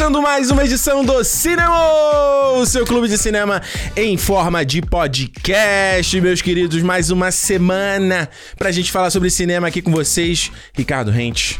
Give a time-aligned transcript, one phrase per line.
[0.00, 1.78] Começando mais uma edição do Cinema,
[2.54, 3.60] o seu clube de cinema
[3.94, 6.80] em forma de podcast, meus queridos.
[6.82, 8.26] Mais uma semana
[8.56, 10.50] pra gente falar sobre cinema aqui com vocês.
[10.72, 11.58] Ricardo Rente,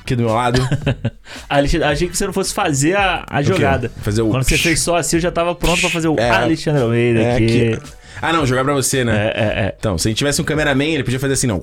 [0.00, 0.60] aqui do meu lado.
[1.50, 3.90] Alexandre, achei que você não fosse fazer a, a jogada.
[4.00, 6.30] Fazer o- Quando você fez só assim, eu já tava pronto pra fazer o É.
[6.30, 7.72] Alexandre Almeida É, aqui.
[7.72, 7.82] aqui.
[8.22, 9.28] Ah, não, jogar pra você, né?
[9.34, 9.74] É, é, é.
[9.78, 11.60] Então, se a gente tivesse um cameraman, ele podia fazer assim, não.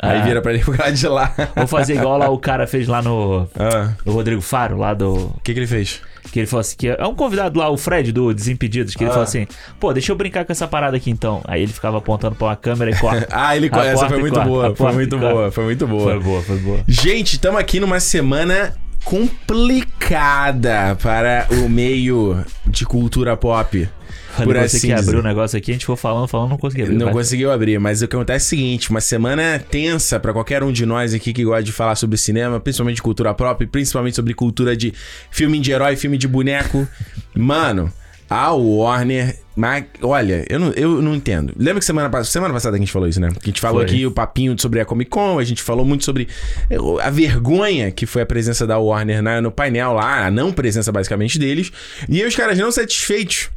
[0.00, 0.22] Aí Ah.
[0.24, 1.32] vira pra ele pro lado de lá.
[1.56, 5.14] Vou fazer igual lá o cara fez lá no, Ah, no Rodrigo Faro, lá do.
[5.14, 6.00] o que que ele fez?
[6.32, 9.10] Que ele falou assim: que é um convidado lá, o Fred do Desimpedidos, que ele
[9.10, 9.12] Ah.
[9.12, 9.46] falou assim:
[9.78, 11.42] pô, deixa eu brincar com essa parada aqui então.
[11.46, 13.28] Aí ele ficava apontando pra uma câmera e corta.
[13.30, 13.68] Ah, ele...
[13.72, 15.34] A essa foi muito corta, boa, foi muito corta.
[15.34, 16.10] boa, foi muito boa.
[16.12, 16.78] Foi boa, foi boa.
[16.88, 18.74] Gente, estamos aqui numa semana
[19.04, 23.88] complicada para o meio de cultura pop.
[24.30, 25.18] Falei Por assim que abriu dizer.
[25.18, 26.96] o negócio aqui, a gente foi falando, falando, não consegui abrir.
[26.96, 27.14] Não Vai.
[27.14, 30.72] conseguiu abrir, mas o que acontece é o seguinte: uma semana tensa pra qualquer um
[30.72, 34.34] de nós aqui que gosta de falar sobre cinema, principalmente de cultura própria, principalmente sobre
[34.34, 34.92] cultura de
[35.30, 36.86] filme de herói, filme de boneco.
[37.32, 37.92] Mano,
[38.34, 39.38] a Warner.
[39.56, 41.52] Mas, olha, eu não, eu não entendo.
[41.56, 43.28] Lembra que semana, semana passada que a gente falou isso, né?
[43.30, 43.84] Que a gente falou Foi.
[43.86, 46.26] aqui o papinho sobre a Comic Con, a gente falou muito sobre
[46.68, 50.52] eh, a vergonha que foi a presença da Warner na- no painel lá, a não
[50.52, 51.70] presença basicamente deles.
[52.08, 53.48] E aí os caras não satisfeitos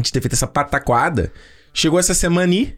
[0.00, 1.32] de ter feito essa pataquada,
[1.72, 2.76] chegou essa semana e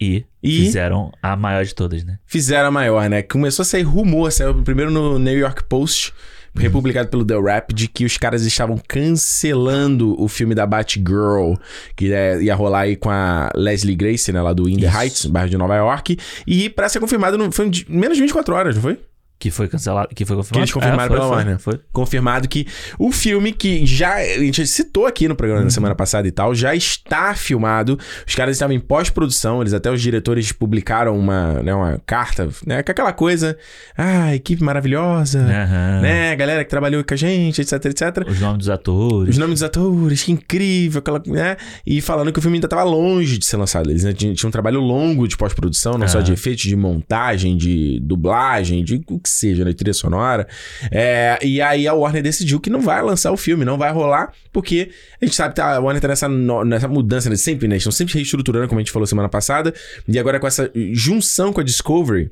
[0.00, 0.66] E, E?
[0.66, 2.18] fizeram a maior de todas, né?
[2.24, 3.22] fizeram a maior, né?
[3.22, 6.12] Começou a sair rumor, saiu primeiro no New York Post,
[6.54, 11.54] republicado pelo The Rap, de que os caras estavam cancelando o filme da Batgirl,
[11.96, 14.40] que é- ia rolar aí com a Leslie Grace, né?
[14.40, 14.98] Lá do In the Isso.
[14.98, 16.18] Heights, bairro de Nova York.
[16.46, 18.98] E pra ser confirmado, no, foi menos de 24 horas, não foi?
[19.38, 20.08] Que foi cancelado.
[20.14, 20.54] Que foi confirmado.
[20.54, 21.58] Que eles confirmaram É, foi, pela foi, Warner.
[21.60, 21.80] Foi.
[21.92, 22.66] confirmado que
[22.98, 26.54] o filme que já a gente citou aqui no programa na semana passada e tal,
[26.54, 27.96] já está filmado.
[28.26, 32.82] Os caras estavam em pós-produção, eles até os diretores publicaram uma, né, uma carta, né,
[32.82, 33.56] com aquela coisa,
[33.96, 36.00] ah, equipe maravilhosa, Aham.
[36.02, 38.24] né, galera que trabalhou com a gente, etc, etc.
[38.28, 39.30] Os nomes dos atores.
[39.30, 41.56] Os nomes dos atores, que incrível, aquela, né?
[41.86, 43.88] E falando que o filme ainda estava longe de ser lançado.
[43.90, 46.22] Eles ainda tinham, um trabalho longo de pós-produção, não só Ah.
[46.22, 49.72] de efeitos, de montagem, de dublagem, de o que seja, né?
[49.72, 50.46] Trilha sonora.
[50.90, 54.32] É, e aí a Warner decidiu que não vai lançar o filme, não vai rolar,
[54.52, 54.90] porque
[55.20, 57.36] a gente sabe que a Warner tá nessa, no- nessa mudança, né?
[57.36, 57.76] Sempre, né?
[57.76, 59.72] Estão sempre reestruturando, como a gente falou semana passada.
[60.06, 62.30] E agora com essa junção com a Discovery,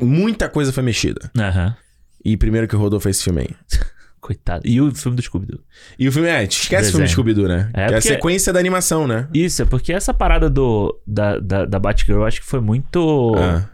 [0.00, 1.30] muita coisa foi mexida.
[1.38, 1.76] Aham.
[2.24, 3.48] E primeiro que rodou foi esse filme aí.
[4.20, 4.62] Coitado.
[4.66, 5.60] E o filme do Scooby-Doo?
[5.98, 7.08] E o filme, é, esquece o filme Desenho.
[7.08, 7.68] Scooby-Doo, né?
[7.74, 9.28] É, que é a porque- sequência da animação, né?
[9.34, 13.34] Isso, é porque essa parada do, da, da, da Batgirl, eu acho que foi muito.
[13.36, 13.68] Ah,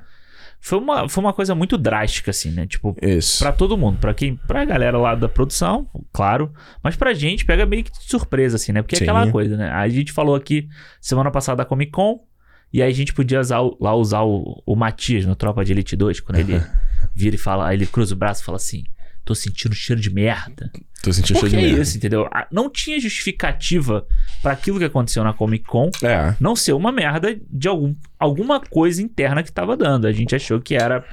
[0.60, 2.66] Foi, uma, foi uma coisa muito drástica, assim, né?
[2.66, 2.94] Tipo,
[3.38, 3.98] pra todo mundo.
[3.98, 4.36] Pra quem.
[4.36, 6.52] Pra galera lá da produção, claro.
[6.82, 8.82] Mas pra gente pega meio que de surpresa, assim, né?
[8.82, 9.04] Porque Sim.
[9.04, 9.70] é aquela coisa, né?
[9.70, 10.68] A gente falou aqui
[11.00, 12.20] semana passada da Comic Con.
[12.72, 15.96] E aí a gente podia usar, lá usar o, o Matias no Tropa de Elite
[15.96, 16.62] 2, quando ele
[17.12, 18.84] vira e fala, aí ele cruza o braço e fala assim:
[19.24, 20.70] tô sentindo cheiro de merda.
[21.02, 21.82] Tô sentindo Porque cheio é de merda.
[21.82, 22.28] isso, entendeu?
[22.32, 24.06] Ah, Não tinha justificativa
[24.42, 26.34] pra aquilo que aconteceu na Comic Con É.
[26.40, 30.06] não ser uma merda de algum, alguma coisa interna que tava dando.
[30.06, 31.04] A gente achou que era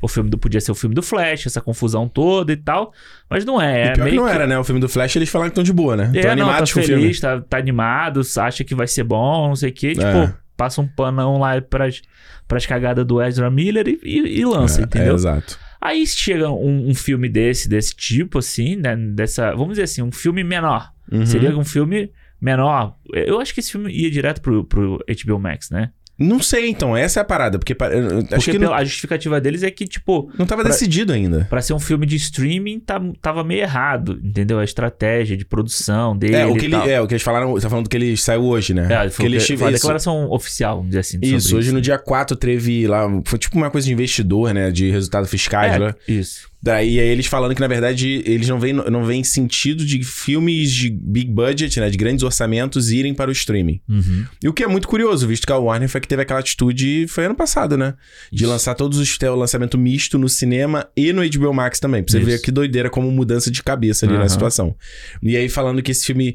[0.00, 2.92] o filme do podia ser o filme do Flash, essa confusão toda e tal,
[3.28, 3.86] mas não é.
[3.86, 4.58] e é pior que não era, né?
[4.58, 6.04] O filme do Flash, eles falaram que estão de boa, né?
[6.14, 7.02] É, não, tá animados com o filme.
[7.02, 9.92] feliz, tá, tá animado, acha que vai ser bom, não sei o quê.
[9.92, 10.34] Tipo, É.
[10.56, 12.02] passa um panão lá pras,
[12.46, 15.12] pras cagadas do Ezra Miller e, e- e lança, É, entendeu?
[15.12, 15.58] É, exato.
[15.84, 18.96] Aí chega um, um filme desse, desse tipo, assim, né?
[18.96, 20.90] Dessa, vamos dizer assim, um filme menor.
[21.12, 21.26] Uhum.
[21.26, 22.96] Seria um filme menor.
[23.12, 25.92] Eu acho que esse filme ia direto pro, pro HBO Max, né?
[26.18, 26.96] Não sei, então.
[26.96, 27.58] Essa é a parada.
[27.58, 31.46] Porque Porque que não, a justificativa deles é que, tipo, não tava pra- decidido ainda.
[31.50, 34.58] pra ser um filme de streaming, tá, tava meio errado, entendeu?
[34.58, 36.36] A estratégia de produção dele.
[36.36, 37.52] É o, que ele, é, o que eles falaram.
[37.52, 38.86] Você tá falando que ele saiu hoje, né?
[38.90, 41.18] É, que foi, eles foi tiveram a declaração oficial, vamos dizer assim.
[41.20, 43.08] Isso, hoje no dia 4 teve lá.
[43.24, 44.70] Foi tipo uma coisa de investidor, né?
[44.70, 45.94] De resultados fiscais É, lá.
[46.06, 46.48] Isso.
[46.64, 50.72] Daí aí eles falando que, na verdade, eles não veem, não veem sentido de filmes
[50.72, 51.90] de big budget, né?
[51.90, 53.82] De grandes orçamentos irem para o streaming.
[53.86, 54.24] Uhum.
[54.42, 57.04] E o que é muito curioso, visto que a Warner foi que teve aquela atitude,
[57.06, 57.92] foi ano passado, né?
[58.32, 58.50] De Isso.
[58.50, 62.02] lançar todos os ter o lançamento misto no cinema e no HBO Max também.
[62.02, 62.26] Pra você Isso.
[62.26, 64.28] ver que doideira como mudança de cabeça ali na Aham.
[64.30, 64.74] situação.
[65.22, 66.34] E aí falando que esse filme.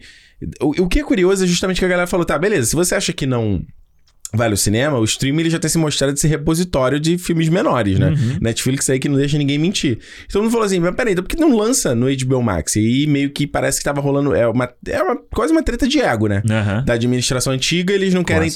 [0.62, 2.94] O, o que é curioso é justamente que a galera falou: tá, beleza, se você
[2.94, 3.66] acha que não.
[4.32, 7.98] Vale o cinema, o streaming ele já tem se mostrado esse repositório de filmes menores,
[7.98, 8.10] né?
[8.10, 8.38] Uhum.
[8.40, 9.98] Netflix aí que não deixa ninguém mentir.
[10.28, 12.76] Então mundo falou assim, mas peraí, então por que não lança no HBO Max?
[12.76, 14.36] E meio que parece que tava rolando.
[14.36, 16.44] É, uma, é uma, quase uma treta de ego, né?
[16.50, 16.84] Aham.
[16.86, 18.52] da administração antiga, eles não querem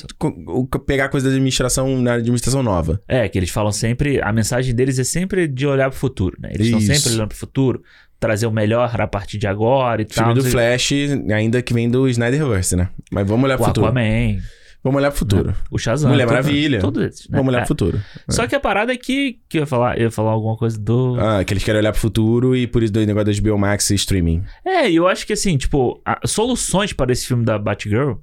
[0.86, 3.02] pegar coisa da administração na administração nova.
[3.08, 6.50] É, que eles falam sempre, a mensagem deles é sempre de olhar pro futuro, né?
[6.54, 7.82] Eles estão sempre olhando pro futuro,
[8.20, 10.34] trazer o melhor a partir de agora e O filme tal.
[10.36, 10.92] do não sei- Flash,
[11.34, 12.90] ainda que vem do Snyderverse, né?
[13.12, 13.88] Mas vamos olhar pro O futuro.
[13.88, 14.38] Aquaman.
[14.84, 15.56] Vamos olhar pro futuro.
[15.72, 16.12] O Shazam.
[16.12, 16.80] Mulher todo- Maravilha.
[16.80, 17.38] Todos esses, né?
[17.38, 17.62] Vamos olhar É.
[17.62, 18.02] pro futuro.
[18.30, 20.78] Só que a parada é que, que eu ia falar, eu ia falar alguma coisa
[20.78, 21.16] do.
[21.20, 23.96] Ah, que eles querem olhar pro futuro e por isso do negócio das Biomax e
[23.96, 24.44] streaming.
[24.66, 28.16] É, eu acho que assim, tipo, a- soluções para esse filme da Batgirl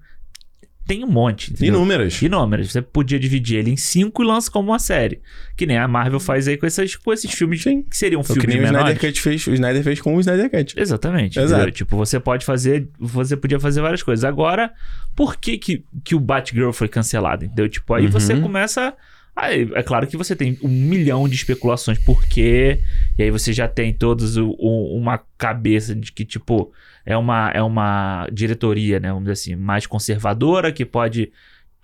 [0.86, 1.52] tem um monte.
[1.52, 1.74] entendeu?
[1.74, 2.20] Inúmeras.
[2.20, 2.72] Inúmeras.
[2.72, 5.20] Você podia dividir ele em cinco e lança como uma série.
[5.56, 7.82] Que nem a Marvel faz aí com, essas, com esses filmes Sim.
[7.82, 8.86] que seriam É o filmes que nem o menores.
[8.88, 10.74] Snyder Cut fez, o Snyder fez com o Snyder Cut.
[10.76, 11.38] Exatamente.
[11.38, 11.54] Exato.
[11.54, 11.72] entendeu?
[11.72, 12.88] Tipo, você pode fazer.
[12.98, 14.24] Você podia fazer várias coisas.
[14.24, 14.72] Agora,
[15.14, 17.44] por que, que, que o Batgirl foi cancelado?
[17.44, 17.68] Entendeu?
[17.68, 18.40] Tipo, aí você Uhum.
[18.42, 18.92] começa.
[19.36, 22.80] Aí, é claro que você tem um milhão de especulações por quê.
[23.16, 26.72] E aí você já tem todos o- o- uma cabeça de que, tipo,
[27.12, 29.08] é uma, é uma diretoria, né?
[29.08, 31.30] Vamos dizer assim, mais conservadora, que pode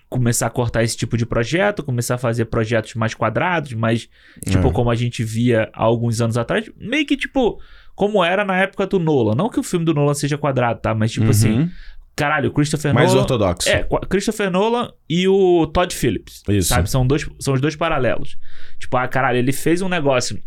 [0.08, 4.08] começar a cortar esse tipo de projeto, começar a fazer projetos mais quadrados, mais,
[4.48, 4.72] tipo, É.
[4.72, 6.70] como a gente via há alguns anos atrás.
[6.78, 7.60] Meio que, tipo,
[7.94, 9.34] como era na época do Nolan.
[9.34, 10.94] Não que o filme do Nolan seja quadrado, tá?
[10.94, 11.70] Mas, tipo assim, Uhum.
[12.14, 13.22] caralho, o Christopher Mais Nolan...
[13.22, 13.68] ortodoxo.
[13.68, 16.42] É, Christopher Nolan e o Todd Phillips.
[16.48, 16.68] Isso.
[16.68, 16.88] Sabe?
[16.88, 18.38] São, dois, são os dois paralelos.
[18.78, 20.38] Tipo, ah, caralho, ele fez um negócio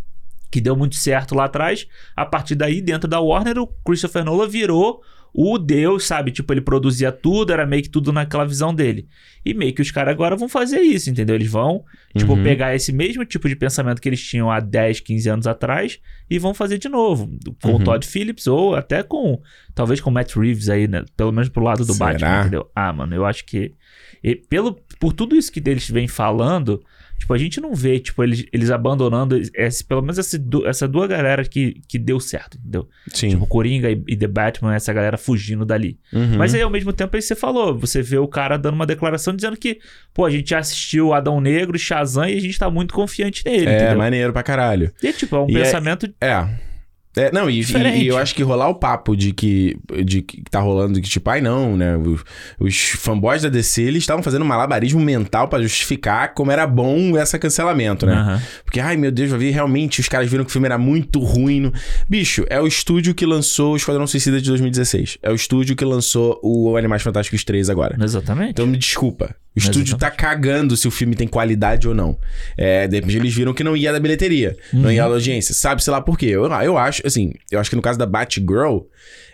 [0.51, 1.87] que deu muito certo lá atrás.
[2.15, 5.01] A partir daí, dentro da Warner, o Christopher Nolan virou
[5.31, 6.31] o Deus, sabe?
[6.31, 9.07] Tipo, ele produzia tudo, era meio que tudo naquela visão dele.
[9.45, 11.35] E meio que os caras agora vão fazer isso, entendeu?
[11.35, 11.83] Eles vão,
[12.17, 12.41] tipo, Uhum.
[12.43, 16.39] pegar esse mesmo tipo de pensamento que eles tinham há 10, 15 anos atrás e
[16.39, 17.29] vão fazer de novo.
[17.61, 17.75] Com Uhum.
[17.75, 19.39] o Todd Phillips ou até com,
[19.75, 21.05] talvez com o Matt Reeves aí, né?
[21.15, 22.11] Pelo menos pro lado do Será?
[22.13, 22.71] Batman, entendeu?
[22.75, 23.75] Ah, mano, eu acho que
[24.23, 26.83] e pelo, por tudo isso que eles vêm falando,
[27.19, 31.07] tipo, a gente não vê, tipo, eles, eles abandonando esse, pelo menos esse, essa duas
[31.09, 32.87] galera que, que deu certo, entendeu?
[33.13, 33.29] Sim.
[33.29, 35.99] Tipo, Coringa e, e The Batman, essa galera fugindo dali.
[36.11, 36.37] Uhum.
[36.37, 39.35] Mas aí, ao mesmo tempo, aí você falou, você vê o cara dando uma declaração
[39.35, 39.79] dizendo que,
[40.13, 43.67] pô, a gente já assistiu Adão Negro, Shazam e a gente tá muito confiante nele,
[43.67, 43.97] É, entendeu?
[43.97, 44.91] maneiro pra caralho.
[45.03, 46.11] E, tipo, é um E é- pensamento...
[46.21, 46.29] É.
[46.29, 46.47] É,
[47.33, 49.75] não, e, e- e eu acho que rolar o papo de que,
[50.05, 51.97] de que tá rolando que, tipo, ai não, né?
[51.97, 52.21] Os,
[52.59, 57.17] os fanboys da DC, eles estavam fazendo um malabarismo mental pra justificar como era bom
[57.17, 58.13] esse cancelamento, né?
[58.13, 58.41] Aham.
[58.63, 61.19] Porque, ai meu Deus, vai ver, realmente os caras viram que o filme era muito
[61.19, 61.59] ruim.
[61.61, 61.73] no-
[62.07, 65.17] Bicho, é o estúdio que lançou o Esquadrão Suicida de 2016.
[65.23, 67.97] É o estúdio que lançou o Animais Fantásticos 3 agora.
[68.01, 68.51] Exatamente.
[68.51, 69.35] Então me desculpa.
[69.55, 69.99] O estúdio Exatamente.
[69.99, 72.17] tá cagando se o filme tem qualidade ou não.
[72.55, 74.91] É, de repente eles viram que não ia da bilheteria, não Uhum.
[74.91, 75.53] ia da audiência.
[75.55, 76.27] Sabe-se lá por quê?
[76.27, 78.81] Eu, eu acho, assim, eu acho que no caso da Batgirl,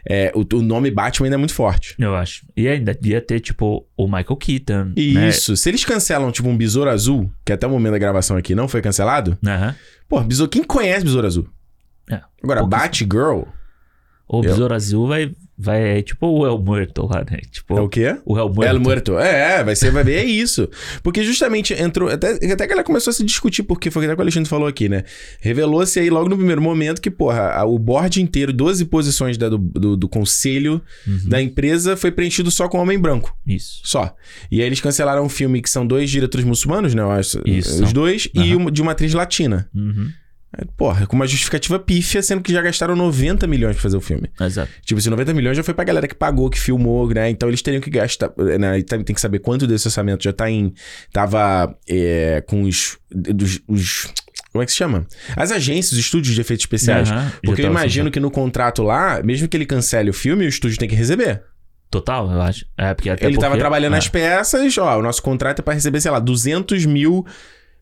[0.07, 1.95] é, o, o nome Batman ainda é muito forte.
[1.99, 2.45] Eu acho.
[2.55, 4.93] E ainda ia ter, tipo, o Michael Keaton, né?
[5.29, 5.55] Isso.
[5.57, 8.67] Se eles cancelam, tipo, um Besouro Azul, que até o momento da gravação aqui não
[8.67, 9.75] foi cancelado, Aham.
[10.07, 11.47] pô, Besouro, quem conhece Besouro Azul?
[12.09, 12.21] É.
[12.41, 13.43] Agora, Batgirl
[14.27, 17.37] O Besouro Azul vai, vai, é tipo o El Muerto lá, né?
[17.51, 18.17] Tipo, é o quê?
[18.25, 18.75] o El Muerto.
[18.75, 19.19] El Muerto.
[19.19, 20.67] É, vai ser, vai ver, é isso.
[21.03, 22.09] Porque justamente entrou.
[22.09, 24.67] Até, até que ela começou a se discutir, porque foi até que o Alexandre falou
[24.67, 25.03] aqui, né?
[25.39, 29.49] Revelou-se aí logo no primeiro momento que, porra, a- o board inteiro, 12 posições da-
[29.49, 31.29] do, do, do conselho Uhum.
[31.29, 33.37] da empresa foi preenchido só com homem branco.
[33.45, 33.81] Isso.
[33.83, 34.15] Só.
[34.51, 37.01] E aí eles cancelaram um filme que são dois diretores muçulmanos, né?
[37.03, 37.83] Eu acho, Isso.
[37.83, 38.57] Os dois, e Aham.
[38.57, 39.69] uma, de uma atriz latina.
[39.73, 40.09] Uhum.
[40.77, 44.29] Porra, com uma justificativa pífia, sendo que já gastaram 90 milhões pra fazer o filme.
[44.39, 44.71] Exato.
[44.83, 47.29] Tipo, esses 90 milhões já foi pra galera que pagou, que filmou, né?
[47.29, 48.79] Então eles teriam que gastar, né?
[48.79, 50.73] E tem que saber quanto desse orçamento já tá em.
[51.11, 54.07] Tava é, com os, dos- os.
[54.51, 55.05] Como é que se chama?
[55.35, 57.09] As agências, os estúdios de efeitos especiais.
[57.09, 60.45] Já Porque eu tava imagino que no contrato lá, mesmo que ele cancele o filme,
[60.45, 61.43] o estúdio tem que receber.
[61.91, 62.65] Total, eu acho.
[62.77, 63.97] É, porque até ele tava porque- trabalhando é.
[63.97, 67.25] as peças, ó, o nosso contrato é pra receber, sei lá, 200 mil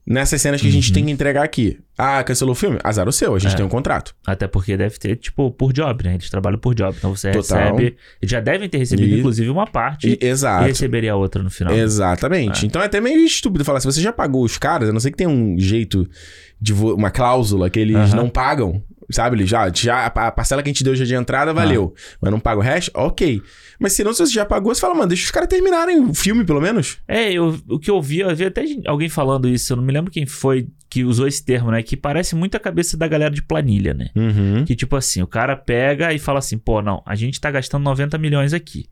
[0.05, 0.93] nessas cenas que a gente Uhum.
[0.93, 1.79] tem que entregar aqui.
[1.98, 2.77] Ah, cancelou o filme?
[2.83, 3.55] Azar o seu, a gente É.
[3.57, 4.13] tem um contrato.
[4.25, 6.15] Até porque deve ter, tipo, por job, né?
[6.15, 6.95] Eles trabalham por job.
[6.98, 7.60] Então você Total.
[7.75, 7.95] recebe.
[8.22, 10.65] Eles já devem ter recebido, E- inclusive, uma parte E- e, exato.
[10.65, 11.74] receberia a outra no final.
[11.74, 12.65] Exatamente.
[12.65, 15.12] Então é até meio estúpido falar, se você já pagou os caras, a não ser
[15.12, 16.07] que tenha um jeito
[16.60, 18.15] de vo- uma cláusula que eles Aham.
[18.15, 18.81] não pagam,
[19.12, 19.38] sabe?
[19.38, 22.39] Eles já, já a parcela que a gente deu já de entrada valeu, mas não
[22.39, 23.41] paga o resto, ok.
[23.79, 26.13] Mas se não, se você já pagou, você fala, mano, deixa os caras terminarem o
[26.13, 26.98] filme, pelo menos.
[27.07, 29.91] É, eu, o que eu vi, eu vi até alguém falando isso, eu não me
[29.91, 31.81] lembro quem foi que usou esse termo, né?
[31.81, 34.10] Que parece muito a cabeça da galera de planilha, né?
[34.15, 34.63] Uhum.
[34.63, 37.83] Que tipo assim, o cara pega e fala assim, pô, não, a gente tá gastando
[37.83, 38.86] 90 milhões aqui.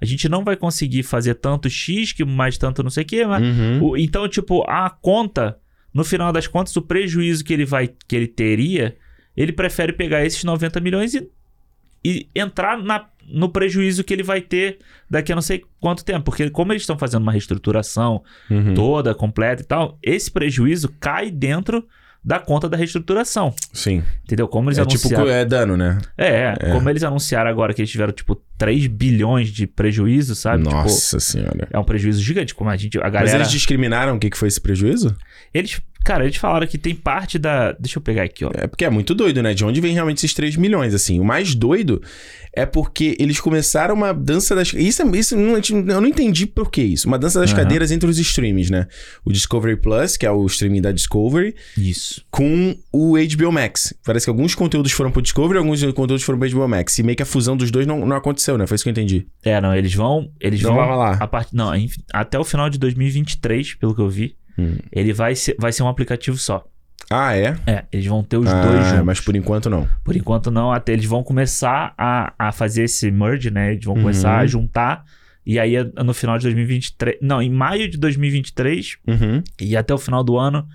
[0.00, 3.26] A gente não vai conseguir fazer tanto X, que mais tanto não sei o quê,
[3.26, 3.42] mas...
[3.42, 3.82] Uhum.
[3.82, 5.58] o- então, tipo, a conta,
[5.92, 8.96] no final das contas, o prejuízo que ele vai, que ele teria,
[9.40, 11.28] ele prefere pegar esses 90 milhões e,
[12.04, 14.78] e entrar na, no prejuízo que ele vai ter
[15.08, 16.24] daqui a não sei quanto tempo.
[16.24, 18.74] Porque como eles estão fazendo uma reestruturação Uhum.
[18.74, 21.86] toda, completa e tal, esse prejuízo cai dentro
[22.24, 23.54] da conta da reestruturação.
[23.72, 24.02] Sim.
[24.24, 24.48] Entendeu?
[24.48, 25.30] Como eles É tipo, anunciaram.
[25.30, 25.98] é dano, né?
[26.16, 30.64] É, como eles anunciaram agora que eles tiveram, tipo, 3 bilhões de prejuízo, sabe?
[30.64, 31.68] Tipo, Nossa senhora.
[31.70, 32.54] é um prejuízo gigante.
[32.56, 32.98] Como a gente.
[32.98, 33.36] A Mas galera.
[33.38, 35.16] eles discriminaram o que, que foi esse prejuízo?
[35.54, 37.72] Eles Cara, eles falaram que tem parte da.
[37.72, 38.50] Deixa eu pegar aqui, ó.
[38.54, 39.52] É porque é muito doido, né?
[39.52, 41.20] De onde vem realmente esses 3 milhões, assim.
[41.20, 42.00] O mais doido
[42.54, 44.72] é porque eles começaram uma dança das...
[44.72, 47.06] Isso, é- isso não, eu não entendi por que isso.
[47.06, 47.58] Uma dança das Aham.
[47.62, 48.86] cadeiras entre os streams, né?
[49.24, 52.24] O Discovery Plus, que é o streaming da Discovery, Isso.
[52.30, 53.92] com o HBO Max.
[54.04, 56.98] Parece que alguns conteúdos foram pro Discovery, alguns conteúdos foram pro HBO Max.
[56.98, 58.66] E meio que a fusão dos dois não, não aconteceu, né?
[58.66, 59.26] Foi isso que eu entendi.
[59.44, 60.30] É, não, eles vão.
[60.40, 60.86] Eles Não vão.
[60.86, 61.22] rolar.
[61.22, 61.50] A part...
[61.54, 61.70] Não,
[62.12, 64.76] até o final de 2023, pelo que eu vi, Hum.
[64.90, 66.66] ele vai ser, vai ser um aplicativo só.
[67.10, 67.56] Ah, é?
[67.66, 69.04] É, eles vão ter os ah, dois juntos.
[69.04, 69.88] mas por enquanto não.
[70.04, 73.72] Por enquanto não, até eles vão começar a, a fazer esse merge, né?
[73.72, 74.40] Eles vão começar Uhum.
[74.40, 75.04] a juntar.
[75.46, 75.72] E aí,
[76.04, 77.16] no final de 2023.
[77.22, 79.42] Não, em maio de 2023 Uhum.
[79.58, 80.68] e até o final do ano,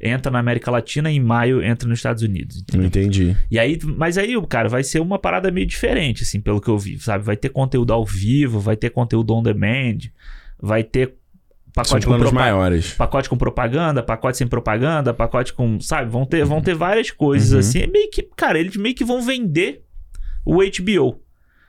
[0.00, 2.56] entra na América Latina e em maio entra nos Estados Unidos.
[2.62, 2.86] Entendeu?
[2.88, 3.36] entendi.
[3.48, 6.76] E aí, mas aí, cara, vai ser uma parada meio diferente, assim, pelo que eu
[6.78, 7.22] vi, sabe?
[7.22, 9.98] Vai ter conteúdo ao vivo, vai ter conteúdo on demand,
[10.60, 11.14] vai ter
[11.76, 12.92] pacote com, planos propa- maiores.
[12.94, 16.10] pacote com propaganda, pacote sem propaganda, pacote com, sabe?
[16.10, 17.58] Vão ter, vão ter várias coisas Uhum.
[17.58, 17.78] assim.
[17.82, 19.82] É meio que, cara, eles meio que vão vender
[20.44, 21.20] o HBO.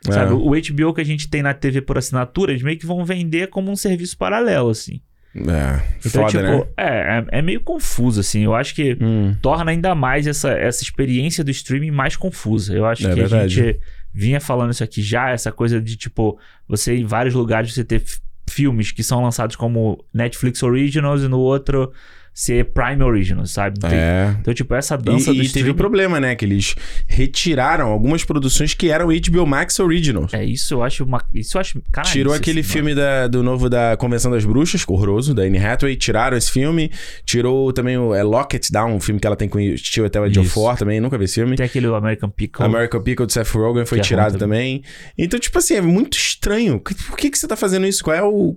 [0.10, 0.32] Sabe?
[0.32, 0.34] É.
[0.36, 3.48] O HBO que a gente tem na TV por assinatura, eles meio que vão vender
[3.48, 5.02] como um serviço paralelo, assim.
[5.36, 6.64] É, Então, foda, tipo, né?
[6.78, 8.44] é, é, é meio confuso, assim.
[8.44, 9.36] Eu acho que Hum.
[9.42, 12.74] torna ainda mais essa, essa experiência do streaming mais confusa.
[12.74, 13.54] Eu acho É que a verdade.
[13.54, 13.80] gente
[14.14, 18.02] vinha falando isso aqui já, essa coisa de, tipo, você em vários lugares você ter
[18.50, 21.92] filmes que são lançados como Netflix Originals e no outro
[22.38, 23.80] ser Prime Originals, sabe?
[23.92, 24.36] É.
[24.40, 26.36] Então, tipo, essa dança E, do e teve o problema, né?
[26.36, 26.76] Que eles
[27.08, 30.32] retiraram algumas produções que eram HBO Max Originals.
[30.36, 31.20] É, isso eu acho uma...
[31.34, 31.82] Isso eu acho...
[31.92, 35.58] Caralho, Tirou aquele assim, filme da- do novo da Convenção das Bruxas, horroroso, da Anne
[35.58, 35.96] Hathaway.
[35.96, 36.92] Tiraram esse filme.
[37.26, 40.22] Tirou também o é, Locket Down, um filme que ela tem com o Tio até
[40.22, 40.32] o.
[40.32, 40.46] Joe
[40.78, 41.02] também.
[41.02, 41.56] Nunca vi esse filme.
[41.58, 42.64] Tem aquele American Pickle.
[42.64, 44.84] American Pickle de Seth Rogen foi é tirado ruim também.
[45.18, 46.80] Então, tipo assim, é muito estranho.
[46.80, 48.04] Por que, que você tá fazendo isso?
[48.04, 48.56] Qual é o.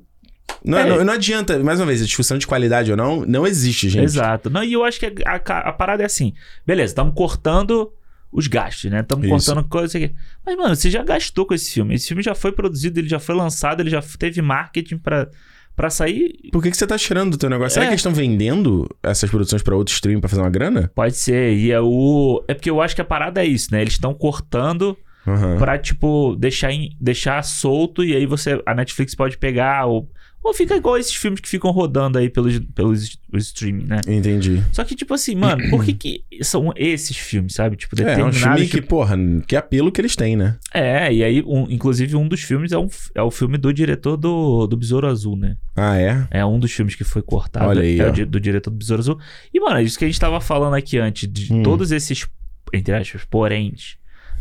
[0.64, 0.84] Não, É.
[0.86, 4.04] não, não adianta, mais uma vez, a discussão de qualidade ou não, não existe, gente.
[4.04, 4.50] Exato.
[4.50, 6.32] Não, e eu acho que a, a- a parada é assim.
[6.66, 7.90] Beleza, estamos cortando
[8.32, 9.00] os gastos, né?
[9.00, 10.12] Estamos cortando coisas aqui.
[10.46, 11.94] Mas, mano, você já gastou com esse filme.
[11.94, 15.28] Esse filme já foi produzido, ele já foi lançado, ele já teve marketing pra,
[15.74, 16.34] pra sair.
[16.52, 17.72] Por que, que você tá tirando do teu negócio?
[17.74, 17.88] Será É.
[17.88, 20.90] que eles estão vendendo essas produções pra outro stream pra fazer uma grana?
[20.94, 21.54] Pode ser.
[21.56, 22.44] E é o.
[22.46, 23.80] É porque eu acho que a parada é isso, né?
[23.80, 25.56] Eles estão cortando Aham.
[25.58, 28.62] pra, tipo, deixar, em- deixar solto e aí você.
[28.64, 29.86] A Netflix pode pegar.
[29.86, 30.08] Ou,
[30.42, 34.00] ou fica igual esses filmes que ficam rodando aí pelos, pelos os streaming, né?
[34.08, 34.62] Entendi.
[34.72, 37.76] Só que, tipo assim, mano, por que, que são esses filmes, sabe?
[37.76, 38.38] Tipo, É, é um determinados.
[38.40, 39.16] filme que, tipo- porra,
[39.46, 40.56] que apelo que eles têm, né?
[40.72, 44.16] É, e aí, um- inclusive, um dos filmes é, um, é o filme do diretor
[44.16, 45.56] do, do Besouro Azul, né?
[45.76, 46.26] Ah, é?
[46.30, 47.66] É um dos filmes que foi cortado.
[47.68, 48.10] Olha aí, é ó.
[48.26, 49.18] do diretor do Besouro Azul.
[49.52, 51.62] E, mano, é isso que a gente tava falando aqui antes, de Hum.
[51.62, 52.26] todos esses,
[52.72, 53.96] entre aspas, poréns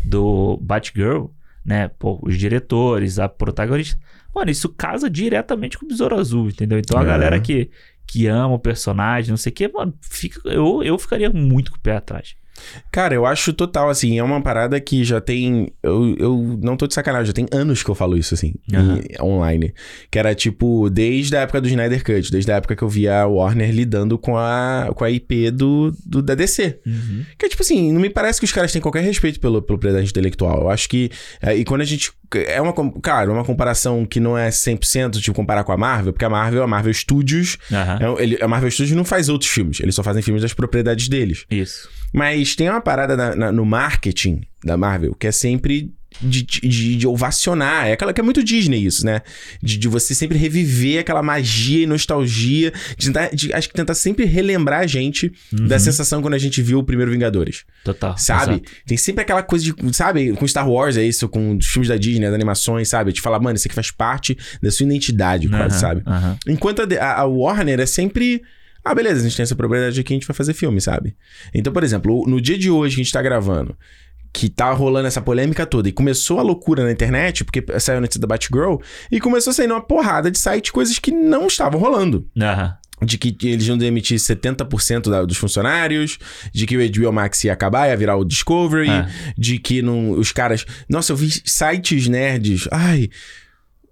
[0.05, 1.25] do Batgirl,
[1.65, 1.89] né?
[1.99, 3.99] Pô, os diretores, a protagonista.
[4.33, 6.77] Mano, isso casa diretamente com o Besouro Azul, entendeu?
[6.79, 7.05] Então a É.
[7.05, 7.69] galera que,
[8.05, 11.77] que ama o personagem, não sei o quê, mano, fica, eu, eu ficaria muito com
[11.77, 12.35] o pé atrás.
[12.91, 15.71] Cara, eu acho total, assim, é uma parada que já tem.
[15.83, 19.21] Eu, eu não tô de sacanagem, já tem anos que eu falo isso, assim, em-
[19.23, 19.73] online.
[20.11, 23.21] Que era tipo, desde a época do Snyder Cut, desde a época que eu via
[23.21, 26.79] a Warner lidando com a, com a IP do, do, da DC.
[26.85, 27.25] Uhum.
[27.37, 30.09] Que é tipo assim, não me parece que os caras têm qualquer respeito pelo propriedade
[30.09, 30.61] intelectual.
[30.61, 31.09] Eu acho que.
[31.41, 32.11] é, e quando a gente.
[32.47, 32.73] É uma.
[32.73, 36.61] é uma comparação que não é 100%, tipo, comparar com a Marvel, porque a Marvel,
[36.63, 37.57] a Marvel Studios.
[37.71, 38.17] Aham.
[38.19, 41.07] é ele- a Marvel Studios não faz outros filmes, eles só fazem filmes das propriedades
[41.07, 41.45] deles.
[41.49, 41.89] Isso.
[42.13, 46.95] Mas tem uma parada na- na- no marketing da Marvel que é sempre de, de,
[46.97, 47.85] de ovacionar.
[47.87, 49.21] É aquela que é muito Disney isso, né?
[49.61, 52.73] De, de você sempre reviver aquela magia e nostalgia.
[52.97, 55.31] De tentar, de- acho que tentar sempre relembrar a gente
[55.67, 57.63] da sensação quando a gente viu o primeiro Vingadores.
[57.85, 58.17] Total.
[58.17, 58.53] Sabe?
[58.53, 58.57] Uhum.
[58.65, 58.71] exato.
[58.87, 60.33] Tem sempre aquela coisa de, sabe?
[60.33, 63.13] Com Star Wars é isso, com os filmes da Disney, as animações, sabe?
[63.13, 66.01] De falar, mano, isso aqui faz parte da sua identidade, quase, Aham, sabe?
[66.07, 66.37] aham.
[66.47, 68.41] Enquanto a- a Warner é sempre.
[68.91, 71.15] Ah, beleza, a gente tem essa propriedade aqui, a gente vai fazer filme, sabe?
[71.53, 73.77] Então, por exemplo, no dia de hoje que a gente tá gravando,
[74.33, 78.01] que tá rolando essa polêmica toda, e começou a loucura na internet, porque saiu a
[78.01, 78.77] notícia da Batgirl,
[79.11, 82.27] e começou a sair uma porrada de site coisas que não estavam rolando.
[82.39, 82.75] Aham.
[83.01, 86.17] De que eles iam demitir 70% da- dos funcionários,
[86.53, 89.07] de que o HBO Max ia acabar, ia virar o Discovery, É.
[89.37, 90.65] de que não, os caras.
[90.89, 92.67] Nossa, eu vi sites nerds.
[92.71, 93.09] Ai.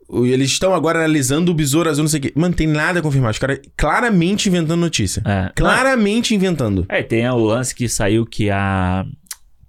[0.09, 2.33] Eles estão agora analisando o besouro azul, não sei o quê.
[2.35, 3.31] Mano, tem nada confirmado.
[3.31, 5.21] Os caras claramente inventando notícia.
[5.25, 5.51] É.
[5.55, 6.85] Claramente inventando.
[6.87, 9.05] É, tem o lance que saiu que a.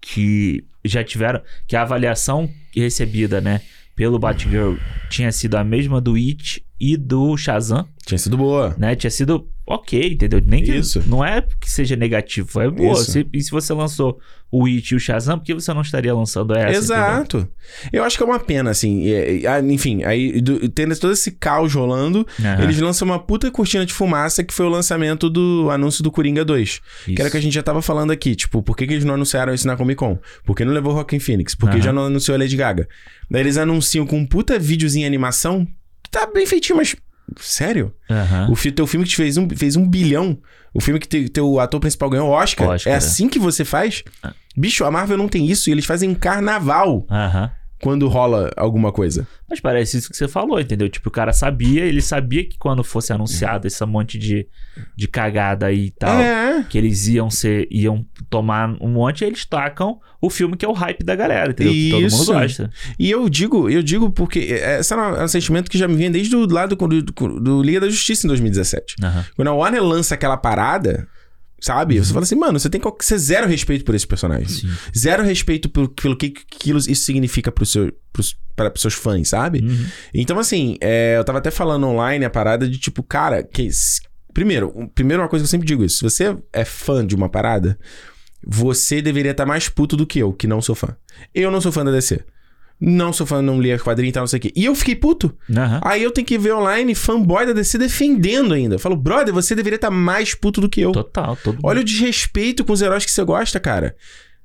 [0.01, 1.41] que já tiveram.
[1.67, 3.61] que a avaliação recebida, né,
[3.97, 4.75] pelo Batgirl
[5.11, 8.75] tinha sido a mesma do It e do Shazam, Tinha sido boa.
[8.79, 8.95] né?
[8.95, 10.41] Tinha sido ok, entendeu?
[10.47, 11.03] Nem que, Isso.
[11.09, 12.95] Não é que seja negativo, é boa.
[13.03, 16.15] Se- e se você lançou o It e o Shazam, por que você não estaria
[16.15, 16.69] lançando essa?
[16.69, 16.79] entendeu?
[16.81, 17.49] Exato.
[17.93, 19.05] Eu acho que é uma pena, assim.
[19.47, 22.63] ah, enfim, aí do- tendo todo esse caos rolando, Aham.
[22.63, 26.45] eles lançam uma puta cortina de fumaça que foi o lançamento do anúncio do Coringa
[26.47, 26.81] 2.
[27.05, 27.31] Que era o Isso.
[27.33, 28.35] que a gente já tava falando aqui.
[28.35, 30.19] Tipo, por que, que eles não anunciaram isso na Comic Con?
[30.45, 31.55] Por que não levou Rockin' Phoenix?
[31.55, 31.85] Por que Aham.
[31.85, 32.89] já não anunciou a Lady Gaga?
[33.31, 35.67] Daí eles anunciam com um puta videozinho animação
[36.03, 36.97] que tá bem feitinho, mas.
[37.41, 37.93] Sério?
[38.11, 38.51] Aham.
[38.51, 40.39] O fi- teu filme que te fez um, fez um bilhão.
[40.75, 42.69] O filme que te- teu ator principal ganhou o Oscar.
[42.69, 42.99] Oscar, é é.
[42.99, 44.03] assim que você faz?
[44.23, 44.33] Ah.
[44.57, 47.51] Bicho, a Marvel não tem isso e eles fazem um carnaval Aham.
[47.81, 49.27] Quando rola alguma coisa.
[49.49, 50.89] Mas parece isso que você falou, entendeu?
[50.89, 54.47] Tipo, o cara sabia, ele sabia que quando fosse anunciado esse monte de,
[54.97, 56.65] de cagada aí e tal, É.
[56.69, 60.73] que eles iam ser, iam tomar um monte, eles tacam o filme que é o
[60.73, 61.73] hype da galera, entendeu?
[61.73, 62.17] Que todo Isso.
[62.19, 62.71] mundo gosta.
[62.99, 66.35] E eu digo, eu digo porque esse é um sentimento que já me vem desde
[66.37, 68.97] o lado do, do, do Liga da Justiça em 2017.
[69.03, 69.25] Aham.
[69.37, 71.07] Quando a Warner lança aquela parada,
[71.61, 71.99] sabe?
[71.99, 74.49] Você fala assim, mano, você tem que ser zero respeito por esse personagem.
[74.49, 74.71] Sim.
[74.97, 79.61] Zero respeito por- pelo que aquilo isso significa pros seu, pros, para seus fãs, sabe?
[79.61, 79.87] Uhum.
[80.15, 83.69] Então, assim, é, eu tava até falando online a parada de tipo, cara, que.
[84.35, 87.15] Primeiro, um- primeiro uma coisa que eu sempre digo isso: se você é fã de
[87.15, 87.79] uma parada,
[88.47, 90.97] você deveria estar mais puto do que eu, que não sou fã.
[91.35, 92.21] Eu não sou fã da DC.
[92.81, 94.53] Não sou fã, não li a quadrinha e tal, não sei o quê.
[94.55, 95.37] E eu fiquei puto.
[95.51, 95.81] Aham.
[95.83, 98.77] Aí eu tenho que ver online fanboy da DC defendendo ainda.
[98.77, 100.93] Eu falo, brother, você deveria estar mais puto do que eu.
[100.93, 101.67] Total, todo mundo.
[101.67, 103.97] Olha o desrespeito com os heróis que você gosta, cara.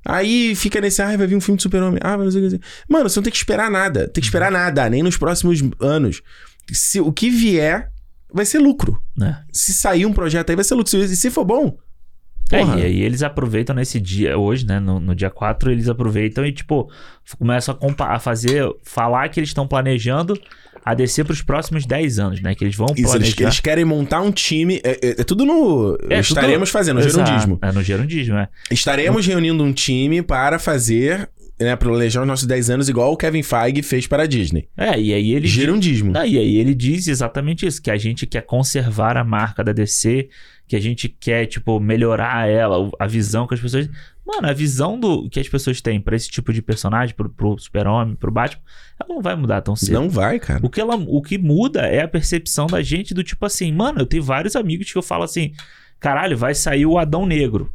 [0.05, 1.99] Aí fica nesse, ah, vai vir um filme de super-homem.
[2.03, 2.65] Ah, mas não sei o que.
[2.89, 4.07] Mano, você não tem que esperar nada.
[4.07, 6.21] Tem que esperar nada, nem nos próximos anos.
[6.71, 7.91] Se o que vier,
[8.33, 8.99] vai ser lucro.
[9.15, 9.43] né?
[9.51, 10.89] Se sair um projeto aí, vai ser lucro.
[10.89, 11.77] Se, se for bom,
[12.51, 14.79] É, e aí eles aproveitam nesse dia, hoje, né?
[14.79, 16.89] No, no dia 4, eles aproveitam e, tipo,
[17.39, 20.39] começam a, a fazer, falar que eles estão planejando
[20.85, 22.53] a descer pros próximos 10 anos, né?
[22.53, 23.43] Que eles vão isso, eles, planejar.
[23.43, 24.81] eles querem montar um time.
[24.83, 25.97] É, é- é tudo no.
[26.09, 27.25] É, estaremos tudo- fazendo, no Exato.
[27.25, 27.59] gerundismo.
[27.61, 28.49] É, no gerundismo, é.
[28.69, 31.29] Estaremos reunindo um time para fazer.
[31.59, 34.67] Né, planejar os nossos 10 anos, igual o Kevin Feige fez para a Disney.
[34.75, 35.47] É, e aí ele.
[35.47, 36.11] Gerundismo.
[36.11, 39.71] Não, e aí ele diz exatamente isso, que a gente quer conservar a marca da
[39.71, 40.29] DC,
[40.67, 43.89] que a gente quer, tipo, melhorar ela, a visão que as pessoas...
[44.25, 47.59] Mano, a visão do que as pessoas têm pra esse tipo de personagem, pro, pro
[47.59, 48.61] super-homem, pro Batman,
[48.99, 49.93] ela não vai mudar tão cedo.
[49.93, 50.65] Não vai, cara.
[50.65, 53.99] O que, ela, o que muda é a percepção da gente do tipo assim, mano,
[53.99, 55.51] eu tenho vários amigos que eu falo assim,
[55.99, 57.73] caralho, vai sair o Adão Negro.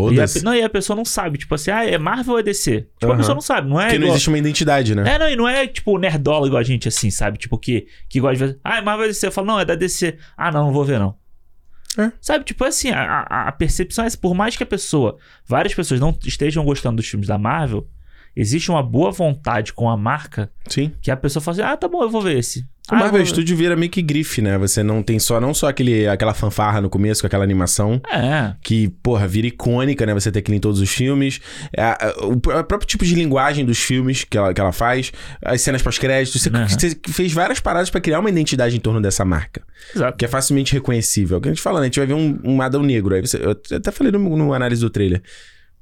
[0.00, 0.44] A, Foda-se.
[0.44, 2.80] não, e a pessoa não sabe, tipo assim, ah, é Marvel ou é DC?
[2.80, 3.16] Tipo, a Aham.
[3.16, 5.14] pessoa não sabe, não é Porque não igual- existe uma identidade, né?
[5.14, 7.38] é, não, e não é tipo nerdola igual a gente, assim, sabe?
[7.38, 8.60] Tipo, que, que gosta de ver.
[8.64, 9.26] Ah, é Marvel DC.
[9.26, 10.16] Eu falo, não, é da DC.
[10.36, 11.14] Ah, não, não vou ver, não.
[11.96, 12.10] É.
[12.20, 14.18] Sabe, tipo assim, a, a, a percepção é essa.
[14.18, 17.86] Por mais que a pessoa, várias pessoas não estejam gostando dos filmes da Marvel,
[18.36, 20.92] existe uma boa vontade com a marca Sim.
[21.00, 22.60] que a pessoa fala assim, ah, tá bom, eu vou ver esse.
[22.90, 23.26] O ah, Marvel vou.
[23.26, 24.58] Studio vira meio que grife, né?
[24.58, 27.98] Você não tem só, não só aquele, aquela fanfarra no começo com aquela animação.
[28.12, 30.12] É, Que, porra, vira icônica, né?
[30.12, 31.40] Você ter aquilo em todos os filmes.
[31.74, 35.12] É, o, pr- o próprio tipo de linguagem dos filmes que ela, que ela faz.
[35.42, 36.42] As cenas pós-créditos.
[36.42, 36.68] Você, Uhum.
[36.68, 39.62] você fez várias paradas pra criar uma identidade em torno dessa marca.
[39.96, 40.18] exato.
[40.18, 41.36] Que é facilmente reconhecível.
[41.36, 41.84] É o que a gente fala, né?
[41.84, 43.14] A gente vai ver um, um Adão Negro.
[43.14, 45.22] Aí você, eu até falei no, no análise do trailer.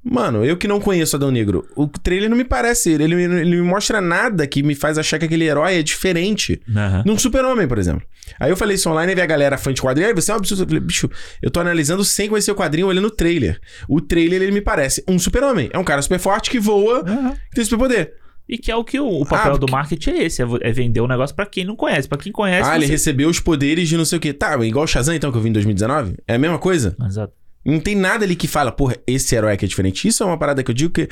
[0.04, 2.90] Mano, eu que não conheço Adão Negro, o trailer não me parece.
[2.90, 6.60] Ele, ele, ele me mostra nada que me faz achar que aquele herói é diferente.
[7.06, 8.02] Num super-homem, por exemplo.
[8.40, 10.08] Aí eu falei isso online e vi a galera fã de quadrinho.
[10.08, 10.62] Aí você é um absurdo.
[10.64, 11.08] Eu falei, bicho,
[11.40, 13.60] eu tô analisando sem conhecer o quadrinho olhando o trailer.
[13.88, 15.70] O trailer, ele me parece um super-homem.
[15.72, 17.32] É um cara super forte que voa, Aham.
[17.50, 18.12] que tem superpoder.
[18.48, 20.72] E que é o que o, o papel Ah, do marketing é esse, é é
[20.72, 22.08] vender o negócio pra quem não conhece.
[22.08, 22.92] Pra quem conhece, ah, ele você...
[22.92, 24.32] recebeu os poderes de não sei o quê.
[24.32, 26.16] Tá, igual o Shazam, então, que eu vi em 2019?
[26.26, 26.96] É a mesma coisa?
[27.06, 27.32] Exato.
[27.64, 30.06] Não tem nada ali que fala, porra, esse herói aqui é diferente.
[30.08, 31.08] Isso é uma parada que eu digo que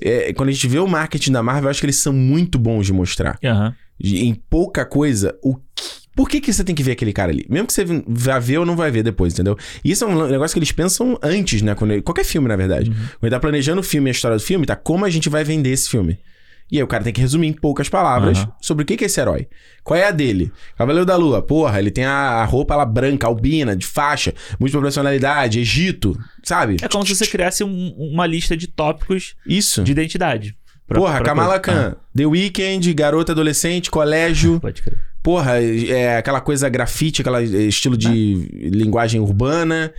[0.00, 2.58] é, quando a gente vê o marketing da Marvel, eu acho que eles são muito
[2.58, 3.38] bons de mostrar.
[3.98, 5.62] De- em pouca coisa, o que-
[6.16, 7.44] por que, que você tem que ver aquele cara ali?
[7.48, 9.56] Mesmo que você vá ver ou não vai ver depois, entendeu?
[9.84, 11.74] E isso é um negócio que eles pensam antes, né?
[11.74, 12.90] Quando qualquer filme, na verdade.
[12.90, 12.96] Uhum.
[12.96, 15.28] Quando ele tá planejando o filme e a história do filme, tá como a gente
[15.28, 16.18] vai vender esse filme.
[16.72, 18.52] E aí o cara tem que resumir em poucas palavras Aham.
[18.60, 19.46] sobre o que, é esse herói.
[19.82, 20.50] Qual é a dele?
[20.76, 25.60] Cavaleiro da Lua, porra, ele tem a roupa lá branca, albina, de faixa, múltipla personalidade,
[25.60, 26.76] Egito, sabe?
[26.82, 29.82] É como se você criasse um- uma lista de tópicos Isso.
[29.84, 30.56] de identidade.
[30.86, 31.58] Pra- Porra, pra Kamala.
[31.60, 34.56] Khan, The Weeknd, garota adolescente, colégio.
[34.56, 34.98] Ah, pode crer.
[35.22, 38.10] Porra, é aquela coisa grafite, aquela é, estilo de
[38.70, 39.90] linguagem urbana.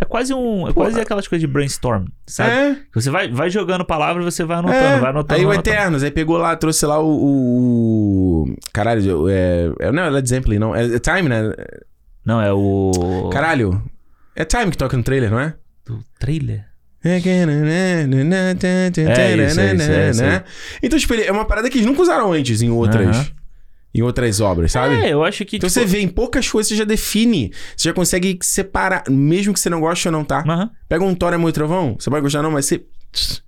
[0.00, 0.66] É quase um.
[0.66, 2.50] É quase aquelas coisas de brainstorm, sabe?
[2.50, 2.76] É.
[2.94, 4.98] Você vai, vai jogando palavras, você vai anotando, é.
[4.98, 5.38] vai anotando.
[5.38, 5.76] aí o anotando.
[5.76, 8.44] Eternos, aí pegou lá, trouxe lá o.
[8.44, 9.92] o- Caralho, é, é.
[9.92, 10.74] Não é Led Zeppelin, não.
[10.74, 11.52] É, é Time, né?
[12.24, 13.28] Não, é o.
[13.30, 13.82] Caralho.
[14.34, 15.54] É Time que toca no trailer, não é?
[15.84, 16.64] Do trailer?
[19.10, 20.42] É isso, é isso, é isso aí.
[20.82, 23.32] Então, tipo, é uma parada que eles nunca usaram antes em outras.
[23.94, 24.94] Em outras obras, sabe?
[24.96, 25.56] É, eu acho que.
[25.56, 27.52] Então tipo, você vê em poucas coisas, você já define.
[27.76, 30.44] Você já consegue separar, mesmo que você não goste ou não, tá?
[30.46, 30.70] aham.
[30.88, 32.82] Pega um Thor, Amor e Trovão, você pode gostar não, mas você...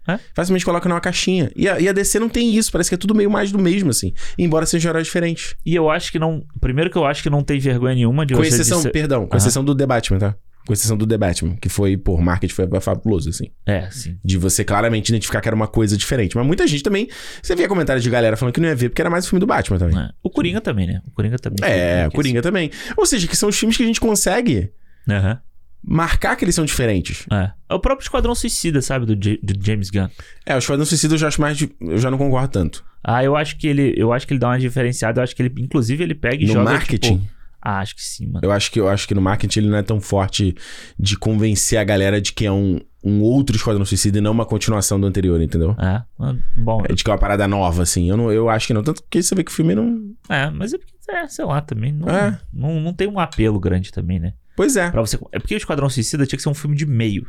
[0.08, 0.18] É?
[0.34, 1.50] Facilmente coloca numa caixinha.
[1.54, 3.58] E a, e a DC não tem isso, parece que é tudo meio mais do
[3.60, 4.12] mesmo, assim.
[4.36, 5.54] Embora sejam heróis diferentes.
[5.64, 6.42] E eu acho que não.
[6.60, 9.20] Primeiro que eu acho que não tem vergonha nenhuma de Com você exceção, dizer- perdão,
[9.26, 9.36] com Aham.
[9.36, 10.34] exceção do The Batman, tá?
[10.66, 13.50] Com exceção do The Batman, que foi, por marketing, foi fabuloso, assim.
[13.66, 14.16] É, sim.
[14.24, 16.36] De você claramente identificar que era uma coisa diferente.
[16.36, 17.08] Mas muita gente também.
[17.42, 19.40] Você via comentários de galera falando que não ia ver porque era mais o filme
[19.40, 19.98] do Batman também.
[19.98, 20.10] É.
[20.22, 21.02] O Coringa também, né?
[21.06, 21.58] O Coringa também.
[21.68, 22.70] É, o Coringa também.
[22.96, 24.70] Ou seja, que são os filmes que a gente consegue
[25.10, 25.40] Aham.
[25.82, 27.26] marcar que eles são diferentes.
[27.32, 27.50] É.
[27.68, 29.04] É o próprio Esquadrão Suicida, sabe?
[29.06, 30.08] Do, J- do James Gunn.
[30.46, 31.56] É, o Esquadrão Suicida eu já acho mais.
[31.56, 32.84] de- Eu já não concordo tanto.
[33.02, 33.94] Ah, eu acho que ele.
[33.96, 35.18] Eu acho que ele dá uma diferenciada.
[35.20, 36.70] Eu acho que ele, inclusive, ele pega e no joga.
[36.70, 37.41] marketing, Tipo...
[37.62, 38.40] Ah, acho que sim, mano.
[38.42, 40.54] eu acho que eu acho que no marketing ele não é tão forte
[40.98, 44.44] de convencer a galera de que é um, um outro Esquadrão Suicida e não uma
[44.44, 45.76] continuação do anterior, entendeu?
[45.78, 46.02] É.
[46.56, 46.82] Bom.
[46.88, 48.10] É de que é uma parada nova, assim.
[48.10, 48.82] Eu, não, eu acho que não.
[48.82, 50.12] Tanto que você vê que o filme não.
[50.28, 51.92] É, mas é porque, é, sei lá, também.
[51.92, 52.38] Não, É.
[52.52, 54.34] não, não tem um apelo grande também, né?
[54.56, 54.90] Pois é.
[54.90, 57.26] Pra você, é porque o Esquadrão Suicida tinha que ser um filme de meio.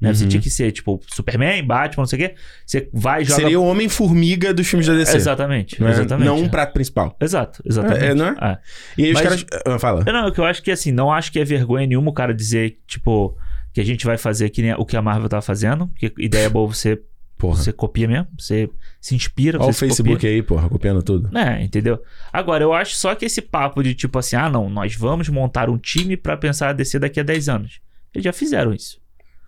[0.00, 0.12] Né?
[0.12, 0.28] Você Uhum.
[0.30, 2.34] tinha que ser, tipo, Superman, Batman, não sei o quê.
[2.66, 3.40] Você vai e joga.
[3.42, 5.16] Seria o Homem-Formiga dos filmes da DC.
[5.16, 6.26] Exatamente, Não, é- exatamente.
[6.26, 7.16] não um prato principal.
[7.20, 8.04] Exato, exatamente.
[8.04, 8.30] É, não é?
[8.40, 8.58] É.
[8.98, 9.46] E aí os Mas- caras.
[9.66, 10.04] Ah, fala.
[10.04, 12.34] Não, é que eu acho que assim, não acho que é vergonha nenhuma o cara
[12.34, 13.36] dizer, tipo,
[13.72, 15.86] que a gente vai fazer que nem o que a Marvel tá fazendo.
[15.88, 17.00] Porque ideia boa você,
[17.38, 17.56] Porra.
[17.56, 18.68] você copia mesmo, você
[19.00, 20.30] se inspira, Olha o você Facebook copia.
[20.30, 21.36] aí, porra, copiando tudo.
[21.38, 22.00] É, entendeu?
[22.32, 25.70] Agora, eu acho só que esse papo de tipo assim, ah, não, nós vamos montar
[25.70, 27.80] um time pra pensar a DC daqui a 10 anos.
[28.14, 29.02] Eles já fizeram isso.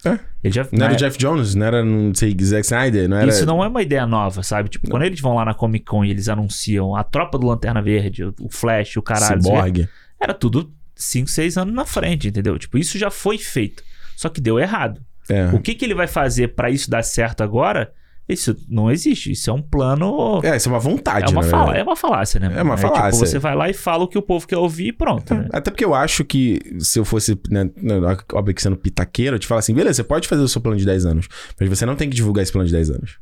[0.04, 0.18] É.
[0.42, 3.28] Eles já, Não era o Jeff Jones, não era, não sei, Zack Snyder, não era.
[3.28, 4.68] Isso não é uma ideia nova, sabe?
[4.68, 7.82] Tipo, quando eles vão lá na Comic Con e eles anunciam a tropa do Lanterna
[7.82, 9.88] Verde, o Flash, o caralho, não Cyborg.
[10.20, 12.58] era tudo 5, 6 anos na frente, entendeu?
[12.58, 13.82] Tipo, isso já foi feito.
[14.16, 15.00] Só que deu errado.
[15.28, 15.48] É.
[15.48, 17.92] O que, que ele vai fazer pra isso dar certo agora?
[18.28, 19.30] Isso não existe.
[19.32, 20.40] Isso é um plano.
[20.42, 22.52] É, isso é uma vontade, É uma, fala, é uma falácia, né?
[22.56, 23.24] É uma Tipo, falácia.
[23.26, 25.32] você vai lá e fala o que o povo quer ouvir e pronto.
[25.34, 25.48] né?
[25.52, 27.94] Até porque eu acho que se eu fosse, né, né,
[28.32, 30.76] óbvio que sendo pitaqueiro, eu te falo assim, beleza, você pode fazer o seu plano
[30.76, 31.28] de 10 anos,
[31.60, 33.18] mas você não tem que divulgar esse plano de 10 anos.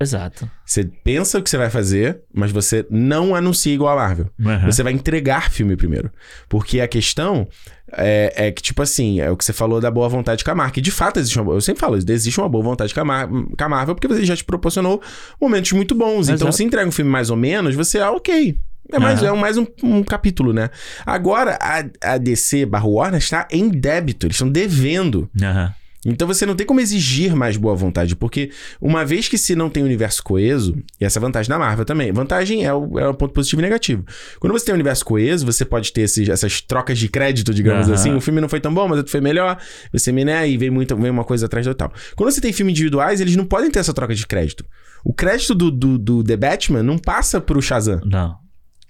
[0.00, 0.48] Exato.
[0.64, 4.26] Você pensa o que você vai fazer, mas você não anuncia igual a Marvel.
[4.38, 4.66] Uhum.
[4.66, 6.10] Você vai entregar filme primeiro.
[6.48, 7.48] Porque a questão
[7.92, 10.54] é, é que, tipo assim, é o que você falou da boa vontade com a
[10.54, 10.78] marca.
[10.78, 13.28] E de fato, existe uma, eu sempre falo, existe uma boa vontade com a, Mar-
[13.28, 15.02] com a Marvel, porque você já te proporcionou
[15.40, 16.28] momentos muito bons.
[16.28, 16.52] Então, Exato.
[16.52, 18.56] se entrega um filme mais ou menos, você, ah, ok.
[18.90, 19.36] É mais, Aham.
[19.36, 20.70] é mais um, um capítulo, né?
[21.04, 25.28] Agora, a, a DC barra Warner está em débito, eles estão devendo.
[25.42, 25.74] Aham.
[26.06, 29.68] Então você não tem como exigir mais boa vontade, porque uma vez que se não
[29.68, 33.08] tem universo coeso, e essa é a vantagem da Marvel também, vantagem é o, é
[33.08, 34.04] o ponto positivo e negativo.
[34.38, 37.86] Quando você tem um universo coeso, você pode ter esses- essas trocas de crédito, digamos
[37.86, 37.94] Aham.
[37.94, 38.14] assim.
[38.14, 39.58] O filme não foi tão bom, mas outro foi melhor.
[39.92, 41.92] Você me né, e vem, muita, vem uma coisa atrás da tal.
[42.14, 44.64] Quando você tem filmes individuais, eles não podem ter essa troca de crédito.
[45.04, 48.00] O crédito do, do, do The Batman não passa pro Shazam.
[48.04, 48.36] Não.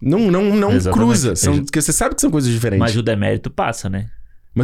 [0.01, 1.07] Não, não, não Exatamente.
[1.09, 1.35] cruza.
[1.37, 2.81] São, porque você sabe que são coisas diferentes.
[2.81, 4.07] Mas, o demérito passa, né?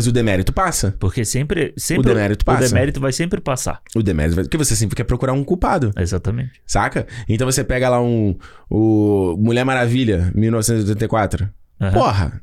[0.07, 0.95] O demérito passa.
[0.99, 1.73] Porque sempre.
[1.77, 2.65] sempre O demérito passa.
[2.65, 3.81] O demérito vai sempre passar.
[3.95, 4.45] O demérito vai.
[4.45, 5.93] Porque você sempre quer procurar um culpado.
[5.97, 6.61] Exatamente.
[6.67, 7.07] Saca?
[7.29, 8.37] Então você pega lá um.
[8.69, 11.49] O Mulher Maravilha, 1984.
[11.81, 11.93] Aham.
[11.93, 12.43] Porra!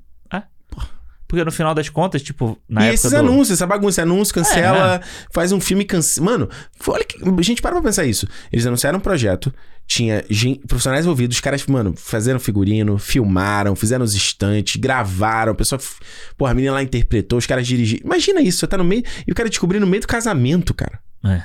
[1.31, 3.17] Porque no final das contas, tipo, na e época esses do...
[3.17, 4.99] anúncios, essa bagunça, anúncio, cancela,
[5.33, 6.29] faz um filme cancela.
[6.29, 6.49] Mano,
[6.85, 7.17] olha que.
[7.41, 8.27] Gente, para pra pensar isso.
[8.51, 9.53] Eles anunciaram um projeto,
[9.93, 15.55] tinha gen- profissionais envolvidos, os caras, mano, fizeram figurino, filmaram, fizeram os estantes, gravaram, a
[15.55, 15.79] pessoa.
[15.79, 15.95] f-
[16.37, 18.05] Porra, a menina lá interpretou, os caras dirigiram.
[18.05, 19.03] Imagina isso, você tá no meio.
[19.27, 20.99] E o cara descobrir no meio do casamento, cara.
[21.25, 21.41] É.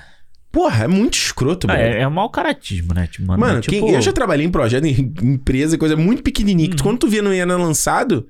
[0.52, 1.82] Porra, é muito escroto, Ah, mano.
[1.84, 3.08] é, é mau caratismo, né?
[3.08, 3.84] Tipo, mano, Mano, é tipo...
[3.84, 6.70] quem- eu já trabalhei em projeto, em empresa, coisa muito pequenininha.
[6.70, 8.28] que tu- Quando tu via não ia lançado,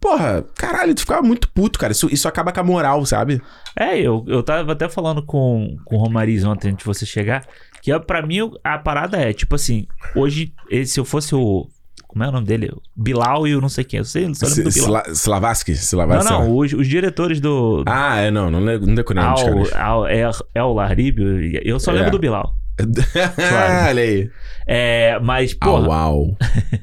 [0.00, 1.92] porra, caralho, tu ficava muito puto, cara.
[1.92, 3.40] Isso, isso acaba com a moral, sabe?
[3.76, 7.44] É, eu, eu tava até falando com, com o Romariz ontem, antes de você chegar,
[7.82, 11.34] que é, pra mim o- a parada é, tipo assim, hoje, eh, se eu fosse
[11.34, 11.68] o...
[12.06, 12.70] Como é o nome dele?
[12.72, 13.98] O Bilal e o não sei quem.
[13.98, 15.02] Eu sei, só lembro do Bilal.
[15.02, 15.72] Sla- Slavaski?
[15.72, 16.32] Não, Slavaski?
[16.32, 17.84] não, os, os diretores do...
[17.86, 19.72] Ah, é, não, não, não decorei os Al, caras.
[19.74, 21.26] Al, é, é o Laribio,
[21.62, 21.96] eu só É.
[21.96, 22.54] lembro do Bilal.
[23.88, 24.30] Olha aí.
[24.66, 26.36] É, mas, porra, Au, au.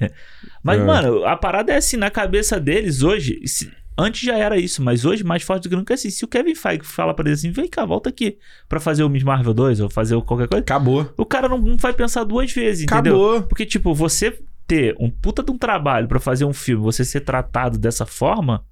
[0.64, 0.84] Mas, É.
[0.84, 3.40] mano, a parada é assim, na cabeça deles hoje.
[3.46, 6.10] se- antes já era isso, mas hoje mais forte do que nunca é assim.
[6.10, 9.10] Se o Kevin Feige fala pra ele assim, vem cá, volta aqui pra fazer o
[9.10, 11.12] Miss Marvel 2 ou fazer qualquer coisa, Acabou.
[11.18, 13.16] o cara não, não vai pensar duas vezes, entendeu?
[13.16, 13.48] Acabou.
[13.48, 17.22] Porque, tipo, você ter um puta de um trabalho pra fazer um filme, você ser
[17.22, 18.66] tratado dessa forma,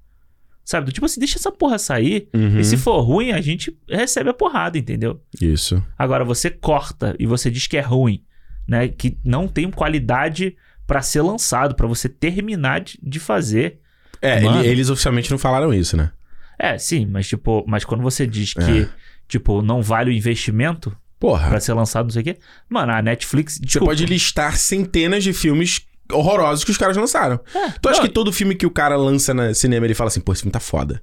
[0.64, 0.92] sabe?
[0.92, 2.28] Tipo assim, deixa essa porra sair.
[2.34, 2.58] Uhum.
[2.58, 5.20] E se for ruim, a gente recebe a porrada, entendeu?
[5.40, 5.82] Isso.
[5.96, 8.24] Agora, você corta e você diz que é ruim,
[8.66, 8.88] né?
[8.88, 10.56] Que não tem qualidade
[10.86, 13.80] pra ser lançado, pra você terminar de, de fazer.
[14.26, 14.60] É, Mano.
[14.60, 16.10] ele- eles oficialmente não falaram isso, né?
[16.58, 18.88] É, sim, mas tipo, mas quando você diz que, É.
[19.28, 21.48] tipo, não vale o investimento Porra.
[21.48, 22.38] pra ser lançado, não sei o quê.
[22.68, 23.54] Mano, a Netflix.
[23.54, 25.80] Você desculpa, pode listar centenas de filmes
[26.12, 27.40] horrorosos que os caras lançaram.
[27.54, 30.08] É, Tu acha não, que todo filme que o cara lança no cinema, ele fala
[30.08, 31.02] assim, pô, esse filme tá foda.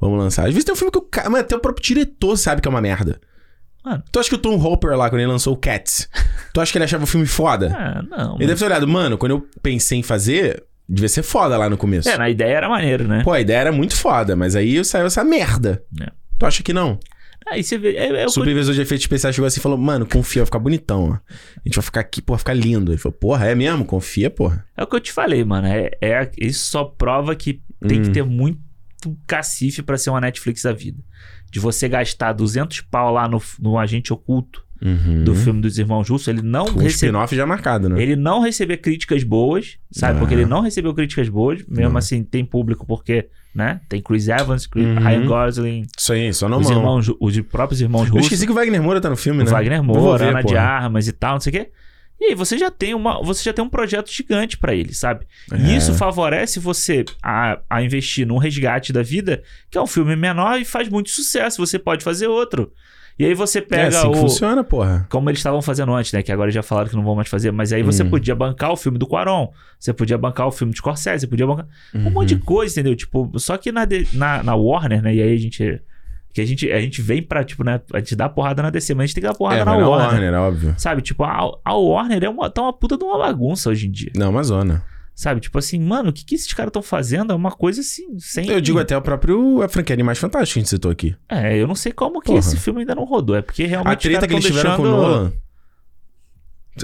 [0.00, 0.42] Vamos lançar.
[0.46, 1.28] Às vezes tem um filme que o cara.
[1.30, 3.20] Mas até o próprio diretor sabe que é uma merda.
[3.84, 4.02] Mano.
[4.10, 6.08] Tu acha que o Tom Hopper lá, quando ele lançou o Cats,
[6.52, 7.72] tu acha que ele achava o filme foda?
[7.76, 8.36] Ah, não.
[8.36, 11.76] Ele deve ter olhado, mano, quando eu pensei em fazer, devia ser foda lá no
[11.76, 12.08] começo.
[12.08, 13.22] É, na ideia era maneiro, né?
[13.24, 15.82] Pô, a ideia era muito foda, mas aí saiu essa merda.
[16.00, 16.10] É.
[16.38, 16.98] Tu acha que não?
[17.50, 17.96] Aí você vê.
[17.96, 20.58] É, é O supervisor de efeitos especiais chegou assim e falou, mano, confia, vai ficar
[20.58, 21.12] bonitão, ó.
[21.14, 22.90] A gente vai ficar aqui, pô, vai ficar lindo.
[22.92, 23.84] Ele falou, porra, é mesmo?
[23.84, 24.66] Confia, porra.
[24.76, 25.66] É o que eu te falei, mano.
[25.66, 28.02] É, é- isso só prova que tem Hum.
[28.02, 28.58] que ter muito
[29.26, 30.98] cacife pra ser uma Netflix da vida.
[31.50, 35.24] De você gastar 200 pau lá no, no agente oculto Uhum.
[35.24, 36.88] do filme dos Irmãos Russo, ele não o recebeu.
[36.90, 38.00] spin-off já marcado, né?
[38.00, 40.16] Ele não receber críticas boas, sabe?
[40.16, 40.18] Ah.
[40.20, 41.64] Porque ele não recebeu críticas boas.
[41.68, 41.96] Mesmo Não.
[41.98, 43.80] assim, tem público porque, né?
[43.88, 44.98] Tem Chris Evans, Chris, Uhum.
[44.98, 46.76] Ryan Gosling, Isso aí, só não os, mão.
[46.78, 48.26] irmãos, os próprios irmãos Eu russos.
[48.26, 49.50] esqueci que o Wagner Moura tá no filme, né?
[49.50, 50.60] Wagner Eu vou Moura, ver, Ana de porra.
[50.60, 51.70] Armas e tal, não sei o quê.
[52.20, 55.24] E aí você já tem uma, você já tem um projeto gigante pra ele, sabe?
[55.52, 55.56] É.
[55.56, 60.16] E isso favorece você a, a investir num resgate da vida, que é um filme
[60.16, 61.64] menor e faz muito sucesso.
[61.64, 62.72] Você pode fazer outro.
[63.18, 65.06] E aí você É pega assim que o funciona, porra.
[65.10, 66.22] como eles estavam fazendo antes, né?
[66.22, 67.50] Que agora já falaram que não vão mais fazer.
[67.50, 68.10] Mas aí você Hum.
[68.10, 69.52] podia bancar o filme do Quaron.
[69.78, 71.22] Você podia bancar o filme de Scorsese.
[71.22, 72.10] Você podia bancar um Uhum.
[72.10, 72.94] monte de coisa, entendeu?
[72.94, 75.14] Tipo, só que na, na, na Warner, né?
[75.14, 75.82] E aí a gente...
[76.32, 77.80] Que a gente, a gente vem pra, tipo, né?
[77.92, 79.76] A gente dá porrada na DC, mas a gente tem que dar porrada É, na
[79.76, 80.10] na Warner.
[80.12, 80.74] Warner, óbvio.
[80.78, 81.02] Sabe?
[81.02, 84.12] Tipo, a, a Warner é uma, tá uma puta de uma bagunça hoje em dia.
[84.14, 84.84] Não, uma zona.
[85.18, 85.40] Sabe?
[85.40, 87.32] Tipo assim, mano, o que, que esses caras estão fazendo?
[87.32, 88.48] É uma coisa assim, sem...
[88.48, 91.16] Eu digo até o próprio a franquia Animais Fantásticos que a gente citou aqui.
[91.28, 92.38] É, eu não sei como que Porra.
[92.38, 93.34] esse filme ainda não rodou.
[93.34, 95.32] É porque realmente A treta que eles tiveram com o deixando- Nolan.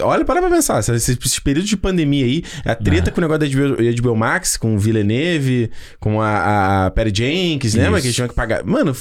[0.00, 0.80] Olha, para pra pensar.
[0.80, 4.56] Esses, esses períodos de pandemia aí, a treta com o negócio da HBO, HBO Max,
[4.56, 5.70] com o Villeneuve,
[6.00, 8.64] com a, a Perry Jenkins, lembra que eles tinham que pagar?
[8.64, 8.96] Mano,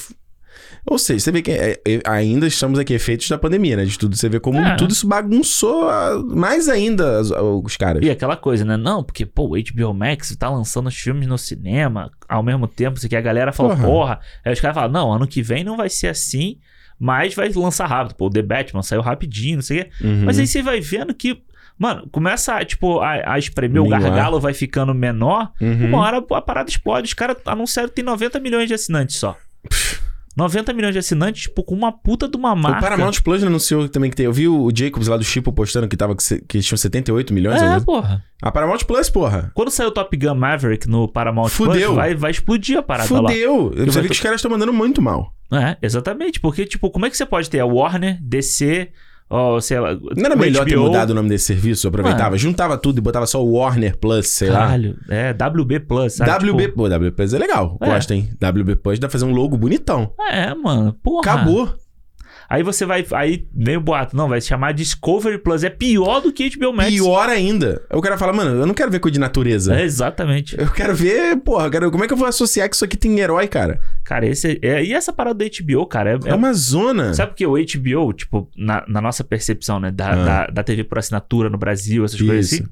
[0.85, 3.85] ou seja, você vê que é- é- ainda estamos aqui efeitos da pandemia, né?
[3.85, 4.15] De tudo.
[4.17, 4.75] Você vê como É.
[4.75, 8.03] tudo isso bagunçou ah, mais ainda as- os caras.
[8.03, 8.75] E aquela coisa, né?
[8.77, 12.97] Não, porque, pô, o HBO Max tá lançando os filmes no cinema ao mesmo tempo,
[12.97, 13.87] isso que a galera fala, Porra.
[13.87, 14.19] porra.
[14.45, 16.57] Aí os caras falam, não, ano que vem não vai ser assim,
[16.99, 18.15] mas vai lançar rápido.
[18.15, 19.89] Pô, o The Batman saiu rapidinho, não sei o quê.
[20.03, 20.23] Uhum.
[20.25, 21.41] Mas aí você vai vendo que,
[21.77, 25.51] mano, começa, tipo, a, a espremer, o gargalo vai ficando menor.
[25.61, 25.87] Uhum.
[25.87, 27.07] Uma hora a parada explode.
[27.07, 29.37] Os caras anunciaram que tem 90 milhões de assinantes só.
[30.35, 32.79] 90 milhões de assinantes, tipo, com uma puta de uma marca.
[32.79, 34.25] O Paramount Plus anunciou também que tem.
[34.25, 37.61] Eu vi o Jacobs lá do Chipo postando que, tava, que tinham 78 milhões.
[37.61, 38.23] É, eu- porra.
[38.41, 39.51] A Paramount Plus, porra.
[39.53, 41.73] Quando sair o Top Gun Maverick no Paramount Fudeu.
[41.91, 43.29] Plus, vai, vai explodir a parada lá.
[43.29, 43.69] Fudeu.
[43.69, 45.33] Você vai vê que os caras estão mandando muito mal.
[45.51, 46.39] É, exatamente.
[46.39, 48.89] Porque, tipo, como é que você pode ter a Warner, DC,
[49.35, 49.93] ó, sei lá.
[49.93, 50.85] Não era melhor ter HBO?
[50.85, 51.87] mudado o nome desse serviço?
[51.87, 52.37] Aproveitava, Mano.
[52.37, 54.59] juntava tudo e botava só o Warner Plus, sei lá.
[54.59, 56.49] Caralho, é WB Plus, sabe?
[56.51, 57.77] WB, Tipo, pô, WB Plus é legal.
[57.81, 57.85] É.
[57.87, 58.29] Gosta, hein?
[58.41, 60.11] WB Plus dá pra fazer um logo bonitão.
[60.29, 60.93] é, mano.
[61.03, 61.19] Porra.
[61.21, 61.69] Acabou.
[62.49, 63.05] Aí você vai.
[63.13, 64.15] Aí vem o boato.
[64.15, 65.63] Não, vai se chamar Discovery Plus.
[65.63, 66.89] É pior do que HBO Max.
[66.91, 67.81] Pior ainda.
[67.91, 69.75] O cara fala, mano, eu não quero ver coisa de natureza.
[69.75, 70.55] É, exatamente.
[70.59, 73.19] Eu quero ver, porra, quero- como é que eu vou associar que isso aqui tem
[73.19, 73.79] herói, cara?
[74.03, 77.13] Cara, esse é, e essa parada da HBO, cara, é, É, é- uma zona.
[77.13, 80.15] Sabe porque o HBO, tipo, na, na nossa percepção, né, da, Ah.
[80.25, 82.63] da, da TV por assinatura no Brasil, essas coisas Isso.
[82.63, 82.71] assim,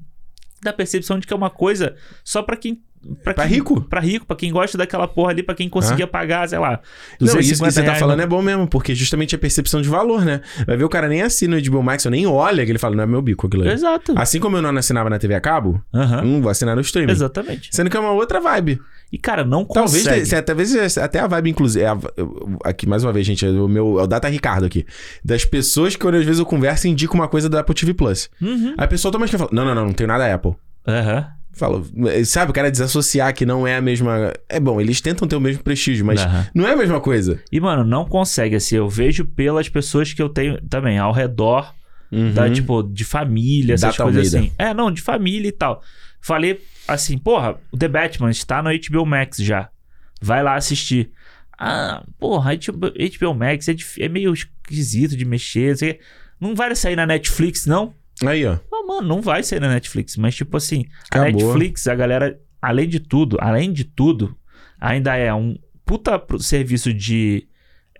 [0.62, 2.80] da percepção de que é uma coisa só pra quem.
[3.24, 3.80] Pra, Pra quem- rico?
[3.82, 6.80] Pra rico, pra quem gosta daquela porra ali, pra quem conseguia pagar, sei lá.
[7.20, 9.88] Não, isso que 250 você tá falando é bom mesmo, porque justamente a percepção de
[9.88, 10.40] valor, né?
[10.66, 12.94] Vai ver o cara nem assina o HBO Max, ou nem olha, que ele fala,
[12.94, 13.72] não é meu bico aquilo ali.
[13.72, 14.14] Exato.
[14.16, 16.22] Assim como eu não assinava na TV a cabo, Aham.
[16.24, 17.10] hum, vou assinar no streaming.
[17.12, 17.68] Exatamente.
[17.72, 18.80] Sendo que é uma outra vibe.
[19.12, 20.24] E, cara, não Talvez, consegue.
[20.24, 21.84] se- talvez até a vibe, inclusive.
[21.84, 23.98] é a- eu- aqui, mais uma vez, gente, é o meu.
[24.00, 24.86] É o Data Ricardo aqui.
[25.24, 28.30] Das pessoas que, quando às vezes eu converso, indico uma coisa da Apple TV Plus.
[28.40, 28.74] Uhum.
[28.78, 30.52] Aí a pessoa automaticamente fala: Não, não, não, não tenho nada Apple.
[30.88, 31.26] Aham.
[31.54, 31.82] Fala,
[32.24, 34.32] sabe, o cara desassociar que não é a mesma.
[34.48, 36.46] É bom, eles tentam ter o mesmo prestígio, mas Aham.
[36.54, 37.40] não é a mesma coisa.
[37.52, 41.74] E, mano, não consegue, assim, eu vejo pelas pessoas que eu tenho também ao redor
[42.10, 42.32] Uhum.
[42.34, 44.52] da, tipo, de família, essas Data coisas Almeida.
[44.52, 44.62] assim.
[44.70, 45.82] É, não, de família e tal.
[46.20, 49.70] Falei assim, porra, o The Batman está no HBO Max já.
[50.20, 51.10] Vai lá assistir.
[51.58, 56.00] Ah, porra, HBO, HBO Max é, é meio esquisito de mexer.
[56.40, 57.94] Não vai sair na Netflix, não?
[58.24, 58.52] Aí, ó.
[58.72, 60.16] Ah, mano, não vai sair na Netflix.
[60.16, 61.40] Mas, tipo assim, a Acabou.
[61.40, 64.36] Netflix, a galera, além de tudo, além de tudo,
[64.80, 67.46] ainda é um puta serviço de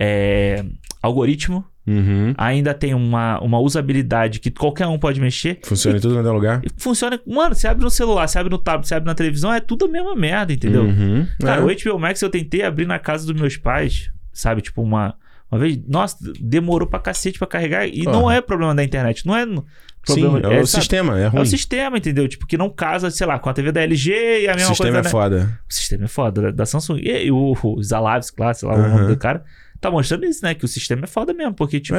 [0.00, 0.64] é,
[1.02, 1.64] algoritmo.
[1.84, 2.32] Uhum.
[2.38, 5.58] Ainda tem uma, uma usabilidade que qualquer um pode mexer.
[5.64, 6.62] Funciona em tudo quanto é lugar.
[6.64, 7.20] E funciona.
[7.26, 9.86] Mano, você abre no celular, você abre no tablet, você abre na televisão, é tudo
[9.86, 10.84] a mesma merda, entendeu?
[10.84, 11.26] Uhum.
[11.40, 11.64] Cara, É.
[11.64, 14.62] o HBO Max eu tentei abrir na casa dos meus pais, sabe?
[14.62, 15.14] Tipo, uma.
[15.52, 17.86] Uma vez, nossa, demorou pra cacete pra carregar.
[17.86, 19.26] E não é problema da internet.
[19.26, 19.66] Não é no-
[20.04, 20.38] Sim, problema.
[20.54, 20.82] é, o sabe?
[20.82, 21.42] sistema, é É ruim.
[21.42, 22.26] o sistema, entendeu?
[22.26, 24.68] Tipo, que não casa, sei lá, com a TV da LG e a O mesma
[24.74, 24.98] sistema coisa.
[24.98, 25.08] é né?
[25.10, 25.60] foda.
[25.68, 26.98] O sistema é foda, da- da Samsung.
[27.02, 28.88] E, e o, o Zalaves, claro, sei lá o Aham.
[28.96, 29.44] nome do cara,
[29.78, 30.54] tá mostrando isso, né?
[30.54, 31.52] Que o sistema é foda mesmo.
[31.52, 31.96] Porque, tipo,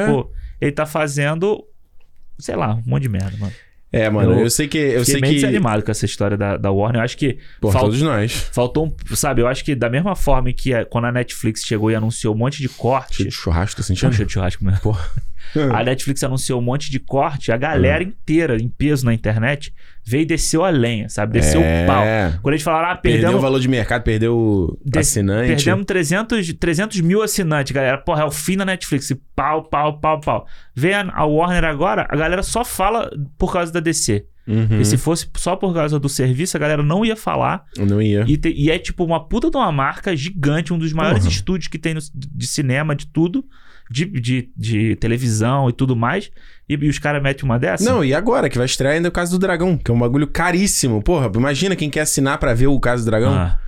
[0.60, 0.66] É.
[0.66, 1.64] ele tá fazendo,
[2.38, 3.52] sei lá, um monte de merda, mano.
[3.94, 4.78] É, mano, eu, Eu sei que.
[4.78, 5.34] Eu Fiquei sei que.
[5.36, 7.00] desanimado com essa história da, da Warner.
[7.00, 8.32] Eu acho que Por fal- todos nós.
[8.52, 9.14] faltou um.
[9.16, 12.34] Sabe, eu acho que da mesma forma que a- quando a Netflix chegou e anunciou
[12.34, 13.16] um monte de corte.
[13.16, 14.10] Cheio de churrasco, Tinha sentindo?
[14.10, 14.80] um cheiro de churrasco mesmo.
[14.80, 15.04] Porra.
[15.72, 19.72] A Netflix anunciou um monte de corte, a galera inteira, em peso na internet,
[20.04, 21.32] veio e desceu a lenha, sabe?
[21.34, 21.84] Desceu É.
[21.84, 22.04] o pau.
[22.42, 25.48] Quando eles falaram, ah, Perdeu o perdemos, valor de mercado, perdeu o Des- assinante.
[25.48, 27.98] perdemos 300, 300 mil assinantes, galera.
[27.98, 29.10] Porra, é o fim da Netflix.
[29.10, 30.46] E Pau, pau, pau, pau.
[30.74, 34.24] Vem a Warner agora, a galera só fala por causa da DC.
[34.46, 34.80] Uhum.
[34.80, 37.64] E se fosse só por causa do serviço, a galera não ia falar.
[37.78, 38.24] Não ia.
[38.28, 41.32] E, te- e é tipo uma puta de uma marca gigante, um dos maiores Porra.
[41.32, 43.44] estúdios que tem no- de cinema, de tudo,
[43.90, 46.30] de, de, de televisão e tudo mais.
[46.68, 47.84] E, e os caras metem uma dessa?
[47.90, 50.26] Não, e agora que vai estrear ainda o Caso do Dragão, que é um bagulho
[50.26, 51.02] caríssimo.
[51.02, 53.32] Porra, imagina quem quer assinar pra ver o Caso do Dragão.
[53.34, 53.58] Ah,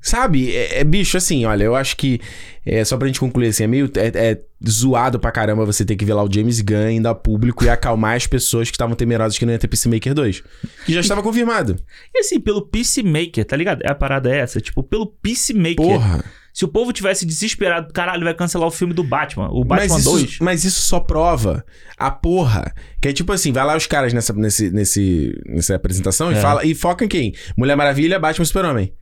[0.00, 0.54] Sabe?
[0.54, 2.20] É, é bicho, assim, olha, eu acho que.
[2.64, 3.90] É, só pra gente concluir assim, é meio.
[3.96, 7.14] É, é zoado pra caramba você ter que ver lá o James Gunn indo a
[7.14, 10.42] público e acalmar as pessoas que estavam temerosas que não ia ter Peacemaker 2.
[10.84, 11.76] Que já estava confirmado.
[12.14, 13.82] E assim, pelo Peacemaker, tá ligado?
[13.84, 14.60] A parada é essa.
[14.60, 15.76] Tipo, pelo Peacemaker.
[15.76, 16.24] Porra.
[16.52, 19.48] Se o povo tivesse desesperado, caralho, vai cancelar o filme do Batman.
[19.52, 20.22] O Batman mas, 2.
[20.22, 21.64] isso, mas isso só prova
[21.96, 22.74] a porra.
[23.00, 26.40] Que é tipo assim, vai lá os caras nessa, nesse, nesse, nessa apresentação e É.
[26.40, 27.34] fala e foca em quem?
[27.56, 28.92] Mulher Maravilha, Batman e Super-Homem.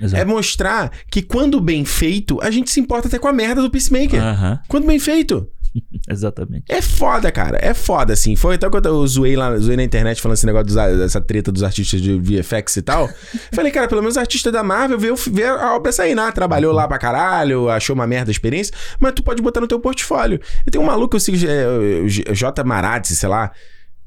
[0.00, 0.22] Exato.
[0.22, 3.70] É mostrar que quando bem feito, a gente se importa até com a merda do
[3.70, 4.20] Peacemaker.
[4.22, 5.46] Aham, Quando bem feito.
[6.10, 6.64] exatamente.
[6.68, 7.58] É foda, cara.
[7.62, 8.34] É foda, assim.
[8.34, 11.52] Foi até quando eu zoei lá, zoei na internet falando esse negócio dos, dessa treta
[11.52, 13.08] dos artistas de VFX e tal.
[13.52, 16.30] Falei, cara, pelo menos o artista da Marvel vê, o- vê a obra sair, né?
[16.32, 19.78] Trabalhou lá pra caralho, achou uma merda a experiência, mas tu pode botar no teu
[19.78, 20.40] portfólio.
[20.66, 21.66] Eu tenho um maluco que eu sigo, é,
[22.02, 22.64] o J- J.
[22.64, 23.52] Marazzi, sei lá.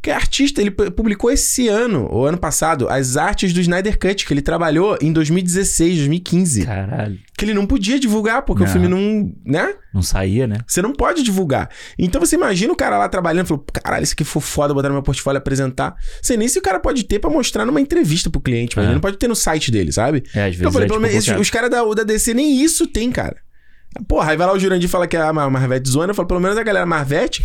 [0.03, 3.97] Que é artista, ele pu- publicou esse ano, ou ano passado, as artes do Snyder
[3.97, 6.65] Cut, que ele trabalhou em 2016, 2015.
[6.65, 7.17] Caralho.
[7.37, 8.71] Que ele não podia divulgar, porque o Não.
[8.73, 9.31] filme não.
[9.45, 9.73] né?
[9.93, 10.57] Não saía, né?
[10.67, 11.69] Você não pode divulgar.
[11.97, 14.89] Então você imagina o cara lá trabalhando e falou: caralho, isso aqui for foda, botar
[14.89, 15.95] no meu portfólio apresentar.
[16.21, 18.87] Sei nem se o cara pode ter pra mostrar numa entrevista pro cliente, mas É.
[18.89, 20.21] ele não pode ter no site dele, sabe?
[20.35, 22.33] É, às vezes Então eu falei, é, pelo tipo, menos os caras da, da DC
[22.33, 23.37] nem isso tem, cara.
[24.07, 26.39] Porra, aí vai lá o Jurandir fala que a Mar- Marvete zona, eu falo, pelo
[26.41, 27.41] menos a galera Marvete.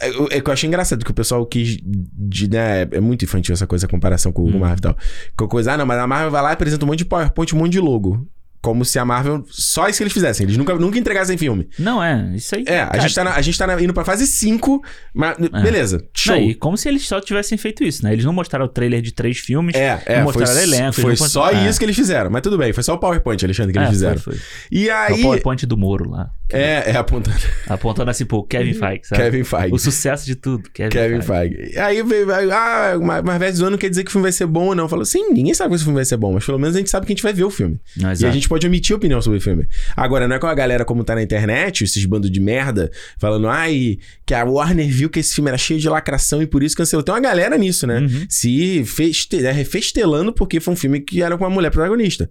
[0.00, 1.78] É, é que eu achei engraçado que o pessoal quis.
[1.82, 4.56] De, né, é muito infantil essa coisa, a comparação com Hum.
[4.56, 4.96] o Marvel e tal.
[5.38, 7.54] Que coisa, ah, não, mas a Marvel vai lá e apresenta um monte de PowerPoint,
[7.54, 8.26] um monte de logo.
[8.62, 9.44] Como se a Marvel.
[9.48, 10.44] Só isso que eles fizessem.
[10.44, 11.68] Eles nunca, nunca entregassem filme.
[11.78, 12.32] Não, é.
[12.34, 12.64] Isso aí.
[12.66, 14.82] É, a cara, gente tá, na- a gente tá na- indo pra fase 5,
[15.14, 16.34] mas beleza, show.
[16.34, 16.40] É.
[16.40, 18.12] Não, e como se eles só tivessem feito isso, né?
[18.12, 19.76] Eles não mostraram o trailer de três filmes.
[19.76, 20.92] É, é, não foi, mostraram elenco.
[20.94, 22.28] foi eles não só isso que eles fizeram.
[22.28, 24.18] Mas tudo bem, foi só o PowerPoint, Alexandre, que É, eles fizeram.
[24.18, 24.42] Foi, foi.
[24.72, 25.22] E É o aí.
[25.22, 26.30] PowerPoint do Moro lá.
[26.52, 27.36] É, é apontando.
[27.66, 29.22] Apontando assim pro Kevin Feige, sabe?
[29.22, 29.74] Kevin Feige.
[29.74, 30.68] O sucesso de tudo.
[30.70, 31.56] Kevin, Kevin Feige.
[31.56, 31.78] Feige.
[31.78, 34.74] Aí veio, ah, mas Zone não quer dizer que o filme vai ser bom ou
[34.74, 34.88] não.
[34.88, 36.90] Falou, sim, ninguém sabe que esse filme vai ser bom, mas pelo menos a gente
[36.90, 37.80] sabe que a gente vai ver o filme.
[37.96, 39.66] E a gente pode omitir opinião sobre o filme.
[39.96, 43.48] Agora, não é com a galera como tá na internet, esses bandos de merda, falando,
[43.48, 46.76] ai, que a Warner viu que esse filme era cheio de lacração e por isso
[46.76, 47.02] cancelou.
[47.02, 48.00] Tem uma galera nisso, né?
[48.00, 48.26] Uhum.
[48.28, 52.30] Se feste, é, festelando porque foi um filme que era com uma mulher protagonista.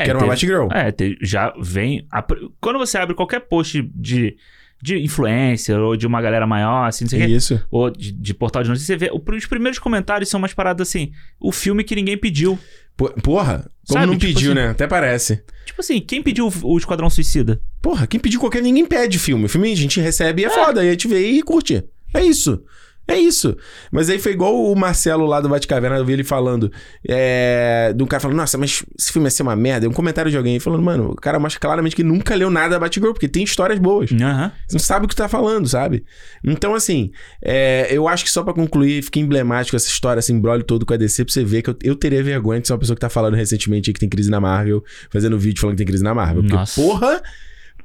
[0.00, 0.68] É, que era uma Batgirl.
[0.72, 2.06] É, te- já vem.
[2.10, 2.22] a
[2.60, 4.36] quando você abre qualquer post de,
[4.82, 7.60] de influencer ou de uma galera maior, assim, não sei quê, Isso.
[7.70, 9.10] ou de, de portal de notícias, você vê.
[9.36, 11.12] Os primeiros comentários são umas paradas assim.
[11.40, 12.58] O filme que ninguém pediu.
[12.96, 14.68] Po- Porra, como Sabe, não tipo pediu, assim- né?
[14.68, 15.42] Até parece.
[15.66, 17.60] Tipo assim, quem pediu o, o Esquadrão Suicida?
[17.82, 18.62] Porra, quem pediu qualquer.
[18.62, 19.46] Ninguém pede filme.
[19.46, 20.80] O filme a gente recebe e é, foda.
[20.80, 21.82] Aí a gente vê e curte.
[22.14, 22.62] É isso.
[23.06, 23.56] É isso.
[23.92, 26.72] Mas aí foi igual o Marcelo lá do Batcaverna, eu vi ele falando.
[27.06, 29.86] É, do cara falando, nossa, mas esse filme ia ser uma merda.
[29.88, 32.78] Um comentário de alguém falando, mano, o cara mostra claramente que nunca leu nada da
[32.78, 34.10] Batgirl, porque tem histórias boas.
[34.10, 34.50] Aham.
[34.66, 36.04] Você não sabe o que tá falando, sabe?
[36.42, 37.10] Então, assim,
[37.42, 40.94] é, eu acho que só pra concluir, fica emblemático essa história, esse embrólio todo com
[40.94, 43.00] a DC, pra você ver que eu, eu teria vergonha de ser uma pessoa que
[43.00, 46.14] tá falando recentemente que tem crise na Marvel, fazendo vídeo falando que tem crise na
[46.14, 46.42] Marvel.
[46.42, 46.80] Porque, Nossa.
[46.80, 47.22] porra,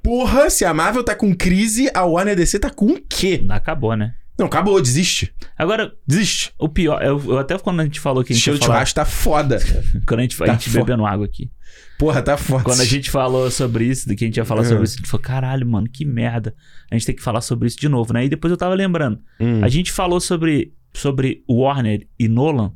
[0.01, 3.43] porra, se a Marvel tá com crise, a Warner DC tá com o quê?
[3.49, 4.13] Acabou, né?
[4.39, 5.33] Não, acabou, desiste.
[5.57, 6.53] Agora, Desiste.
[6.57, 8.95] o pior, eu, eu até quando a gente falou que a gente Cheiro de churrasco
[8.95, 9.59] tá foda.
[10.07, 11.51] quando a gente, a Tá gente fo- bebendo água aqui.
[11.99, 12.63] Porra, tá foda.
[12.63, 14.83] Quando a gente falou sobre isso, do que a gente ia falar sobre Uhum.
[14.85, 16.55] isso, a gente falou, caralho, mano, que merda.
[16.89, 18.23] A gente tem que falar sobre isso de novo, né?
[18.25, 19.19] E depois eu tava lembrando.
[19.39, 19.61] Hum.
[19.63, 22.71] A gente falou sobre, sobre Warner e Nolan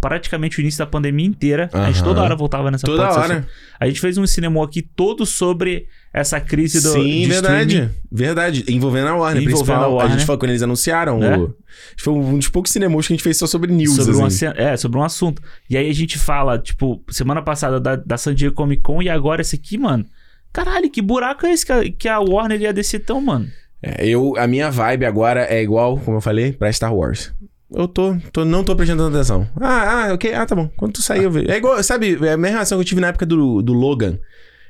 [0.00, 1.68] praticamente o início da pandemia inteira.
[1.72, 3.46] A gente toda hora voltava nessa Toda desse hora.
[3.78, 7.72] A gente fez um cinema aqui todo sobre essa crise do Sim, de verdade.
[7.74, 7.94] streaming.
[8.10, 8.64] Verdade.
[8.68, 9.42] Envolvendo a Warner.
[9.42, 10.12] Envolvendo principal, a Warner.
[10.14, 11.22] A gente falou quando eles anunciaram.
[11.22, 11.38] É.
[11.38, 11.54] O...
[11.98, 13.94] Foi um dos poucos cinemas que a gente fez só sobre news.
[13.96, 14.46] sobre um, assim.
[14.46, 15.42] assi- é, sobre um assunto.
[15.68, 19.08] E aí a gente fala, tipo, semana passada da, da San Diego Comic Con e
[19.08, 20.04] agora esse aqui, mano.
[20.52, 23.46] Caralho, que buraco é esse que a, que a Warner e a DC tão, mano?
[23.82, 27.32] É, eu, a minha vibe agora é igual, como eu falei, pra Star Wars.
[27.74, 29.48] Eu tô, tô não tô prestando atenção.
[29.60, 30.32] Ah, ah, ok.
[30.34, 30.68] Ah, tá bom.
[30.76, 31.50] Quando tu sair, eu vejo.
[31.50, 34.18] É igual, sabe, é a mesma reação que eu tive na época do, do Logan.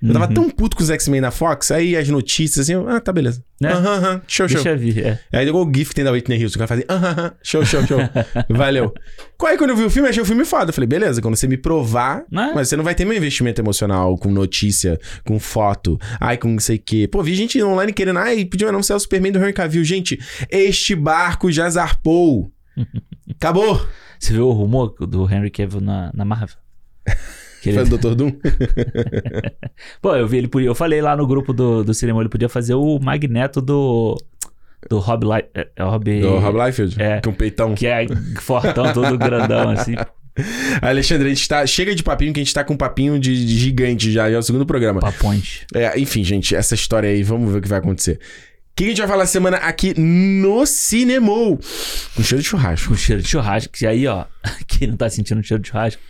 [0.03, 0.35] Eu tava Uhum.
[0.35, 3.43] tão puto com os X-Men na Fox, aí as notícias assim, eu, ah, tá, beleza.
[3.59, 3.73] Né?
[3.73, 4.63] Aham, aham, show, show.
[4.63, 5.39] Deixa eu ver, é.
[5.39, 7.65] Aí igual o GIF que tem da Whitney Houston, que vai fazer, aham, aham, show,
[7.65, 7.99] show, show.
[8.51, 8.93] Valeu.
[9.47, 10.69] Aí quando eu vi o filme, achei o filme foda.
[10.69, 12.53] Eu falei, beleza, quando você me provar, Né?
[12.55, 16.59] mas você não vai ter meu investimento emocional com notícia, com foto, ai, com não
[16.61, 17.09] sei o quê.
[17.11, 19.83] Pô, vi gente online querendo, ai, pediu não ser o Superman do Henry Cavill.
[19.83, 20.21] Gente,
[20.51, 22.53] este barco já zarpou.
[23.31, 23.87] Acabou.
[24.19, 26.57] Você viu o rumor do Henry Cavill na, na Marvel?
[27.63, 28.15] Que ele- Foi o Dr.
[28.15, 28.33] Doom?
[30.01, 30.69] Pô, eu vi ele podia.
[30.69, 34.17] Eu falei lá no grupo do, do cinema, ele podia fazer o Magneto do.
[34.89, 35.49] Do Rob Light.
[35.55, 36.21] É, é Rob.
[36.21, 37.03] Do Rob Liefeld?
[37.03, 37.21] É.
[37.21, 37.75] Com peitão.
[37.75, 38.07] Que é
[38.41, 39.95] fortão, todo grandão, assim.
[40.83, 41.67] Alexandre, a gente tá.
[41.67, 44.37] Chega de papinho, que a gente tá com um papinho de, de gigante já, já
[44.37, 45.01] é o segundo programa.
[45.01, 45.63] Papões.
[45.75, 48.21] É, enfim, gente, essa história aí, vamos ver o que vai acontecer.
[48.77, 51.59] O que a gente vai falar essa semana aqui no Cinemou?
[52.15, 52.89] Com cheiro de churrasco.
[52.91, 53.73] Com cheiro de churrasco.
[53.73, 54.27] Que aí, ó.
[54.69, 56.03] Quem não tá sentindo cheiro de churrasco.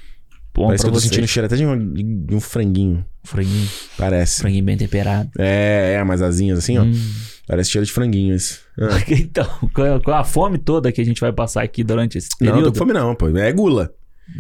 [0.53, 1.07] Bom Parece que eu tô você.
[1.07, 1.93] sentindo cheiro até de um,
[2.27, 3.05] de um franguinho.
[3.23, 3.69] Franguinho.
[3.97, 4.41] Parece.
[4.41, 5.31] Franguinho bem temperado.
[5.39, 6.83] É, é, umas asinhas assim, ó.
[6.83, 6.93] Hum.
[7.47, 8.59] Parece cheiro de franguinho isso.
[8.81, 8.99] Ah.
[9.15, 12.31] Então, com a, com a fome toda que a gente vai passar aqui durante esse
[12.33, 12.57] Não, período.
[12.57, 13.29] não tô com fome não, pô.
[13.39, 13.93] É gula.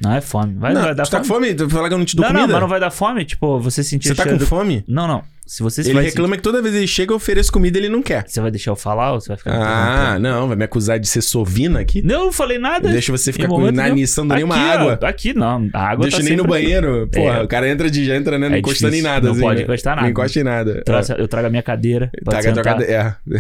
[0.02, 0.54] Não é fome.
[0.54, 1.46] Vai, não, vai dar tu tá com fome.
[1.50, 1.54] fome?
[1.58, 2.52] Tu falar que eu não te dou Não, não, comida?
[2.54, 3.24] mas não vai dar fome.
[3.24, 4.82] Tipo, você sentir Você tá com do- fome?
[4.88, 5.22] Não, não.
[5.46, 7.88] Se você Ele vai reclama que toda vez que ele chega eu ofereço comida ele
[7.88, 8.24] não quer.
[8.26, 11.06] Você vai deixar eu falar ou você vai ficar Ah, não, vai me acusar de
[11.06, 12.02] ser sovina aqui?
[12.02, 12.88] Não, eu não falei nada.
[12.90, 13.68] Deixa você ficar com nenhum.
[13.68, 14.98] inaniçando nenhuma Aqui, água.
[15.00, 15.70] ó, aqui não.
[15.72, 16.64] A água Deixa tá nem no sempre aqui.
[16.66, 17.08] banheiro.
[17.12, 17.42] Porra, É.
[17.42, 18.48] o cara entra de já entra, né?
[18.48, 19.08] Não É encostando em difícil.
[19.12, 19.26] nada.
[19.26, 19.62] Não assim, pode né?
[19.62, 20.10] encostar Não nada.
[20.10, 20.82] encosta em nada.
[21.16, 22.10] Eu trago a minha cadeira.
[22.16, 22.24] É.
[22.24, 22.92] Taca a tua cadeira.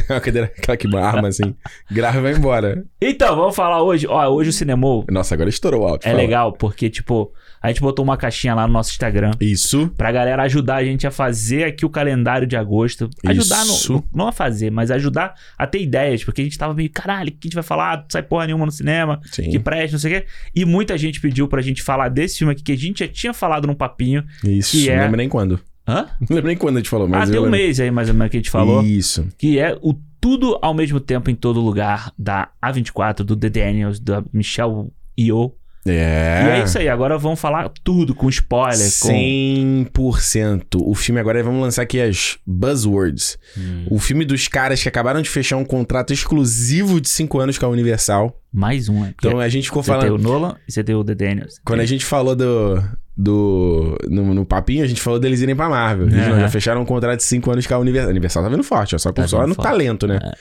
[0.08, 1.54] É, a cadeira, aquela que arma assim.
[1.90, 2.84] Grava e vai embora.
[3.02, 4.06] Então, vamos falar hoje.
[4.06, 6.08] Ó, hoje o Cinemou Nossa, agora estourou o áudio.
[6.08, 7.32] é legal porque, tipo,
[7.66, 9.88] a gente botou uma caixinha lá no nosso Instagram Isso.
[9.96, 13.08] pra galera ajudar a gente a fazer aqui o calendário de agosto.
[13.26, 13.92] Ajudar, Isso.
[13.92, 17.28] no, não a fazer, mas ajudar a ter ideias, porque a gente tava meio, caralho,
[17.28, 17.98] o que a gente vai falar?
[17.98, 19.50] Não sai porra nenhuma no cinema, Sim.
[19.50, 20.26] que preste, não sei o quê.
[20.54, 23.34] E muita gente pediu pra gente falar desse filme aqui, que a gente já tinha
[23.34, 24.24] falado num papinho.
[24.44, 24.72] Isso.
[24.72, 25.60] que é- Não lembro nem quando.
[25.88, 26.06] Hã?
[26.28, 27.58] Não lembro nem quando a gente falou, mas ah, tem um lembro.
[27.58, 28.82] mês aí, mais ou menos, que a gente falou.
[28.82, 29.26] Isso.
[29.38, 34.00] Que é o Tudo ao mesmo tempo em todo lugar, da A24, do The Daniels,
[34.00, 34.88] da Michelle
[35.18, 35.52] Yeoh.
[35.86, 36.42] É.
[36.44, 39.08] E é isso aí, agora vamos falar tudo com spoiler, com...
[39.08, 40.80] 100%.
[40.84, 43.38] O filme agora, vamos lançar aqui as buzzwords.
[43.56, 43.86] Hum.
[43.90, 47.66] O filme dos caras que acabaram de fechar um contrato exclusivo de 5 anos com
[47.66, 48.40] a Universal.
[48.52, 49.14] Mais um, né?
[49.18, 50.22] Então a gente ficou você tem o falando...
[50.22, 51.60] Nolan e você tem o The Daniels.
[51.64, 52.82] Quando a gente falou do...
[53.16, 56.06] do no, no papinho, a gente falou deles irem pra Marvel.
[56.06, 56.28] Eles É.
[56.30, 58.08] não, já fecharam um contrato de 5 anos com a Universal.
[58.08, 59.68] A Universal tá vindo forte, ó, só, com, Tá só vindo no forte.
[59.68, 60.18] talento, né?
[60.22, 60.32] É,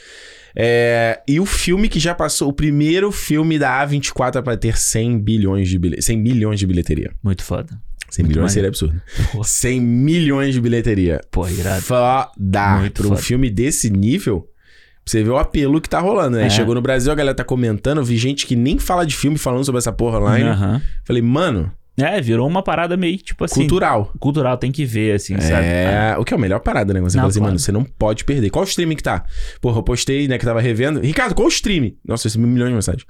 [1.28, 5.70] e o filme que já passou, o primeiro filme da A24 pra ter 100 bilhões
[5.70, 6.01] de bilhe...
[6.01, 7.12] 100 milhões de bilheteria.
[7.24, 7.80] Muito foda.
[8.10, 9.01] 100 Muito milhões seria absurdo.
[9.32, 9.43] Porra.
[9.43, 11.22] 100 milhões de bilheteria.
[11.32, 11.82] Pô, irado.
[11.82, 12.80] Foda.
[12.80, 13.22] Muito pra um foda.
[13.22, 14.47] filme desse nível,
[15.06, 16.45] você ver o apelo que tá rolando, né?
[16.45, 16.49] É.
[16.49, 19.38] Chegou no Brasil, a galera tá comentando, eu vi gente que nem fala de filme
[19.38, 20.49] falando sobre essa porra online.
[20.49, 20.82] Aham.
[21.03, 23.61] Falei, mano, É, virou uma parada meio, tipo assim...
[23.61, 24.11] cultural.
[24.19, 25.65] Cultural, tem que ver, assim, sabe?
[25.65, 26.99] É, o que é a melhor parada, né?
[26.99, 27.51] Você Não, fala assim, claro.
[27.51, 28.49] mano, você não pode perder.
[28.49, 29.23] Qual o streaming que tá?
[29.61, 30.99] Porra, eu postei, né, que tava revendo.
[30.99, 31.95] Ricardo, qual o streaming?
[32.05, 33.05] Nossa, esse milhões de mensagens.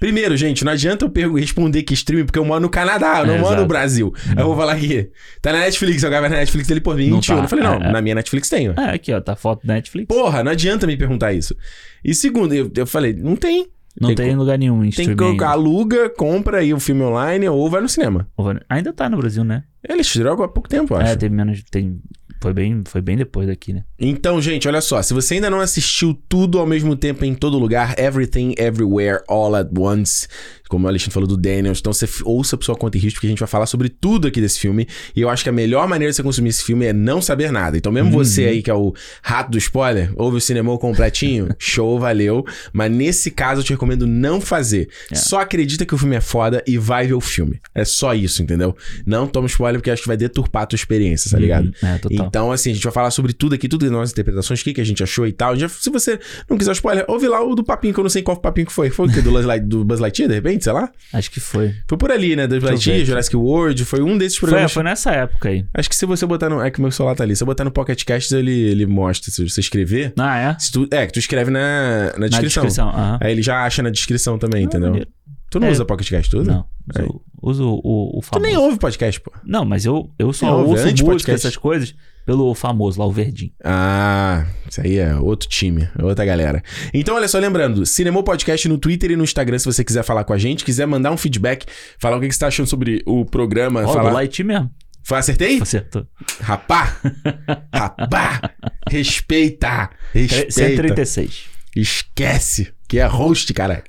[0.00, 3.34] Primeiro, gente, não adianta eu responder que streaming, porque eu moro no Canadá, eu não
[3.34, 3.66] É, moro no exato.
[3.68, 4.14] Brasil.
[4.28, 5.10] Aí eu vou falar aqui,
[5.42, 7.10] tá na Netflix, eu gravei na Netflix dele por 21.
[7.16, 7.34] Não tá.
[7.44, 7.92] Eu falei, não, É, é.
[7.92, 8.74] na minha Netflix tem, ó.
[8.80, 10.06] É, aqui, ó, tá foto da Netflix.
[10.06, 11.56] Porra, não adianta me perguntar isso.
[12.04, 13.66] E segundo, eu, eu falei, não tem.
[14.00, 15.14] Não tem tem, em lugar nenhum em Tem que
[15.50, 18.28] aluga, compra aí o filme online ou vai no cinema.
[18.68, 18.92] ainda.
[18.92, 19.64] Tá no Brasil, né?
[19.86, 21.12] Eles tiveram há pouco tempo, eu acho.
[21.12, 21.62] É, tem menos...
[21.64, 22.00] Tem...
[22.40, 23.84] Foi bem, foi bem depois daqui, né?
[24.00, 25.02] Então, gente, olha só.
[25.02, 29.56] Se você ainda não assistiu tudo ao mesmo tempo em todo lugar, Everything, Everywhere, All
[29.56, 30.28] at Once,
[30.68, 33.26] como o Alexandre falou do Daniels, então você ouça por sua conta e risco, porque
[33.26, 34.86] a gente vai falar sobre tudo aqui desse filme.
[35.16, 37.50] E eu acho que a melhor maneira de você consumir esse filme é não saber
[37.50, 37.76] nada.
[37.76, 41.98] Então, mesmo você aí, que é o rato do spoiler, ouve o cinema completinho, show,
[41.98, 42.44] valeu.
[42.72, 44.88] Mas nesse caso, eu te recomendo não fazer.
[45.10, 45.16] É.
[45.16, 47.60] Só acredita que o filme é foda e vai ver o filme.
[47.74, 48.76] É só isso, entendeu?
[49.04, 51.66] Não toma spoiler, porque acho que vai deturpar a tua experiência, tá ligado?
[51.66, 51.88] Uhum.
[51.88, 52.26] É, total.
[52.26, 54.74] Então, assim, a gente vai falar sobre tudo aqui, tudo das nossas interpretações, o que,
[54.74, 55.56] que a gente achou e tal.
[55.56, 56.18] Já, se você
[56.48, 58.72] não quiser spoiler, ouve lá o do papinho, que eu não sei qual papinho que
[58.72, 58.90] foi.
[58.90, 59.20] Foi o quê?
[59.20, 60.90] Do Buzz, Light, do Buzz Lightyear, de repente, sei lá?
[61.12, 61.74] Acho que foi.
[61.88, 62.46] Foi por ali, né?
[62.46, 63.04] Do Buzz Lightyear.
[63.04, 64.72] Jurassic World, foi um desses Foi, programas.
[64.72, 65.64] foi nessa época aí.
[65.74, 66.60] Acho que se você botar no...
[66.62, 67.34] É que meu celular tá ali.
[67.36, 69.30] Se eu botar no Pocket Casts, ele, ele mostra.
[69.30, 70.12] Se você escrever...
[70.18, 70.56] Ah, é?
[70.58, 72.62] Se tu, é, que tu escreve na, na Na descrição.
[72.64, 72.88] descrição.
[72.90, 73.18] aham.
[73.20, 74.88] Aí ele já acha na descrição também, Ah, entendeu?
[74.90, 75.10] maneiro.
[75.50, 75.70] Tu não É.
[75.70, 76.50] usa Pocket Cast, tu usa?
[76.52, 76.64] Não,
[76.94, 77.08] Aí.
[77.48, 78.46] Eu uso o, o Tu famoso.
[78.46, 79.32] nem ouve podcast, pô.
[79.44, 81.46] Não, mas eu, eu só ouve, ouço música, podcast.
[81.46, 81.94] essas coisas,
[82.26, 83.52] pelo famoso lá, o verdinho.
[83.64, 86.62] Ah, isso aí é outro time, é outra galera.
[86.92, 90.24] Então, olha só, lembrando, Cinemou Podcast no Twitter e no Instagram, se você quiser falar
[90.24, 91.66] com a gente, quiser mandar um feedback,
[91.98, 94.10] falar o que que você tá achando sobre o programa, Ó, falar...
[94.10, 94.70] do Light mesmo.
[95.02, 95.58] Foi, acertei?
[95.60, 96.06] Acertou.
[96.40, 96.96] Rapá!
[97.74, 98.52] Rapá!
[98.90, 99.88] Respeita!
[100.12, 100.50] Respeita!
[100.50, 101.44] 136.
[101.74, 103.84] Esquece que é host, caralho.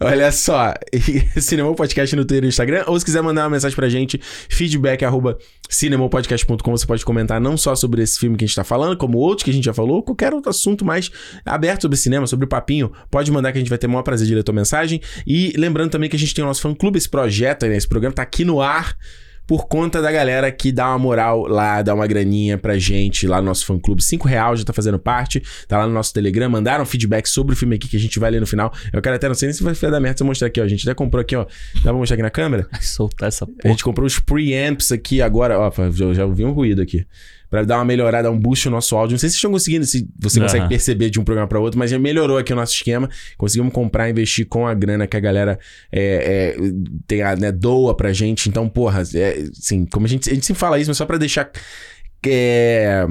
[0.00, 0.74] Olha só,
[1.40, 5.04] Cinema Podcast no Twitter e Instagram, ou se quiser mandar uma mensagem pra gente, feedback
[5.04, 5.38] arroba
[5.68, 9.18] cinemopodcast.com, você pode comentar não só sobre esse filme que a gente tá falando, como
[9.18, 11.10] outros que a gente já falou, qualquer outro assunto mais
[11.44, 14.02] aberto sobre cinema, sobre o papinho, pode mandar que a gente vai ter o maior
[14.02, 15.00] prazer de ler tua mensagem.
[15.26, 18.14] E lembrando também que a gente tem o nosso fã-clube, esse projeto, né, esse programa
[18.14, 18.96] tá aqui no ar,
[19.46, 23.40] por conta da galera que dá uma moral lá, dá uma graninha pra gente lá
[23.40, 24.02] no nosso fã clube.
[24.02, 27.56] Cinco real já tá fazendo parte, tá lá no nosso Telegram, mandaram feedback sobre o
[27.56, 28.72] filme aqui que a gente vai ler no final.
[28.92, 30.64] Eu quero até, não sei nem se vai dar merda se eu mostrar aqui, ó.
[30.64, 31.44] A gente até comprou aqui, ó.
[31.76, 32.66] Dá pra mostrar aqui na câmera?
[32.70, 33.68] Vai soltar essa A porra.
[33.70, 37.06] gente comprou os preamps aqui agora, ó, já, já ouvi um ruído aqui.
[37.54, 39.14] Pra dar uma melhorada, um boost no nosso áudio.
[39.14, 40.46] Não sei se vocês estão conseguindo, se você Aham.
[40.48, 43.08] consegue perceber de um programa pra outro, mas já melhorou aqui o nosso esquema.
[43.38, 45.56] Conseguimos comprar, investir com a grana que a galera
[45.92, 46.56] é, é,
[47.06, 48.48] tem a, né, doa pra gente.
[48.48, 51.16] Então, porra, é, assim, como a gente, a gente sempre fala isso, mas só pra
[51.16, 51.48] deixar
[52.26, 53.06] é,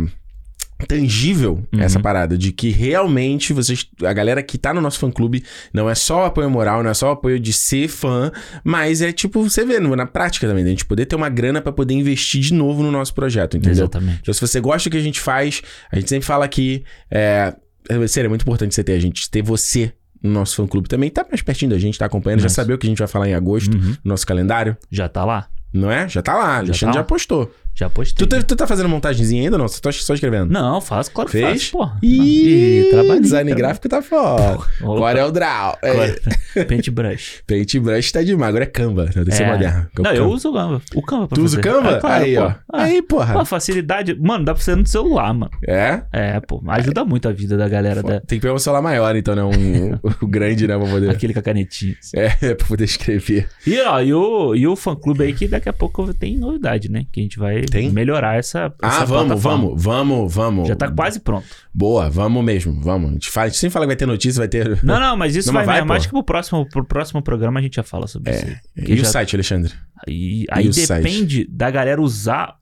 [0.84, 1.79] tangível Uhum.
[1.81, 5.89] essa parada de que realmente vocês, a galera que tá no nosso fã clube, não
[5.89, 8.31] é só o apoio moral, não é só o apoio de ser fã,
[8.63, 11.71] mas é tipo, você vê na prática também, da gente poder ter uma grana pra
[11.71, 13.71] poder investir de novo no nosso projeto, entendeu?
[13.86, 14.19] Exatamente.
[14.21, 15.61] Então, se você gosta do que a gente faz,
[15.91, 17.53] a gente sempre fala aqui, é,
[17.89, 20.88] é, sério, é muito importante você ter a gente, ter você no nosso fã clube
[20.88, 22.55] também, tá mais pertinho da gente, tá acompanhando, já Isso.
[22.55, 23.89] saber o que a gente vai falar em agosto Uhum.
[24.03, 25.47] no nosso calendário, Já tá lá?
[25.73, 26.07] não é?
[26.07, 27.03] Já tá lá, Alexandre tá já lá.
[27.03, 27.53] postou.
[27.76, 28.26] Já postei.
[28.26, 29.67] Tu, tá- tu tá fazendo montagenzinha ainda ou não?
[29.67, 30.51] Você tá só escrevendo?
[30.51, 31.63] Não, faço, claro que Fez?
[31.63, 31.97] faço, porra.
[32.03, 34.59] Ih, trabalhei, design gráfico tá foda.
[34.82, 35.11] Opa.
[35.11, 35.78] É o Draw.
[35.82, 36.19] É, Agora,
[36.67, 37.41] Paintbrush.
[37.47, 38.49] Paintbrush tá demais.
[38.49, 39.07] Agora é Canva.
[39.07, 39.51] Tem que ser É.
[39.51, 39.88] moderno.
[39.97, 40.15] Não, Canva.
[40.15, 40.82] eu uso o Canva.
[40.95, 41.76] O Canva pra Tu usa o fazer.
[41.76, 41.95] Canva?
[41.95, 42.41] É, claro, Aí, pô.
[42.41, 42.45] ó.
[42.71, 43.34] Ah, Aí, porra.
[43.34, 44.15] Pô, facilidade.
[44.19, 45.51] Mano, dá pra ser no celular, mano.
[45.67, 46.03] É?
[46.13, 46.61] É, pô.
[46.67, 48.19] Ajuda muito a vida da galera da...
[48.21, 49.43] Tem que pegar um celular maior, então, né?
[49.43, 50.78] Um, o grande, né?
[50.78, 51.09] Pra poder...
[51.09, 51.95] Aquele com a canetinha.
[51.99, 52.17] assim.
[52.17, 53.47] É, pra poder escrever.
[53.65, 57.05] E, ó, e o, e o fã-clube aí que daqui a pouco tem novidade, né?
[57.11, 57.89] Que a gente vai Tem?
[57.91, 59.68] melhorar essa, Ah, essa vamos, plataforma.
[59.68, 60.68] vamos, vamos, vamos.
[60.68, 61.45] Já tá quase pronto.
[61.74, 63.09] Boa, vamos mesmo, vamos.
[63.09, 64.84] A gente, fala, a gente sempre fala que vai ter notícia, vai ter...
[64.84, 67.64] Não, não, mas isso Não, vai, vai, mais que pro próximo, pro próximo programa a
[67.64, 68.45] gente já fala sobre isso.
[68.45, 68.55] aí.
[68.76, 69.74] Porque E já- o site, Alexandre?
[70.07, 71.03] Aí, aí site?
[71.03, 72.55] depende da galera usar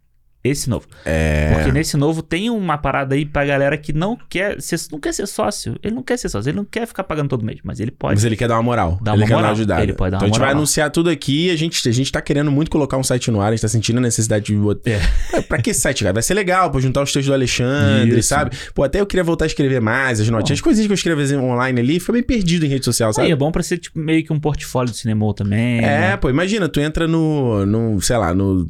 [0.44, 0.88] esse novo.
[1.06, 1.54] É...
[1.54, 5.14] Porque nesse novo tem uma parada aí pra galera que não quer ser, não quer
[5.14, 5.76] ser sócio.
[5.84, 8.16] Ele não quer ser sócio, ele não quer ficar pagando todo mês, mas ele pode.
[8.16, 8.98] Mas ele quer dar uma moral.
[9.02, 9.42] Dar ele uma quer moral.
[9.42, 9.84] dar uma ajudada.
[9.84, 10.60] Ele pode dar então uma a gente vai moral.
[10.60, 11.52] anunciar tudo aqui.
[11.52, 13.50] A gente, a gente tá querendo muito colocar um site no ar.
[13.50, 14.92] A gente tá sentindo a necessidade de botar.
[14.92, 15.02] É.
[15.34, 16.14] É, pra que site, cara?
[16.14, 18.30] Vai ser legal pra juntar os textos do Alexandre, Isso.
[18.30, 18.56] sabe?
[18.74, 21.22] Pô, até eu queria voltar a escrever mais, as notinhas, as coisinhas que eu escrevo
[21.22, 23.28] assim, online ali, fica bem perdido em rede social, sabe?
[23.28, 25.78] Aí é bom pra ser tipo, meio que um portfólio de cinema também.
[25.80, 26.18] É, né?
[26.18, 28.68] pô, imagina, tu entra no, no sei lá, no...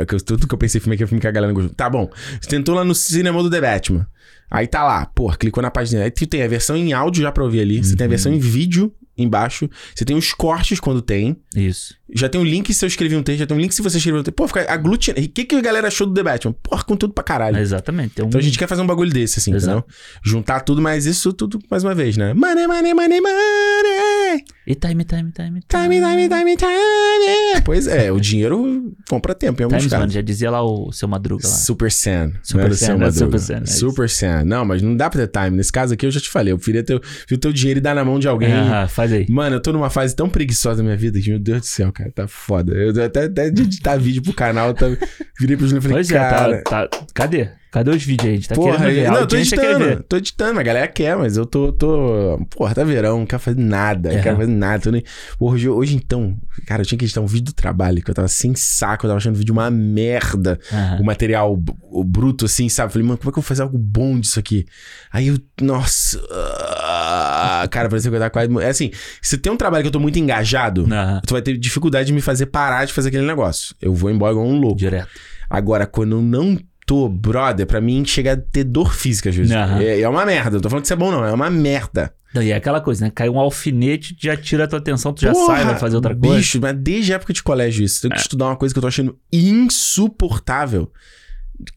[0.00, 1.74] É que eu- Tudo que eu pensei filme aqui é filme que a galera gostou.
[1.74, 2.10] Tá bom.
[2.40, 4.06] Você tentou lá no cinema do The Batman.
[4.50, 6.04] Aí tá lá, pô, clicou na página.
[6.04, 7.82] Aí tu tem a versão em áudio já pra ouvir ali.
[7.82, 9.68] Você tem a versão em vídeo embaixo.
[9.94, 11.36] Você tem os cortes quando tem.
[11.56, 11.94] Isso.
[12.14, 13.38] Já tem um link se eu escrevi um texto.
[13.40, 14.36] Já tem um link se você escreveu um texto.
[14.36, 15.20] Pô, fica aglutinado.
[15.22, 16.54] E o que, que a galera achou do The Batman?
[16.62, 17.56] Porra, conteúdo pra caralho.
[17.58, 18.20] Exatamente.
[18.22, 18.26] Um...
[18.26, 19.78] Então a gente quer fazer um bagulho desse, assim, Exato.
[19.78, 19.96] entendeu?
[20.22, 22.34] Juntar tudo, mas isso tudo mais uma vez, né?
[22.34, 24.11] Money, money, money, money.
[24.66, 27.62] E time, time, time, Time, time, time, time.
[27.64, 31.08] Pois é, o dinheiro compra tempo em alguns Times, mano, já dizia lá o seu
[31.08, 31.52] Madruga lá.
[31.54, 32.32] Super Sam.
[32.42, 33.10] Super era o Sam, né?
[33.10, 33.66] Super Sam, é.
[33.66, 34.44] Super Sam.
[34.44, 35.56] Não, mas não dá pra ter time.
[35.56, 36.52] Nesse caso aqui eu já te falei.
[36.52, 38.52] Eu preferia ter o teu dinheiro e dar na mão de alguém.
[38.52, 39.26] Ah, faz aí.
[39.28, 41.92] Mano, eu tô numa fase tão preguiçosa da minha vida que, meu Deus do céu,
[41.92, 42.72] cara, tá foda.
[42.72, 44.86] Eu até, até de editar vídeo pro canal, tá,
[45.38, 46.56] virei pro Júlio e falei, Pois cara...
[46.56, 47.06] é, tá, tá.
[47.14, 47.50] Cadê?
[47.72, 48.32] Cadê os vídeos aí?
[48.32, 49.10] A gente tá Porra, querendo ver.
[49.10, 52.38] Não, eu tô editando, tô editando, a galera quer, mas eu tô, tô...
[52.50, 54.22] Porra, tá verão, não quero fazer nada, não É.
[54.22, 54.90] quero fazer nada.
[54.92, 55.02] Nem...
[55.38, 58.14] Porra, hoje, hoje então, cara, eu tinha que editar um vídeo do trabalho, que eu
[58.14, 60.60] tava sem saco, eu tava achando o vídeo uma merda.
[60.70, 60.98] Aham.
[61.00, 62.92] O material o bruto, assim, sabe?
[62.92, 64.66] Falei, mano, como é que eu vou fazer algo bom disso aqui?
[65.10, 66.20] Aí eu, nossa...
[66.30, 68.52] ah, cara, parecia que eu tava quase...
[68.62, 68.90] É assim,
[69.22, 71.22] se tem um trabalho que eu tô muito engajado, Aham.
[71.26, 73.74] tu vai ter dificuldade de me fazer parar de fazer aquele negócio.
[73.80, 74.76] Eu vou embora igual um louco.
[74.76, 75.08] Direto.
[75.48, 76.58] Agora, quando eu não
[77.08, 79.52] brother, pra mim chega a ter dor física às vezes.
[79.52, 79.80] Aham.
[79.80, 80.52] É, é uma merda.
[80.52, 81.24] Não tô falando que isso é bom, não.
[81.24, 82.12] É uma merda.
[82.34, 83.12] Não, e é aquela coisa, né?
[83.14, 86.14] Cai um alfinete, já tira a tua atenção, tu já Porra, sai, vai fazer outra
[86.16, 86.34] coisa.
[86.34, 86.38] É.
[86.38, 88.00] Bicho, mas desde a época de colégio isso.
[88.00, 90.90] Tenho que estudar uma coisa que eu tô achando insuportável.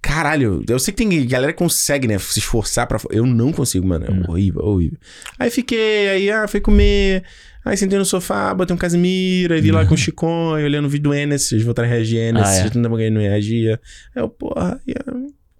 [0.02, 3.00] Caralho, eu sei que tem galera que consegue, né, se esforçar pra...
[3.12, 4.06] Eu não consigo, mano.
[4.06, 4.24] É Hum.
[4.30, 4.98] horrível, horrível.
[5.38, 7.24] Aí fiquei, aí ah, fui comer...
[7.66, 10.90] Aí sentei no sofá, botei um Casimiro, aí vi lá com o Chiconho, olhando o
[10.90, 12.44] vídeo do Enes, voltaram a reagir Enes.
[12.46, 12.72] Ah, é.
[12.78, 13.80] não não reagia.
[14.16, 14.80] Aí eu, porra...
[14.88, 15.14] E, ah,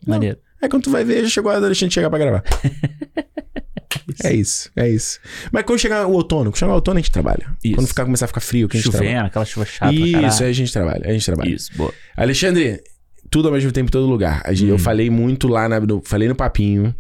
[0.06, 0.38] Maneiro.
[0.62, 2.44] Aí quando tu vai ver, já chegou a hora da Alexandre chegar pra gravar.
[4.24, 5.20] é isso, é isso.
[5.52, 7.48] Mas quando chegar o outono, quando chegar o outono a gente trabalha.
[7.64, 7.76] Isso.
[7.76, 9.10] Quando ficar, começar a ficar frio, que a gente trabalha.
[9.12, 9.94] Chovendo, aquela chuva chata.
[9.94, 11.50] Isso, aí a gente trabalha, aí a gente trabalha.
[11.50, 11.94] Isso, boa.
[12.16, 12.82] Alexandre,
[13.30, 14.42] tudo ao mesmo tempo em todo lugar.
[14.46, 14.80] A gente- Eu Hum.
[14.80, 16.94] falei muito lá, na, no- falei no papinho,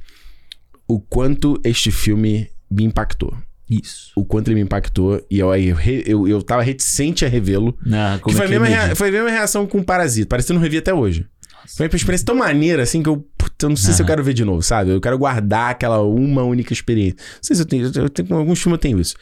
[0.87, 3.35] o quanto este filme me impactou.
[3.70, 4.11] Isso.
[4.16, 5.26] O quanto ele me impactou.
[5.30, 7.76] E eu, eu, eu, eu tava reticente a revê-lo.
[7.86, 8.95] Não, Que foi é mesma eu rea- medi?
[8.95, 10.28] foi a mesma reação com o Parasita.
[10.28, 11.26] Parasita eu não revi até hoje.
[11.76, 14.24] Foi uma experiência tão maneira, assim, que eu, puta, eu não sei se eu quero
[14.24, 14.91] ver de novo, sabe?
[14.91, 17.16] Eu quero guardar aquela uma única experiência.
[17.18, 19.16] Não sei se eu tenho, eu tenho com alguns filmes eu tenho isso.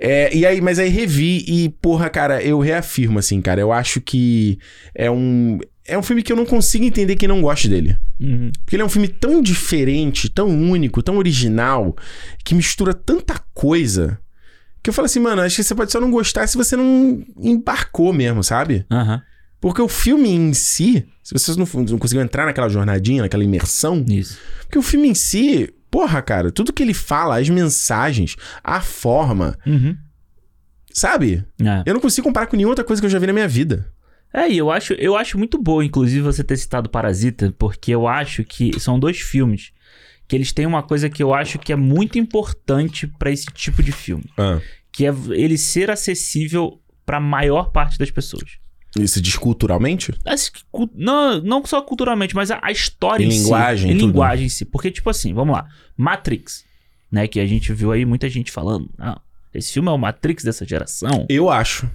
[0.00, 4.00] É, e aí, mas aí revi e, porra, cara, eu reafirmo, assim, cara, eu acho
[4.00, 4.58] que
[4.94, 5.58] é um.
[5.88, 7.96] É um filme que eu não consigo entender quem não gosta dele.
[8.20, 8.50] Uhum.
[8.64, 11.96] Porque ele é um filme tão diferente, tão único, tão original,
[12.44, 14.18] que mistura tanta coisa.
[14.82, 17.24] Que eu falo assim, mano, acho que você pode só não gostar se você não
[17.40, 18.84] embarcou mesmo, sabe?
[18.90, 19.22] Aham.
[19.60, 24.04] Porque o filme em si, se vocês não, não conseguiram entrar naquela jornadinha, naquela imersão,
[24.08, 24.38] Isso.
[24.60, 29.58] porque o filme em si, porra, cara, tudo que ele fala, as mensagens, a forma,
[29.66, 29.96] Uhum.
[30.92, 31.44] sabe?
[31.60, 31.82] É.
[31.86, 33.86] Eu não consigo comparar com nenhuma outra coisa que eu já vi na minha vida.
[34.32, 38.06] É, e eu acho, eu acho muito boa, inclusive, você ter citado Parasita, porque eu
[38.06, 39.72] acho que são dois filmes
[40.26, 43.82] que eles têm uma coisa que eu acho que é muito importante pra esse tipo
[43.82, 44.60] de filme, Ah.
[44.92, 48.58] que é ele ser acessível pra maior parte das pessoas.
[48.98, 50.12] Isso diz culturalmente?
[50.94, 53.94] Não, não só culturalmente, mas a, a história Em em, linguagem, si.
[53.94, 54.06] Em tudo.
[54.08, 54.64] linguagem em si.
[54.64, 55.66] Porque, tipo assim, vamos lá.
[55.96, 56.64] Matrix,
[57.10, 57.26] né?
[57.28, 58.90] Que a gente viu aí muita gente falando.
[58.98, 59.20] Ah,
[59.54, 61.26] esse filme é o Matrix dessa geração.
[61.28, 61.88] Eu acho.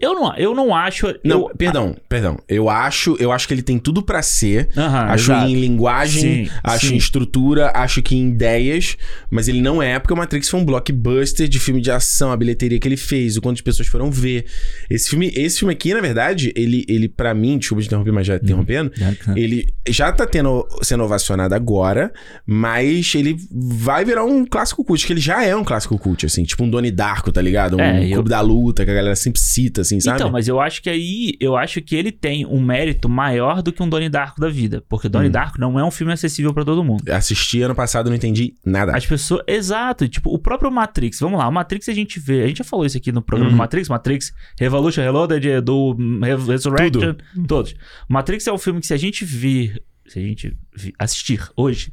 [0.00, 1.06] Eu não, eu não acho.
[1.22, 2.38] Não, eu, perdão, perdão.
[2.48, 4.68] Eu acho, eu acho que ele tem tudo pra ser.
[4.76, 5.48] Aham, acho exato.
[5.48, 6.94] em linguagem, Sim, acho sim.
[6.94, 8.96] em estrutura, acho que em ideias,
[9.30, 12.36] mas ele não é porque o Matrix foi um blockbuster de filme de ação, a
[12.36, 14.46] bilheteria que ele fez, o quanto de pessoas foram ver.
[14.90, 18.26] Esse filme, esse filme aqui, na verdade, ele, ele para mim, desculpa te interromper, mas
[18.26, 18.90] já interrompendo,
[19.36, 22.12] ele já tá tendo, sendo ovacionado agora,
[22.44, 26.42] mas ele vai virar um clássico cult, que ele já é um clássico cult, assim,
[26.44, 27.76] tipo um Donnie Darko, tá ligado?
[27.76, 30.16] Um É, eu- Clube da Luta, que a galera sempre cita, assim, sabe?
[30.18, 33.72] Então, mas eu acho que aí, eu acho que ele tem um mérito maior do
[33.72, 34.82] que um Donnie Darko da vida.
[34.88, 35.32] Porque Donnie Hum.
[35.32, 37.08] Darko não é um filme acessível pra todo mundo.
[37.10, 38.96] Assisti ano passado, não entendi nada.
[38.96, 39.42] As pessoas.
[39.46, 40.08] Exato.
[40.08, 41.20] Tipo, o próprio Matrix.
[41.20, 42.42] Vamos lá, o Matrix a gente vê.
[42.42, 43.56] A gente já falou isso aqui no programa Uhum.
[43.56, 43.88] do Matrix.
[43.88, 47.14] Matrix, Revolution Reloaded, do hum, Re- Resurrection.
[47.46, 47.74] Todos.
[48.08, 49.82] Matrix é um filme que se a gente vir.
[50.06, 51.92] Se a gente vi- assistir hoje.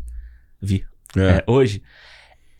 [0.61, 0.85] Vir.
[1.15, 1.19] É.
[1.21, 1.81] é, hoje.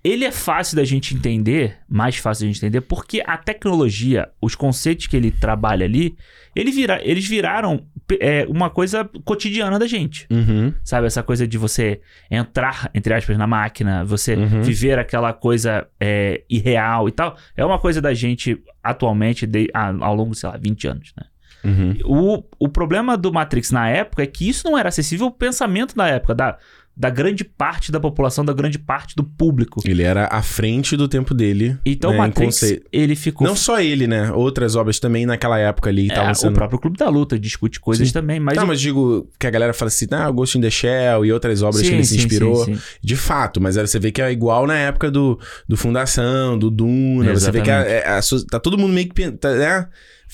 [0.04, 4.56] Ele é fácil da gente entender, mais fácil da gente entender, porque a tecnologia, os
[4.56, 6.16] conceitos que ele trabalha ali,
[6.56, 7.86] ele vira, eles viraram
[8.20, 10.26] é, uma coisa cotidiana da gente.
[10.32, 10.74] Uhum.
[10.84, 14.64] Sabe, essa coisa de você entrar, entre aspas, na máquina, você Uhum.
[14.64, 20.16] viver aquela coisa é, irreal e tal, é uma coisa da gente atualmente de- ao
[20.16, 21.26] longo, sei lá, 20 anos, né?
[21.64, 21.96] Uhum.
[22.06, 25.96] O, o problema do Matrix na época é que isso não era acessível ao pensamento
[25.96, 26.58] da época, da,
[27.02, 29.82] da grande parte da população, da grande parte do público.
[29.84, 31.76] Ele era à frente do tempo dele.
[31.84, 32.86] Então né, Matrix, conceito.
[32.94, 33.48] ele ficou...
[33.48, 34.32] Não só ele, né?
[34.32, 36.52] Outras obras também naquela época ali É, estavam sendo.
[36.52, 38.14] O próprio Clube da Luta discute coisas Sim.
[38.14, 38.56] também, mas...
[38.56, 41.34] Tá, o- mas digo que a galera fala assim, ah, Ghost in the Shell e
[41.34, 42.64] outras obras que ele se sim, inspirou.
[42.66, 42.82] sim, sim.
[43.02, 46.70] De fato, mas aí você vê que é igual na época do, do Fundação, do
[46.70, 47.34] Duna.
[47.34, 49.88] Você vê que a- é- a so- tá todo mundo meio que tá, né?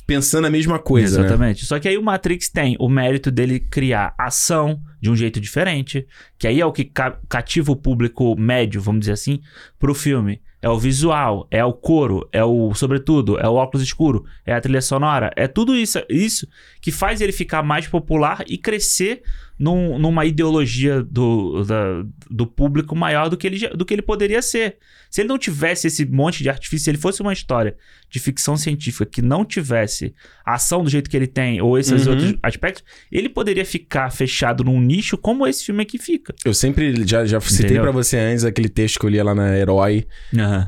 [0.05, 1.25] Pensando a mesma coisa, né?
[1.25, 1.65] Exatamente.
[1.65, 6.07] Só que aí o Matrix tem o mérito dele criar ação de um jeito diferente,
[6.37, 9.41] que aí é o que ca- cativa o público médio, vamos dizer assim,
[9.79, 10.41] pro filme.
[10.59, 14.59] É o visual, é o coro, é o sobretudo, é o óculos escuro, é a
[14.59, 16.47] trilha sonora, é tudo isso, isso
[16.81, 19.21] que faz ele ficar mais popular e crescer
[19.59, 24.41] num- numa ideologia do, da- do público maior do que, ele, do que ele poderia
[24.41, 24.77] ser.
[25.09, 27.75] Se ele não tivesse esse monte de artifício, se ele fosse uma história
[28.09, 30.13] de ficção científica que não tivesse
[30.45, 32.11] a ação do jeito que ele tem, ou esses Uhum.
[32.13, 36.33] outros aspectos, ele poderia ficar fechado num nicho como esse filme aqui fica.
[36.45, 39.57] Eu sempre já, já citei pra você antes aquele texto que eu lia lá na
[39.57, 40.05] Herói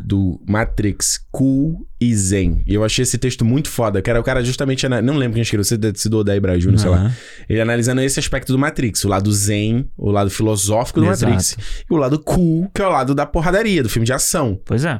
[0.04, 2.64] do Matrix, Cool e Zen.
[2.66, 4.88] E eu achei esse texto muito foda, que era o cara justamente...
[4.88, 7.14] Não lembro quem escreveu, você deve ser do Odair Braz Jr., sei lá.
[7.50, 11.32] Ele analisando esse aspecto do Matrix, o lado zen, o lado filosófico do Exato.
[11.32, 11.58] Matrix.
[11.90, 14.60] E o lado cool, que é o lado da porradaria, do filme de ação.
[14.66, 15.00] Pois é.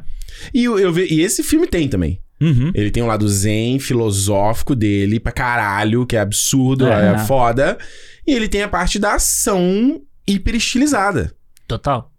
[0.54, 2.22] E, eu, eu e esse filme tem também.
[2.42, 2.72] Uhum.
[2.74, 7.18] Ele tem um lado zen, filosófico dele pra caralho, que é absurdo, é, É.
[7.20, 7.78] foda.
[8.26, 11.34] E ele tem a parte da ação hiper estilizada.
[11.68, 12.12] Total.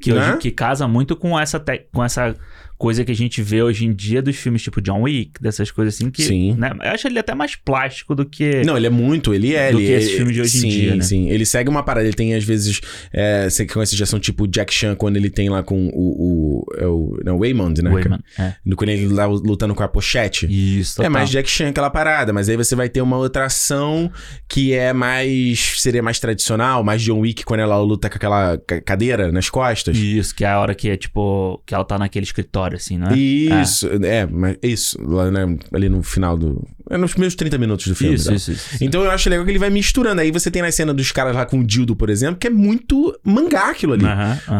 [0.00, 0.30] Que, Né?
[0.30, 2.34] hoje, que casa muito com essa, te- com essa
[2.82, 5.94] coisa que a gente vê hoje em dia dos filmes tipo John Wick, dessas coisas
[5.94, 6.24] assim que.
[6.24, 6.56] Sim.
[6.58, 6.72] Né?
[6.82, 8.64] Eu acho ele até mais plástico do que.
[8.64, 9.70] Não, ele é muito, ele é.
[9.70, 11.02] Do ele, que esse ele- filme de hoje em sim, dia, né?
[11.02, 12.04] Sim, Ele segue uma parada.
[12.04, 12.80] Ele tem, às vezes,
[13.12, 15.92] é, sequências de ação tipo Jack Chan, quando ele tem lá com o.
[15.94, 17.88] o, é o não, Waymond, né?
[17.90, 18.18] Wayman.
[18.36, 18.54] É.
[18.74, 20.48] Quando ele lá lutando com a pochete.
[20.50, 21.06] Isso, total.
[21.06, 24.10] É mais Jack Chan aquela parada, mas aí você vai ter uma outra ação
[24.48, 25.74] que é mais.
[25.78, 29.96] seria mais tradicional, mais John Wick quando ela luta com aquela ca- cadeira nas costas.
[29.96, 31.62] Isso, que é a hora que é tipo.
[31.64, 33.16] Que ela tá naquele escritório, assim, né?
[33.16, 36.66] Isso, é, mas isso, lá, né, ali no final do.
[36.90, 38.14] É nos primeiros 30 minutos do filme.
[38.14, 38.34] Isso, tá?
[38.34, 38.74] isso, isso.
[38.74, 38.84] isso.
[38.84, 40.20] Então eu acho legal que ele vai misturando.
[40.20, 42.50] Aí você tem na cena dos caras lá com o Dildo, por exemplo, que é
[42.50, 44.04] muito mangá aquilo ali.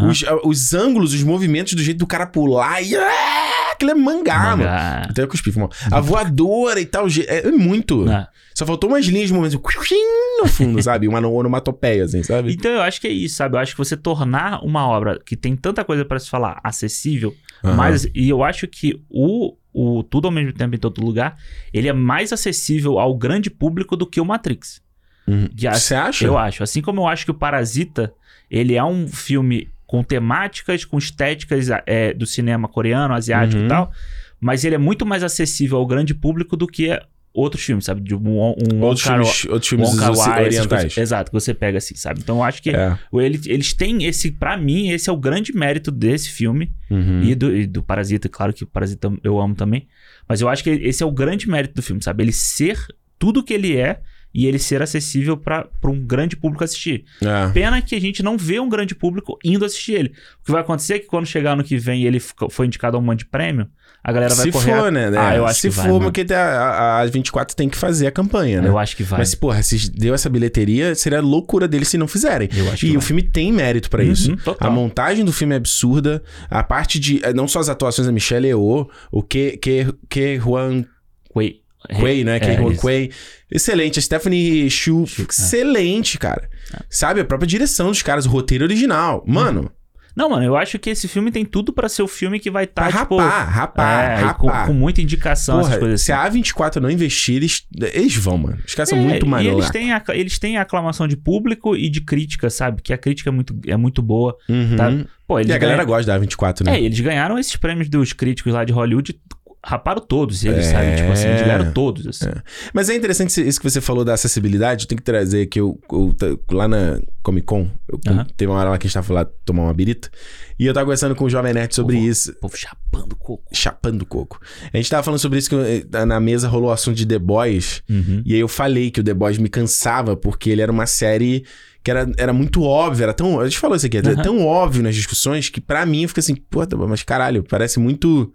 [0.08, 2.96] Os, os ângulos, os movimentos, do jeito do cara pular e.
[2.96, 4.62] ah, aquilo é mangá, mano.
[4.64, 5.06] Mangá.
[5.10, 5.70] Até eu cuspi, mal.
[5.90, 8.04] A voadora e tal, é, é muito.
[8.04, 8.26] Né?
[8.54, 9.60] Só faltou umas linhas de momento
[10.42, 11.08] no fundo, sabe?
[11.08, 12.52] Uma onomatopeia, assim, sabe?
[12.52, 13.56] Então eu acho que é isso, sabe?
[13.56, 17.34] Eu acho que você tornar uma obra que tem tanta coisa pra se falar acessível,
[17.62, 21.36] Mas e eu acho que o, o tudo ao mesmo tempo em todo lugar,
[21.72, 24.82] ele é mais acessível ao grande público do que o Matrix.
[25.26, 25.48] Uhum.
[25.56, 26.24] Você acha?
[26.24, 26.62] Eu acho.
[26.62, 28.12] Assim como eu acho que o Parasita,
[28.50, 33.66] ele é um filme com temáticas, com estéticas é, do cinema coreano, asiático Uhum.
[33.66, 33.92] e tal,
[34.40, 36.98] mas ele é muito mais acessível ao grande público do que
[37.34, 38.00] outros filmes, sabe?
[38.02, 40.96] De um, um Outros Wong Kar- filmes, outros filmes essas orientais.
[40.98, 42.20] Exato, que você pega assim, sabe?
[42.20, 42.98] Então eu acho que É.
[43.14, 47.22] ele- eles têm esse, pra mim, esse é o grande mérito desse filme Uhum.
[47.22, 49.86] e, do, e do Parasita, claro que o Parasita eu amo também,
[50.28, 52.22] mas eu acho que esse é o grande mérito do filme, sabe?
[52.22, 52.76] Ele ser
[53.18, 54.00] tudo que ele é
[54.34, 57.04] e ele ser acessível pra pra um grande público assistir.
[57.20, 57.48] É.
[57.52, 60.08] Pena que a gente não vê um grande público indo assistir ele.
[60.40, 62.18] O que vai acontecer é que quando chegar ano que vem e ele
[62.50, 63.68] foi indicado a um monte de prêmio,
[64.04, 64.76] a galera vai Se correr.
[64.76, 65.10] for, né?
[65.16, 66.12] Ah, eu acho Se que vai, for, mano.
[66.12, 68.68] porque a, a, a 24 tem que fazer a campanha, né?
[68.68, 69.20] Eu acho que vai.
[69.20, 72.48] Mas, porra, se deu essa bilheteria, seria loucura deles se não fizerem.
[72.56, 72.96] Eu acho E vai.
[72.96, 74.30] o filme tem mérito pra isso.
[74.30, 74.68] Uhum, total.
[74.68, 76.22] A montagem do filme é absurda.
[76.50, 77.20] A parte de.
[77.24, 80.84] eh, Não só as atuações da Michelle Yeoh, o que que que Juan
[81.32, 81.60] Quay,
[81.98, 82.40] Quay, né?
[82.40, 82.80] Que é, Juan isso.
[82.80, 83.10] Quay.
[83.50, 83.98] Excelente.
[83.98, 85.22] A Stephanie Shu, é.
[85.30, 86.48] excelente, cara.
[86.90, 87.20] Sabe?
[87.20, 89.22] A própria direção dos caras, o roteiro original.
[89.26, 89.70] Mano,
[90.14, 92.64] Não, mano, eu acho que esse filme tem tudo pra ser o filme que vai
[92.64, 93.16] estar, pra tipo...
[93.16, 94.66] rapar, rapar, é, e com, rapar.
[94.66, 96.38] com muita indicação, essas Porra, coisas se assim.
[96.38, 98.58] a A24 não investir, eles, eles vão, mano.
[98.66, 99.58] Os caras são É, muito e maneiros.
[99.58, 102.82] eles têm, a, eles têm a aclamação de público e de crítica, sabe?
[102.82, 104.36] Que a crítica é muito, é muito boa.
[104.48, 104.76] Uhum.
[104.76, 104.90] tá?
[105.26, 106.76] Pô, eles E a galera ganham- gosta da A24, né?
[106.76, 109.18] É, eles ganharam esses prêmios dos críticos lá de Hollywood,
[109.64, 110.70] raparam todos eles, É.
[110.72, 110.96] sabe?
[110.96, 112.26] Tipo assim, eles ganharam todos, assim.
[112.74, 114.86] Mas é interessante isso que você falou da acessibilidade.
[114.88, 116.14] Tem que trazer que eu, eu
[116.50, 117.98] lá na Comic Con, eu,
[118.36, 120.10] teve uma hora lá que a gente tava lá tomar uma birita.
[120.58, 122.08] E eu tava conversando com o Jovem Nerd sobre Porra.
[122.08, 122.30] isso.
[122.32, 123.44] O povo chapando coco.
[123.52, 124.40] Chapando coco.
[124.72, 127.18] A gente tava falando sobre isso que eu- na mesa rolou o assunto de The
[127.18, 127.82] Boys.
[127.88, 128.22] Uhum.
[128.26, 131.44] E aí eu falei que o The Boys me cansava porque ele era uma série
[131.84, 133.40] que era, era muito óbvio, era tão.
[133.40, 134.22] A gente falou isso aqui, era Aham.
[134.22, 138.32] tão óbvio nas discussões que pra mim fica assim, pô, bom, mas caralho, parece muito.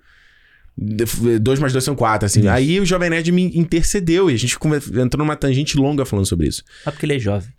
[0.77, 2.41] 2 mais 2 são 4, assim.
[2.41, 2.49] Isso.
[2.49, 6.47] Aí o Jovem Nerd me intercedeu e a gente entrou numa tangente longa falando sobre
[6.47, 6.63] isso.
[6.83, 7.49] Só porque ele é jovem.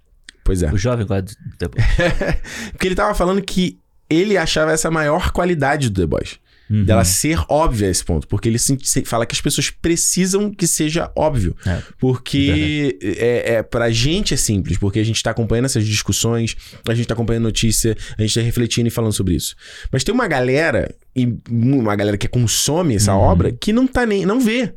[0.45, 0.73] Pois é.
[0.73, 1.85] O jovem gosta do The Boys.
[2.73, 6.39] Porque ele tava falando que ele achava essa a maior qualidade do The Boys.
[6.71, 6.85] Uhum.
[6.85, 8.27] Dela ser óbvia a esse ponto.
[8.27, 8.59] Porque ele
[9.05, 11.55] fala que as pessoas precisam que seja óbvio.
[11.66, 11.83] É.
[11.99, 16.57] Porque é, é, pra gente é simples, porque a gente tá acompanhando essas discussões,
[16.87, 19.55] a gente tá acompanhando notícia, a gente tá refletindo e falando sobre isso.
[19.93, 23.21] Mas tem uma galera, e uma galera que consome essa Uhum.
[23.21, 24.25] obra, que não tá nem.
[24.27, 24.75] não vê.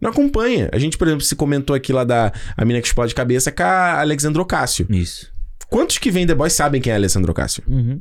[0.00, 0.68] Não acompanha.
[0.72, 3.62] A gente, por exemplo, se comentou aqui lá da a mina que explode cabeça com
[3.62, 4.86] a Alexandra Ocasio.
[4.90, 5.32] Isso.
[5.68, 7.62] Quantos que vem The Boys sabem quem é a Alessandra Ocasio?
[7.66, 8.00] Uhum.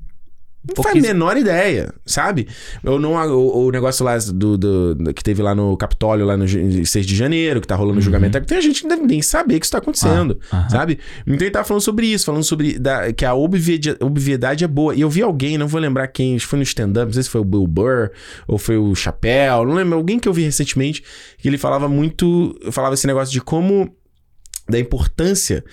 [0.75, 2.47] Não faz a menor ideia, sabe?
[2.85, 6.37] Ou não, o, o negócio lá do, do- do- que teve lá no Capitólio, lá
[6.37, 8.01] no ju- 6 de janeiro, que tá rolando o Uhum.
[8.01, 8.39] julgamento.
[8.41, 10.99] Tem gente que não deve nem saber que isso tá acontecendo, Ah, sabe?
[11.27, 14.95] Então ele tava falando sobre isso, falando sobre da- que a obviedade, obviedade é boa.
[14.95, 17.23] E eu vi alguém, não vou lembrar quem, acho que foi no stand-up, não sei
[17.23, 18.11] se foi o Bill Burr
[18.47, 21.03] ou foi o Chapéu, não lembro, alguém que eu vi recentemente,
[21.37, 23.93] que ele falava muito, falava esse negócio de como
[24.69, 25.63] da importância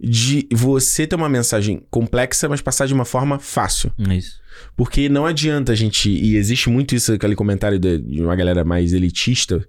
[0.00, 3.92] de você ter uma mensagem complexa, mas passar de uma forma fácil.
[3.98, 4.38] Isso.
[4.76, 6.08] Porque não adianta a gente.
[6.10, 9.64] E existe muito isso, aquele comentário de, de uma galera mais elitista,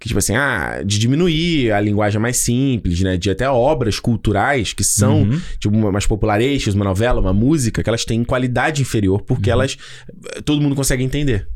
[0.00, 3.16] que tipo assim, ah, de diminuir a linguagem mais simples, né?
[3.16, 5.40] De até obras culturais que são, Uhum.
[5.60, 9.54] tipo, mais popularescas, uma novela, uma música, que elas têm qualidade inferior, porque Uhum.
[9.54, 9.76] elas.
[10.44, 11.46] todo mundo consegue entender.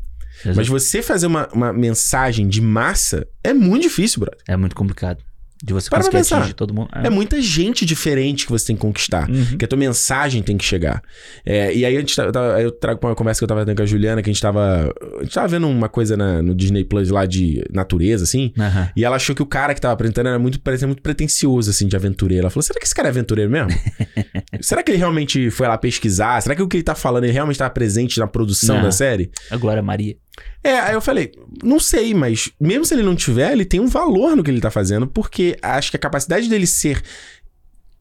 [0.41, 0.55] Exato.
[0.55, 4.39] Mas você fazer uma, uma mensagem de massa é muito difícil, brother.
[4.47, 5.23] É muito complicado.
[5.63, 6.37] De você Para conseguir pensar.
[6.39, 6.89] atingir todo mundo.
[6.93, 9.29] É muita gente diferente que você tem que conquistar.
[9.29, 9.57] Uhum.
[9.57, 11.01] Que a tua mensagem tem que chegar.
[11.45, 12.23] É, e aí a gente tá-
[12.61, 14.41] eu, trago pra uma conversa que eu tava tendo com a Juliana, que a gente
[14.41, 14.93] tava.
[15.19, 18.53] A gente tava vendo uma coisa na- no Disney Plus lá de natureza, assim.
[18.57, 18.89] Aham.
[18.95, 21.87] E ela achou que o cara que tava apresentando era muito, parecia muito pretencioso, assim,
[21.87, 22.43] de aventureiro.
[22.43, 23.69] Ela falou: será que esse cara é aventureiro mesmo?
[24.61, 26.41] será que ele realmente foi lá pesquisar?
[26.41, 28.83] Será que o que ele tá falando ele realmente tava presente na produção Não.
[28.83, 29.31] da série?
[29.49, 30.15] A Glória Maria.
[30.63, 31.31] É, aí eu falei,
[31.63, 34.59] não sei, mas mesmo se ele não tiver, ele tem um valor no que ele
[34.61, 37.01] tá fazendo, porque acho que a capacidade dele ser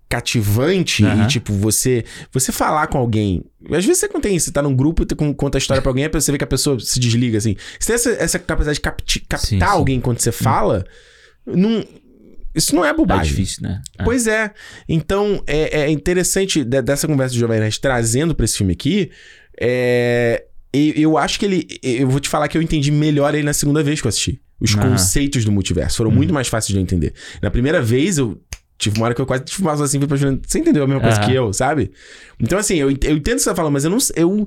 [0.09, 1.25] cativante Aham.
[1.25, 3.45] e, tipo, você você falar com alguém.
[3.73, 6.31] Às vezes você contém, você tá num grupo e conta a história pra alguém, você
[6.31, 7.57] vê que a pessoa se desliga, assim.
[7.79, 9.65] Você tem essa, essa capacidade de capti- captar Sim, sim.
[9.65, 10.85] alguém quando você fala,
[11.45, 11.85] não,
[12.55, 13.25] isso não é É bobagem.
[13.35, 13.83] difícil, né?
[13.99, 14.05] É.
[14.05, 14.53] Pois é.
[14.89, 19.11] Então, é, é interessante de- dessa conversa do Jovem Nerd trazendo pra esse filme aqui.
[19.61, 21.67] É, eu acho que ele.
[21.83, 24.41] Eu vou te falar que eu entendi melhor ele na segunda vez que eu assisti.
[24.61, 24.91] Os Aham.
[24.91, 27.13] conceitos do multiverso foram muito mais fáceis de eu entender.
[27.43, 28.41] Na primeira vez, eu.
[28.79, 30.39] Tive uma hora que eu quase tive uma assim pra Juliana.
[30.47, 31.91] Você entendeu a mesma coisa que eu, sabe?
[32.39, 33.97] Então, assim, eu, eu entendo o que você tá falando, mas eu não.
[34.15, 34.47] Eu,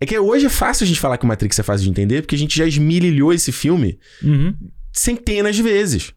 [0.00, 2.22] É que hoje é fácil a gente falar que o Matrix é fácil de entender,
[2.22, 4.54] porque a gente já esmirilhou esse filme Uhum.
[4.94, 6.12] centenas de vezes.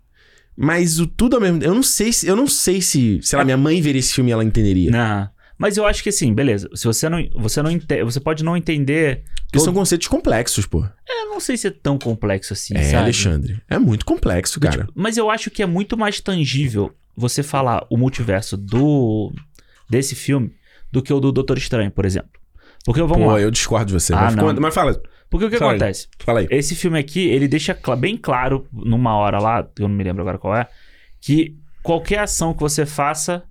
[0.55, 2.27] Mas o tudo ao mesmo Eu não sei se.
[2.27, 3.19] Eu não sei se.
[3.21, 4.91] Sei lá, minha mãe veria esse filme e ela entenderia.
[4.91, 5.29] Não.
[5.59, 6.69] Mas eu acho que assim, beleza.
[6.73, 9.23] Se você não, você não entende, você pode não entender.
[9.43, 10.85] Porque todo- são conceitos complexos, pô.
[11.07, 12.95] Eu não sei se é tão complexo assim, é, sabe?
[13.03, 13.61] Alexandre.
[13.69, 14.85] É muito complexo, cara.
[14.85, 19.33] Tipo, mas eu acho que é muito mais tangível você falar o multiverso do
[19.89, 20.53] desse filme
[20.91, 22.29] do que o do Doutor Estranho, por exemplo.
[22.85, 23.41] Porque vamos Pô, lá.
[23.41, 24.13] eu discordo de você.
[24.13, 24.45] Ah, mas, não.
[24.45, 26.07] conta- mas fala, Porque o que acontece?
[26.19, 26.47] fala aí.
[26.49, 30.37] Esse filme aqui, ele deixa bem claro, numa hora lá, eu não me lembro agora
[30.37, 30.67] qual é,
[31.19, 33.43] que qualquer ação que você faça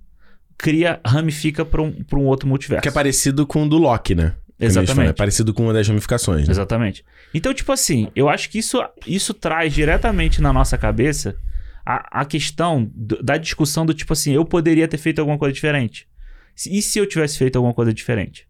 [0.59, 2.81] cria, ramifica pra um, pra um outro multiverso.
[2.83, 4.33] Que é parecido com o do Loki, né?
[4.59, 5.09] Exatamente.
[5.09, 6.51] É parecido com uma das ramificações, né?
[6.51, 7.03] Exatamente.
[7.33, 11.35] Então, tipo assim, eu acho que isso, isso traz diretamente na nossa cabeça
[11.85, 15.53] a, a questão do- da discussão do tipo assim, eu poderia ter feito alguma coisa
[15.53, 16.05] diferente.
[16.69, 18.45] E se eu tivesse feito alguma coisa diferente?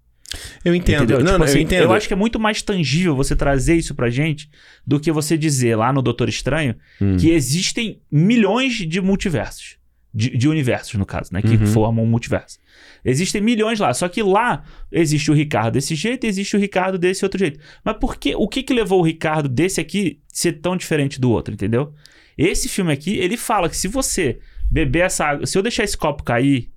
[0.65, 1.03] Eu entendo.
[1.03, 1.19] Entendeu?
[1.19, 1.83] Não, Tipo não, assim, eu entendo.
[1.83, 4.49] eu acho que é muito mais tangível você trazer isso pra gente
[4.85, 7.17] do que você dizer lá no Doutor Estranho Hum.
[7.17, 9.77] que existem milhões de multiversos.
[10.11, 11.39] De, de universos, no caso, né?
[11.39, 11.67] Que Uhum.
[11.67, 12.57] formam um multiverso.
[13.05, 13.93] Existem milhões lá.
[13.93, 17.59] Só que lá existe o Ricardo desse jeito e existe o Ricardo desse outro jeito.
[17.83, 21.29] Mas por que, o que que levou o Ricardo desse aqui ser tão diferente do
[21.29, 21.93] outro, entendeu?
[22.35, 24.39] Esse filme aqui, ele fala que se você
[24.71, 25.45] beber essa água...
[25.45, 26.71] Se eu deixar esse copo cair,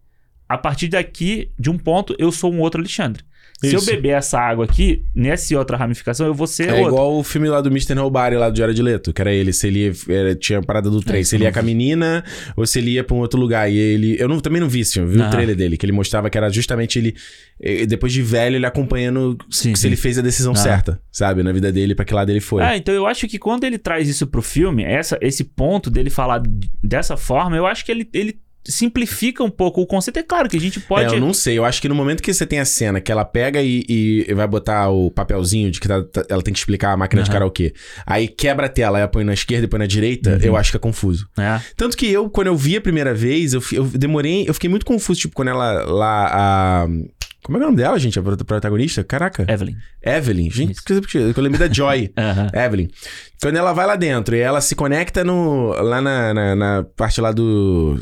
[0.47, 3.25] a partir daqui, de um ponto, eu sou um outro Alexandre.
[3.63, 3.87] Se eu Isso.
[3.87, 6.89] beber essa água aqui, nessa outra ramificação, eu vou ser É outro.
[6.89, 7.95] igual o filme lá do Mr.
[7.95, 11.01] Nobody, lá do Jared Leto, que era ele, se ele era- tinha a parada do
[11.01, 12.25] trem, isso se ele ia com a menina
[12.57, 13.71] ou se ele ia pra um outro lugar.
[13.71, 14.17] E ele.
[14.21, 15.31] Eu não, também não vi esse filme, vi o Aham.
[15.31, 17.15] trailer dele, que ele mostrava que era justamente ele,
[17.61, 19.87] eh, depois de velho, ele acompanhando Sim, se sim.
[19.87, 20.57] ele fez a decisão Ah.
[20.57, 21.43] certa, sabe?
[21.43, 22.63] Na vida dele, pra que lado ele foi.
[22.63, 26.11] É, então eu acho que quando ele traz isso pro filme, essa, esse ponto dele
[26.11, 26.43] falar
[26.83, 30.19] dessa forma, eu acho que ele, ele simplifica um pouco o conceito.
[30.19, 31.13] É claro que a gente pode.
[31.13, 31.59] É, eu não sei.
[31.59, 34.35] Eu acho que no momento que você tem a cena que ela pega e, e
[34.35, 37.29] vai botar o papelzinho de que tá- tá- ela tem que explicar a máquina de
[37.31, 37.35] Aham.
[37.35, 37.73] karaokê,
[38.07, 40.39] aí quebra a tela e põe na esquerda e põe na direita, Uhum.
[40.43, 41.27] eu acho que é confuso.
[41.39, 41.61] É.
[41.77, 44.87] Tanto que eu, quando eu vi a primeira vez, eu, eu demorei, eu fiquei muito
[44.87, 46.87] confuso, tipo, quando ela lá, a...
[47.45, 48.17] Como é que é o nome dela, gente?
[48.17, 49.03] A prota- protagonista?
[49.03, 49.45] Caraca.
[49.53, 49.75] Evelyn.
[50.01, 50.49] Evelyn.
[50.49, 52.13] Gente, porque eu lembrei da Joy.
[52.17, 52.47] Aham.
[52.55, 52.89] Evelyn.
[53.43, 57.21] Quando ela vai lá dentro e ela se conecta no, lá na, na, na parte
[57.21, 57.99] lá do...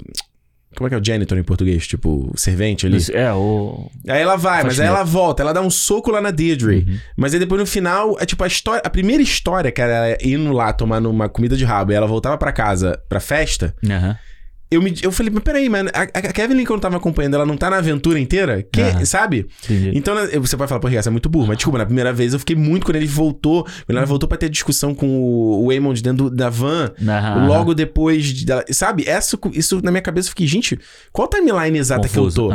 [0.76, 1.86] Como é que é o janitor em português?
[1.86, 2.96] Tipo, servente ali.
[2.96, 3.90] Isso, É, o.
[4.08, 6.76] Aí ela vai, mas aí ela volta, ela dá um soco lá na Deirdre.
[6.88, 6.98] Uhum.
[7.16, 10.18] Mas aí depois no final, é tipo a história, a primeira história, que era ela
[10.22, 13.74] indo lá tomando uma comida de rabo e ela voltava pra casa pra festa.
[13.84, 14.16] Aham.
[14.70, 17.56] Eu, me, eu falei, mas peraí, mano, a, a Kevin quando tava acompanhando, ela não
[17.56, 18.62] tá na aventura inteira?
[18.62, 19.46] Que, sabe?
[19.64, 19.90] Entendi.
[19.94, 22.32] Então né, você pode falar, porra, essa é muito burro, mas desculpa, na primeira vez
[22.32, 25.72] eu fiquei muito quando ele voltou, quando ela voltou pra ter discussão com o, o
[25.72, 26.92] Eamon dentro do- da van.
[27.48, 29.04] Logo depois, de, dela- sabe?
[29.08, 30.78] Essa, isso na minha cabeça eu fiquei, gente,
[31.12, 32.34] qual a timeline exata Confuso.
[32.36, 32.52] que eu tô?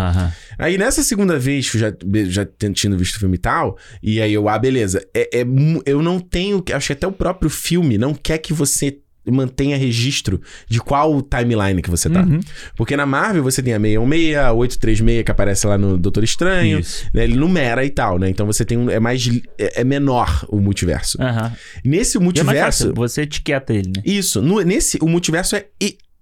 [0.58, 1.94] Aí nessa segunda vez, que eu já,
[2.28, 5.06] já tendo visto o filme e tal, e aí eu, ah, beleza.
[5.14, 5.46] É, é
[5.86, 6.64] eu não tenho.
[6.74, 9.00] Acho que até o próprio filme não quer que você
[9.32, 12.22] mantenha registro de qual timeline que você tá.
[12.22, 12.40] Uhum.
[12.76, 16.80] Porque na Marvel você tem a 616, a 836 que aparece lá no Doutor Estranho.
[17.14, 18.30] Né, Ele numera e tal, né?
[18.30, 18.90] Então você tem um.
[18.90, 19.28] É mais.
[19.58, 21.22] É, é menor o multiverso.
[21.22, 21.52] Aham.
[21.84, 22.60] Nesse é multiverso.
[22.84, 24.02] fácil, você etiqueta ele, né?
[24.06, 24.42] Isso.
[24.42, 25.66] no- nesse, o multiverso é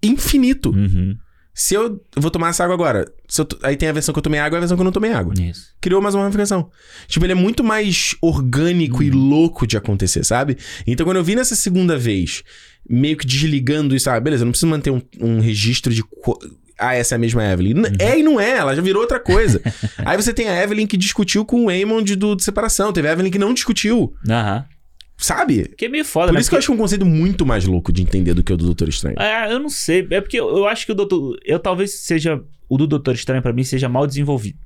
[0.01, 0.69] infinito.
[0.71, 1.15] Uhum.
[1.55, 3.05] Se eu, eu vou tomar essa água agora.
[3.37, 4.91] eu aí tem a versão que eu tomei água e a versão que eu não
[4.91, 5.33] tomei água.
[5.39, 5.67] Isso.
[5.79, 6.67] Criou mais uma ramificação.
[7.07, 10.57] Tipo, ele é muito mais orgânico e louco de acontecer, sabe?
[10.87, 12.41] Então, quando eu vi nessa segunda vez,
[12.89, 16.03] meio que desligando isso, ah, beleza, não preciso manter um, um registro de.
[16.03, 16.39] co-
[16.77, 17.73] Ah, essa é a mesma Evelyn.
[17.75, 19.61] N- É e não é, ela já virou outra coisa.
[20.05, 22.91] Aí você tem a Evelyn que discutiu com o Eamon do, de separação.
[22.91, 24.65] Teve a Evelyn que não discutiu, Aham.
[25.17, 25.71] sabe?
[25.77, 26.41] Que é meio foda, Por né?
[26.41, 28.65] isso que eu acho um conceito muito mais louco de entender do que o do
[28.65, 29.15] Doutor Estranho.
[29.19, 30.05] É, eu não sei.
[30.09, 31.37] É porque eu, eu acho que o Doutor.
[31.45, 32.41] Eu talvez seja.
[32.69, 34.57] O do Doutor Estranho, pra mim, seja mal desenvolvido.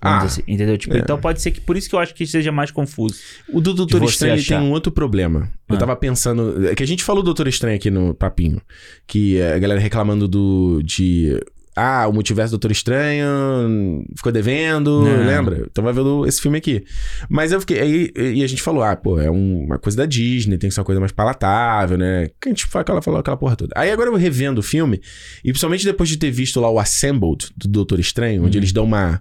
[0.00, 0.76] Ah, assim, entendeu?
[0.76, 0.98] Tipo, é.
[0.98, 3.16] então pode ser que por isso que eu acho que seja mais confuso.
[3.48, 4.58] O do Doutor Estranho achar.
[4.58, 5.50] tem um outro problema.
[5.68, 5.78] Eu Ah.
[5.78, 6.66] tava pensando.
[6.68, 8.60] É que a gente falou do Doutor Estranho aqui no papinho.
[9.06, 10.82] Que a galera reclamando do.
[10.84, 11.40] de.
[11.76, 15.26] Ah, o multiverso do Doutor Estranho ficou devendo, Não.
[15.26, 15.66] lembra?
[15.68, 16.84] Então vai ver o- esse filme aqui.
[17.28, 17.80] Mas eu fiquei.
[17.80, 20.74] Aí, e a gente falou, ah, pô, é um- uma coisa da Disney, tem que
[20.74, 22.28] ser uma coisa mais palatável, né?
[22.40, 23.72] Que a gente fala aquela, falou aquela porra toda.
[23.76, 25.00] Aí agora eu revendo o filme,
[25.44, 28.60] e principalmente depois de ter visto lá o Assembled do Doutor Estranho, onde Uhum.
[28.60, 29.20] eles dão uma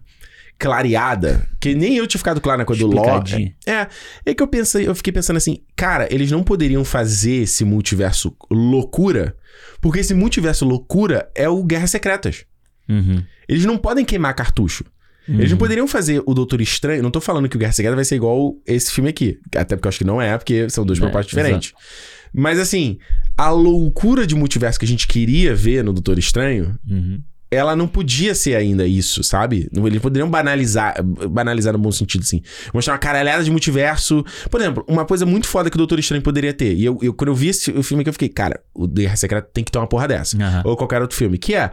[0.58, 3.56] clareada, que nem eu tinha ficado claro na coisa do Loki.
[3.66, 3.88] É,
[4.26, 8.36] é que eu pensei, eu fiquei pensando assim, cara, eles não poderiam fazer esse multiverso
[8.50, 9.36] loucura,
[9.82, 12.46] porque esse multiverso loucura é o Guerras Secretas.
[12.88, 13.24] Uhum.
[13.48, 14.86] Eles não podem queimar cartucho.
[15.28, 17.02] Eles não poderiam fazer o Doutor Estranho.
[17.02, 19.40] Não tô falando que o Guerra Secreta vai ser igual esse filme aqui.
[19.56, 21.72] Até porque eu acho que não é, porque são duas É, propostas diferentes.
[22.34, 22.98] Mas assim,
[23.38, 27.22] a loucura de multiverso que a gente queria ver no Doutor Estranho Uhum.
[27.54, 29.70] Ela não podia ser ainda isso, sabe?
[29.74, 30.96] Eles poderiam banalizar,
[31.30, 32.42] banalizar no bom sentido, assim.
[32.74, 34.24] Mostrar uma caralhada de multiverso.
[34.50, 36.74] Por exemplo, uma coisa muito foda que o Doutor Estranho poderia ter.
[36.74, 39.16] E eu, eu- quando eu vi esse, o filme aqui, eu fiquei, cara, o Guerra
[39.16, 40.36] Secreta tem que ter uma porra dessa.
[40.38, 40.62] Aham.
[40.66, 41.38] Ou qualquer outro filme.
[41.38, 41.72] Que é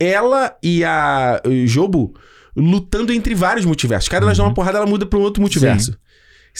[0.00, 2.14] ela e a o Jobu
[2.56, 4.08] lutando entre vários multiversos.
[4.08, 5.96] Cada elas dão uma porrada, ela muda pra um outro multiverso.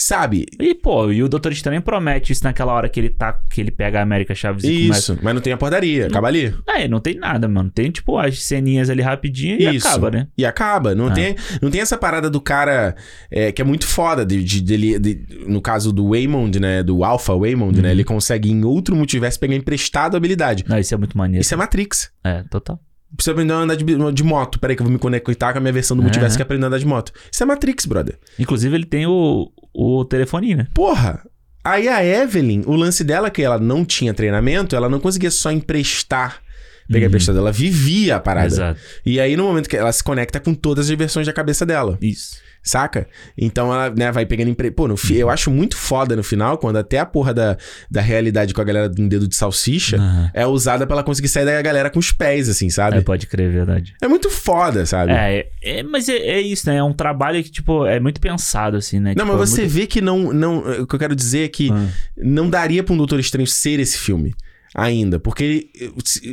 [0.01, 0.45] Sabe?
[0.59, 3.69] E, pô, e o Doutor Estranho promete isso naquela hora que ele tá, que ele
[3.69, 5.13] pega a América Chaves e começa.
[5.13, 5.19] Isso.
[5.21, 6.07] Mas não tem a portaria.
[6.07, 6.55] Acaba ali.
[6.67, 7.69] É, não tem nada, mano.
[7.69, 9.85] Tem, tipo, as ceninhas ali rapidinho e Isso.
[9.87, 10.27] acaba, né?
[10.37, 10.95] E acaba.
[10.95, 11.11] Não, Ah.
[11.13, 12.95] tem, não tem essa parada do cara
[13.29, 14.25] é, que é muito foda.
[14.25, 16.81] De, de- dele, de- no caso do Waymond, né?
[16.81, 17.83] Do Alpha Waymond, Uhum.
[17.83, 17.91] né?
[17.91, 20.63] Ele consegue em outro multiverso pegar emprestado a habilidade.
[20.67, 21.41] Não, isso é muito maneiro.
[21.41, 22.09] Isso é Matrix.
[22.23, 22.79] É, total.
[23.15, 23.83] Precisa aprender a andar de,
[24.13, 24.59] de moto.
[24.59, 26.65] Peraí que eu vou me conectar com a minha versão do multiverso que é aprender
[26.65, 27.11] a andar de moto.
[27.31, 28.17] Isso é Matrix, brother.
[28.37, 30.67] Inclusive, ele tem o, o telefoninho, né?
[30.73, 31.23] Porra!
[31.63, 35.29] Aí a Evelyn, o lance dela é que ela não tinha treinamento, ela não conseguia
[35.29, 36.41] só emprestar,
[36.87, 37.07] pegar Uhum.
[37.09, 38.47] emprestado, ela vivia a parada.
[38.47, 38.79] Exato.
[39.05, 41.97] E aí no momento que ela se conecta com todas as versões da cabeça dela,
[42.01, 42.37] Isso.
[42.63, 43.07] Saca?
[43.37, 44.69] Então ela, né, vai pegando empre...
[44.71, 45.15] Pô, fi...
[45.17, 47.57] eu acho muito foda no final, quando até a porra da,
[47.89, 50.31] da realidade com a galera de um dedo de salsicha Aham.
[50.33, 53.01] é usada pra ela conseguir sair da galera com os pés, assim, É, sabe?
[53.01, 53.93] pode crer, é verdade.
[54.01, 55.11] É, muito foda, sabe?
[55.11, 56.77] É, é, é, mas é, é isso, né?
[56.77, 59.13] É um trabalho que, tipo, é muito pensado, assim, né?
[59.15, 60.59] Não, Tipo, mas é você muito- vê que não, não.
[60.81, 61.87] O que eu quero dizer é que Ah.
[62.17, 64.33] não daria pra um Doutor Estranho ser esse filme
[64.75, 65.19] ainda.
[65.19, 65.69] Porque,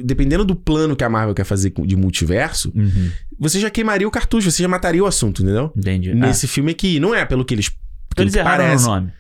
[0.05, 3.11] dependendo do plano que a Marvel quer fazer de multiverso, Uhum.
[3.39, 5.73] Você já queimaria o cartucho, você já mataria o assunto, entendeu?
[5.77, 6.15] Entendi.
[6.15, 7.71] Nesse filme aqui, não é pelo que eles.
[7.71, 8.85] Ah, pelo eles que erraram parece.
[8.87, 9.13] no nome.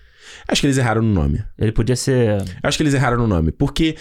[0.48, 1.42] Acho que eles erraram no nome.
[1.58, 2.42] Ele podia ser.
[2.62, 3.50] Acho que eles erraram no nome.
[3.52, 3.96] Porque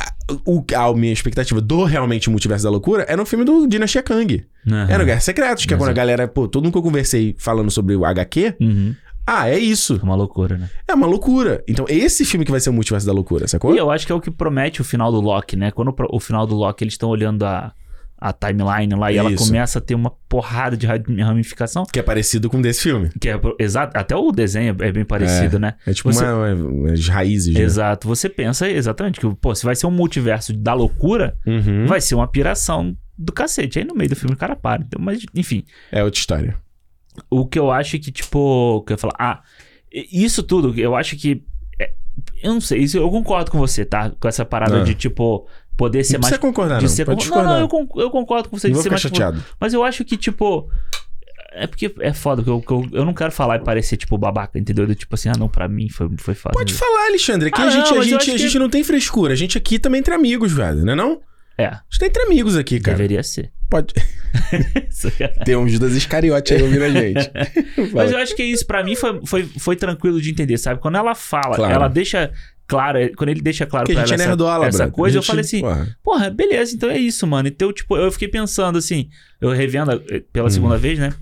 [0.00, 0.12] a,
[0.44, 4.44] o, a minha expectativa do realmente Multiverso da Loucura era no filme do Dinastia Kang.
[4.66, 4.86] Aham.
[4.88, 7.34] Era no Guerra Secretos, que é quando a galera, pô, todo mundo que eu conversei
[7.38, 8.94] falando sobre o HQ, Uhum.
[9.26, 9.98] ah, é isso.
[10.00, 10.68] É uma loucura, né?
[10.88, 11.62] É uma loucura.
[11.68, 13.72] Então, esse filme que vai ser o Multiverso da Loucura, sacou?
[13.74, 15.70] E eu acho que é o que promete o final do Loki, né?
[15.70, 17.72] Quando o o final do Loki eles estão olhando a,
[18.18, 19.44] a timeline lá e ela Isso.
[19.46, 21.84] começa a ter uma porrada de ra- ramificação.
[21.92, 23.10] Que é parecido com desse filme.
[23.20, 25.74] Que é, exato, até o desenho é bem parecido, né?
[25.86, 27.52] É tipo Você- uma, uma- umas raízes.
[27.54, 27.60] né?
[27.60, 28.08] Exato.
[28.08, 31.86] Você pensa exatamente que, pô, se vai ser um multiverso da loucura, Uhum.
[31.86, 33.78] vai ser uma piração do cacete.
[33.78, 34.82] Aí no meio do filme o cara para.
[34.82, 35.64] Então, mas, enfim.
[35.92, 36.56] É outra história.
[37.30, 39.42] O que eu acho que, tipo, que eu ia falar, ah,
[39.92, 41.42] isso tudo, eu acho que.
[41.78, 41.92] é,
[42.42, 44.10] eu não sei, isso eu concordo com você, tá?
[44.18, 44.84] Com essa parada Ah.
[44.84, 45.46] de, tipo,
[45.76, 46.30] poder ser não mais.
[46.30, 46.90] precisa concordar, de não.
[46.90, 47.46] ser Pode discordar.
[47.46, 49.00] Não, não, eu, con- eu concordo com você Não de ser mais.
[49.02, 49.42] chateado.
[49.60, 50.68] Mas eu acho que, tipo.
[51.58, 54.18] É porque é foda, que eu, que eu, eu não quero falar e parecer, tipo,
[54.18, 54.86] babaca, entendeu?
[54.86, 56.58] Do tipo assim, ah, não, pra mim foi, foi fácil.
[56.58, 57.48] Pode falar, Alexandre.
[57.48, 59.32] Aqui Ah, a gente, não, a, gente, a que- gente não tem frescura.
[59.32, 60.84] A gente aqui também entre amigos, velho.
[60.84, 61.20] Não é não?
[61.58, 62.96] É, A gente tá entre amigos aqui, cara.
[62.96, 63.50] deveria ser.
[63.70, 63.94] Pode.
[65.44, 67.30] Tem um Judas Iscariote aí ouvindo a gente.
[67.92, 70.80] Mas eu acho que isso pra mim foi, foi, foi tranquilo de entender, sabe?
[70.80, 71.72] Quando ela fala, Claro.
[71.72, 72.30] ela deixa
[72.66, 74.92] claro, quando ele deixa claro Porque pra gente ela é essa, nerdola, essa brother.
[74.94, 75.96] coisa, A eu gente- falei assim, porra.
[76.02, 77.48] porra, beleza, então é isso, mano.
[77.48, 79.08] Então, tipo, eu fiquei pensando assim,
[79.40, 80.50] eu revendo eh, pela Hum.
[80.50, 81.12] segunda vez, né?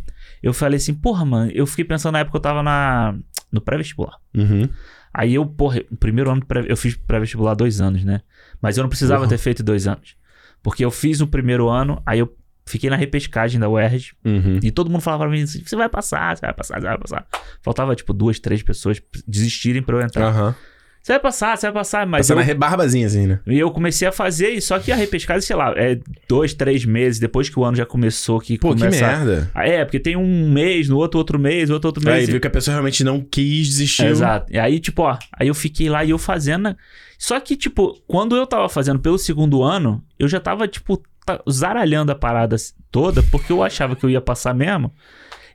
[0.42, 3.14] Eu falei assim, porra, mano, eu fiquei pensando na época que eu tava na,
[3.52, 4.16] no pré-vestibular.
[4.36, 4.68] Uhum.
[5.12, 8.20] Aí eu, porra, o primeiro ano, pré- eu fiz pré-vestibular dois anos, né?
[8.60, 9.30] Mas eu não precisava Porra.
[9.30, 10.16] ter feito dois anos.
[10.64, 12.34] Porque eu fiz o primeiro ano, aí eu
[12.66, 14.58] fiquei na repescagem da UERJ, Uhum.
[14.62, 16.98] e todo mundo falava pra mim assim: você vai passar, você vai passar, você vai
[16.98, 17.26] passar.
[17.62, 20.26] Faltava, tipo, duas, três pessoas desistirem pra eu entrar.
[20.28, 20.54] Aham.
[21.02, 22.20] Você vai passar, você vai passar, mas.
[22.26, 23.38] Passar Eu, na rebarbazinha, assim, né?
[23.46, 26.86] e eu comecei a fazer, e só que a repescagem, sei lá, é dois, três
[26.86, 28.40] meses depois que o ano já começou.
[28.40, 28.96] Que Pô, começa...
[28.96, 29.50] que merda.
[29.54, 32.16] Ah, É, porque tem um mês, no outro, outro mês, outro, outro mês.
[32.20, 34.06] Aí e- viu que a pessoa realmente não quis desistir.
[34.06, 34.50] Exato.
[34.50, 36.74] E aí, tipo, ó, aí eu fiquei lá e eu fazendo.
[37.24, 41.02] Só que, tipo, quando eu tava fazendo pelo segundo ano, eu já tava, tipo,
[41.50, 42.54] zaralhando a parada
[42.90, 44.92] toda, porque eu achava que eu ia passar mesmo.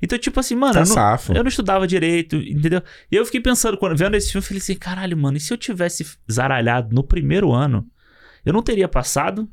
[0.01, 0.95] Então, tipo assim, mano, Tá eu, não,
[1.36, 2.82] eu não estudava direito, entendeu?
[3.11, 5.53] E eu fiquei pensando, quando vendo esse filme, eu falei assim, caralho, mano, e se
[5.53, 7.86] eu tivesse zaralhado no primeiro ano,
[8.43, 9.47] eu não teria passado,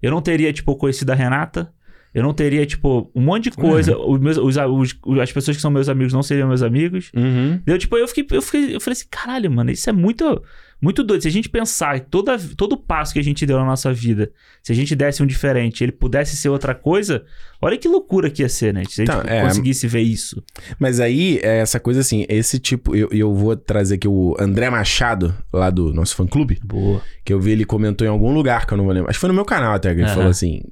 [0.00, 1.70] eu não teria, tipo, conhecido a Renata,
[2.14, 5.60] eu não teria, tipo, um monte de coisa, os meus, os, os- as pessoas que
[5.60, 7.10] são meus amigos não seriam meus amigos.
[7.14, 7.60] Uhum.
[7.66, 10.42] Eu, tipo, eu fiquei, eu fiquei, eu falei assim, caralho, mano, isso é muito,
[10.80, 11.22] muito doido.
[11.22, 14.30] Se a gente pensar que toda, todo passo que a gente deu na nossa vida,
[14.62, 17.24] se a gente desse um diferente, ele pudesse ser outra coisa,
[17.60, 18.82] olha que loucura que ia ser, né?
[18.88, 19.42] Se a gente Tá, é.
[19.42, 20.42] conseguisse ver isso.
[20.78, 24.70] Mas aí, é essa coisa assim, esse tipo, eu, eu vou trazer aqui o André
[24.70, 27.02] Machado, lá do nosso fã-clube, Boa.
[27.24, 29.10] que eu vi ele comentou em algum lugar, que eu não vou lembrar.
[29.10, 30.14] Acho que foi no meu canal até, que ele Aham.
[30.14, 30.62] falou assim...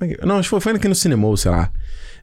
[0.00, 1.70] é que- Não, acho que foi, foi aqui no cinema, sei lá.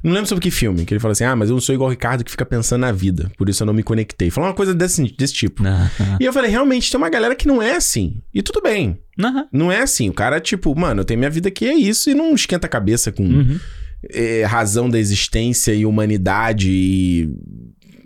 [0.03, 1.87] Não lembro sobre que filme, que ele falou assim, ah, mas eu não sou igual
[1.89, 4.29] o Ricardo que fica pensando na vida, por isso eu não me conectei.
[4.29, 5.61] Falou uma coisa desse, desse tipo.
[6.19, 8.21] E eu falei, realmente, tem uma galera que não é assim.
[8.33, 8.97] E tudo bem.
[9.51, 10.07] Não é assim.
[10.09, 12.69] O cara, tipo, mano, eu tenho minha vida aqui, é isso, e não esquenta a
[12.69, 13.59] cabeça com Uhum.
[14.09, 17.29] é, razão da existência e humanidade e.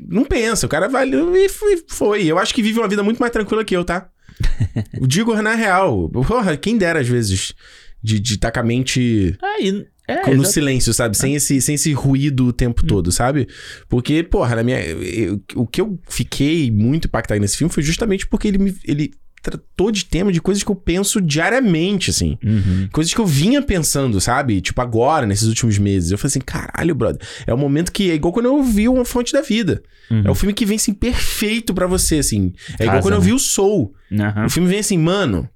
[0.09, 1.47] Não pensa, o cara vai e
[1.87, 2.25] foi-.
[2.25, 4.09] Eu acho que vive uma vida muito mais tranquila que eu, tá?
[5.07, 6.09] Digo na real.
[6.09, 7.53] Porra, quem dera às vezes
[8.01, 11.17] de estar com a mente É, e, É, no silêncio, sabe?
[11.17, 12.51] Sem esse, sem esse ruído o Hum.
[12.51, 13.47] tempo todo, sabe?
[13.89, 14.79] Porque, porra, na minha.
[14.81, 18.75] eu- o que eu fiquei muito impactado nesse filme foi justamente porque ele me.
[18.85, 19.11] Ele
[19.41, 22.37] tratou de tema de coisas que eu penso diariamente, assim.
[22.41, 22.87] Uhum.
[22.93, 24.61] Coisas que eu vinha pensando, sabe?
[24.61, 26.11] Tipo, agora, nesses últimos meses.
[26.11, 27.21] Eu falei assim, caralho, brother.
[27.45, 28.09] É o momento que.
[28.09, 29.83] É igual quando eu vi uma fonte da vida.
[30.09, 30.21] Uhum.
[30.25, 32.53] É o filme que vem, assim, perfeito pra você, assim.
[32.79, 33.25] É igual Casa, quando eu né?
[33.25, 33.93] vi o Soul.
[34.17, 34.45] Aham.
[34.45, 35.49] O filme vem assim, mano.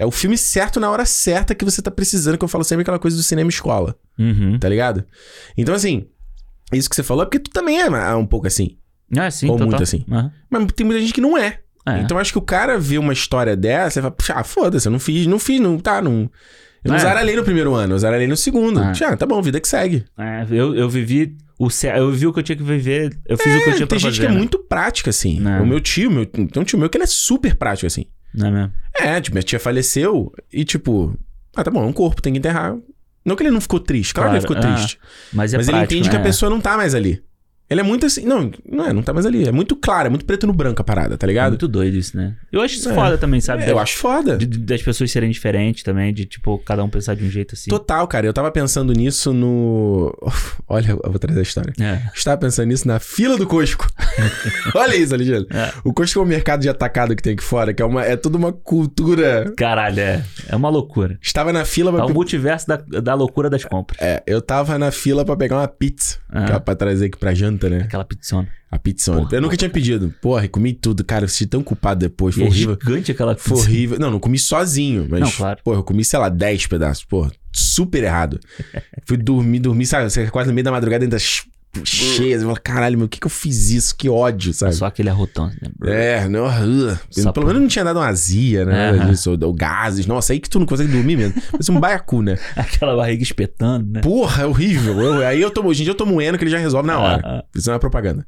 [0.00, 2.80] É o filme certo na hora certa que você tá precisando, que eu falo sempre
[2.82, 4.58] aquela coisa do cinema escola, Uhum.
[4.58, 5.04] tá ligado?
[5.58, 6.06] Então, assim,
[6.72, 8.78] isso que você falou é porque tu também é é um pouco assim.
[9.14, 9.68] É, sim, Ou total.
[9.68, 10.04] muito assim.
[10.10, 10.32] Aham.
[10.48, 11.58] Mas tem muita gente que não é.
[11.86, 11.98] É.
[12.00, 14.92] Então, acho que o cara vê uma história dessa e fala, "Puxa, ah, foda-se, eu
[14.92, 16.30] não fiz, não fiz, não, tá, não.
[16.82, 16.98] Eu não É.
[16.98, 18.80] zaralhei no primeiro ano, eu zaralhei no segundo.
[18.80, 18.92] É.
[19.04, 20.04] Ah, tá bom, vida que segue.
[20.18, 23.54] É, eu, eu vivi o eu vivi o que eu tinha que viver, eu fiz
[23.54, 24.20] o que eu tinha pra tem gente fazer.
[24.20, 24.38] que é né?
[24.38, 25.38] muito prática, assim.
[25.40, 25.62] Não.
[25.62, 28.06] O meu tio, meu, tem um tio meu que ele é super prático, assim.
[28.32, 28.72] Não é mesmo?
[29.00, 31.16] É, tipo, minha tia faleceu e, tipo,
[31.56, 32.76] ah, tá bom, é um corpo, tem que enterrar.
[33.24, 34.98] Não que ele não ficou triste, claro, que ele ficou Claro, ah, triste.
[35.32, 36.24] Mas é mas ele prático, entende que a né?
[36.24, 37.22] pessoa não tá mais ali.
[37.70, 38.24] Ele é muito assim.
[38.26, 39.46] Não, não é, não tá mais ali.
[39.46, 41.50] É muito claro, é muito preto no branco a parada, tá É ligado?
[41.50, 42.34] muito doido isso, né?
[42.50, 42.94] Eu acho isso É.
[42.94, 43.62] foda também, sabe?
[43.62, 44.36] É, eu acho foda.
[44.36, 47.70] De- das pessoas serem diferentes também, de tipo, cada um pensar de um jeito assim.
[47.70, 48.26] Total, cara.
[48.26, 50.12] Eu tava pensando nisso no.
[50.68, 51.72] Olha, eu vou trazer a história.
[51.80, 52.02] É.
[52.14, 53.86] Estava pensando nisso na fila do Costco.
[54.74, 55.46] Olha isso, Alexandre.
[55.50, 55.72] É.
[55.84, 58.16] O Costco é um mercado de atacado que tem aqui fora, que é, uma, é
[58.16, 59.52] toda uma cultura.
[59.56, 60.24] Caralho, é.
[60.48, 61.18] É uma loucura.
[61.22, 62.06] Estava na fila É pra.
[62.06, 64.00] o multiverso da, da loucura das compras.
[64.00, 66.18] É, eu tava na fila pra pegar uma pizza.
[66.32, 66.44] Ah.
[66.44, 67.82] era pra trazer aqui pra janta, né?
[67.82, 68.48] Aquela pizzona.
[68.70, 69.12] A pizza.
[69.12, 70.14] Porra, eu nunca tinha pedido.
[70.22, 71.02] Porra, comi tudo.
[71.04, 72.36] Cara, eu senti tão culpado depois.
[72.36, 72.78] Foi é horrível.
[72.80, 73.68] gigante aquela Foi pizza.
[73.68, 73.98] horrível.
[73.98, 75.20] Não, não comi sozinho, mas.
[75.20, 75.60] Não, claro.
[75.64, 77.04] Porra, eu comi, sei lá, 10 pedaços.
[77.04, 78.38] Porra, super errado.
[79.04, 80.08] Fui dormir, dormir, sabe?
[80.30, 81.18] Quase no meio da madrugada ainda
[81.84, 82.38] ch- cheia.
[82.38, 83.94] Você fala, caralho, meu, o que que eu fiz isso?
[83.96, 84.74] Que ódio, sabe?
[84.74, 85.54] Só aquele arrotão, né?
[85.86, 86.46] É, não.
[86.46, 88.90] uh, Só pelo menos não tinha dado uma azia, né?
[88.90, 89.10] Aham.
[89.10, 90.06] Disso, ou, ou gases.
[90.06, 91.40] Nossa, aí que tu não consegue dormir mesmo.
[91.50, 92.38] Parece um baiacu, né?
[92.56, 94.00] Aquela barriga espetando, né?
[94.00, 95.00] Porra, é horrível.
[95.00, 96.86] Eu- aí eu tomo, hoje em dia eu tomo um eno que ele já resolve
[96.86, 97.22] na hora.
[97.24, 97.44] Ah, ah.
[97.54, 98.26] Isso não é propaganda.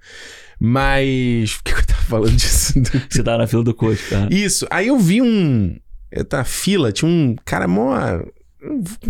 [0.60, 1.54] Mas.
[1.56, 2.74] Por que que eu tava falando disso?
[3.10, 4.32] Você tava na fila do coach, cara.
[4.32, 4.66] Isso.
[4.70, 5.76] Aí eu vi um.
[6.10, 7.94] Eu tava na fila, tinha um cara mó.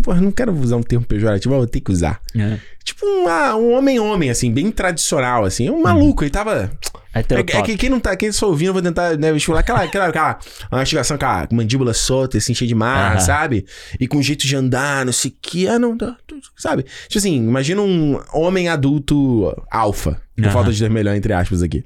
[0.01, 2.19] Porra, não quero usar um termo pejorativo, mas vou ter que usar.
[2.35, 2.57] É.
[2.83, 5.69] Tipo uma- um homem-homem, assim, bem tradicional, assim.
[5.69, 6.71] Um maluco, ele tava.
[7.13, 7.63] É, é Heterotop.
[7.63, 10.39] que quem não tá, quem só ouvindo, eu vou tentar, né, vestibular aquela, aquela, aquela
[10.71, 13.19] uma mastigação com a mandíbula solta, assim, cheia de marra, Aham.
[13.19, 13.65] sabe?
[13.99, 16.83] E com jeito de andar, não sei o que, ah, não, tá, tu- sabe?
[17.07, 21.85] Tipo assim, imagina um homem adulto alfa, por falta de ter melhor, entre aspas, aqui.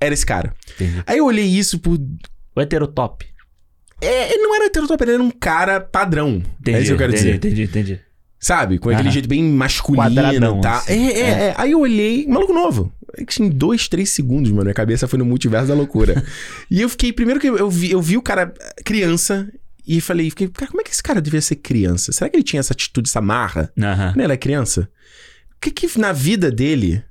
[0.00, 0.54] Era esse cara.
[0.76, 1.02] Entendi.
[1.04, 1.98] Aí eu olhei isso por.
[2.54, 3.26] O heterotop.
[4.00, 6.42] É, ele não era heterotop, ele era um cara padrão.
[6.60, 7.36] Entendi, é isso que eu quero entendi, dizer.
[7.36, 8.00] Entendi, entendi.
[8.40, 8.78] Sabe?
[8.78, 9.12] Com aquele Aham.
[9.12, 10.76] jeito bem masculino Quadradão, tá?
[10.76, 11.08] assim.
[11.08, 11.54] É, é, é.
[11.56, 12.92] Aí eu olhei, maluco novo.
[13.16, 16.22] É que Em dois, três segundos, mano, minha cabeça foi no multiverso da loucura.
[16.70, 18.52] e eu fiquei, primeiro que eu vi, eu vi o cara
[18.84, 19.50] criança
[19.84, 22.12] e falei, fiquei, cara, como é que esse cara devia ser criança?
[22.12, 23.72] Será que ele tinha essa atitude, essa marra?
[23.76, 24.10] Aham.
[24.12, 24.88] Quando ele era criança?
[25.56, 27.02] O que que na vida dele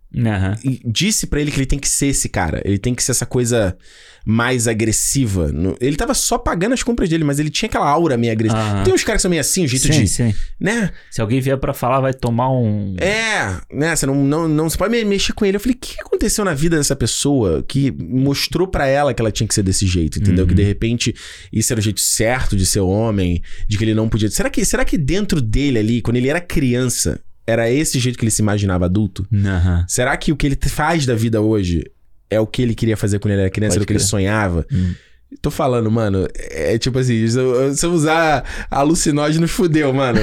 [0.63, 2.61] E disse pra ele que ele tem que ser esse cara.
[2.65, 3.77] Ele tem que ser essa coisa
[4.25, 5.49] mais agressiva.
[5.79, 8.61] Ele tava só pagando as compras dele, mas ele tinha aquela aura meio agressiva.
[8.61, 8.83] Aham.
[8.83, 10.07] Tem uns caras que são meio assim, o jeito Sim, de.
[10.07, 10.33] sim.
[10.59, 10.91] Né?
[11.09, 12.95] Se alguém vier pra falar, vai tomar um.
[12.99, 13.95] É, né?
[13.95, 15.55] Você não, não, não você pode me- mexer com ele.
[15.55, 19.31] Eu falei, o que aconteceu na vida dessa pessoa que mostrou pra ela que ela
[19.31, 20.43] tinha que ser desse jeito, entendeu?
[20.43, 20.49] Uhum.
[20.49, 21.15] Que de repente
[21.53, 24.29] isso era o jeito certo de ser homem, de que ele não podia.
[24.29, 28.25] Será que, será que dentro dele ali, quando ele era criança, era esse jeito que
[28.25, 29.25] ele se imaginava adulto?
[29.33, 29.85] Aham.
[29.87, 31.89] Será que o que ele faz da vida hoje
[32.29, 33.99] é o que ele queria fazer quando ele era criança, Pode era o que ele
[33.99, 34.65] sonhava?
[34.71, 34.93] Hum.
[35.41, 40.19] Tô falando, mano, é tipo assim, se eu, eu usar alucinógeno, fudeu, mano.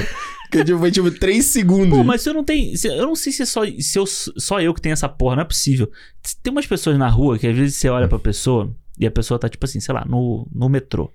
[0.51, 1.97] Que tipo, foi tipo 3 segundos.
[1.97, 2.75] Pô, mas você não tem.
[2.75, 5.35] se- Eu não sei se é só, se eu, só eu que tenho essa porra,
[5.35, 5.91] não é possível.
[6.41, 9.39] Tem umas pessoas na rua que às vezes você olha pra pessoa e a pessoa
[9.39, 11.11] tá, tipo assim, sei lá, no, no metrô.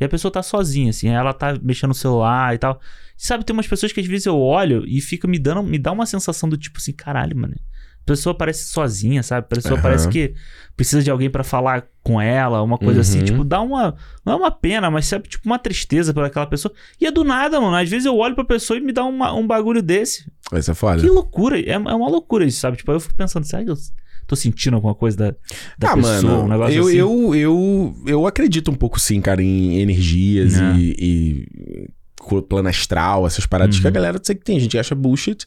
[0.00, 2.80] E a pessoa tá sozinha, assim, ela tá mexendo no celular e tal.
[3.24, 5.92] Sabe, tem umas pessoas que às vezes eu olho e fica me dando, me dá
[5.92, 7.54] uma sensação do tipo assim, caralho, mano.
[7.54, 9.46] A pessoa parece sozinha, sabe?
[9.48, 9.82] A pessoa Aham.
[9.82, 10.34] parece que
[10.76, 13.24] precisa de alguém pra falar com ela, uma coisa assim, Uhum.
[13.24, 13.94] tipo, dá uma.
[14.26, 16.74] Não é uma pena, mas sabe, tipo, uma tristeza por aquela pessoa.
[17.00, 17.76] E é do nada, mano.
[17.76, 20.24] Às vezes eu olho pra pessoa e me dá uma- um bagulho desse.
[20.52, 21.00] Essa é foda.
[21.00, 21.60] Que loucura.
[21.60, 22.76] É, é uma loucura isso, sabe?
[22.76, 23.76] Tipo, aí eu fico pensando, será que eu
[24.26, 25.30] tô sentindo alguma coisa da,
[25.78, 26.22] da ah, pessoa?
[26.22, 26.96] mano, um negócio eu, assim?
[26.96, 30.74] eu, eu, eu acredito um pouco sim, cara, em energias É.
[30.76, 31.88] e, e
[32.42, 33.94] plano astral, essas paradas que a Uhum.
[33.94, 35.46] galera, sei que tem gente que acha bullshit.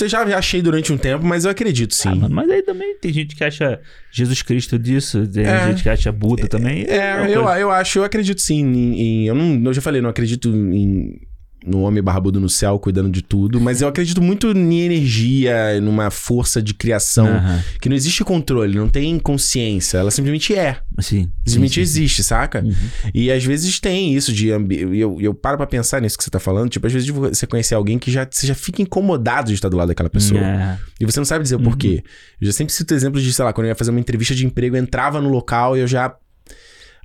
[0.00, 2.08] Eu já achei durante um tempo, mas eu acredito sim.
[2.08, 3.80] Ah, mano, mas aí também tem gente que acha
[4.10, 5.66] Jesus Cristo disso, tem É.
[5.68, 6.84] gente que acha Buda também.
[6.88, 9.00] É, uma eu, eu acho, eu acredito sim em.
[9.00, 11.20] em- eu, não, eu já falei, não acredito em
[11.66, 16.10] no homem barbudo no céu cuidando de tudo, mas eu acredito muito em energia, numa
[16.10, 17.62] força de criação, Aham.
[17.80, 20.78] que não existe controle, não tem consciência, ela simplesmente é.
[21.00, 21.30] Sim.
[21.44, 21.80] Simplesmente sim, sim.
[21.80, 22.62] existe, saca?
[22.62, 22.74] Uhum.
[23.14, 24.76] E às vezes tem isso de ambi...
[24.98, 27.46] eu, eu paro pra pensar nisso que você tá falando, tipo, às vezes de você
[27.46, 30.40] conhecer alguém que já, você já fica incomodado de estar do lado daquela pessoa.
[30.40, 30.78] É.
[31.00, 31.64] E você não sabe dizer o Uhum.
[31.64, 32.02] porquê.
[32.40, 34.44] Eu já sempre cito exemplos de, sei lá, quando eu ia fazer uma entrevista de
[34.44, 36.14] emprego, eu entrava no local e eu já.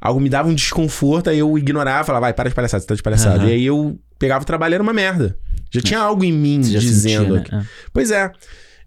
[0.02, 2.96] Algo me dava um desconforto, aí eu ignorava, falava, vai, para de palhaçada, você tá
[2.96, 3.38] de palhaçada.
[3.40, 3.50] Aham.
[3.50, 5.38] E aí eu pegava o trabalho, era uma merda.
[5.72, 7.38] Já tinha algo em mim Você dizendo.
[7.38, 7.66] sentia, né?
[7.94, 8.32] Pois é.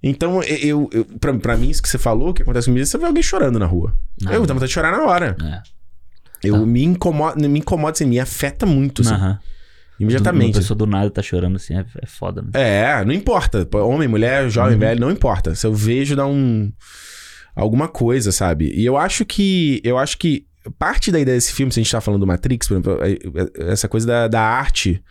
[0.03, 2.87] Então, eu, eu pra, pra mim, isso que você falou, o que acontece comigo, é
[2.87, 3.93] você vê alguém chorando na rua.
[4.21, 4.33] Não.
[4.33, 5.37] Eu tenho vontade de chorar na hora.
[5.43, 5.47] É.
[5.47, 5.63] É.
[6.45, 6.67] Eu Tá.
[6.67, 9.39] me incomodo, me incomoda assim, me afeta muito, assim, Aham.
[10.01, 10.59] Uma imediatamente.
[10.59, 12.49] pessoa do nada tá chorando assim, é, é foda, né?
[12.55, 13.69] É, não importa.
[13.79, 14.81] Homem, mulher, jovem, Uhum.
[14.81, 15.55] velho, não importa.
[15.55, 16.73] Se eu vejo, dá um.
[17.55, 18.73] alguma coisa, sabe?
[18.75, 19.81] E eu acho que.
[19.85, 20.45] Eu acho que.
[20.79, 23.13] Parte da ideia desse filme, se a gente tá falando do Matrix, por exemplo, é-
[23.13, 25.03] é- essa coisa da, da arte.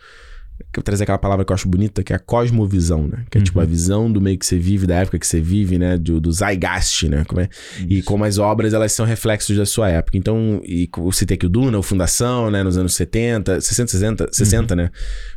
[0.72, 3.24] Que eu trazer aquela palavra que eu acho bonita, que é a cosmovisão, né?
[3.30, 3.64] Que é tipo Uhum.
[3.64, 5.96] a visão do meio que você vive, da época que você vive, né?
[5.96, 7.24] Do, do zeitgeist, né?
[7.26, 7.48] Como é?
[7.88, 10.18] E como as obras, elas são reflexos da sua época.
[10.18, 12.62] Então, e eu citei aqui o Duna, o Fundação, né?
[12.62, 14.90] Nos anos 70, 60, 60, 60 né?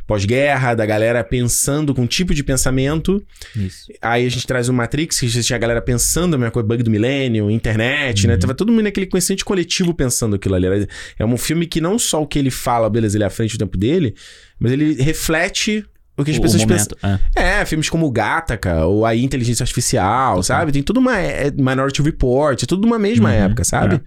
[0.06, 3.22] Pós-guerra, da galera pensando com um tipo de pensamento.
[3.54, 3.86] Isso.
[4.00, 6.82] Aí a gente traz o Matrix, que tinha a galera pensando a mesma coisa, bug
[6.82, 8.34] do milênio, internet, né?
[8.34, 8.38] Uhum.
[8.40, 10.86] Tava todo mundo naquele consciente coletivo pensando aquilo ali.
[11.18, 13.56] É um filme que não só o que ele fala, beleza, ele é à frente
[13.56, 14.14] do tempo dele,
[14.58, 15.84] mas ele reflete
[16.16, 16.96] o que as O- pessoas o pensam.
[17.02, 17.60] momento, é.
[17.60, 20.72] É, filmes como Gataca, ou a Inteligência Artificial, sabe?
[20.72, 21.18] Tem tudo uma.
[21.18, 23.96] É, Minority Report, é tudo uma mesma Uhum, época, sabe?
[23.96, 24.00] é.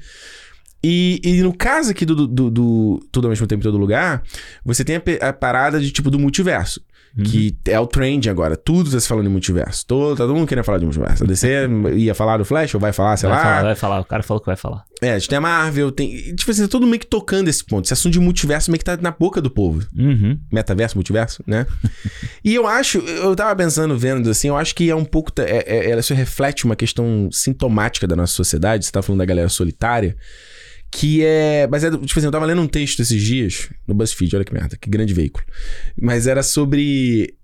[0.82, 4.24] E, e no caso aqui do, do, do Tudo ao mesmo tempo em todo lugar,
[4.64, 6.82] você tem a, a parada de tipo do multiverso.
[7.18, 7.24] Uhum.
[7.24, 8.56] Que é o trend agora.
[8.56, 9.86] Tudo tá se falando de multiverso.
[9.86, 11.24] Todo, todo mundo querendo falar de multiverso.
[11.24, 13.44] A DC ia falar do Flash, ou vai falar, sei vai lá.
[13.44, 14.00] falar, vai falar.
[14.00, 14.84] O cara falou que vai falar.
[15.02, 16.36] É, a gente tem a Marvel, tem.
[16.36, 17.86] Tipo assim, tá todo meio que tocando esse ponto.
[17.86, 19.86] Esse assunto de multiverso meio que tá na boca do povo.
[19.96, 20.40] Uhum.
[20.52, 21.66] Metaverso, multiverso, né?
[22.44, 25.32] e eu acho, eu tava pensando, vendo assim, eu acho que é um pouco.
[25.40, 28.86] É, é, ela isso reflete uma questão sintomática da nossa sociedade.
[28.86, 30.16] Você tá falando da galera solitária.
[30.92, 31.68] Que é.
[31.70, 31.92] Mas é.
[31.92, 34.90] Tipo assim, eu tava lendo um texto esses dias no BuzzFeed, olha que merda, que
[34.90, 35.46] grande veículo.
[36.00, 37.36] Mas era sobre.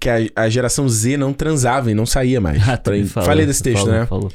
[0.00, 2.60] Que a, a geração Z não transava e não saía mais.
[2.68, 4.06] Ah, me falou, Falei desse texto, falou, né?
[4.06, 4.32] Falou.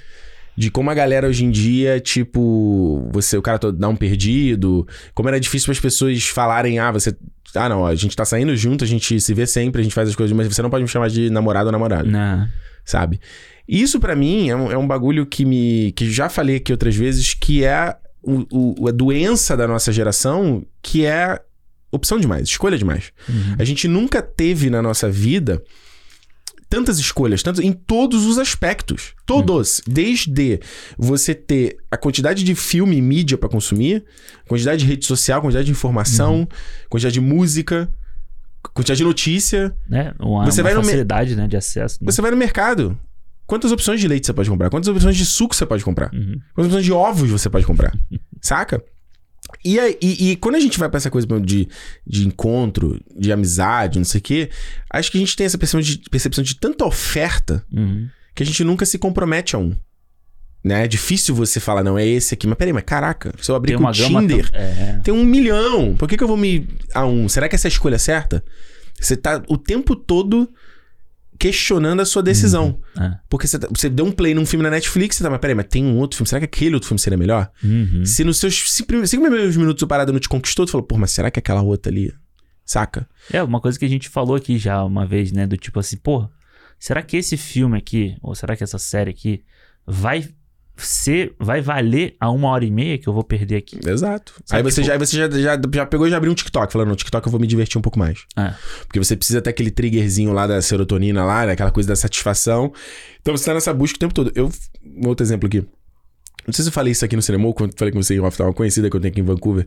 [0.55, 5.27] De como a galera hoje em dia, tipo, você, o cara dá um perdido, como
[5.27, 7.15] era difícil para as pessoas falarem, ah, você.
[7.55, 10.09] Ah, não, a gente tá saindo junto, a gente se vê sempre, a gente faz
[10.09, 12.47] as coisas, mas você não pode me chamar de namorado ou namorada, Não.
[12.85, 13.19] sabe?
[13.67, 15.91] Isso pra mim é um, é um bagulho que me.
[15.93, 18.45] que já falei aqui outras vezes, que é o,
[18.83, 21.39] o- a doença da nossa geração, que é
[21.91, 23.11] opção demais, escolha demais.
[23.29, 23.55] Uhum.
[23.59, 25.61] A gente nunca teve na nossa vida
[26.69, 29.13] tantas escolhas, tantas, em todos os aspectos.
[29.27, 29.79] Todos.
[29.87, 30.59] Desde
[30.97, 34.03] você ter a quantidade de filme e mídia pra consumir,
[34.47, 36.47] quantidade de rede social, quantidade de informação,
[36.89, 37.87] quantidade de música,
[38.73, 39.75] quantidade de notícia.
[39.87, 40.15] Né?
[40.19, 41.99] Uma, Você uma vai no facilidade, né, de acesso.
[42.01, 42.11] Né?
[42.11, 42.97] Você vai no mercado.
[43.45, 44.69] Quantas opções de leite você pode comprar?
[44.69, 46.13] Quantas opções de suco você pode comprar?
[46.13, 46.39] Uhum.
[46.55, 47.93] Quantas opções de ovos você pode comprar?
[48.41, 48.81] Saca?
[49.63, 51.67] E, e, e quando a gente vai pra essa coisa de,
[52.07, 54.49] de encontro, de amizade, não sei o quê,
[54.89, 58.07] acho que a gente tem essa percepção de, percepção de tanta oferta Uhum.
[58.33, 59.75] que a gente nunca se compromete a um.
[60.63, 60.85] Né?
[60.85, 62.47] É difícil você falar, não, é esse aqui.
[62.47, 63.91] Mas peraí, mas caraca, se eu abrir com o.
[63.91, 65.01] Tinder, tão- É.
[65.03, 65.93] tem um milhão.
[65.97, 67.27] Por que, que eu vou me a um?
[67.27, 68.41] Será que essa é a escolha certa?
[68.99, 70.49] Você tá o tempo todo
[71.37, 72.79] questionando a sua decisão.
[72.99, 73.17] É.
[73.29, 75.55] Porque você, tá- você deu um play num filme na Netflix, você tá, mas peraí,
[75.55, 77.49] mas tem um outro filme, será que aquele outro filme seria melhor?
[77.63, 78.05] Uhum.
[78.05, 81.11] Se nos seus cinco primeiros minutos o parada não te conquistou, tu falou, pô, mas
[81.11, 82.13] será que aquela outra ali.
[82.65, 83.07] Saca?
[83.31, 85.45] É, uma coisa que a gente falou aqui já uma vez, né?
[85.45, 86.29] Do tipo assim, pô,
[86.79, 89.43] será que esse filme aqui, ou será que essa série aqui
[89.85, 90.29] vai
[90.75, 93.79] ser, vai valer a uma hora e meia que eu vou perder aqui?
[93.85, 94.33] Exato.
[94.45, 96.35] Sabe, aí você, tipo- já, aí você já, já, já pegou e já abriu um
[96.35, 98.25] TikTok, falando, no TikTok eu vou me divertir um pouco mais.
[98.35, 98.53] É.
[98.87, 101.51] Porque você precisa ter aquele triggerzinho lá da serotonina lá, né?
[101.53, 102.73] Aquela coisa da satisfação.
[103.21, 104.31] Então você tá nessa busca o tempo todo.
[104.35, 104.51] Eu,
[104.83, 105.63] um outro exemplo aqui.
[106.45, 108.19] Não sei se eu falei isso aqui no cinema ou quando falei com você em
[108.19, 109.65] off, uma conhecida que eu tenho aqui em Vancouver.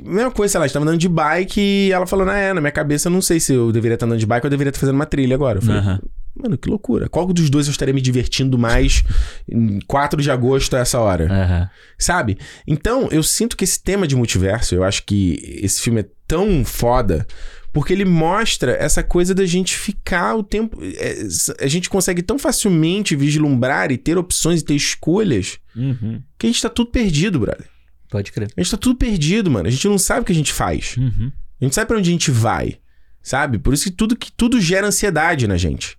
[0.00, 2.52] Mesma coisa, sei lá, a gente tava andando de bike e ela falou, ah, é,
[2.52, 4.50] na minha cabeça eu não sei se eu deveria estar andando de bike ou eu
[4.50, 5.58] deveria estar fazendo uma trilha agora.
[5.58, 6.00] Eu falei, Aham.
[6.42, 7.08] Mano, que loucura.
[7.08, 9.02] Qual dos dois eu estaria me divertindo mais
[9.48, 11.24] em 4 de agosto a essa hora?
[11.30, 11.70] Aham.
[11.98, 12.38] Sabe?
[12.66, 16.64] Então, eu sinto que esse tema de multiverso, eu acho que esse filme é tão
[16.64, 17.26] foda
[17.72, 20.78] porque ele mostra essa coisa da gente ficar o tempo.
[20.82, 21.26] é,
[21.60, 26.20] a gente consegue tão facilmente vislumbrar e ter opções e ter escolhas Uhum.
[26.38, 27.66] que a gente tá tudo perdido, brother.
[28.10, 28.48] Pode crer.
[28.56, 29.68] A gente tá tudo perdido, mano.
[29.68, 30.96] A gente não sabe o que a gente faz.
[30.96, 31.30] Uhum.
[31.60, 32.78] A gente sabe pra onde a gente vai.
[33.22, 33.58] Sabe?
[33.58, 35.97] Por isso que tudo, que tudo gera ansiedade na gente.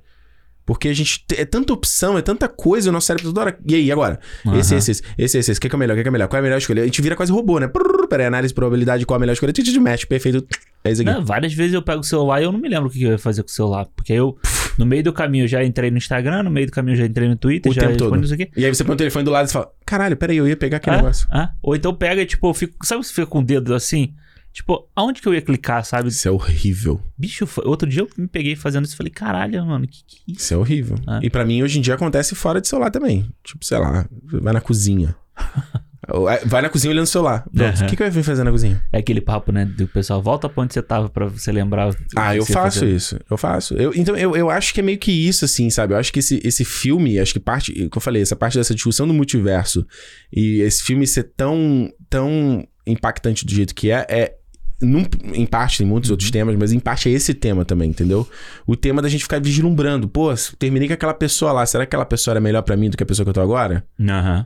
[0.69, 3.59] Porque a gente te- é tanta opção, é tanta coisa, o nosso cérebro toda hora.
[3.67, 4.19] E aí, agora?
[4.39, 4.59] Esse, Aham.
[4.59, 5.57] esse, esse, esse, esse, esse.
[5.57, 5.93] O que é, que é melhor?
[5.93, 6.27] O que é, que é melhor?
[6.27, 6.83] Qual é a melhor escolha?
[6.83, 7.67] A gente vira quase robô, né?
[7.67, 9.51] Prrr, Peraí, análise de probabilidade, qual a melhor escolha?
[9.51, 10.45] Titi, match, perfeito.
[10.83, 11.09] É isso aqui.
[11.11, 13.09] Não, várias vezes eu pego o celular e eu não me lembro o que eu
[13.11, 13.87] ia fazer com o celular.
[13.95, 14.37] Porque eu,
[14.77, 17.35] no meio do caminho, já entrei no Instagram, no meio do caminho já entrei no
[17.35, 18.23] Twitter, O já tempo todo.
[18.23, 18.49] isso aqui.
[18.55, 20.77] E aí você põe o telefone do lado e fala: Caralho, peraí, eu ia pegar
[20.77, 21.27] aquele Ah, negócio.
[21.31, 21.49] ah.
[21.63, 22.75] Ou então pega tipo, eu fico.
[22.85, 24.13] Sabe se fica com o dedo assim?
[24.51, 26.09] Tipo, aonde que eu ia clicar, sabe?
[26.09, 27.01] Isso é horrível.
[27.17, 30.31] Bicho, outro dia eu me peguei fazendo isso e falei, caralho, mano, que que é
[30.33, 30.41] isso?
[30.41, 30.97] Isso é horrível.
[31.07, 31.19] Ah.
[31.21, 33.29] E pra mim, hoje em dia, acontece fora de celular também.
[33.43, 35.15] Tipo, sei lá, vai na cozinha.
[36.29, 37.43] É, vai na cozinha olhando o celular.
[37.43, 37.85] Pronto, Aham.
[37.85, 38.81] O que, que eu ia vir fazer na cozinha?
[38.91, 41.93] É aquele papo, né, do pessoal, volta pra onde você tava pra você lembrar.
[42.15, 42.95] Ah, eu faço fazer.
[42.95, 43.19] isso.
[43.29, 43.75] Eu faço.
[43.75, 45.93] Eu, então, eu, eu acho que é meio que isso, assim, sabe?
[45.93, 48.73] Eu acho que esse, esse filme, acho que parte, que eu falei, essa parte dessa
[48.73, 49.85] discussão do multiverso
[50.33, 54.35] e esse filme ser tão, tão impactante do jeito que é, é.
[54.81, 58.27] Num- em parte, tem muitos outros temas, mas em parte é esse tema também, entendeu?
[58.65, 60.07] O tema da gente ficar vislumbrando.
[60.07, 61.65] Pô, terminei com aquela pessoa lá.
[61.65, 63.41] Será que aquela pessoa era melhor pra mim do que a pessoa que eu tô
[63.41, 63.83] agora?
[63.99, 64.45] Aham.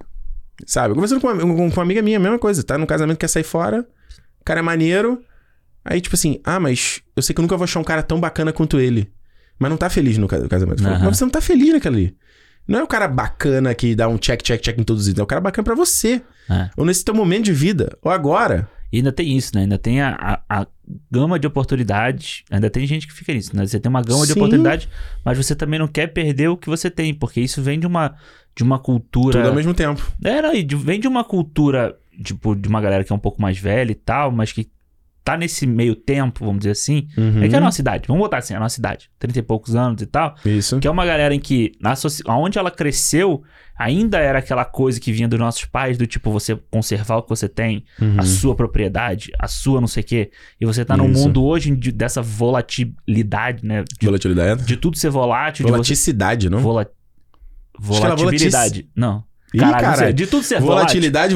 [0.66, 0.92] Sabe?
[0.92, 2.64] Eu conversando com uma, com uma amiga minha, mesma coisa.
[2.64, 3.86] Tá no casamento, quer sair fora.
[4.40, 5.22] O cara é maneiro.
[5.86, 8.20] Aí, tipo assim, ah, mas eu sei que eu nunca vou achar um cara tão
[8.20, 9.12] bacana quanto ele.
[9.60, 10.86] Mas não tá feliz no ca- casamento.
[10.86, 11.06] Aham.
[11.06, 12.18] Mas você não tá feliz naquele ali.
[12.68, 15.20] Não é o cara bacana que dá um check, check, check em todos os itens.
[15.20, 16.22] É o cara bacana pra você.
[16.50, 16.70] É.
[16.78, 17.98] Ou nesse teu momento de vida.
[18.02, 18.70] Ou agora.
[18.94, 19.62] E ainda tem isso, né?
[19.62, 20.16] Ainda tem a,
[20.48, 20.68] a, a
[21.12, 22.44] gama de oportunidades.
[22.52, 23.66] Ainda tem gente que fica nisso, né?
[23.66, 24.40] Você tem uma gama de Sim.
[24.40, 24.88] oportunidades,
[25.26, 28.14] mas você também não quer perder o que você tem, porque isso vem de uma,
[28.56, 29.40] de uma cultura.
[29.40, 30.00] Tudo ao mesmo tempo.
[30.24, 33.20] É, não, e de- vem de uma cultura, tipo, de uma galera que é um
[33.20, 34.70] pouco mais velha e tal, mas que
[35.24, 37.08] tá nesse meio tempo, vamos dizer assim.
[37.42, 39.76] É que é a nossa idade, vamos botar assim, a nossa idade, 30 e poucos
[39.76, 40.36] anos e tal.
[40.46, 40.80] Isso.
[40.80, 41.94] Que é uma galera em que, na
[42.38, 43.42] onde ela cresceu,
[43.78, 47.30] ainda era aquela coisa que vinha dos nossos pais, do tipo, você conservar o que
[47.30, 48.20] você tem, Uhum.
[48.20, 50.32] a sua propriedade, a sua não sei o quê.
[50.60, 51.24] E você tá num Isso.
[51.24, 53.84] mundo hoje de- dessa volatilidade, né?
[54.00, 54.66] De, Volatilidade.
[54.66, 55.78] de tudo ser volátil, de você...
[55.78, 56.60] Volaticidade, não?
[56.60, 56.88] Vola...
[57.80, 58.16] Acho que era
[59.54, 59.56] Volatilidade.
[59.56, 60.14] Ih, Caralho, não sei.
[60.14, 60.76] de tudo ser volátil.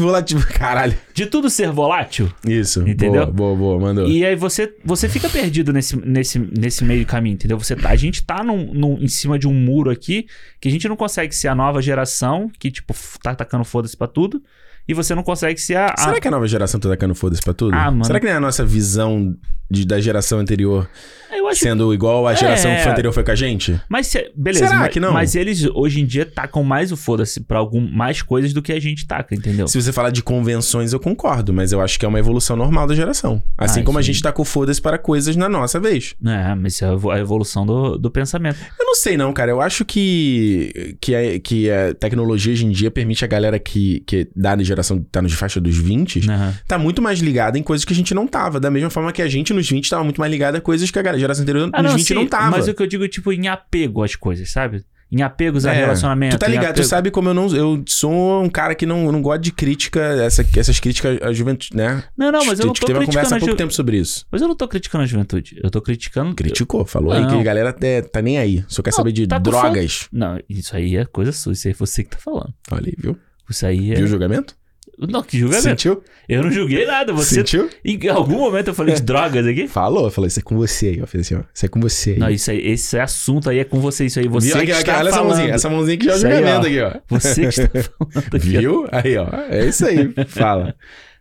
[0.00, 0.38] volatil.
[0.54, 0.94] Caralho.
[1.14, 2.30] De tudo ser volátil.
[2.46, 2.86] Isso.
[2.88, 3.26] Entendeu?
[3.26, 3.80] Boa, boa, boa.
[3.80, 4.06] Mandou.
[4.08, 7.58] E aí você, você fica perdido nesse, nesse, nesse meio caminho, entendeu?
[7.58, 10.26] Você, tá- a gente tá num, num- em cima de um muro aqui
[10.60, 14.06] que a gente não consegue ser a nova geração que, tipo, tá atacando foda-se pra
[14.06, 14.42] tudo.
[14.86, 15.86] E você não consegue ser a.
[15.98, 17.74] a- Será que a nova geração tá tacando foda-se pra tudo?
[17.74, 18.04] Ah, mano.
[18.06, 19.36] Será que nem a nossa visão
[19.70, 20.88] de- da geração anterior
[21.32, 22.76] Eu acho sendo igual a geração É.
[22.76, 23.80] que foi anterior foi com a gente?
[23.88, 25.12] Mas se- beleza, Será mas, que não?
[25.12, 28.72] mas eles hoje em dia tacam mais o foda-se pra algum, mais coisas do que
[28.72, 29.68] a gente taca, entendeu?
[29.68, 32.86] Se você falar de convenções, eu concordo, mas eu acho que é uma evolução normal
[32.86, 33.42] da geração.
[33.56, 34.12] Assim Ah, como a sim.
[34.12, 36.14] gente tacou foda-se para coisas na nossa vez.
[36.24, 38.58] É, mas isso é a evo- a evolução do, do pensamento.
[38.78, 39.50] Eu não sei não, cara.
[39.50, 44.00] Eu acho que, que, a, que a tecnologia hoje em dia permite a galera que,
[44.06, 46.54] que dá na geração, tá nos faixa dos 20, Aham.
[46.66, 48.58] tá muito mais ligada em coisas que a gente não tava.
[48.60, 50.98] Da mesma forma que a gente nos 20 tava muito mais ligada a coisas que
[50.98, 52.50] a galera- geração anterior Ah, nos não, 20 sim, não tava.
[52.56, 54.84] Mas o que eu digo, tipo, em apego às coisas, sabe?
[55.10, 56.36] Em apegos a É, relacionamento.
[56.36, 57.48] Tu tá ligado, tu sabe como eu não.
[57.56, 61.74] Eu sou um cara que não, não gosta de crítica, essa, essas críticas à juventude,
[61.74, 62.04] né?
[62.14, 63.56] Não, não, mas eu não Teve tô uma conversa criticando há a pouco ju...
[63.56, 64.26] tempo sobre isso.
[64.30, 65.58] Mas eu não tô criticando a juventude.
[65.64, 66.34] Eu tô criticando.
[66.34, 67.28] Criticou, falou aí Não.
[67.30, 68.62] que a galera até tá nem aí.
[68.68, 70.08] Só quer Não, saber de tá drogas.
[70.12, 71.54] Não, isso aí é coisa sua.
[71.54, 72.52] Isso aí é você que tá falando.
[72.70, 73.16] Olha aí, viu?
[73.48, 73.94] Isso aí é.
[73.94, 74.57] Viu o julgamento?
[74.98, 75.62] Não, que julgamento.
[75.62, 76.02] Sentiu?
[76.28, 77.12] Eu não julguei nada.
[77.12, 77.36] Você.
[77.36, 77.70] Sentiu?
[77.84, 79.68] Em algum momento eu falei de drogas aqui?
[79.68, 81.06] Falou, falou, isso é com você aí, ó.
[81.06, 81.42] Fez assim, ó.
[81.54, 82.18] Isso é com você aí.
[82.18, 84.06] Não, isso aí, esse assunto aí é com você.
[84.06, 84.56] Isso aí, você Viu?
[84.66, 85.28] que Aqui, está olha essa falando.
[85.36, 87.00] mãozinha, essa mãozinha que já é o Isso aí, julgamento aqui, ó.
[87.18, 88.56] Você que está falando aqui.
[88.56, 88.60] ó.
[88.60, 88.88] Viu?
[88.90, 89.28] Aí, ó.
[89.50, 90.14] É isso aí.
[90.26, 90.74] Fala.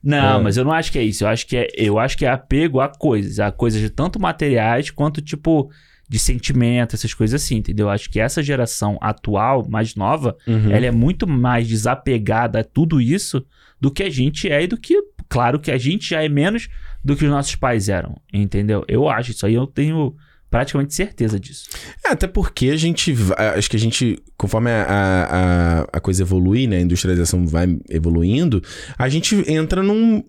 [0.03, 0.43] Não, É.
[0.43, 1.23] mas eu não acho que é isso.
[1.23, 3.39] Eu acho que é, eu acho que é apego a coisas.
[3.39, 5.69] A coisas de tanto materiais quanto, tipo,
[6.09, 7.87] de sentimento, essas coisas assim, entendeu?
[7.87, 10.71] Eu acho que essa geração atual, mais nova, Uhum.
[10.71, 13.45] ela é muito mais desapegada a tudo isso
[13.79, 14.95] do que a gente é e do que,
[15.29, 16.67] claro, que a gente já é menos
[17.03, 18.83] do que os nossos pais eram, entendeu?
[18.87, 20.15] Eu acho isso aí, eu tenho
[20.49, 21.69] praticamente certeza disso.
[22.05, 23.13] É, até porque a gente.
[23.55, 26.77] Acho que a gente, conforme a, a, a- a coisa evolui, né?
[26.77, 28.61] A industrialização vai evoluindo,
[28.97, 30.23] a gente entra num.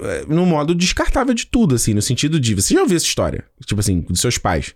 [0.00, 2.54] eh, num modo descartável de tudo, assim, no sentido de.
[2.54, 3.44] Você já ouviu essa história?
[3.64, 4.74] Tipo assim, dos seus pais.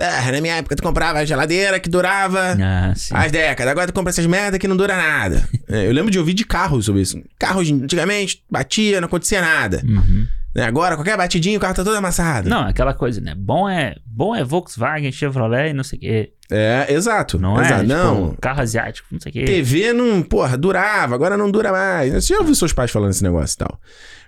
[0.00, 3.92] Ah, na minha época tu comprava a geladeira que durava Ah, as décadas, agora tu
[3.92, 5.46] compra essas merda que não dura nada.
[5.72, 7.22] É, eu lembro de ouvir de carros sobre isso.
[7.38, 9.80] Carros antigamente batia, não acontecia nada.
[9.86, 10.26] Uhum.
[10.54, 12.48] Né, Agora, qualquer batidinho, o carro tá todo amassado.
[12.48, 13.34] Não, aquela coisa, né?
[13.36, 16.32] Bom é, bom é Volkswagen, Chevrolet e não sei o quê.
[16.50, 17.38] É, exato.
[17.38, 17.82] Não exato.
[17.84, 17.86] é?
[17.86, 18.30] Não.
[18.30, 19.44] Tipo, carro asiático, não sei o quê.
[19.44, 22.12] TV não, porra, durava, agora não dura mais.
[22.12, 23.80] Você já ouviu seus pais falando esse negócio e tal?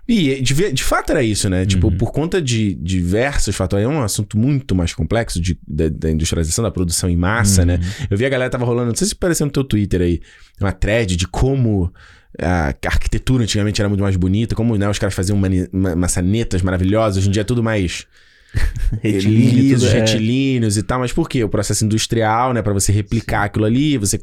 [0.09, 1.65] E de, ve- de fato era isso, né?
[1.67, 1.97] Tipo, Uhum.
[1.97, 6.63] por conta de diversos fatores, é um assunto muito mais complexo de, da, da industrialização,
[6.65, 7.67] da produção em massa, Uhum.
[7.69, 7.81] né?
[8.11, 10.21] Eu vi a galera tava rolando, não sei se apareceu no teu Twitter aí,
[10.61, 11.93] uma thread de como
[12.41, 16.63] a arquitetura antigamente era muito mais bonita, como né, os caras faziam mani- ma- maçanetas
[16.63, 18.07] maravilhosas, hoje em dia é tudo mais
[19.03, 20.01] Retilíneo, lisos, tudo, é.
[20.01, 21.43] retilíneos e tal, mas por quê?
[21.43, 24.19] O processo industrial, né, Pra você replicar aquilo ali, você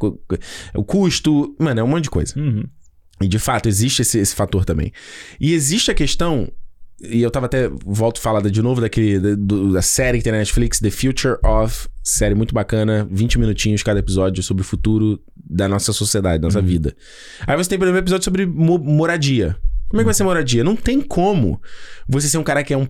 [0.75, 2.33] o custo, mano, é um monte de coisa.
[2.39, 2.63] Uhum.
[3.21, 4.91] E de fato existe esse, esse fator também.
[5.39, 6.49] E existe a questão
[7.01, 7.69] E eu tava até.
[7.85, 9.19] Volto a falar de novo daquele.
[9.19, 11.87] Da, do- da série que tem na Netflix, The Future of.
[12.03, 16.61] Série muito bacana, 20 minutinhos cada episódio sobre o futuro da nossa sociedade, da nossa
[16.61, 16.95] vida.
[17.45, 19.55] Aí você tem, exemplo, um episódio sobre mo- moradia.
[19.89, 20.63] Como é que vai ser moradia?
[20.63, 21.61] Não tem como
[22.07, 22.87] você ser um cara que é um.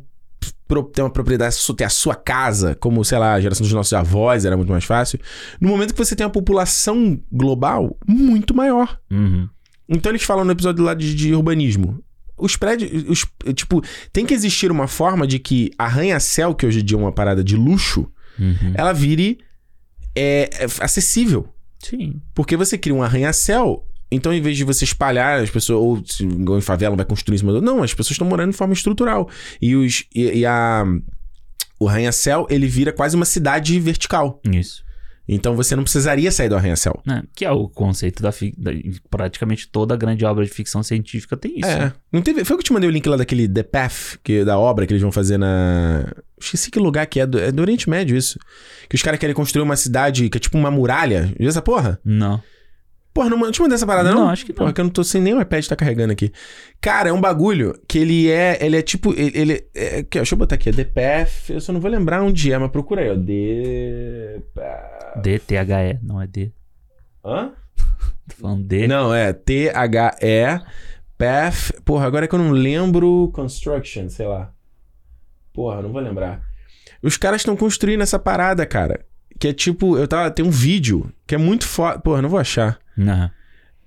[0.94, 4.46] ter uma propriedade, ter a sua casa, como, sei lá, a geração dos nossos avós
[4.46, 5.20] era muito mais fácil.
[5.62, 9.00] No momento que você tem uma população global muito maior.
[9.12, 9.48] Uhum.
[9.88, 12.02] Então eles falam no episódio lá de, de urbanismo.
[12.40, 13.04] Os prédios.
[13.08, 13.82] os- tipo,
[14.14, 17.44] tem que existir uma forma de que arranha-céu, que hoje em dia é uma parada
[17.44, 18.08] de luxo,
[18.40, 18.74] Uhum.
[18.74, 19.40] ela vire
[20.16, 21.48] é, é, acessível.
[21.84, 22.22] Sim.
[22.34, 23.86] Porque você cria um arranha-céu.
[24.12, 27.36] Então, em vez de você espalhar as pessoas, ou se igual em favela vai construir
[27.36, 27.62] em cima do.
[27.62, 29.30] Não, as pessoas estão morando de forma estrutural.
[29.62, 30.84] E, os, e, e a.
[31.80, 34.42] O arranha-céu, ele vira quase uma cidade vertical.
[34.52, 34.84] Isso.
[35.32, 37.00] Então você não precisaria sair do arranha-céu.
[37.08, 38.72] É, que é o conceito da, da-
[39.10, 41.70] Praticamente toda grande obra de ficção científica tem isso.
[41.70, 41.80] É.
[41.80, 41.94] né?
[42.12, 44.58] Não teve, foi eu que te mandei o link lá daquele The Path, que, da
[44.58, 46.12] obra que eles vão fazer na.
[46.42, 47.28] Esqueci que lugar que é.
[47.28, 48.40] Do, é do Oriente Médio isso.
[48.90, 51.32] Que os caras querem construir uma cidade que é tipo uma muralha.
[51.38, 52.00] Viu essa porra?
[52.04, 52.42] Não.
[53.14, 54.22] Porra, não, não te mandei essa parada, não?
[54.22, 54.58] Não, acho que não.
[54.58, 56.32] Porra, que eu não tô sem nem o iPad tá carregando aqui.
[56.80, 58.58] Cara, é um bagulho que ele é.
[58.62, 59.14] Ele é tipo.
[59.14, 59.32] Ele.
[59.36, 60.70] ele é, aqui, ó, deixa eu botar aqui.
[60.70, 61.50] É The Path.
[61.50, 63.16] Eu só não vou lembrar onde é, mas procura aí, ó.
[63.16, 64.42] The.
[64.56, 64.99] Path.
[65.18, 66.52] D-T-H-E, não é D.
[67.24, 67.52] Hã?
[68.30, 68.88] Tô falando D.
[68.88, 70.62] Não, é T-H-E.
[71.18, 71.82] Path.
[71.84, 73.30] Porra, agora é que eu não lembro.
[73.34, 74.54] Construction, sei lá.
[75.54, 76.42] Porra, não vou lembrar.
[77.04, 79.06] Os caras estão construindo essa parada, cara.
[79.38, 79.98] Que é tipo.
[79.98, 80.32] Eu tava.
[80.32, 82.00] Tem um vídeo que é muito foda.
[82.00, 82.80] Porra, não vou achar.
[82.96, 83.30] Não.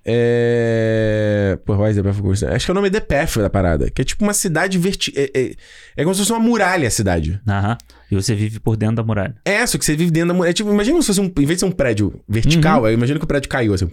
[0.05, 1.57] É.
[1.65, 2.45] Porra, Why the Path of?
[2.45, 3.89] Acho que é o nome The Path da parada.
[3.89, 5.13] Que é tipo uma cidade verti...
[5.15, 5.55] É, é,
[5.97, 7.39] é como se fosse uma muralha a cidade.
[7.47, 7.77] Aham.
[8.11, 9.35] E você vive por dentro da muralha.
[9.45, 10.51] É, só que você vive dentro da muralha.
[10.51, 11.25] É tipo, imagina se fosse um.
[11.25, 13.89] Em vez de ser um prédio vertical, aí imagina que o prédio caiu assim.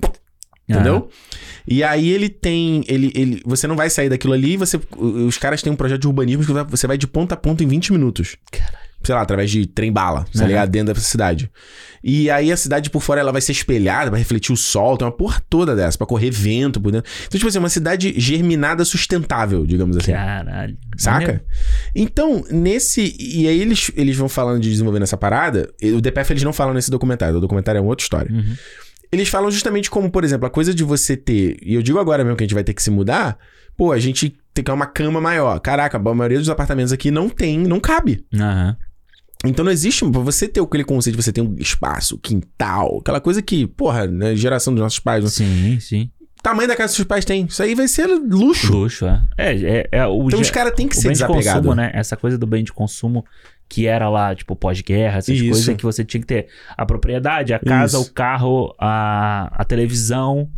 [0.69, 1.09] Entendeu?
[1.67, 2.85] E aí ele tem.
[2.87, 6.07] Ele, ele, você não vai sair daquilo ali, você, os caras têm um projeto de
[6.07, 8.37] urbanismo que você vai de ponta a ponta em 20 minutos.
[8.51, 8.90] Caralho.
[9.03, 10.47] Sei lá, através de trem-bala, tá Uhum.
[10.47, 10.69] ligado?
[10.71, 11.51] Dentro da cidade.
[12.05, 15.07] E aí a cidade por fora ela vai ser espelhada, vai refletir o sol, tem
[15.07, 17.11] uma porra toda dessa, pra correr vento por dentro.
[17.27, 20.13] Então, tipo assim, uma cidade germinada sustentável, digamos assim.
[20.13, 20.77] Caralho.
[20.99, 21.43] Saca?
[21.95, 23.15] Então, nesse.
[23.19, 25.71] E aí eles, eles vão falando de desenvolver nessa parada.
[25.83, 27.37] O DPF eles não falam nesse documentário.
[27.37, 28.31] O documentário é uma outra história.
[28.33, 28.55] Uhum.
[29.13, 31.57] Eles falam justamente como, por exemplo, a coisa de você ter.
[31.63, 33.37] E eu digo agora mesmo que a gente vai ter que se mudar.
[33.77, 35.59] Pô, a gente tem que ter uma cama maior.
[35.59, 38.25] Caraca, a maioria dos apartamentos aqui não tem, não cabe.
[38.35, 38.77] Aham.
[39.45, 40.09] Então não existe.
[40.11, 44.07] Pra você ter aquele conceito de você ter um espaço, quintal, aquela coisa que, porra,
[44.07, 45.25] né, geração dos nossos pais.
[45.25, 45.31] né?
[45.31, 46.11] Sim, sim.
[46.43, 47.45] Tamanho da casa dos seus pais tem.
[47.45, 48.73] Isso aí vai ser luxo.
[48.73, 49.23] Luxo, é.
[49.37, 51.53] É, é, é o, Então os caras têm que o ser bem de desapegados.
[51.61, 51.91] consumo, né?
[51.93, 53.25] Essa coisa do bem de consumo
[53.69, 55.49] que era lá, tipo, pós-guerra, essas Isso.
[55.51, 58.11] coisas que você tinha que ter a propriedade, a casa, Isso.
[58.11, 60.51] o carro, a, a televisão.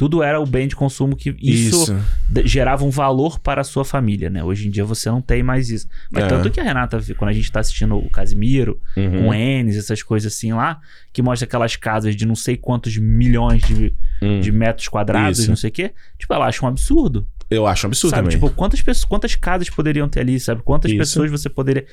[0.00, 1.94] Tudo era o bem de consumo que isso,
[2.26, 4.42] de- gerava um valor para a sua família, né?
[4.42, 5.86] Hoje em dia você não tem mais isso.
[6.10, 6.26] Mas É.
[6.26, 9.24] tanto que a Renata, quando a gente tá assistindo o Casimiro, Uhum.
[9.26, 10.80] com Enes, essas coisas assim lá,
[11.12, 14.40] que mostra aquelas casas de não sei quantos milhões de, Hum.
[14.40, 15.50] de metros quadrados, Isso.
[15.50, 15.92] não sei o quê.
[16.18, 17.28] Tipo, ela acha um absurdo.
[17.50, 18.22] Eu acho um absurdo sabe?
[18.30, 18.38] também.
[18.40, 20.62] Tipo, quantas, pessoas, quantas casas poderiam ter ali, sabe?
[20.62, 20.98] Quantas Isso.
[20.98, 21.84] pessoas você poderia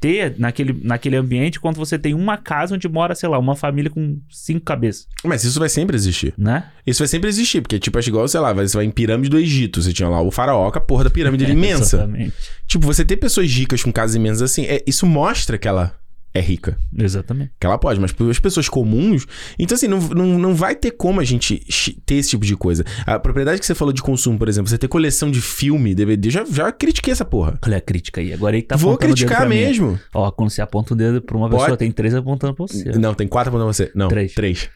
[0.00, 3.90] ter naquele, naquele ambiente quando você tem uma casa onde mora, sei lá, uma família
[3.90, 6.32] com cinco cabeças, Mas isso vai sempre existir.
[6.38, 6.70] né?
[6.86, 9.38] Isso vai sempre existir, porque, tipo, acho igual, sei lá, você vai em pirâmide do
[9.38, 11.96] Egito, você tinha lá o faraó, com a porra da pirâmide era imensa.
[11.96, 12.34] Exatamente.
[12.66, 15.94] Tipo, você ter pessoas ricas com casas imensas assim, é, isso mostra que ela
[16.34, 16.78] é rica.
[16.96, 17.52] Exatamente.
[17.58, 19.26] Que ela pode, mas as pessoas comuns.
[19.58, 21.58] Então, assim, não, não, não vai ter como a gente
[22.04, 22.84] ter esse tipo de coisa.
[23.06, 26.30] A propriedade que você falou de consumo, por exemplo, você ter coleção de filme, DVD,
[26.30, 27.58] já, já critiquei essa porra.
[27.64, 28.32] Olha a crítica aí.
[28.32, 29.56] Agora ele tá Vou apontando criticar pra mim.
[29.56, 29.98] mesmo.
[30.14, 31.62] Ó, quando você aponta o dedo pra uma Pode.
[31.62, 32.90] pessoa, tem três apontando pra você.
[32.98, 33.90] Não, tem quatro pra você.
[33.94, 34.34] Não, Três.
[34.34, 34.68] Três.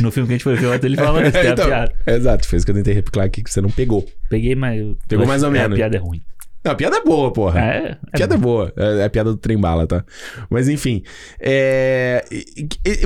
[0.00, 1.92] No filme que a gente foi ver, ele falou isso, tem a Então, piada.
[2.06, 4.06] Exato, fez o que eu tentei replicar aqui que você não pegou.
[4.28, 4.80] Peguei, mas...
[5.08, 5.72] Pegou mais ou é, menos.
[5.72, 6.22] A piada é ruim.
[6.64, 7.60] Não, a piada é boa, porra.
[7.60, 8.72] É, é piada é boa.
[8.76, 10.04] É, é a piada do trem bala, tá?
[10.50, 11.02] Mas enfim.
[11.38, 12.24] É...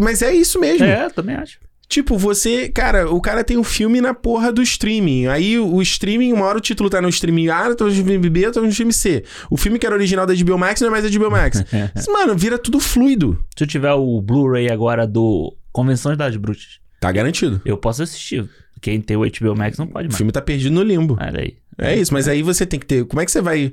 [0.02, 0.84] Mas é isso mesmo.
[0.84, 1.58] É, também acho.
[1.88, 5.26] Tipo, você, cara, o cara tem um filme na porra do streaming.
[5.26, 8.46] Aí o streaming, uma hora o título tá no streaming A, outro no streaming B,
[8.46, 9.22] outro no streaming C.
[9.50, 11.62] O filme que era original da HBO Max não é mais da HBO Max.
[11.94, 13.38] Mas, Mano, vira tudo fluido.
[13.56, 17.60] Se eu tiver o Blu-ray agora do Convenções das Bruxas, Tá garantido.
[17.64, 18.48] eu posso assistir.
[18.80, 20.16] Quem tem o HBO Max não pode O mais.
[20.16, 21.16] filme tá perdido no limbo.
[21.20, 21.56] Olha aí.
[21.78, 23.04] É isso, mas aí você tem que ter.
[23.06, 23.72] Como é que você vai.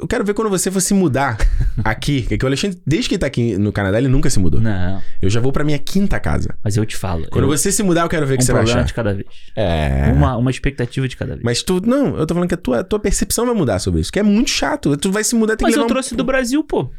[0.00, 1.36] Eu quero ver quando você for se mudar
[1.84, 2.22] aqui.
[2.22, 4.60] Que o Alexandre, desde que ele tá aqui no Canadá, ele nunca se mudou.
[4.60, 6.54] Não, Eu já vou pra minha quinta casa.
[6.62, 7.26] mas eu te falo.
[7.30, 8.86] Quando eu, você se mudar, eu quero ver o que um você vai problema achar.
[8.86, 9.26] de cada vez.
[9.56, 10.12] É.
[10.14, 11.42] Uma, uma expectativa de cada vez.
[11.42, 11.80] Mas tu.
[11.84, 14.12] Não, eu tô falando que a tua, tua percepção vai mudar sobre isso.
[14.12, 14.96] Que é muito chato.
[14.96, 16.90] Tu vai se mudar, tem Mas que eu levar um- trouxe do Brasil, pô.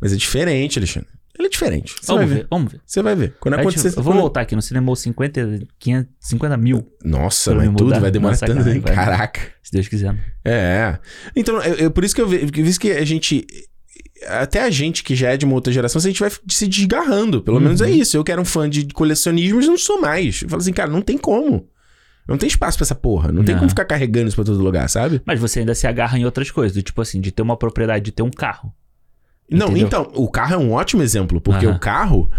[0.00, 1.08] Mas é diferente, Alexandre.
[1.38, 1.94] Ele é diferente.
[2.00, 2.46] Você Vamos vai ver, ver.
[2.50, 2.80] vamos ver.
[2.84, 3.34] Você vai ver.
[3.38, 3.88] Quando tipo, acontecer...
[3.88, 8.10] eu vou quando- voltar aqui no cinema 50, 500, 50 mil, Nossa, mas tudo vai
[8.10, 8.58] demorar Nossa, tanto.
[8.64, 8.94] caralho, vai.
[8.94, 9.40] Caraca.
[9.62, 10.12] se Deus quiser.
[10.12, 10.20] né?
[10.44, 10.98] É.
[11.36, 13.46] Então, eu, eu- por isso que eu vejo que, visto que a gente.
[14.26, 17.40] Até a gente que já é de uma outra geração, a gente vai se desgarrando.
[17.40, 17.90] Pelo menos é Uhum.
[17.94, 18.16] isso.
[18.16, 20.42] Eu que era um fã de colecionismo, não sou mais.
[20.42, 21.68] Eu falo assim, cara, não tem como.
[22.26, 23.30] Não tem espaço pra essa porra.
[23.30, 23.60] Não tem Não.
[23.60, 25.22] como ficar carregando isso pra todo lugar, sabe?
[25.24, 28.04] Mas você ainda se agarra em outras coisas, do tipo assim, de ter uma propriedade,
[28.06, 28.72] de ter um carro.
[29.50, 29.86] Não, Entendeu?
[29.86, 31.76] então, o carro é um ótimo exemplo, porque Aham.
[31.76, 32.30] o carro.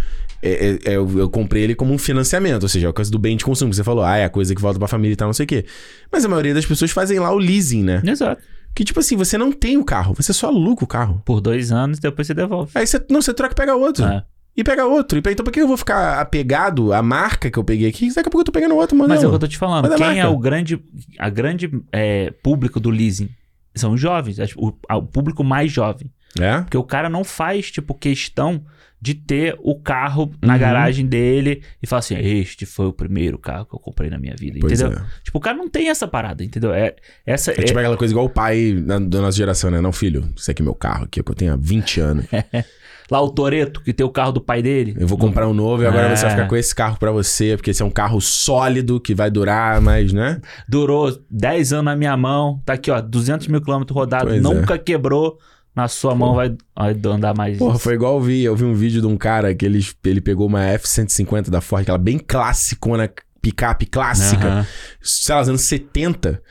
[0.41, 3.11] é- é- é- eu, eu comprei ele como um financiamento, ou seja, é a coisa
[3.11, 3.72] do bem de consumo.
[3.72, 5.44] que Você falou, ah, é a coisa que volta pra família e tal, não sei
[5.44, 5.65] o quê.
[6.10, 8.02] Mas a maioria das pessoas fazem lá o leasing, né?
[8.06, 8.41] Exato.
[8.73, 11.22] Que tipo assim, você não tem o carro, você só aluga o carro.
[11.26, 12.72] Por dois anos, depois você devolve.
[12.73, 14.06] Aí você, não, você troca e pega outro.
[14.06, 14.23] É.
[14.56, 15.18] E pega outro.
[15.18, 18.07] E, então por que eu vou ficar apegado à marca que eu peguei aqui?
[18.07, 19.10] Daqui a pouco eu tô pegando outro, mano.
[19.10, 19.90] Mas é o que eu tô te falando.
[19.90, 20.81] Mas é Quem é o grande,
[21.18, 23.27] a grande é, público do leasing?
[23.76, 26.10] São os jovens, é, o, a- o público mais jovem.
[26.39, 26.60] É?
[26.61, 28.61] Porque o cara não faz, tipo, questão
[29.01, 30.60] de ter o carro na Uhum.
[30.60, 34.35] garagem dele e falar assim: este foi o primeiro carro que eu comprei na minha
[34.38, 34.57] vida.
[34.60, 34.99] Pois entendeu?
[34.99, 35.06] é.
[35.23, 36.73] Tipo, o cara não tem essa parada, entendeu?
[36.73, 36.95] É,
[37.26, 39.80] essa, É tipo aquela coisa igual o pai na- da nossa geração, né?
[39.80, 42.26] Não, filho, isso aqui é meu carro aqui, que eu tenho há 20 anos.
[43.10, 44.95] Lá o Toreto, que tem o carro do pai dele.
[44.99, 46.15] Eu vou comprar um novo e agora É.
[46.15, 49.15] você vai ficar com esse carro pra você, porque esse é um carro sólido que
[49.15, 50.39] vai durar, mas, né?
[50.68, 52.61] Durou 10 anos na minha mão.
[52.64, 54.34] Tá aqui, ó, 200 mil quilômetros rodados.
[54.35, 54.39] É.
[54.39, 55.39] nunca quebrou.
[55.80, 57.57] Na sua mão vai, vai andar mais.
[57.57, 58.43] Porra, foi igual eu vi.
[58.43, 61.84] Eu vi um vídeo de um cara que ele, ele pegou uma F-150 da Ford,
[61.84, 63.10] aquela bem classicona,
[63.41, 64.45] picape clássica.
[64.45, 64.68] Aham.
[65.01, 66.41] sei lá, os anos 70.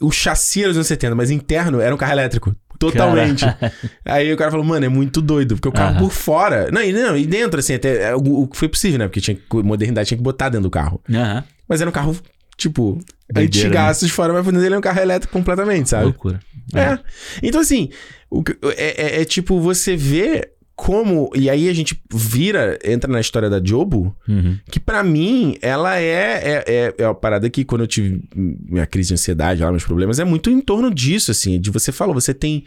[0.00, 2.56] O chassi era dos anos 70, mas interno era um carro elétrico.
[2.78, 3.44] Totalmente.
[4.06, 6.00] Aí o cara falou, mano, é muito doido, porque o carro Aham.
[6.00, 6.70] por fora.
[6.72, 9.06] Não, e, não, e dentro, assim, até é, o, o que foi possível, né?
[9.06, 10.98] Porque tinha modernidade tinha que botar dentro do carro.
[11.12, 11.44] Aham.
[11.68, 12.16] Mas era um carro,
[12.56, 12.98] tipo,
[13.32, 16.04] Doideira, antigaço de fora, mas dentro ele é um carro elétrico completamente, sabe?
[16.04, 16.40] Loucura.
[16.74, 16.98] É.
[17.42, 17.90] Então, assim,
[18.30, 18.42] o
[18.76, 21.30] é, é- é tipo, você vê como.
[21.34, 24.58] E aí a gente vira, entra na história da Jobo, Uhum.
[24.70, 26.04] que pra mim, ela é,
[26.42, 29.84] é, é, é uma parada que quando eu tive minha crise de ansiedade, lá, meus
[29.84, 32.64] problemas, é muito em torno disso, assim, de você falou, você tem.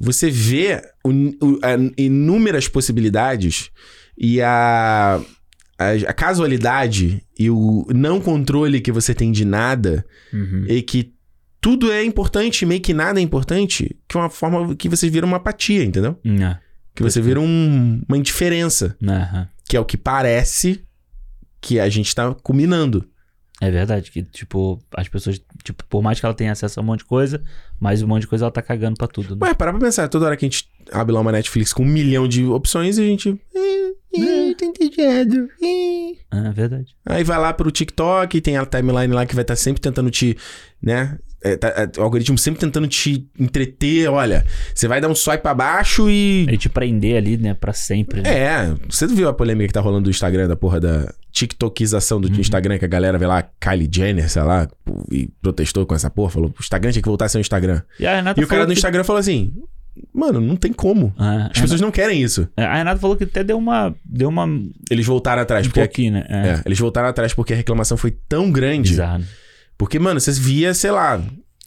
[0.00, 3.70] Você vê o- o- a- inúmeras possibilidades
[4.18, 5.20] e a,
[5.90, 10.64] a, casualidade e o não controle que você tem de nada Uhum.
[10.68, 11.12] e que
[11.60, 15.24] tudo é importante, meio que nada é importante, que é uma forma que você vira
[15.26, 16.18] uma apatia, entendeu?
[16.24, 16.56] É.
[16.94, 18.96] Que você vira um- uma indiferença,
[19.68, 20.84] que é o que parece
[21.60, 23.08] que a gente tá culminando.
[23.60, 26.86] É verdade, que, tipo, as pessoas, tipo, por mais que ela tenha acesso a um
[26.86, 27.40] monte de coisa,
[27.78, 29.46] mas um monte de coisa ela tá cagando pra tudo, né?
[29.46, 31.86] Ué, parar pra pensar, toda hora que a gente abre lá uma Netflix com um
[31.86, 33.40] milhão de opções e a gente.
[33.54, 36.94] "Eh, eh, tô entediado, eh." É verdade.
[37.06, 40.36] Aí vai lá pro TikTok, tem a timeline lá que vai estar sempre tentando te,
[40.82, 41.18] né?
[41.44, 44.08] é, tá- é, o algoritmo sempre tentando te entreter.
[44.08, 46.46] Olha, você vai dar um swipe pra baixo e.
[46.48, 48.22] E te prender ali, né, pra sempre.
[48.22, 48.30] Né?
[48.38, 52.28] É, você viu a polêmica que tá rolando do Instagram, da porra da TikTokização do
[52.40, 54.68] Instagram, que a galera vê lá, Kylie Jenner, sei lá,
[55.10, 57.82] e protestou com essa porra, falou: o Instagram tinha que voltar a ser um Instagram.
[57.98, 58.06] E
[58.40, 59.52] E o cara do Instagram falou assim:
[60.12, 61.12] mano, não tem como.
[61.18, 62.48] Ah, As pessoas não querem isso.
[62.56, 63.94] a, a Renata falou que até deu uma.
[64.04, 64.44] Deu uma.
[64.44, 65.80] Um Eles voltaram atrás, porque.
[65.80, 66.26] pouquinho, né?
[66.28, 66.48] É.
[66.48, 68.90] É, eles voltaram atrás porque a reclamação foi tão grande.
[68.90, 69.24] Bizarro.
[69.78, 71.20] Porque, mano, você via, sei lá,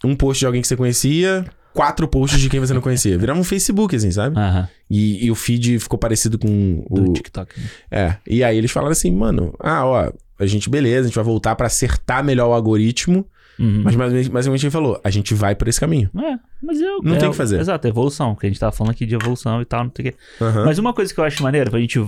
[0.03, 3.17] um post de alguém que você conhecia, quatro posts de quem você não conhecia.
[3.17, 4.37] Virava um Facebook, assim, sabe?
[4.37, 4.67] Aham.
[4.89, 7.13] E, e o feed ficou parecido com Do o.
[7.13, 7.59] TikTok.
[7.59, 7.67] né?
[7.91, 8.15] É.
[8.27, 11.55] E aí eles falaram assim, mano, ah, ó, a gente, beleza, a gente vai voltar
[11.55, 13.25] pra acertar melhor o algoritmo.
[13.57, 13.81] Uhum.
[13.83, 16.09] Mas basicamente basicamente ele falou, a gente vai por esse caminho.
[16.17, 17.01] É, mas eu.
[17.01, 17.59] Não é, tem o que fazer.
[17.59, 20.09] Exato, é evolução, que a gente tava falando aqui de evolução e tal, não sei
[20.09, 20.17] o quê.
[20.41, 20.65] Aham.
[20.65, 22.03] Mas uma coisa que eu acho maneira, pra gente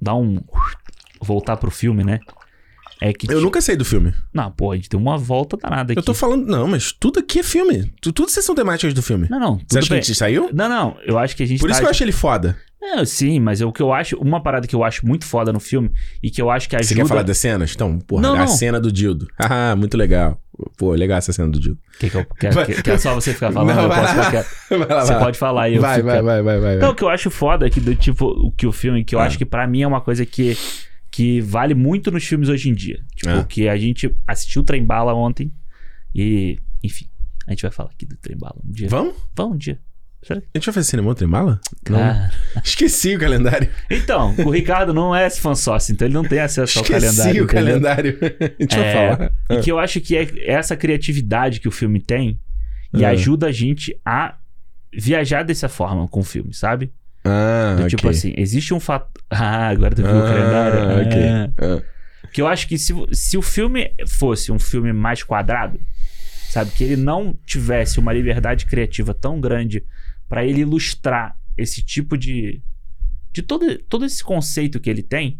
[0.00, 0.38] dar um.
[1.20, 2.20] voltar pro filme, né?
[3.00, 3.26] É que.
[3.26, 4.14] Eu tipo- nunca saí do filme.
[4.32, 5.98] Não, pô, a gente deu uma volta danada aqui.
[5.98, 7.92] Eu tô falando, não, mas tudo aqui é filme.
[8.00, 9.26] Tu- Tudo vocês são temáticas do filme.
[9.28, 9.56] Não, não.
[9.58, 9.98] Você tudo acha que bem.
[9.98, 10.50] a gente saiu?
[10.54, 10.96] Não, não.
[11.04, 12.56] Eu acho que a gente Por tá, isso que eu acho ele foda.
[12.86, 14.16] É, sim, mas o que eu acho.
[14.18, 15.90] Uma parada que eu acho muito foda no filme
[16.22, 16.88] e que eu acho que ajuda.
[16.88, 17.72] Você quer falar das cenas?
[17.74, 18.46] Então, porra, Não, a não.
[18.46, 19.26] cena do Dildo.
[19.38, 20.38] Ah, muito legal.
[20.76, 21.80] Pô, legal essa cena do Dildo.
[21.98, 22.24] Que, que, eu,
[22.66, 23.74] que, que- é só você ficar falando?
[23.74, 24.86] Não, eu posso lá.
[24.96, 25.18] lá, Você lá.
[25.18, 25.74] pode falar aí.
[25.76, 27.80] eu Vai, fico vai, vai, vai, vai, Então, o que eu acho foda é que,
[27.80, 29.24] do tipo, o que o filme, que eu Ah.
[29.24, 30.56] acho que pra mim é uma coisa que,
[31.10, 33.00] que vale muito nos filmes hoje em dia.
[33.16, 33.44] Tipo, Ah.
[33.44, 35.50] que a gente assistiu o Trem Bala ontem
[36.14, 37.06] e, enfim,
[37.46, 38.88] a gente vai falar aqui do Trem Bala um dia.
[38.88, 39.14] Vamos?
[39.34, 39.78] Vamos um dia.
[40.32, 41.60] A gente vai fazer cinema outra mala?
[41.88, 42.00] Não.
[42.00, 42.30] Ah.
[42.64, 43.68] Esqueci o calendário.
[43.90, 47.42] Então, o Ricardo não é fã sócio, então ele não tem acesso ao Esqueci calendário.
[47.42, 47.46] o entendeu?
[47.46, 48.18] calendário.
[48.58, 49.32] A gente vai É, falar.
[49.50, 52.38] E que eu acho que é essa criatividade que o filme tem
[52.92, 53.10] e Ah.
[53.10, 54.36] ajuda a gente a
[54.92, 56.92] viajar dessa forma com o filme, sabe?
[57.24, 57.88] Ah, Do.
[57.88, 59.08] Tipo assim, existe um fato.
[59.30, 61.06] Ah, agora tu viu o Ah, calendário?
[61.06, 61.22] ok.
[61.28, 61.50] Ah.
[61.58, 62.28] Ah.
[62.32, 65.80] Que eu acho que se, se o filme fosse um filme mais quadrado,
[66.50, 66.70] sabe?
[66.70, 69.82] Que ele não tivesse uma liberdade criativa tão grande
[70.34, 72.60] pra ele ilustrar esse tipo de,
[73.32, 75.38] de todo, todo esse conceito que ele tem,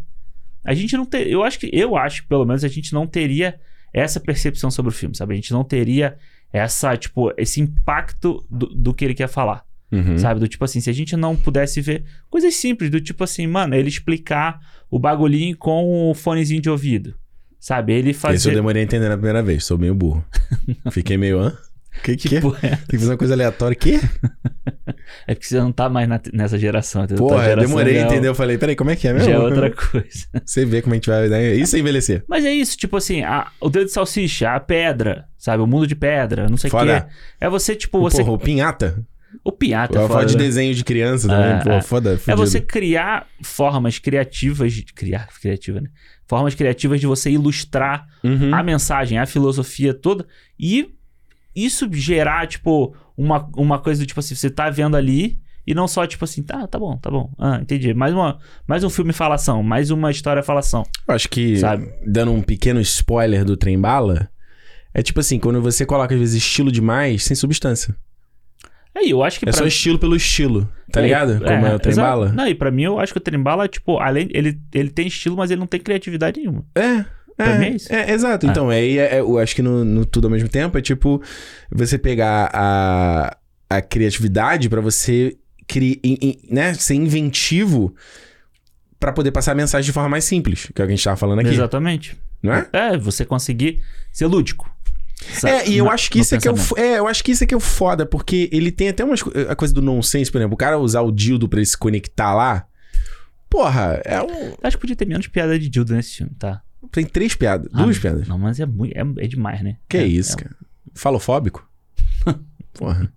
[0.64, 1.26] a gente não ter.
[1.26, 1.68] Eu acho que.
[1.72, 3.58] Eu acho, pelo menos, a gente não teria
[3.92, 5.32] essa percepção sobre o filme, sabe?
[5.32, 6.16] A gente não teria
[6.52, 9.66] essa, tipo, esse impacto do, do que ele quer falar.
[9.90, 10.16] Uhum.
[10.16, 10.38] Sabe?
[10.38, 13.74] Do tipo assim, se a gente não pudesse ver coisas simples, do tipo assim, mano,
[13.74, 17.16] ele explicar o bagulhinho com o fonezinho de ouvido.
[17.58, 17.94] Sabe?
[17.94, 18.54] Ele Esse eu fazer.
[18.54, 20.24] demorei a entender na primeira vez, sou meio burro.
[20.92, 21.58] Fiquei meio, hã?
[22.02, 22.40] Que que é?
[22.40, 23.74] Tipo, Tem que fazer uma coisa aleatória.
[23.76, 24.00] Que?
[25.26, 27.04] é porque você não tá mais na- nessa geração.
[27.04, 27.24] entendeu?
[27.26, 28.28] Porra, eu geração demorei já é entender.
[28.28, 29.28] Eu falei, peraí, como é que é mesmo?
[29.28, 30.26] Já é outra coisa.
[30.44, 31.28] Você vê como a gente vai.
[31.28, 31.54] Né?
[31.54, 32.24] Isso é envelhecer.
[32.28, 35.62] Mas é isso, tipo assim, a- o dedo de salsicha, a pedra, sabe?
[35.62, 37.04] O mundo de pedra, não sei o quê.
[37.40, 38.18] É você, tipo, você.
[38.18, 39.04] Porra, o pinhata.
[39.42, 40.44] o piata, a foda, de né?
[40.44, 41.52] desenho de criança também.
[41.52, 41.82] É, Pô, é.
[41.82, 42.14] foda.
[42.14, 42.36] É fudido.
[42.36, 44.72] você criar formas criativas.
[44.72, 45.88] De, criar criativa, né?
[46.26, 48.54] Formas criativas de você ilustrar Uhum.
[48.54, 50.26] a mensagem, a filosofia toda.
[50.58, 50.93] E
[51.54, 55.38] isso gerar, tipo, uma, uma coisa do tipo assim, você tá vendo ali.
[55.66, 57.32] E não só, tipo assim, tá, tá bom, tá bom.
[57.38, 57.94] Ah, entendi.
[57.94, 60.84] Mais, uma, mais um filme falação, mais uma história falação.
[61.08, 61.88] Eu acho que, Sabe?
[62.06, 64.28] dando um pequeno spoiler do trem bala,
[64.92, 67.96] é tipo assim, quando você coloca, às vezes, estilo demais, sem substância.
[68.94, 71.38] Aí, eu acho que É só estilo pelo estilo, tá ligado?
[71.40, 72.08] Como é, o trem exato.
[72.08, 72.28] bala.
[72.32, 74.28] Não, e pra mim eu acho que o trem bala, tipo, além.
[74.32, 76.64] Ele, ele tem estilo, mas ele não tem criatividade nenhuma.
[76.76, 77.04] É.
[77.38, 77.76] É, é.
[78.10, 78.46] É, exato.
[78.46, 78.50] Ah.
[78.50, 81.20] Então, aí é, é, eu acho que no, no tudo ao mesmo tempo é tipo
[81.70, 83.36] você pegar a,
[83.68, 85.36] a criatividade pra você
[85.66, 87.94] cri, in- in- né, ser inventivo
[89.00, 91.04] pra poder passar a mensagem de forma mais simples, que é o que a gente
[91.04, 92.16] tava falando aqui, Exatamente.
[92.42, 92.68] não é?
[92.72, 93.80] É, você conseguir
[94.12, 94.70] ser lúdico.
[95.32, 97.22] Sa- É, e eu na- acho que isso é que é, fo- é, eu acho
[97.24, 99.80] que isso é que é o foda, porque ele tem até umas, a coisa do
[99.82, 102.66] nonsense, por exemplo, o cara usar o dildo pra ele se conectar lá.
[103.48, 106.60] Porra, é um, Eu Acho que podia ter menos piada de Dildo nesse filme, tá?
[106.90, 108.26] Tem três piadas, Ah, duas piadas.
[108.28, 109.76] Não, mas é, muito, é, é demais, né?
[109.88, 110.56] Que é, isso, é- cara?
[110.94, 111.68] Falofóbico?
[112.74, 113.10] Porra.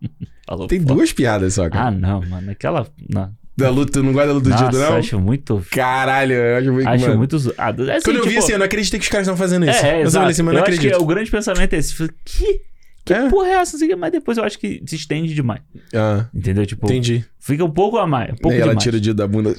[0.47, 1.87] falou Tem duas piadas só, cara.
[1.87, 2.51] Ah, não, mano.
[2.51, 2.87] Aquela.
[3.09, 3.31] Não.
[3.55, 4.95] Da luta, tu não gosta da luta do Dildo, não?
[4.97, 5.65] acho muito.
[5.71, 6.87] Caralho, eu acho muito.
[6.87, 7.17] Acho mano.
[7.17, 7.89] muito zoado.
[7.89, 9.67] É assim, Quando eu vi tipo, assim, eu não acreditei que os caras estão fazendo
[9.67, 9.83] isso.
[9.83, 11.01] É, é, eu falei assim, mas eu não acho que acredito.
[11.01, 11.95] o grande pensamento é esse.
[12.23, 12.61] Que,
[13.03, 13.27] que É?
[13.29, 13.77] porra é essa?
[13.97, 15.61] Mas depois eu acho que se estende demais.
[15.91, 16.67] Ah, Entendeu?
[16.67, 17.25] Tipo, entendi.
[17.39, 18.31] fica um pouco a mais.
[18.31, 18.83] Um pouco e ela demais.
[18.83, 19.55] tira o Dildo da bunda.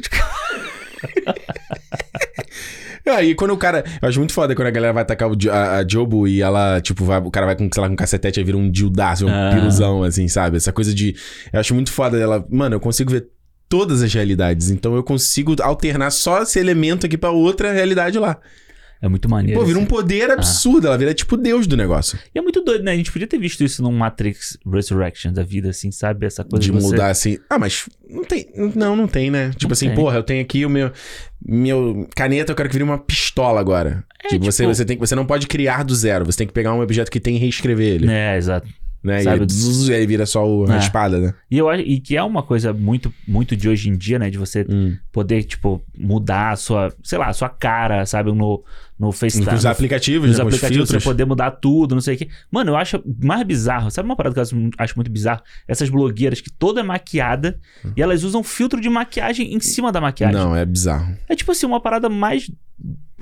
[3.11, 3.85] Aí quando o cara.
[4.01, 6.81] Eu acho muito foda quando a galera vai atacar o, a, a Jobo e ela,
[6.81, 9.27] tipo, vai, o cara vai com, sei lá, com um cacetete e vira um dildaço,
[9.27, 9.51] um Ah.
[9.55, 10.57] piruzão, assim, sabe?
[10.57, 11.15] Essa coisa de.
[11.53, 12.45] Eu acho muito foda dela.
[12.51, 13.29] Mano, eu consigo ver
[13.69, 14.71] todas as realidades.
[14.71, 18.39] Então eu consigo alternar só esse elemento aqui pra outra realidade lá.
[19.01, 19.61] É muito maneiro.
[19.61, 19.89] Pô, vira um assim.
[19.91, 20.87] poder absurdo.
[20.89, 22.19] Ela vira tipo Deus do negócio.
[22.35, 22.93] E é muito doido, né?
[22.93, 26.27] A gente podia ter visto isso num Matrix Resurrection da vida, assim, sabe?
[26.27, 26.87] Essa coisa de de, você...
[26.89, 27.39] mudar assim.
[27.49, 28.49] Ah, mas não tem.
[28.75, 29.51] Não, não tem, né?
[29.51, 29.95] Tipo Não assim, tem.
[29.95, 30.91] porra, eu tenho aqui o meu.
[31.45, 34.05] Meu caneta, eu quero que vire uma pistola agora.
[34.25, 36.25] É, tipo, você, tipo- você, tem, você não pode criar do zero.
[36.27, 38.11] Você tem que pegar um objeto que tem e reescrever ele.
[38.11, 38.67] É, exato.
[39.03, 39.23] Né?
[39.23, 39.39] Sabe?
[39.39, 40.79] E aí, zzz, aí vira só o- a É.
[40.79, 41.35] espada, né?
[41.49, 44.29] E eu e que é uma coisa muito, muito de hoje em dia, né?
[44.29, 44.97] De você Hum.
[45.13, 48.33] poder, tipo, mudar a sua, sei lá, a sua cara, sabe?
[48.33, 48.65] No,
[48.99, 49.45] no FaceTime.
[49.53, 50.45] Nos no- aplicativos, nos né?
[50.45, 51.05] Os aplicativos, você filtros.
[51.05, 52.29] poder mudar tudo, não sei o quê.
[52.51, 53.91] Mano, eu acho mais bizarro.
[53.91, 55.41] Sabe uma parada que eu acho- acho muito bizarro?
[55.69, 57.59] Essas blogueiras que toda é maquiada
[57.97, 60.35] e elas usam filtro de maquiagem em cima da maquiagem.
[60.37, 61.17] Não, é bizarro.
[61.29, 62.51] É tipo assim, uma parada mais.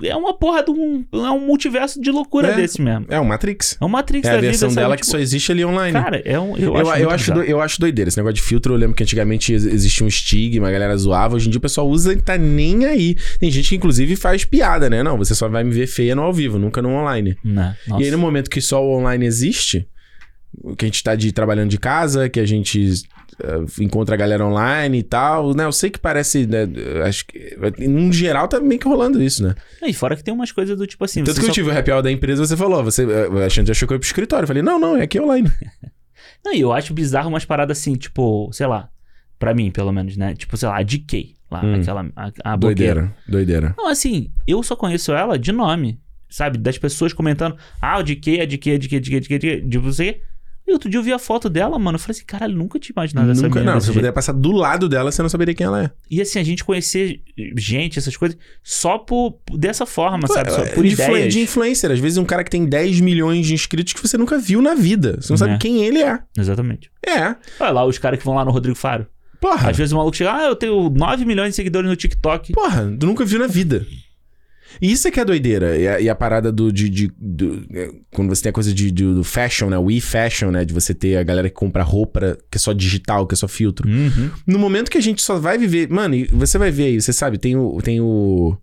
[0.02, 1.05] É uma porra de um.
[1.12, 2.56] É um multiverso de loucura É.
[2.56, 3.06] desse mesmo.
[3.09, 3.78] É o Matrix.
[3.81, 4.81] É um Matrix É da a vida, versão sabe?
[4.82, 5.93] dela Tipo, que só existe ali online.
[5.98, 6.56] Cara, é um.
[6.56, 8.09] Eu, Eu, acho, eu, acho do- eu acho doideira.
[8.09, 11.36] Esse negócio de filtro, eu lembro que antigamente ex- existia um estigma, a galera zoava.
[11.36, 13.16] Hoje em dia o pessoal usa e tá nem aí.
[13.40, 15.02] Tem gente que, inclusive, faz piada, né?
[15.02, 17.36] Não, você só vai me ver feia no ao vivo, nunca no online.
[17.43, 18.02] Não, nossa.
[18.02, 19.86] E aí, no momento que só o online existe,
[20.77, 22.93] que a gente tá de, trabalhando de casa, que a gente
[23.80, 25.64] encontra a galera online e tal, né?
[25.64, 26.66] Eu sei que parece, né?
[27.04, 27.56] Acho que,
[27.86, 29.54] no geral, tá meio que rolando isso, né?
[29.82, 31.22] E fora que tem umas coisas do tipo assim.
[31.24, 33.70] Tanto que eu tive o happy hour da empresa, você falou, você, eh, a gente
[33.70, 34.44] achou que eu ia pro escritório.
[34.44, 35.50] Eu falei, não, não, é aqui online.
[36.44, 38.88] Não, e eu acho bizarro umas paradas assim, tipo, sei lá.
[39.36, 40.32] Pra mim, pelo menos, né?
[40.34, 41.34] Tipo, sei lá, a DK.
[41.50, 41.74] Lá, Hum.
[41.80, 42.08] aquela.
[42.14, 42.94] A, a blogueira.
[42.94, 43.74] Doideira, doideira.
[43.76, 46.00] Não, assim, eu só conheço ela de nome.
[46.28, 46.56] Sabe?
[46.58, 47.56] Das pessoas comentando.
[47.82, 50.20] Ah, o DK, a DK, a DK, a DK, a DK, de você.
[50.66, 51.97] E outro dia eu vi a foto dela, mano.
[51.97, 54.12] Eu falei assim, caralho, nunca tinha imaginado essa Nunca, menina não, você jeito.
[54.12, 55.90] passar do lado dela, você não saberia quem ela é.
[56.10, 57.20] E assim, a gente conhecer
[57.56, 60.51] gente, essas coisas, só por, dessa forma, sabe?
[60.51, 61.32] Só por de, ideias.
[61.32, 61.90] de influencer.
[61.93, 64.74] Às vezes um cara que tem 10 milhões de inscritos que você nunca viu na
[64.74, 65.18] vida.
[65.20, 65.59] Você não sabe É.
[65.59, 66.18] quem ele é.
[66.36, 66.90] Exatamente.
[67.06, 67.36] É.
[67.60, 69.06] Olha lá os caras que vão lá no Rodrigo Faro.
[69.40, 69.70] Porra.
[69.70, 72.52] Às vezes o maluco chega, ah, eu tenho 9 milhões de seguidores no TikTok.
[72.52, 73.86] Porra, tu nunca viu na vida.
[74.80, 75.76] E isso é que é doideira.
[75.76, 78.72] E a, e a parada do, de, de- do- é, Quando você tem a coisa
[78.72, 79.78] de, de- do fashion, né?
[79.78, 80.64] O e-fashion, né?
[80.64, 83.48] De você ter a galera que compra roupa que é só digital, que é só
[83.48, 83.88] filtro.
[83.88, 84.30] Uhum.
[84.46, 85.88] No momento que a gente só vai viver.
[85.88, 87.80] Mano, você vai ver aí, você sabe, tem o.
[87.82, 88.56] Tem o.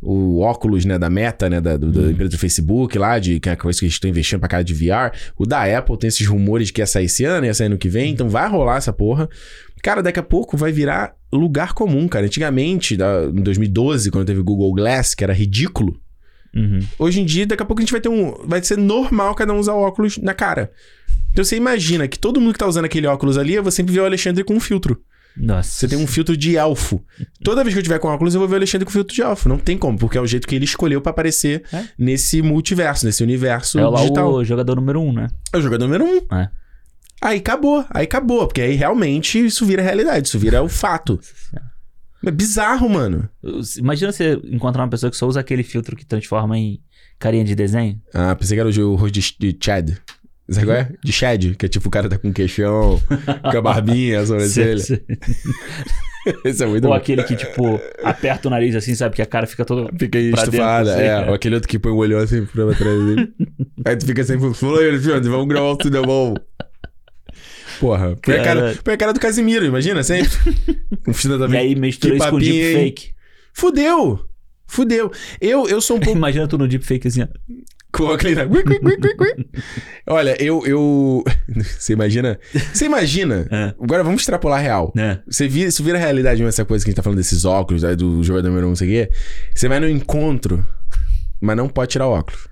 [0.00, 3.48] o óculos, né, da Meta, né, da, do, da empresa do Facebook lá, de que
[3.48, 5.12] é a coisa que eles estão investindo pra cara de VR.
[5.36, 7.78] O da Apple tem esses rumores de que ia sair esse ano, ia sair ano
[7.78, 9.28] que vem, então vai rolar essa porra.
[9.82, 12.26] Cara, daqui a pouco vai virar lugar comum, cara.
[12.26, 15.98] Antigamente, da- em 2012, quando teve o Google Glass, que era ridículo,
[16.56, 16.80] Uhum.
[16.98, 18.32] Hoje em dia, daqui a pouco a gente vai ter um.
[18.46, 20.72] Vai ser normal cada um usar óculos na cara.
[21.30, 23.92] Então você imagina que todo mundo que tá usando aquele óculos ali, eu vou sempre
[23.92, 24.98] ver o Alexandre com um filtro.
[25.38, 25.70] Nossa.
[25.70, 27.02] Você tem um filtro de elfo.
[27.44, 29.22] Toda vez que eu tiver com óculos, eu vou ver o Alexandre com filtro de
[29.22, 29.48] elfo.
[29.48, 31.84] Não tem como, porque é o jeito que ele escolheu pra aparecer É?
[31.98, 34.32] nesse multiverso, nesse universo É lá digital.
[34.32, 35.28] o jogador número um, né?
[35.52, 36.16] É o jogador número um.
[36.36, 36.50] É.
[37.20, 41.18] Aí acabou, aí acabou, porque aí realmente isso vira realidade, isso vira o fato.
[42.24, 43.28] É bizarro, mano.
[43.76, 46.80] Imagina você encontrar uma pessoa que só usa aquele filtro que transforma em
[47.18, 48.00] carinha de desenho.
[48.14, 49.90] Ah, pensei que era o rosto de Chad.
[50.50, 50.88] Sabe qual é?
[51.04, 53.00] De Chad, que é tipo o cara tá com queixão,
[53.50, 54.82] com a barbinha, a sobrancelha.
[56.44, 56.96] Esse é muito Ou bom.
[56.96, 59.14] aquele que, tipo, aperta o nariz assim, sabe?
[59.14, 59.90] Que a cara fica toda.
[59.98, 61.12] Fica estufada, dentro, é.
[61.12, 61.28] assim, é.
[61.28, 63.32] Ou aquele outro que põe o olhão assim pra trás dele.
[63.84, 66.34] aí tu fica sempre, falou Alexandre, vamos gravar o cinemão.
[67.78, 70.30] Porra, põe a, cara, põe a cara do Casimiro, imagina, sempre.
[71.52, 72.44] E aí mistura isso com hein?
[72.44, 73.12] deepfake.
[73.52, 74.20] Fudeu!
[74.66, 75.10] Fudeu.
[75.40, 76.18] Eu, eu sou um pouco.
[76.18, 77.28] Imagina tu no deepfake assim, ó.
[77.92, 79.48] Com gui, gui.
[80.06, 81.24] Olha, eu, eu.
[81.78, 82.38] Você imagina?
[82.72, 83.46] Você imagina?
[83.50, 83.74] É.
[83.82, 84.92] Agora vamos extrapolar real.
[84.94, 85.20] Né?
[85.26, 87.84] Você vira, isso vira realidade mesmo, essa coisa que a gente tá falando desses óculos,
[87.84, 89.12] aí do jogador número um, não sei o quê.
[89.54, 90.64] Você vai no encontro,
[91.40, 92.46] mas não pode tirar o óculos.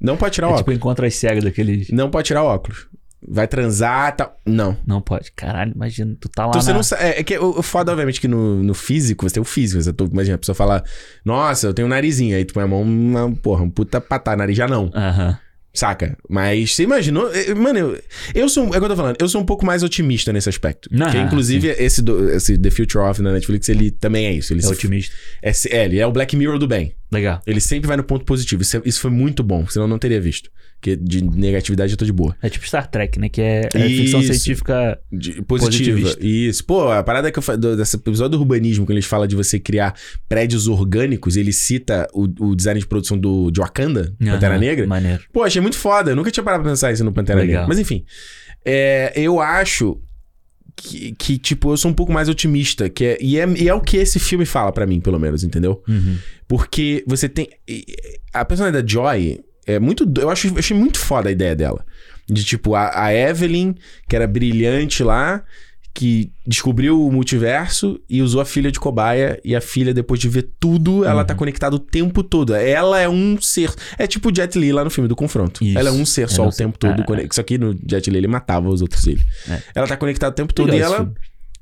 [0.00, 0.60] Não pode tirar o É óculos.
[0.64, 1.88] tipo encontra as cegas daqueles.
[1.90, 2.86] Não pode tirar o óculos.
[3.28, 4.40] Vai transar, tal.
[4.46, 4.76] Não.
[4.86, 5.32] Não pode.
[5.32, 6.50] Caralho, imagina, tu tá lá.
[6.50, 8.72] Então você na- não sa- É, é que o, o foda, obviamente, que no, no
[8.74, 9.82] físico, você tem o físico.
[9.82, 10.84] Você, imagina, a pessoa fala,
[11.24, 12.36] nossa, eu tenho um narizinho.
[12.36, 14.90] Aí tu põe a mão, uma, porra, um puta patá, nariz já não.
[14.94, 15.36] Aham.
[15.74, 16.16] Saca?
[16.26, 17.30] Mas você imaginou.
[17.34, 18.00] eh, Mano, eu,
[18.34, 18.64] eu sou.
[18.64, 19.16] É o que eu tô falando.
[19.20, 20.88] Eu sou um pouco mais otimista nesse aspecto.
[20.98, 24.54] Ah, que inclusive esse, do- esse The Future of na Netflix, ele também é isso.
[24.54, 25.14] Ele É se- otimista.
[25.42, 26.94] é, é, ele é o Black Mirror do bem.
[27.12, 27.42] Legal.
[27.46, 28.62] Ele sempre vai no ponto positivo.
[28.62, 30.48] Isso, é- isso foi muito bom, senão eu não teria visto.
[30.78, 32.36] Porque de negatividade eu tô de boa.
[32.40, 33.28] É tipo Star Trek, né?
[33.28, 34.98] Que é, é ficção científica.
[35.10, 36.14] De- positiva.
[36.20, 36.64] Isso.
[36.64, 39.34] Pô, a parada que eu fa- do, desse episódio do urbanismo, quando eles falam de
[39.34, 39.94] você criar
[40.28, 44.86] prédios orgânicos, ele cita o, o design de produção do, de Wakanda, Pantera Aham, Negra.
[44.86, 45.22] Maneiro.
[45.32, 46.10] Pô, achei muito foda.
[46.12, 47.62] Eu nunca tinha parado pra pensar isso no Pantera Legal.
[47.62, 47.68] Negra.
[47.68, 48.04] Mas enfim.
[48.64, 49.98] É, eu acho
[50.76, 52.88] que, que, tipo, eu sou um pouco mais otimista.
[52.88, 55.42] Que é, e, é, e é o que esse filme fala pra mim, pelo menos,
[55.42, 55.82] entendeu?
[55.88, 56.16] Uhum.
[56.46, 57.48] Porque você tem.
[58.32, 60.10] A personagem da Joy é muito.
[60.18, 61.84] Eu, acho, eu achei muito foda a ideia dela.
[62.28, 63.74] De tipo, a, a Evelyn,
[64.08, 65.42] que era brilhante lá,
[65.94, 69.40] que descobriu o multiverso e usou a filha de cobaia.
[69.44, 72.54] E a filha, depois de ver tudo, ela tá conectada o tempo todo.
[72.54, 73.72] Ela é um ser.
[73.98, 75.64] É tipo o Jet Li lá no filme do confronto.
[75.64, 75.78] Isso.
[75.78, 77.00] Ela é um ser só Ela o tempo todo.
[77.00, 79.22] é, conec- Só que no Jet Li ele matava os outros dele.
[79.48, 79.60] É.
[79.74, 81.12] Ela tá conectada o tempo todo Legal e ela.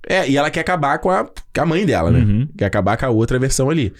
[0.06, 2.18] É, e ela quer acabar com a, com a mãe dela, né?
[2.20, 2.48] Uhum.
[2.58, 3.92] Quer acabar com a outra versão ali.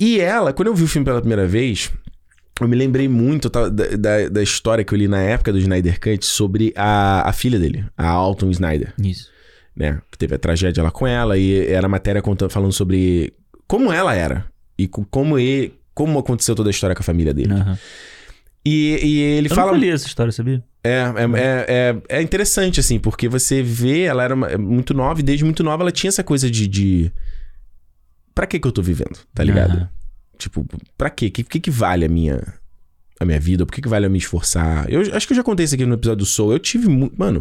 [0.00, 1.90] E ela, quando eu vi o filme pela primeira vez,
[2.60, 5.98] eu me lembrei muito tá, da, da, história que eu li na época do Snyder
[5.98, 9.30] Cut sobre a, a filha dele, a Alton Snyder, Isso.
[9.74, 10.00] né?
[10.10, 13.32] Que teve a tragédia lá com ela e era matéria contando, falando sobre
[13.66, 14.46] como ela era
[14.78, 17.52] e co- como, ele, como aconteceu toda a história com a família dele.
[17.54, 17.78] Aham.
[18.64, 19.72] E, e ele Eu fala.
[19.72, 20.62] nunca li essa história, sabia?
[20.84, 21.66] É, é, é,
[22.08, 25.44] é, é interessante, assim, porque você vê, ela era uma- é muito nova e desde
[25.44, 26.68] muito nova ela tinha essa coisa de.
[26.68, 27.12] de...
[28.34, 29.18] Pra que que eu tô vivendo?
[29.34, 29.72] Tá ligado?
[29.72, 29.88] Aham.
[30.42, 30.66] Tipo,
[30.96, 31.26] pra quê?
[31.26, 32.42] O que, que, que vale a minha,
[33.20, 33.64] a minha vida?
[33.66, 34.90] Por que, que vale eu me esforçar?
[34.90, 36.52] Eu acho que eu já contei isso aqui no episódio do Soul.
[36.52, 37.14] Eu tive muito.
[37.18, 37.40] Mano,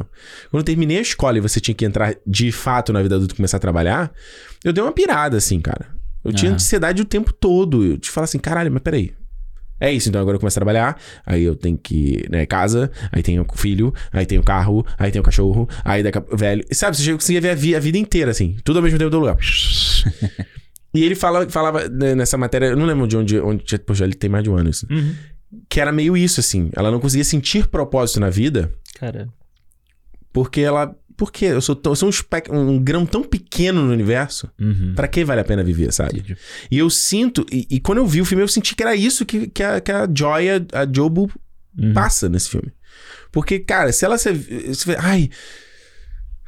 [0.49, 3.33] quando eu terminei a escola e você tinha que entrar de fato na vida adulta
[3.33, 4.11] e começar a trabalhar,
[4.63, 5.87] eu dei uma pirada, assim, cara.
[6.23, 6.55] Eu tinha Aham.
[6.55, 7.83] ansiedade o tempo todo.
[7.83, 9.13] Eu te falo assim, caralho, mas peraí.
[9.83, 10.95] É isso, então agora eu começo a trabalhar,
[11.25, 15.67] aí eu tenho que, né, casa, aí tenho filho, aí tenho carro, aí tenho cachorro,
[15.83, 16.63] aí daqui a velho.
[16.69, 18.99] E sabe, você já conseguia ver a, vi- a vida inteira, assim, tudo ao mesmo
[18.99, 19.37] tempo do lugar.
[20.93, 24.13] e ele fala, falava né, nessa matéria, eu não lembro de onde, onde poxa, ele
[24.13, 25.15] tem mais de um ano isso, Uhum.
[25.69, 26.69] que era meio isso, assim.
[26.75, 29.27] Ela não conseguia sentir propósito na vida, Cara.
[30.33, 30.95] porque ela.
[31.17, 31.45] Por quê?
[31.45, 32.09] Eu sou, tão- eu sou
[32.49, 34.49] um, um grão tão pequeno no universo.
[34.59, 34.93] Uhum.
[34.95, 36.17] Pra que vale a pena viver, sabe?
[36.19, 36.35] Entendi.
[36.71, 39.23] E eu sinto, e, e quando eu vi o filme, eu senti que era isso
[39.23, 41.31] que, que, a, que a Joy, a, a Jobu,
[41.77, 41.93] Uhum.
[41.93, 42.71] passa nesse filme.
[43.31, 45.29] Porque, cara, se ela se, se ai,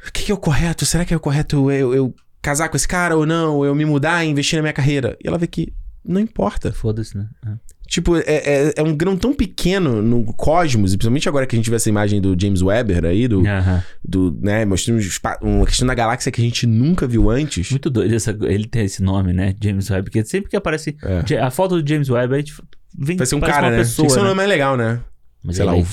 [0.06, 0.84] o que, que é o correto?
[0.84, 2.14] Será que é o correto eu, eu
[2.44, 3.64] casar com esse cara ou não?
[3.64, 5.16] Eu me mudar e investir na minha carreira?
[5.24, 5.72] E ela vê que
[6.04, 6.70] não importa.
[6.70, 7.26] Foda-se, né?
[7.46, 7.52] É.
[7.86, 11.58] Tipo, é, é, é um grão tão pequeno no cosmos, e principalmente agora que a
[11.58, 13.82] gente vê essa imagem do James Webber aí, do, Aham.
[14.02, 15.00] do né, mostrando
[15.42, 17.70] uma questão da galáxia que a gente nunca viu antes.
[17.70, 19.54] Muito doido essa, ele tem esse nome, né?
[19.62, 20.04] James Webb.
[20.04, 21.38] Porque sempre que aparece É.
[21.38, 22.54] A foto do James Webb, a gente
[22.98, 23.78] vem Vai ser um cara, né?
[23.78, 24.22] pessoa, que um né?
[24.22, 25.00] nome mais legal, né?
[25.42, 25.86] Mas Sei lá, o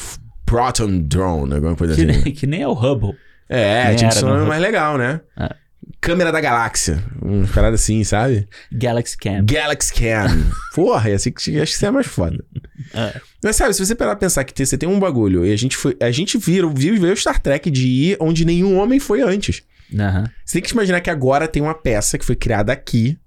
[0.45, 2.21] Proton Drone, alguma coisa que, assim.
[2.23, 3.15] nem, que nem é o Hubble.
[3.47, 4.47] É, tinha que ser um nome não.
[4.47, 5.19] mais legal, né?
[5.37, 5.60] É.
[5.99, 7.03] câmera da galáxia.
[7.21, 8.47] Uma parada assim, sabe?
[8.71, 9.45] Galaxy Cam.
[9.45, 10.51] Galaxy Cam.
[10.75, 12.43] Porra, ia ser, que- acho que isso é mais foda.
[12.93, 13.19] É.
[13.43, 15.75] Mas sabe, se você parar pra pensar que você tem um bagulho e a gente
[15.77, 15.95] foi.
[16.01, 19.63] A gente viu, veio o Star Trek de ir onde nenhum homem foi antes.
[19.97, 20.29] Aham.
[20.45, 23.17] Você tem que imaginar que agora tem uma peça que foi criada aqui,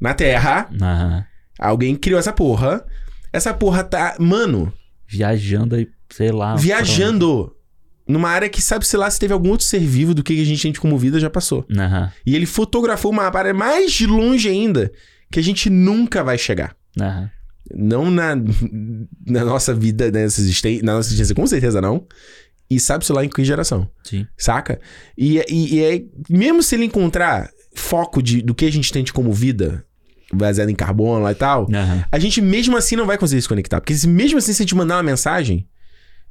[0.00, 0.68] na Terra.
[0.80, 1.24] Aham.
[1.58, 2.84] Alguém criou essa porra.
[3.32, 4.72] Essa porra tá, mano,
[5.08, 6.54] Viajando aí, sei lá.
[6.56, 7.55] viajando
[8.08, 10.56] numa área que sabe-se lá se teve algum outro ser vivo do que a gente,
[10.62, 11.66] gente como vida já passou.
[11.76, 12.10] Aham.
[12.24, 14.92] E ele fotografou uma área mais longe ainda
[15.30, 16.76] que a gente nunca vai chegar.
[17.00, 17.30] Aham.
[17.74, 18.36] Não na,
[19.26, 22.06] na nossa vida, nessa existência, na nossa existência, com certeza não.
[22.68, 24.26] E sabe-se lá em que geração, Sim.
[24.36, 24.80] saca?
[25.16, 29.04] E, e, e aí, mesmo se ele encontrar foco de, do que a gente tem
[29.04, 29.84] como vida,
[30.32, 32.04] baseado em carbono lá e tal, Aham.
[32.10, 33.80] a gente mesmo assim não vai conseguir se conectar.
[33.80, 35.68] Porque se mesmo assim, se a gente mandar uma mensagem,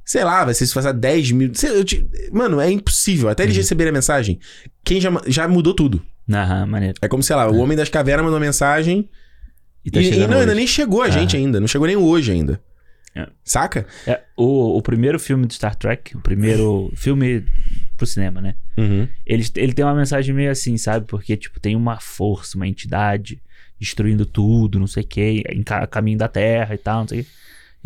[0.06, 1.50] sei lá, vai ser se passar 10 mil.
[1.54, 3.28] sei- te- mano, é impossível.
[3.28, 4.38] Até eles receberem a mensagem,
[4.84, 6.00] quem já, já mudou tudo.
[6.32, 6.94] Aham, maneiro.
[7.02, 9.08] É como, sei lá, o Homem das Cavernas mandou mensagem.
[9.84, 11.60] E tá e, e não, ainda nem chegou a gente ainda.
[11.60, 12.60] Não chegou nem hoje ainda.
[13.14, 13.28] É.
[13.44, 13.86] Saca?
[14.06, 17.44] É, o, o primeiro filme do Star Trek, o primeiro filme
[17.96, 18.54] pro cinema, né?
[18.76, 19.08] Uhum.
[19.24, 21.06] Ele, ele tem uma mensagem meio assim, sabe?
[21.06, 23.40] Porque, tipo, tem uma força, uma entidade
[23.80, 27.24] destruindo tudo, não sei o que, em caminho da Terra e tal, não sei o
[27.24, 27.30] quê.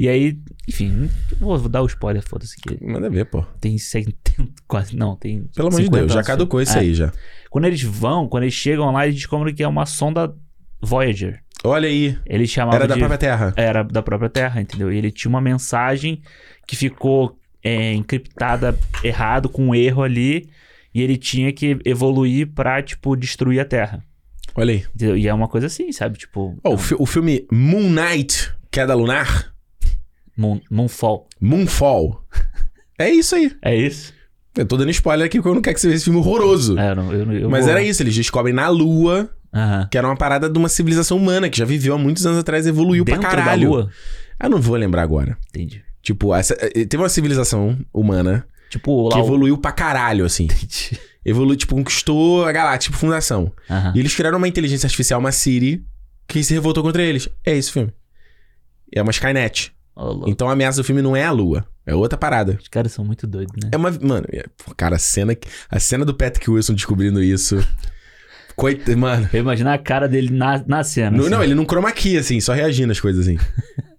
[0.02, 3.42] E aí, enfim, vou, vou dar o spoiler, foda-se Manda ver, pô.
[3.60, 4.14] tem 70,
[4.66, 6.80] quase, não, tem Pelo amor de 50 Deus, já caducou isso É.
[6.80, 7.12] aí já.
[7.50, 10.34] Quando eles vão, quando eles chegam lá, eles descobrem que é uma sonda
[10.80, 11.42] Voyager.
[11.62, 12.16] Olha aí.
[12.24, 13.00] Eles chamavam Era da de...
[13.00, 13.52] própria Terra.
[13.56, 14.90] Era da própria Terra, entendeu?
[14.90, 16.22] E ele tinha uma mensagem
[16.66, 18.74] que ficou é, encriptada
[19.04, 20.48] errado, com um erro ali.
[20.94, 24.02] E ele tinha que evoluir pra, tipo, destruir a Terra.
[24.54, 24.84] Olha aí.
[24.94, 25.16] Entendeu?
[25.18, 26.16] E é uma coisa assim, sabe?
[26.18, 29.49] Tipo, Ó, o, fi- o filme Moon Knight, Queda Lunar,
[30.40, 31.28] Moon, Moonfall.
[31.40, 32.24] Moonfall.
[32.98, 33.52] É isso aí.
[33.62, 34.12] É isso?
[34.56, 36.78] Eu tô dando spoiler aqui porque eu não quero que você veja esse filme horroroso.
[36.78, 39.86] É, eu não, eu, eu Mas vou- era isso, eles descobrem na Lua Aham.
[39.90, 42.66] que era uma parada de uma civilização humana que já viveu há muitos anos atrás
[42.66, 43.60] e evoluiu Dentro pra caralho.
[43.62, 43.90] da Lua.
[44.38, 45.36] Ah, não vou lembrar agora.
[45.50, 45.82] Entendi.
[46.02, 49.20] Tipo, essa, eh, teve uma civilização humana Tipo, que o...
[49.20, 50.48] evoluiu pra caralho, assim.
[51.24, 53.52] Evoluiu, tipo, conquistou a galáxia, tipo, fundação.
[53.68, 53.92] Aham.
[53.94, 55.84] E eles criaram uma inteligência artificial, uma Siri,
[56.26, 57.28] que se revoltou contra eles.
[57.44, 57.92] É esse filme.
[58.94, 59.72] É uma Skynet.
[59.96, 60.30] Louco.
[60.30, 61.66] Então a ameaça do filme não é a Lua.
[61.84, 62.58] É outra parada.
[62.60, 63.70] Os caras são muito doidos, né?
[63.72, 63.90] É uma.
[63.90, 64.44] Mano, é-
[64.76, 65.36] cara, a cena,
[65.68, 67.56] a cena do Patrick Wilson descobrindo isso.
[68.56, 69.28] Coitado, mano.
[69.32, 71.10] Eu imagino a cara dele na, na cena.
[71.10, 71.30] Não, assim.
[71.30, 73.38] não, ele não chroma key, assim, só reagindo às coisas assim.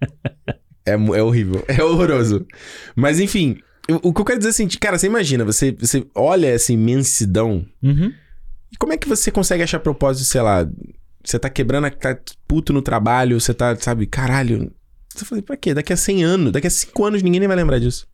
[0.85, 1.63] é, é horrível.
[1.67, 2.45] É horroroso.
[2.95, 3.57] Mas enfim,
[3.89, 6.71] o, o que eu quero dizer é assim, cara, você imagina, você, você olha essa
[6.71, 7.65] imensidão.
[7.81, 8.13] Uhum.
[8.71, 10.67] E como é que você consegue achar propósito, sei lá?
[11.23, 14.71] Você tá quebrando, tá puto no trabalho, você tá, sabe, caralho.
[15.15, 15.73] Você fala, pra quê?
[15.73, 18.07] Daqui a 100 anos, daqui a 5 anos ninguém nem vai lembrar disso.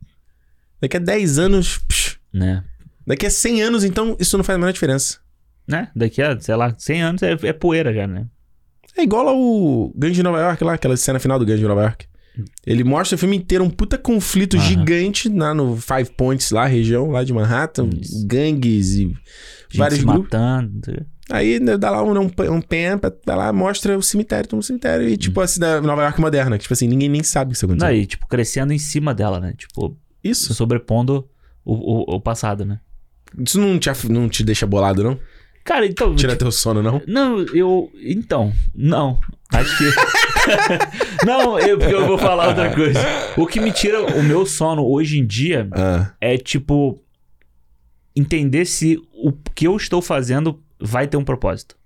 [0.80, 2.62] Daqui a 10 anos, psh, Né?
[3.06, 5.18] daqui a 100 anos, então, isso não faz a menor diferença.
[5.66, 5.90] Né?
[5.94, 8.26] Daqui a, sei lá, 100 anos é, é poeira já, né?
[8.96, 11.82] É igual ao Gangue de Nova York lá, aquela cena final do Gangue de Nova
[11.82, 12.06] York.
[12.66, 14.64] Ele mostra o filme inteiro um puta conflito Aham.
[14.66, 18.26] gigante lá no Five Points, lá, região lá de Manhattan, Isso.
[18.26, 19.18] gangues e Gente
[19.76, 20.24] vários se grupos.
[20.24, 21.06] matando.
[21.30, 24.62] Aí né, dá lá um, um, um pen, dá lá, mostra o cemitério, todo um
[24.62, 25.08] cemitério.
[25.08, 27.56] E tipo, assim, da Nova York moderna, que tipo assim, ninguém nem sabe o que
[27.56, 27.94] isso aconteceu.
[27.94, 29.52] E, tipo, crescendo em cima dela, né?
[29.56, 30.54] Tipo, Isso.
[30.54, 31.28] sobrepondo
[31.64, 32.80] o, o, o passado, né?
[33.38, 35.18] Isso não te, não te deixa bolado, não?
[35.64, 36.16] Cara, então.
[36.16, 37.02] Tira tipo, teu sono, não?
[37.06, 37.92] Não, eu.
[38.02, 39.18] Então, não.
[39.52, 39.84] Acho que.
[41.26, 42.98] não, eu, porque eu vou falar outra coisa.
[43.36, 47.02] O que me tira o meu sono hoje em dia Ah, é, tipo.
[48.16, 51.76] Entender se o que eu estou fazendo vai ter um propósito.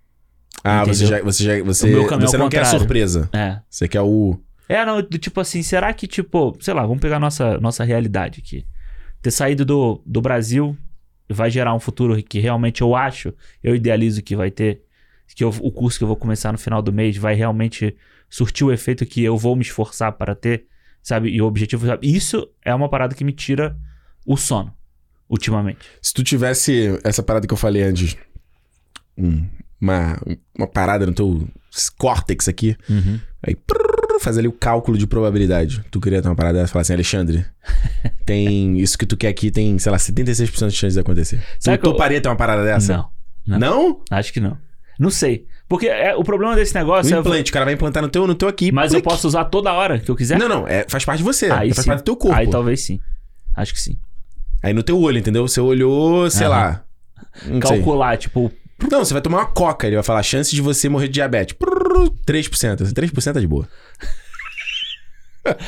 [0.64, 1.20] ah você já.
[1.23, 2.78] Você, já, você, O meu caminho você não quer a contrário.
[2.81, 3.28] surpresa.
[3.32, 3.60] É.
[3.69, 4.39] Você quer o.
[4.69, 8.40] É, não, do tipo assim, será que, tipo, sei lá, vamos pegar nossa, nossa realidade
[8.40, 8.64] aqui.
[9.20, 10.77] Ter saído do, do Brasil
[11.28, 13.32] vai gerar um futuro que realmente eu acho,
[13.62, 14.82] eu idealizo que vai ter,
[15.35, 17.94] que eu- o curso que eu vou começar no final do mês vai realmente
[18.31, 20.64] surtir o efeito que eu vou me esforçar para ter,
[21.02, 21.28] sabe?
[21.31, 22.10] E o objetivo, sabe?
[22.10, 23.77] Isso é uma parada que me tira
[24.27, 24.73] o sono,
[25.28, 25.81] ultimamente.
[26.01, 28.16] Se tu tivesse essa parada que eu falei antes,
[29.16, 29.47] um-
[29.80, 30.16] uma,
[30.56, 31.48] uma parada no teu
[31.98, 32.76] córtex aqui,
[33.43, 35.82] aí prrr, faz ali o cálculo de probabilidade.
[35.90, 37.44] Tu queria ter uma parada dessa e falar assim, Alexandre,
[38.24, 41.39] tem isso que tu quer aqui, tem, sei lá, 76% de chance de acontecer.
[41.59, 42.97] Tu Sabe que eu- toparia ter uma parada dessa?
[42.97, 44.01] Não, não, Não?
[44.10, 44.56] acho que não.
[44.98, 45.47] Não sei.
[45.68, 47.18] Porque é, o problema desse negócio é.
[47.18, 48.70] implante, o cara vai implantar no teu, no teu aqui.
[48.70, 49.10] Mas eu plic.
[49.10, 50.39] posso usar toda hora que eu quiser?
[50.39, 52.36] Não, não, é, faz parte de você, Aí faz parte do teu corpo.
[52.36, 53.01] Aí Aí, talvez sim.
[53.56, 53.98] Acho que sim.
[54.74, 55.48] no teu olho, entendeu?
[55.48, 56.51] Você olhou, sei Aham.
[56.55, 56.84] lá.
[57.47, 57.78] Não sei.
[57.78, 58.52] Calcular, tipo,
[58.90, 61.54] Não, você vai tomar uma coca, ele vai falar chance de você morrer de diabetes.
[61.59, 62.92] Prrr, 3%.
[62.92, 63.68] 3% é de boa.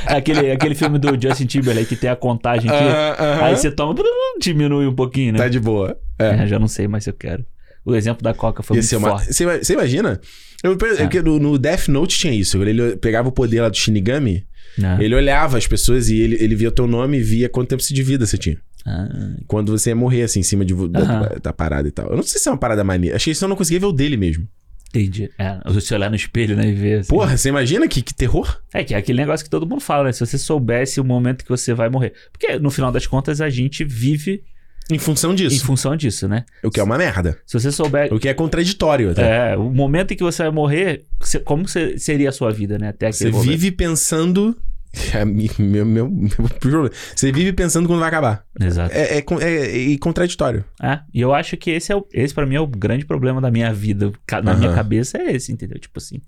[0.07, 2.85] aquele, aquele filme do Justin Timberlake que tem a contagem aqui.
[2.85, 3.45] Aham, aham.
[3.45, 3.95] Aí você toma,
[4.41, 5.39] diminui um pouquinho, né?
[5.39, 5.97] Tá de boa.
[6.19, 6.43] É.
[6.43, 7.45] É, já não sei mais se eu quero.
[7.85, 9.19] O exemplo da Coca foi Ia muito uma-.
[9.19, 10.21] Você imagina?
[10.63, 11.23] Eu, É.
[11.23, 12.63] no, no Death Note tinha isso.
[12.63, 14.47] Ele pegava o poder lá do Shinigami,
[14.79, 14.97] né?
[15.01, 17.83] ele olhava as pessoas e ele, ele via o teu nome e via quanto tempo
[17.83, 18.57] de vida você tinha.
[18.87, 19.09] Ah,
[19.47, 21.29] Quando você ia morrer, assim, em cima de, da, Aham.
[21.43, 22.09] da parada e tal.
[22.11, 23.17] Eu não sei se é uma parada maneira.
[23.17, 24.47] Achei que eu não conseguia ver o dele mesmo.
[24.91, 25.31] entendi.
[25.39, 27.09] É, você olhar no espelho, né, e ver assim.
[27.09, 28.61] Porra, você imagina que, que terror?
[28.73, 30.13] É que é aquele negócio que todo mundo fala, né?
[30.13, 32.13] Se você soubesse o momento que você vai morrer.
[32.31, 34.45] Porque no final das contas a gente vive
[34.91, 35.65] Em função em disso.
[35.65, 36.45] função disso, né?
[36.63, 37.39] O que é uma merda.
[37.47, 38.13] Se você souber.
[38.13, 39.53] O que é contraditório até.
[39.53, 42.79] É, o momento em que você vai morrer, você- como você- seria a sua vida,
[42.79, 42.89] né?
[42.91, 43.51] Até Você aquele momento.
[43.51, 44.55] vive pensando.
[45.15, 46.29] É meu, meu, meu
[46.61, 46.91] problema.
[47.15, 48.45] Você vive pensando quando vai acabar.
[48.61, 48.95] Exato.
[48.95, 50.65] É, é, é- é contraditório.
[50.83, 53.41] É, e eu acho que esse, é o, esse para mim é o grande problema
[53.41, 54.13] da minha vida.
[54.43, 54.75] Na minha Aham.
[54.77, 55.79] cabeça é esse, entendeu?
[55.79, 56.21] Tipo assim,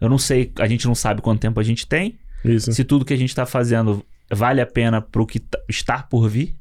[0.00, 2.72] eu não sei, a gente não sabe quanto tempo a gente tem, Isso.
[2.72, 6.28] se tudo que a gente tá fazendo vale a pena pro que tá- está por
[6.28, 6.56] vir,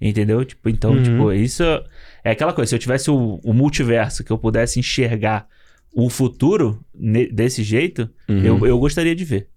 [0.00, 0.44] entendeu?
[0.44, 1.02] Tipo, então, Uhum.
[1.02, 1.62] tipo, isso
[2.24, 5.46] é aquela coisa, se eu tivesse o, o multiverso, que eu pudesse enxergar
[5.94, 6.84] o futuro
[7.32, 8.44] desse jeito, Uhum.
[8.44, 9.48] eu, eu gostaria de ver.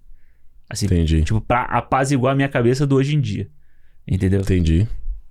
[0.69, 1.23] Assim, Entendi.
[1.23, 3.47] tipo, pra apaziguar a minha cabeça do hoje em dia.
[4.07, 4.41] Entendeu?
[4.41, 4.87] Entendi.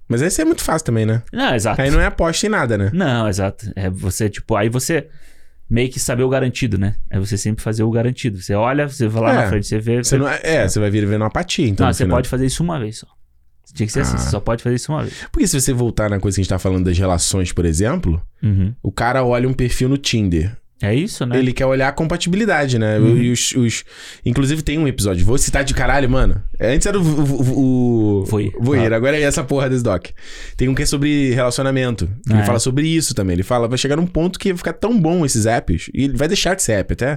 [0.09, 1.23] Mas esse é muito fácil também, né?
[1.33, 1.81] Não, exato.
[1.81, 2.91] Aí não é aposta em nada, né?
[2.93, 3.71] Não, exato.
[3.77, 5.07] É você, tipo, aí você
[5.71, 6.97] meio que saber o garantido, né?
[7.11, 8.41] É você sempre fazer o garantido.
[8.41, 9.37] Você olha, você vai lá É.
[9.37, 10.03] na frente, você vê.
[10.03, 11.87] Você não é, é, você vai vir vendo uma apatia, então.
[11.87, 12.17] não, você final.
[12.17, 13.07] pode fazer isso uma vez só.
[13.75, 14.19] Tinha que ser assim, Ah.
[14.19, 15.15] você só pode fazer isso uma vez.
[15.31, 18.21] Porque se você voltar na coisa que a gente tá falando das relações, por exemplo,
[18.43, 18.75] Uhum.
[18.83, 20.57] o cara olha um perfil no Tinder.
[20.81, 21.37] É isso, né?
[21.39, 22.99] Ele quer olhar a compatibilidade, né?
[22.99, 23.17] Uhum.
[23.17, 23.85] E os, os-
[24.25, 26.41] Inclusive tem um episódio, vou citar de caralho, mano.
[26.61, 27.03] Antes era o.
[27.03, 30.07] o, o Voe- Voeira, agora é essa porra desse doc.
[30.57, 32.09] Tem um que é sobre relacionamento.
[32.29, 32.45] Ah, ele é.
[32.45, 33.35] fala sobre isso também.
[33.35, 36.17] Ele fala, vai chegar num ponto que vai ficar tão bom esses apps, e ele
[36.17, 37.17] vai deixar de ser app até,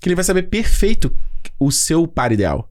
[0.00, 1.12] que ele vai saber perfeito
[1.60, 2.68] o seu par ideal.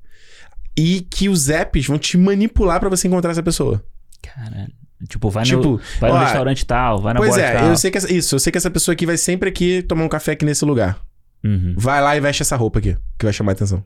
[0.78, 3.84] E que os apps vão te manipular pra você encontrar essa pessoa.
[4.22, 4.74] Caralho.
[5.08, 7.70] Tipo, vai no, tipo, vai no ó, restaurante tal, vai na Pois é, tal.
[7.70, 10.04] eu sei que essa, isso, eu sei que essa pessoa aqui vai sempre aqui tomar
[10.04, 11.00] um café aqui nesse lugar.
[11.44, 11.74] Uhum.
[11.78, 13.84] Vai lá e veste essa roupa aqui, que vai chamar a atenção.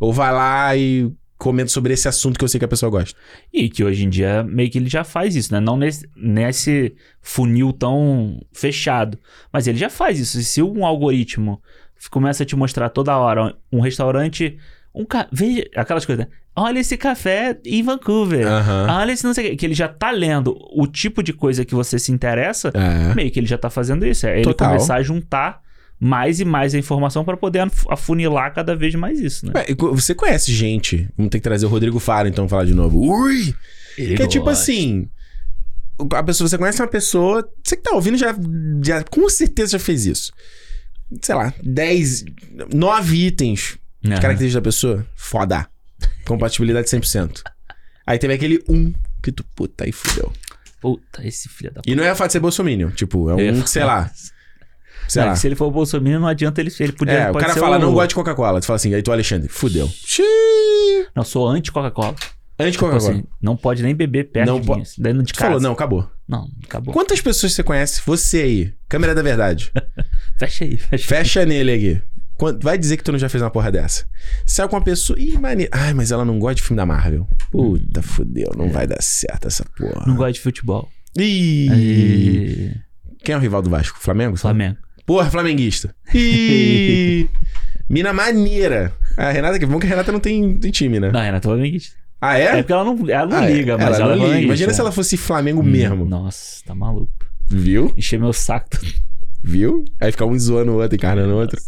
[0.00, 3.18] Ou vai lá e comenta sobre esse assunto que eu sei que a pessoa gosta.
[3.52, 5.60] E que hoje em dia meio que ele já faz isso, né?
[5.60, 9.18] Não nesse, nesse funil tão fechado.
[9.52, 10.40] Mas ele já faz isso.
[10.40, 11.60] E se um algoritmo
[12.10, 14.58] começa a te mostrar toda hora um restaurante.
[14.96, 15.28] Um ca...
[15.30, 16.32] Veja aquelas coisas, né?
[16.56, 18.46] Olha esse café em Vancouver.
[18.46, 18.86] Aham.
[18.90, 19.56] Olha esse não sei o quê.
[19.56, 22.72] Que ele já tá lendo o tipo de coisa que você se interessa.
[22.72, 23.14] É.
[23.14, 24.26] Meio que ele já tá fazendo isso.
[24.26, 24.68] É ele Total.
[24.68, 25.60] começar a juntar
[26.00, 29.52] mais e mais a informação para poder af- afunilar cada vez mais isso, né?
[29.76, 31.06] Co- Você conhece gente.
[31.16, 32.98] Vamos ter que trazer o Rodrigo Faro, então, falar de novo.
[33.00, 33.54] Ui!
[33.98, 35.08] Ele que é tipo assim.
[36.14, 37.46] A pessoa, você conhece uma pessoa.
[37.64, 38.34] Você que tá ouvindo já,
[38.82, 40.32] já com certeza já fez isso.
[41.22, 42.24] Sei lá, 10,
[42.74, 43.78] 9 itens
[44.14, 44.20] Aham.
[44.22, 45.06] características da pessoa.
[45.14, 45.66] Foda.
[46.24, 47.42] Compatibilidade 100%.
[48.06, 48.92] Aí teve aquele um
[49.22, 50.32] que tu, puta, aí fudeu.
[50.80, 52.90] Puta, esse filho da E não é fato de ser bolsominion.
[52.90, 54.10] Tipo, é um, que, sei lá.
[55.08, 55.36] Sei Não, lá.
[55.36, 56.72] Se ele for Bolsonaro, não adianta ele.
[56.80, 57.14] Ele podia.
[57.14, 58.60] É, o cara fala, o- não gosta de Coca-Cola.
[58.60, 59.88] Tu fala assim, aí tu, Alexandre, fudeu.
[59.88, 61.06] Xiii.
[61.14, 62.14] Não, sou anti-Coca-Cola.
[62.58, 65.46] De Tipo assim, não pode nem beber perto Não de po- Dentro de tu casa.
[65.50, 66.10] falou, não, acabou.
[66.26, 66.92] Não, acabou.
[66.92, 68.00] Quantas pessoas você conhece?
[68.06, 69.70] Você aí, câmera da verdade.
[70.40, 71.06] Fecha aí, fecha.
[71.06, 72.02] Fecha nele aqui.
[72.38, 74.04] Quant- Vai dizer que tu não já fez uma porra dessa.
[74.44, 75.18] Saiu com uma pessoa.
[75.18, 75.70] Ih, maneiro.
[75.74, 77.26] Ai, mas ela não gosta de filme da Marvel.
[77.50, 78.50] Puta, fudeu.
[78.56, 80.04] Não vai dar certo essa porra.
[80.06, 80.88] Não gosta de futebol.
[81.18, 81.68] Ih.
[81.70, 82.74] Aí,
[83.24, 83.98] Quem é o rival do Vasco?
[84.00, 84.36] Flamengo?
[84.36, 84.76] Flamengo.
[85.06, 85.94] Porra, flamenguista.
[86.14, 87.28] Ih.
[87.88, 88.92] Mina maneira.
[89.16, 91.10] A Renata, que bom que a Renata não tem, tem time, né?
[91.12, 91.94] Não, Renato Flamenguista.
[92.20, 92.56] Ah, É é?
[92.56, 93.52] porque ela não, ela não Ah, é.
[93.54, 94.42] liga, mas ela, não é liga.
[94.46, 96.04] Imagina se ela fosse Flamengo Hum, mesmo.
[96.04, 97.12] Nossa, tá maluco.
[97.48, 97.92] Viu?
[97.96, 98.68] Encher meu saco.
[99.42, 99.84] Viu?
[100.00, 101.60] Aí fica um zoando o outro, encarnando o outro.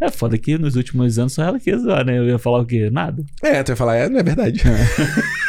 [0.00, 2.18] É foda que nos últimos anos só ela que ia zoar, né?
[2.18, 2.90] Eu ia falar o quê?
[2.90, 3.24] Nada.
[3.42, 4.62] É, tu vai falar, é, não é verdade.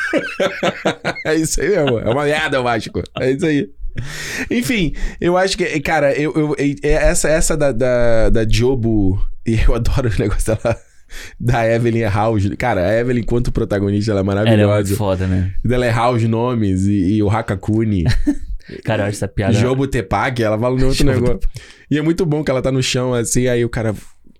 [1.25, 1.99] é isso aí mesmo.
[1.99, 3.01] É uma merda o Vasco.
[3.19, 3.69] É isso aí.
[4.51, 9.59] Enfim, eu acho que, cara, eu, eu- é essa, essa da, da, da Jobo, e
[9.67, 10.77] eu adoro o negócio dela,
[11.39, 12.47] da Evelyn House.
[12.57, 14.95] Cara, a Evelyn, enquanto protagonista, ela é Ela é muito maravilhosa.
[14.95, 15.53] foda, né?
[15.65, 18.03] Dela é House Nomes e, e o Hakakuni.
[18.83, 19.53] Cara, eu acho essa piada.
[19.53, 21.39] Jobo Tepak, ela fala no outro Jobo negócio.
[21.89, 23.95] E é muito bom que ela tá no chão, assim, aí o cara.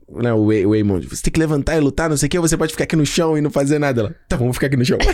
[0.09, 2.39] Né, o Way- o Waymond, você tem que levantar e lutar, não sei o que,
[2.39, 4.01] você pode ficar aqui no chão e não fazer nada.
[4.01, 4.97] Ela, tá, vamos ficar aqui no chão.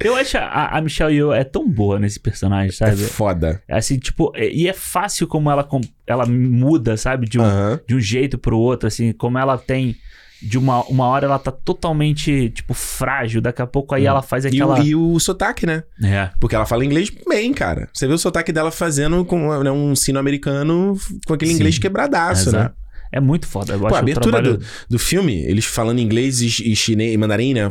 [0.00, 2.96] Eu acho a, a Michelle Yeoh é tão boa nesse personagem, É sabe?
[3.04, 3.62] foda.
[3.68, 7.28] É assim, tipo, é- e é fácil como ela, com- ela muda, sabe?
[7.28, 7.44] De um,
[7.86, 9.96] de um jeito pro outro, assim, como ela tem.
[10.42, 14.44] De uma, uma hora ela tá totalmente, tipo, frágil, daqui a pouco aí ela faz
[14.44, 14.78] E, aquela.
[14.78, 15.84] o, e o sotaque, né?
[16.02, 16.28] É.
[16.38, 17.88] Porque ela fala inglês bem, cara.
[17.94, 21.56] Você vê o sotaque dela fazendo com né, um sino americano com aquele Sim.
[21.56, 22.70] inglês quebradaço, né?
[23.14, 23.74] É muito foda.
[23.74, 24.58] Eu Pô, acho a abertura trabalho...
[24.58, 27.70] do, do filme, eles falando inglês e, e chinês e mandarim, né?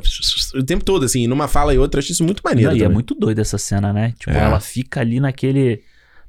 [0.55, 2.71] O tempo todo, assim, numa fala e outra, eu achei isso muito maneiro.
[2.71, 4.13] Não, e é muito doido essa cena, né?
[4.17, 4.37] Tipo, É.
[4.37, 5.81] ela fica ali naquele.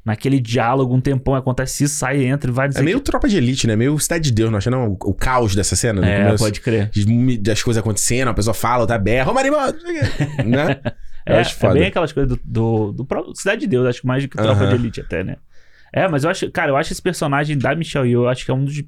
[0.04, 2.68] naquele diálogo um tempão, acontece isso, sai, entra e vai...
[2.74, 3.04] É meio quê.
[3.04, 3.76] tropa de elite, né?
[3.76, 4.88] Meio cidade de Deus, não acha não?
[4.88, 6.90] O, o caos dessa cena no É, pode crer.
[7.40, 9.72] Das coisas acontecendo, a pessoa fala, outra berra, ô Marimão!
[10.44, 10.80] né?
[11.24, 14.24] É, acho é bem aquelas coisas do, do, do Cidade de Deus, acho que mais
[14.24, 14.70] do que Tropa Aham.
[14.70, 15.36] de Elite até, né?
[15.92, 18.50] É, mas eu acho, cara, eu acho esse personagem da Michelle Yeoh, eu acho que
[18.50, 18.82] é um dos...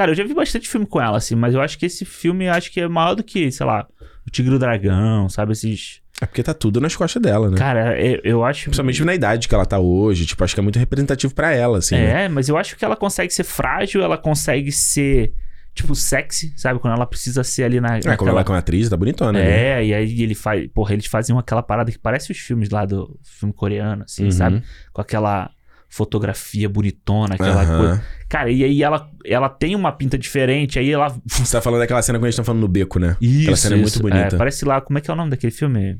[0.00, 2.48] Cara, eu já vi bastante filme com ela, assim, mas eu acho que esse filme,
[2.48, 3.86] acho que é maior do que, sei lá,
[4.26, 5.52] O Tigre e o Dragão, sabe?
[5.52, 6.00] Esses...
[6.22, 7.58] É porque tá tudo nas costas dela, né?
[7.58, 8.64] Cara, eu, eu acho...
[8.64, 10.24] Principalmente na idade que ela tá hoje.
[10.24, 11.96] Tipo, acho que é muito representativo pra ela, assim.
[11.96, 12.24] né?
[12.24, 15.34] É, mas eu acho que ela consegue ser frágil, ela consegue ser,
[15.74, 16.78] tipo, sexy, sabe?
[16.80, 17.98] Quando ela precisa ser ali na.
[17.98, 19.80] É, como naquela- ela é uma atriz, tá bonitona, né?
[19.80, 20.66] É, e aí ele faz.
[20.74, 24.30] Porra, eles faziam aquela parada que parece os filmes lá do filme coreano, assim, Uhum.
[24.30, 24.62] sabe?
[24.94, 25.50] Com aquela
[25.90, 27.76] fotografia bonitona, aquela Aham.
[27.78, 28.04] coisa.
[28.28, 31.14] Cara, e aí ela, ela tem uma pinta diferente, aí ela.
[31.26, 33.16] Você tá falando daquela cena quando a gente tá falando no beco, né?
[33.20, 34.00] Isso, Aquela cena é muito isso.
[34.00, 34.36] bonita.
[34.38, 35.98] parece lá, como é que é o nome daquele filme?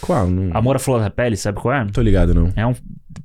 [0.00, 0.28] Qual?
[0.28, 1.84] Não, Amor à Flor da Pele, sabe qual é?
[1.86, 2.52] tô ligado, não.
[2.54, 2.74] É um.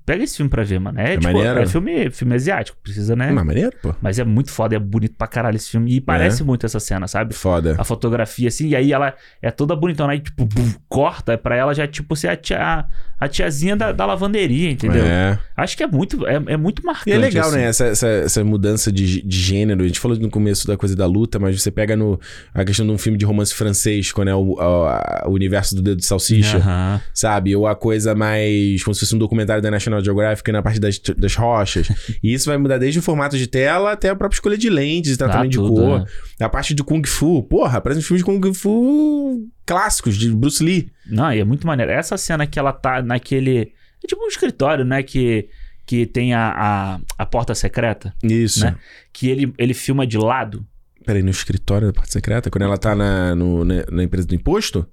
[0.06, 1.00] Pega esse filme pra ver, mano.
[1.00, 3.32] É, É tipo, é filme, filme asiático, precisa, né?
[3.32, 3.94] Mas maneiro, pô.
[4.02, 5.96] Mas é muito foda, é bonito pra caralho esse filme.
[5.96, 7.34] E parece muito essa cena, sabe?
[7.34, 7.76] Foda.
[7.78, 11.56] A fotografia, assim, e aí ela é toda bonitona, aí, tipo, bum, corta, é pra
[11.56, 12.86] ela já, tipo, ser a, tia,
[13.20, 15.06] a tiazinha da, da lavanderia, entendeu?
[15.06, 15.38] É.
[15.56, 17.10] Acho que é muito, é, é muito marcante.
[17.10, 17.58] E é legal, assim.
[17.58, 17.64] né?
[17.66, 19.84] Essa, essa, essa mudança de, de gênero.
[19.84, 22.20] A gente falou no começo da coisa da luta, mas você pega no,
[22.54, 25.82] a questão de um filme de romance francês, quando é o, a- o universo do
[25.82, 27.02] dedo de salsicha, Aham.
[27.14, 27.56] sabe?
[27.56, 28.84] Ou a coisa mais.
[28.84, 31.88] como se fosse um documentário da National Geographic na parte das, das rochas.
[32.24, 35.12] e isso vai mudar desde o formato de tela até a própria escolha de lentes
[35.14, 36.00] e tratamento de tudo, cor.
[36.00, 36.06] né?
[36.40, 37.44] A parte de Kung Fu.
[37.44, 40.90] Porra, parece um filme de Kung Fu clássicos, de Bruce Lee.
[41.08, 41.92] Não, e é muito maneiro.
[41.92, 43.74] Essa cena que ela tá naquele.
[44.04, 45.02] É tipo um escritório, né?
[45.04, 45.50] Que,
[45.86, 48.66] que tem a, a, a porta secreta, Isso.
[48.66, 48.76] Né?
[49.14, 50.66] que ele, ele filma de lado.
[51.06, 52.50] Peraí, no escritório da parte secreta?
[52.50, 54.88] Quando ela tá na, no- na, na empresa do imposto?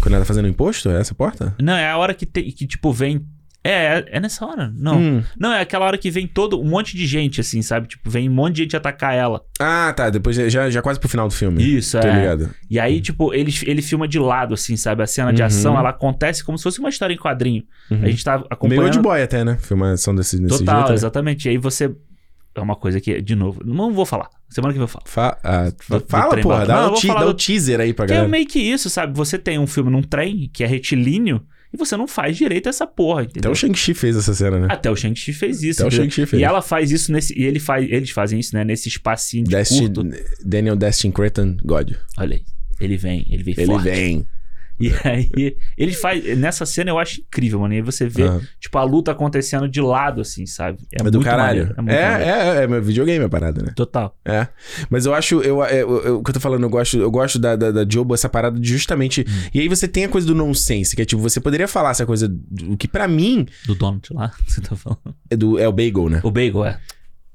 [0.00, 0.88] Quando ela tá fazendo imposto?
[0.90, 1.54] É essa porta?
[1.60, 3.24] Não, é a hora que, tem, que tipo, vem.
[3.64, 4.72] É, é, é nessa hora.
[4.76, 4.96] Não.
[4.96, 5.22] Hum.
[5.36, 7.88] Não, é aquela hora que vem todo um monte de gente, assim, sabe?
[7.88, 9.40] Tipo, vem um monte de gente atacar ela.
[9.58, 10.08] Ah, tá.
[10.08, 11.60] Depois já, já quase pro final do filme.
[11.76, 12.12] Isso, Tô é.
[12.14, 12.50] ligado.
[12.70, 15.02] E aí, tipo, ele, ele filma de lado, assim, sabe?
[15.02, 15.46] A cena de Uhum.
[15.48, 17.64] ação, ela acontece como se fosse uma história em quadrinho.
[17.90, 18.02] Uhum.
[18.04, 18.90] A gente tá Meio acompanhando...
[18.92, 19.58] de boy até, né?
[19.60, 20.88] Filmação desse, desse Total, jeito.
[20.90, 20.94] né?
[20.94, 21.46] exatamente.
[21.46, 21.92] E aí você...
[22.56, 24.28] É uma coisa que, de novo, não vou falar.
[24.48, 25.04] Semana que vem eu falo.
[25.06, 26.64] Fa- ah, Do- do fala, trem porra.
[26.66, 28.30] Dá, Não, vou te- dá do- teaser aí pra Que é galera.
[28.30, 29.16] meio que isso, sabe?
[29.16, 31.42] Você tem um filme num trem que é retilíneo
[31.72, 33.50] e você não faz direito a essa porra, Até entendeu?
[33.50, 34.68] o Shang-Chi fez essa cena, né?
[34.70, 35.82] Até o Shang-Chi fez isso.
[35.82, 35.90] Até o?
[35.98, 36.40] Shang-Chi fez.
[36.40, 37.38] E ela faz isso nesse.
[37.38, 38.64] E ele faz, eles fazem isso, né?
[38.64, 40.08] Nesse espacinho de Destin, curto.
[40.44, 41.92] Daniel Destin Cretton God.
[42.16, 42.42] Olha aí.
[42.80, 43.84] Ele vem, ele vem Ele forte.
[43.84, 44.26] vem.
[44.86, 46.36] E aí, ele faz.
[46.38, 47.72] Nessa cena eu acho incrível, mano.
[47.72, 48.40] E aí você vê, Aham.
[48.60, 50.78] tipo, a luta acontecendo de lado, assim, sabe?
[50.92, 51.74] É, É muito do caralho.
[51.76, 51.90] maneiro.
[51.90, 52.30] É, É, maneiro.
[52.30, 53.72] é, é, é, meu videogame a parada, né?
[53.74, 54.14] Total.
[54.24, 54.46] É.
[54.90, 57.38] Mas eu acho, eu, eu- eu- o que eu tô falando, eu gosto, eu gosto
[57.38, 59.22] da, da, da Jobo, essa parada de justamente.
[59.26, 59.48] Hum.
[59.54, 62.04] E aí você tem a coisa do nonsense, que é tipo, você poderia falar essa
[62.04, 62.28] coisa.
[62.28, 65.14] do- que pra mim Do Donald lá, você tá falando.
[65.30, 66.20] é, do, é o bagel, né?
[66.22, 66.78] O Bagel, é.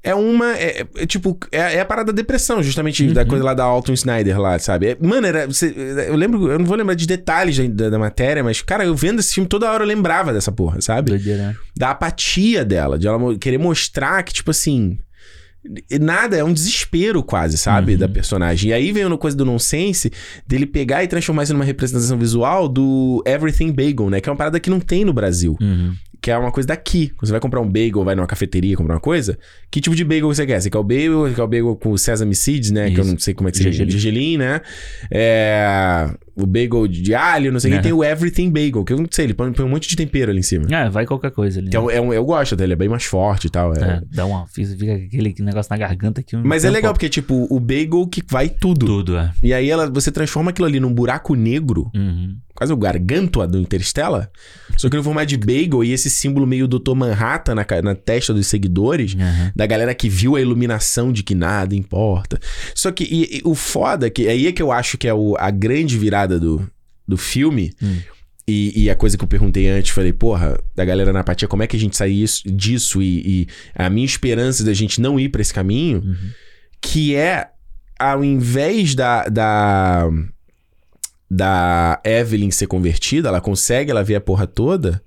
[0.04, 0.56] É uma.
[0.56, 3.12] É, é- tipo, é, é a parada da depressão, justamente Uhum.
[3.12, 4.88] da coisa lá da Alton Snyder lá, sabe?
[4.88, 5.46] É- mano, era.
[5.46, 5.72] você-
[6.08, 8.94] eu lembro, eu não vou lembrar de detalhes da, da- da matéria, mas, cara, eu
[8.96, 11.10] vendo esse filme toda hora eu lembrava dessa porra, sabe?
[11.10, 11.56] Doideira, né?
[11.76, 14.98] da apatia dela, de ela querer mostrar que, tipo assim.
[16.00, 17.92] Nada, é um desespero quase, sabe?
[17.92, 17.98] Uhum.
[17.98, 18.70] Da personagem.
[18.70, 20.10] E aí vem uma coisa do nonsense
[20.46, 24.20] dele pegar e transformar isso numa representação visual do Everything Bagel, né?
[24.20, 25.56] Que é uma parada que não tem no Brasil.
[25.60, 25.94] Uhum.
[26.20, 27.08] Que é uma coisa daqui.
[27.08, 29.36] Quando você vai comprar um bagel, vai numa cafeteria comprar uma coisa,
[29.70, 30.60] que tipo de bagel você quer?
[30.60, 32.90] Você quer o bagel, você quer o bagel com sesame seeds, né?
[32.90, 33.12] Que eu Isso.
[33.12, 33.74] não sei como é que se chama.
[33.74, 34.60] Gergelim, né?
[35.10, 36.08] É...
[36.34, 37.76] O bagel de alho, não sei o que.
[37.78, 37.82] Uhum.
[37.82, 40.30] Tem o Everything Bagel, que eu não sei, ele põe, põe um monte de tempero
[40.30, 40.66] ali em cima.
[40.74, 41.70] É, vai qualquer coisa ali.
[41.74, 43.74] É um- é um- eu gosto dele, é bem mais forte e tal.
[43.74, 43.78] é.
[43.82, 44.46] É, dá uma.
[44.46, 46.36] Fica aquele negócio na garganta que.
[46.36, 48.86] Mas é legal, porque, tipo, o bagel que vai tudo.
[48.86, 49.30] Tudo, é.
[49.42, 52.36] E aí ela, você transforma aquilo ali num buraco negro, Uhum.
[52.54, 54.30] quase o gargantua do Interstellar,
[54.76, 56.94] só que no formato de bagel e esse símbolo meio Dr.
[56.94, 59.50] Manhattan na, na testa dos seguidores, Uhum.
[59.54, 62.38] da galera que viu a iluminação de que nada importa.
[62.74, 65.36] Só que e- e o foda, que aí é que eu acho que é o-
[65.38, 66.68] a grande virada do,
[67.06, 67.98] do filme, Hum.
[68.48, 71.62] e, e a coisa que eu perguntei antes, falei, porra, da galera na apatia, como
[71.62, 73.00] é que a gente sai isso- disso?
[73.02, 76.30] E, e a minha esperança da gente não ir pra esse caminho, Uhum.
[76.80, 77.48] que é,
[77.98, 80.08] ao invés da, da,
[81.30, 85.02] da Evelyn ser convertida, ela consegue, ela vê a porra toda,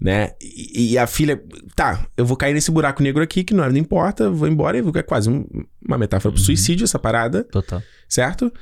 [0.00, 0.30] né?
[0.40, 1.42] E, e a filha,
[1.74, 4.82] tá, eu vou cair nesse buraco negro aqui, que não, não importa, vou embora, e
[4.94, 5.44] é quase um-
[5.86, 6.46] uma metáfora pro Uhum.
[6.46, 7.82] suicídio essa parada, Total.
[8.08, 8.52] certo?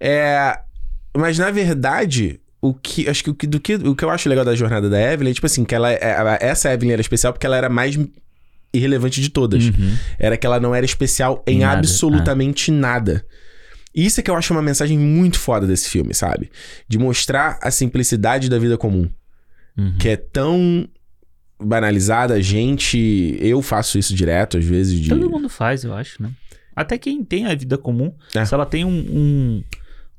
[0.00, 0.58] É,
[1.18, 4.28] mas na verdade, o que acho que o que, do que o que eu acho
[4.28, 7.32] legal da jornada da Evelyn é tipo assim, que ela, ela- essa Evelyn era especial
[7.32, 7.98] porque ela era mais
[8.74, 9.64] irrelevante de todas.
[9.64, 9.96] Uhum.
[10.18, 13.24] Era que ela não era especial em Nada, absolutamente nada.
[13.94, 16.50] E isso é que eu acho uma mensagem muito foda desse filme, sabe?
[16.86, 19.08] De mostrar a simplicidade da vida comum,
[19.78, 19.96] Uhum.
[19.98, 20.86] que é tão
[21.58, 22.34] banalizada.
[22.34, 23.36] A gente.
[23.40, 25.00] Eu faço isso direto, às vezes.
[25.00, 25.08] De...
[25.08, 26.30] Todo mundo faz, eu acho, né?
[26.74, 28.44] Até quem tem a vida comum, É.
[28.44, 29.64] se ela tem um, um,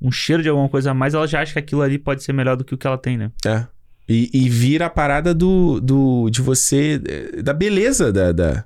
[0.02, 2.34] um cheiro de alguma coisa a mais, ela já acha que aquilo ali pode ser
[2.34, 3.32] melhor do que o que ela tem, né?
[3.46, 3.66] É.
[4.10, 6.30] E, e vira a parada do, do.
[6.30, 7.02] de você.
[7.06, 8.32] eh, Da beleza da.
[8.32, 8.66] da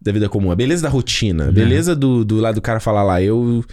[0.00, 3.02] da vida comum, a beleza da rotina, a beleza do, do lado do cara falar
[3.02, 3.64] lá, eu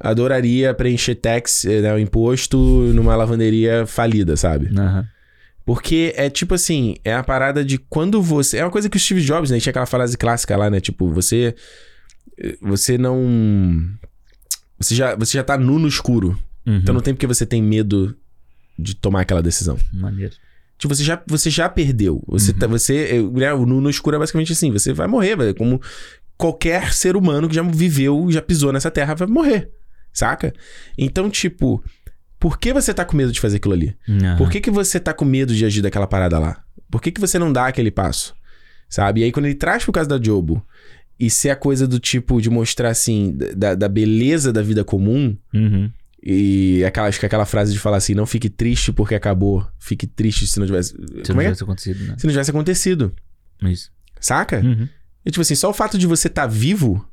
[0.00, 2.56] adoraria preencher tax, eh, né, o imposto
[2.94, 4.70] numa lavanderia falida, sabe?
[4.74, 5.06] Aham.
[5.66, 8.56] Porque é tipo assim, é a parada de quando você.
[8.56, 9.60] É uma coisa que o Steve Jobs, né?
[9.60, 10.80] Tinha aquela frase clássica lá, né?
[10.80, 11.54] Tipo, você.
[12.62, 13.20] Você não.
[14.78, 16.38] Você já, você já tá nu no escuro.
[16.66, 16.76] Uhum.
[16.76, 18.16] Então não tem porque você tem medo
[18.78, 19.78] de tomar aquela decisão.
[19.92, 20.34] Maneiro.
[20.78, 22.22] Tipo, você já, você já perdeu.
[22.28, 25.54] Você, tá, você né, o nu no escuro é basicamente assim: você vai morrer, velho.
[25.54, 25.80] Como
[26.36, 29.70] qualquer ser humano que já viveu, já pisou nessa terra, vai morrer.
[30.12, 30.54] Saca?
[30.96, 31.82] Então, tipo,
[32.38, 33.96] por que você tá com medo de fazer aquilo ali?
[34.08, 34.36] Aham.
[34.36, 36.62] Por que, que você tá com medo de agir daquela parada lá?
[36.90, 38.34] Por que, que você não dá aquele passo?
[38.88, 39.20] Sabe?
[39.20, 40.64] E aí, quando ele traz pro caso da Jobo
[41.18, 45.36] e ser a coisa do tipo de mostrar assim, da, da beleza da vida comum,
[45.52, 45.90] Uhum.
[46.22, 50.06] e aquela, acho que aquela frase de falar assim: não fique triste porque acabou, fique
[50.06, 50.90] triste se não tivesse.
[51.24, 51.44] Se não é?
[51.44, 51.46] é?
[51.48, 52.14] tivesse acontecido, né?
[52.18, 53.12] Se não tivesse acontecido.
[53.62, 53.90] Isso.
[54.20, 54.60] Saca?
[54.60, 54.88] Uhum.
[55.24, 57.07] E tipo assim, só o fato de você estar vivo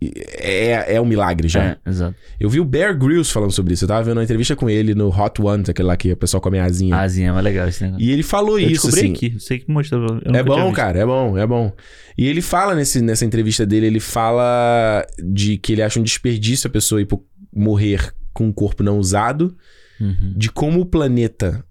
[0.00, 1.62] é, é um milagre já.
[1.64, 2.14] É, exato.
[2.38, 3.84] Eu vi o Bear Grylls falando sobre isso.
[3.84, 6.40] Eu tava vendo uma entrevista com ele no Hot Ones, aquele lá que o pessoal
[6.40, 6.94] come a asinha.
[6.94, 8.04] A asinha é mais legal esse negócio.
[8.04, 9.12] E ele falou eu isso, assim.
[9.12, 9.32] aqui.
[9.34, 10.20] Eu sei que mostrou.
[10.24, 11.72] É bom, cara, é bom, é bom.
[12.16, 16.68] E ele fala nesse, nessa entrevista dele, ele fala de que ele acha um desperdício
[16.68, 17.08] a pessoa ir
[17.52, 19.56] morrer com um corpo não usado,
[20.00, 20.32] Uhum.
[20.36, 21.64] de como o planeta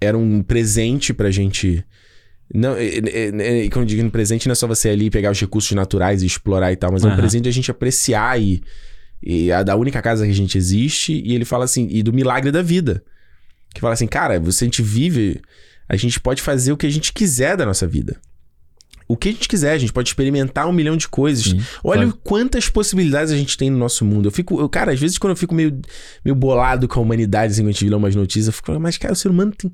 [0.00, 1.84] era um presente pra gente.
[2.54, 5.30] Não, é, é, e quando eu digo um presente, não é só você ali pegar
[5.30, 8.40] os recursos naturais e explorar e tal, mas é um presente de a gente apreciar
[8.40, 8.62] e,
[9.22, 11.22] e a da única casa que a gente existe.
[11.24, 13.02] E ele fala assim, e do milagre da vida.
[13.74, 15.42] Que fala assim, cara, você a gente vive,
[15.88, 18.18] a gente pode fazer o que a gente quiser da nossa vida.
[19.06, 21.44] O que a gente quiser, a gente pode experimentar um milhão de coisas.
[21.44, 22.20] Sim, Olha claro.
[22.22, 24.28] quantas possibilidades a gente tem no nosso mundo.
[24.28, 25.80] Eu fico, eu, cara, às vezes quando eu fico meio,
[26.22, 28.98] meio bolado com a humanidade, assim, quando a gente vê umas notícias, eu fico, mas
[28.98, 29.70] cara, o ser humano tem.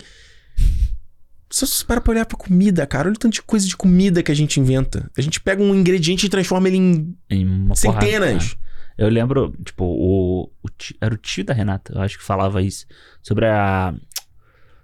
[1.54, 3.06] Só se para pra olhar pra comida, cara.
[3.08, 5.08] Olha o tanto de coisa de comida que a gente inventa.
[5.16, 8.44] A gente pega um ingrediente e transforma ele em Em uma porrada, centenas.
[8.54, 8.60] né?
[8.98, 12.60] Eu lembro, tipo, o, o tio- era o tio da Renata, eu acho que falava
[12.60, 12.86] isso.
[13.22, 13.94] Sobre a.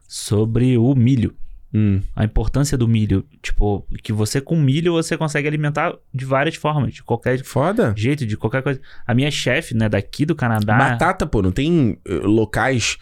[0.06, 1.34] Sobre o milho.
[1.72, 2.00] Hum.
[2.16, 3.24] A importância do milho.
[3.42, 6.94] Tipo, que você com milho você consegue alimentar de várias formas.
[6.94, 7.94] De qualquer Foda.
[7.96, 8.80] jeito, de qualquer coisa.
[9.06, 10.76] A minha chefe, né, daqui do Canadá.
[10.76, 12.96] Batata, pô, não tem eh, locais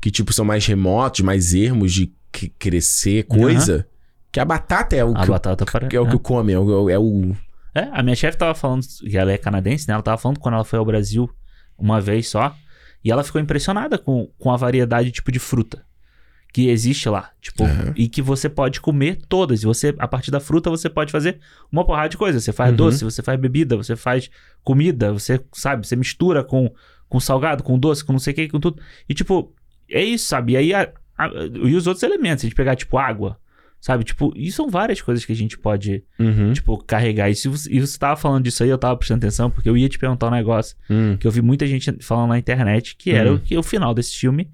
[0.00, 3.86] que, tipo, são mais remotos, mais ermos de que- crescer coisa.
[4.32, 5.88] Que a batata é o A que, batata para.
[5.94, 7.36] é o que come, é o, é o-
[7.74, 9.94] É, a minha chefe tava falando, e ela é canadense, né?
[9.94, 11.28] Ela tava falando quando ela foi ao Brasil
[11.78, 12.54] uma vez só.
[13.04, 15.84] E ela ficou impressionada com, com a variedade tipo de fruta
[16.52, 17.30] que existe lá.
[17.40, 17.92] Tipo, Aham.
[17.96, 19.62] e que você pode comer todas.
[19.62, 21.40] E você, a partir da fruta, você pode fazer
[21.70, 22.38] uma porrada de coisa.
[22.38, 22.76] Você faz Uhum.
[22.76, 24.30] doce, você faz bebida, você faz
[24.62, 26.70] comida, você, sabe, você mistura com,
[27.08, 28.80] com salgado, com doce, com não sei o que, com tudo.
[29.08, 29.52] E tipo,
[29.90, 30.52] é isso, sabe?
[30.52, 30.92] E aí, a-
[31.64, 33.38] e os outros elementos, a gente pegar, tipo, água.
[33.80, 36.52] Sabe, tipo, e são várias coisas que a gente pode Uhum.
[36.52, 37.28] tipo, carregar.
[37.30, 39.76] E, se você, e você tava falando disso aí, eu tava prestando atenção, porque eu
[39.76, 41.16] ia te perguntar um negócio Hum.
[41.18, 43.34] que eu vi muita gente falando na internet, que era Hum.
[43.34, 44.48] o que o final desse filme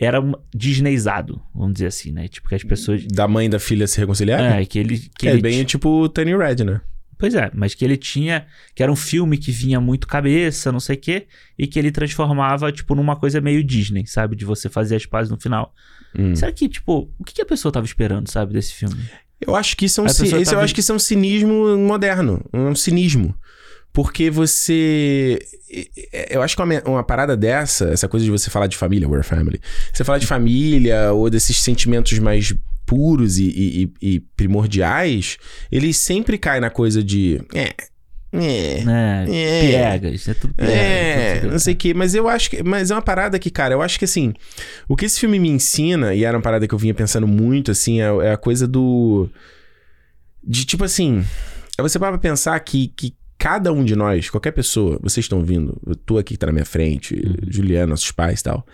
[0.00, 2.28] era um Disneyzado, vamos dizer assim, né?
[2.28, 3.04] Tipo, que as pessoas.
[3.06, 4.40] Da mãe e da filha se reconciliar?
[4.40, 4.98] É, que ele.
[5.18, 6.80] Que é ele bem ti- tipo o Tiny Red, né?
[7.22, 8.46] Pois é, mas que ele tinha.
[8.74, 11.92] Que era um filme que vinha muito cabeça, não sei o quê, e que ele
[11.92, 14.34] transformava, tipo, numa coisa meio Disney, sabe?
[14.34, 15.72] De você fazer as pazes no final.
[16.18, 16.34] Hum.
[16.34, 18.96] Será que, tipo, o que, a pessoa tava esperando, sabe, desse filme?
[19.40, 20.98] Eu acho que isso é um, ci- esse tá eu acho que isso é um
[20.98, 22.44] cinismo moderno.
[22.52, 23.32] Um cinismo.
[23.92, 25.38] Porque você.
[26.28, 29.22] Eu acho que uma, uma parada dessa, essa coisa de você falar de família, we're
[29.22, 29.60] family.
[29.92, 32.52] Você falar de família ou desses sentimentos mais
[32.92, 35.38] puros e, e- e- primordiais,
[35.70, 37.40] ele sempre cai na coisa de.
[37.54, 37.72] É.
[38.34, 38.84] É.
[38.84, 39.26] Né?
[39.28, 39.60] É.
[39.60, 40.74] Piegas, é tudo piegas.
[40.74, 42.62] É, tudo- não sei o que, mas eu acho que.
[42.62, 44.32] Mas é uma parada que, cara, eu acho que assim.
[44.88, 47.70] O que esse filme me ensina, e era uma parada que eu vinha pensando muito,
[47.70, 49.28] assim, é, é a coisa do.
[50.42, 51.24] De tipo assim.
[51.78, 55.42] É você parar pra pensar que, que cada um de nós, qualquer pessoa, vocês estão
[55.42, 57.16] vindo, eu tô aqui que tá na minha frente,
[57.48, 58.66] Juliana, nossos pais e tal.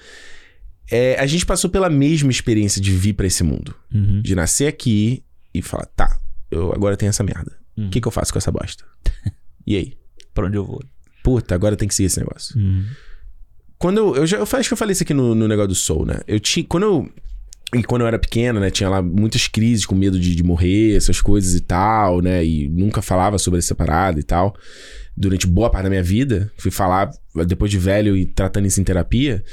[0.90, 3.74] É, a gente passou pela mesma experiência de vir pra esse mundo.
[3.92, 4.22] Uhum.
[4.22, 6.18] De nascer aqui e falar, tá,
[6.50, 7.56] eu agora tenho essa merda.
[7.76, 7.90] O Uhum.
[7.90, 8.84] que, que eu faço com essa bosta?
[9.66, 9.92] e aí?
[10.34, 10.82] Pra onde eu vou?
[11.22, 12.58] Puta, agora tem que seguir esse negócio.
[12.58, 12.84] Uhum.
[13.78, 15.74] Quando eu, eu já eu acho que eu falei isso aqui no, no negócio do
[15.74, 16.20] Soul, né?
[16.26, 16.64] Eu tinha.
[16.68, 17.12] Quando eu.
[17.74, 18.70] E quando eu era pequeno, né?
[18.70, 22.44] Tinha lá muitas crises com medo de, de morrer, essas coisas e tal, né?
[22.44, 24.56] E nunca falava sobre essa parada e tal.
[25.16, 26.50] Durante boa parte da minha vida.
[26.56, 27.10] Fui falar
[27.46, 29.44] depois de velho e tratando isso em terapia.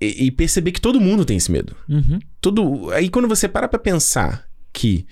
[0.00, 1.76] E, e perceber que todo mundo tem esse medo.
[1.88, 2.18] Uhum.
[2.40, 2.90] Todo.
[2.92, 5.06] Aí quando você para pra pensar que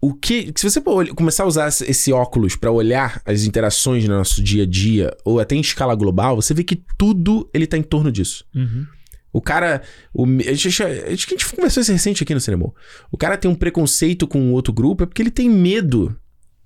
[0.00, 0.80] o que se você
[1.14, 5.38] começar a usar esse- óculos pra olhar as interações no nosso dia a dia ou
[5.38, 8.44] até em escala global, você vê que tudo ele tá em torno disso.
[8.54, 8.86] Uhum.
[9.32, 9.82] O cara.
[10.12, 10.82] O, a gente, acho
[11.26, 12.72] que a gente conversou isso recente aqui no cinema.
[13.12, 16.16] O cara tem um preconceito com o outro grupo é porque ele tem medo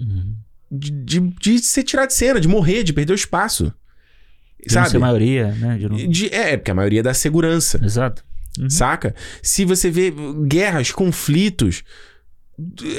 [0.00, 0.34] Uhum.
[0.72, 3.72] de, de, de ser tirado de cena, de morrer, de perder o espaço.
[4.66, 4.98] De não ser Sabe?
[4.98, 5.76] maioria, né?
[5.78, 7.80] De não- De- é, porque a maioria dá segurança.
[7.84, 8.24] Exato.
[8.58, 8.70] Uhum.
[8.70, 9.14] Saca?
[9.42, 10.12] Se você vê
[10.46, 11.82] guerras, conflitos.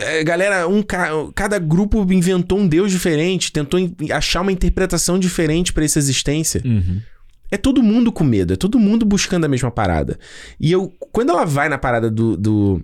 [0.02, 3.80] é, galera, um, ca- cada grupo inventou um deus diferente, tentou
[4.12, 6.62] achar uma interpretação diferente pra essa existência.
[6.66, 7.02] Uhum.
[7.50, 10.20] É todo mundo com medo, é todo mundo buscando a mesma parada.
[10.60, 12.36] E eu, quando ela vai na parada do.
[12.36, 12.84] do,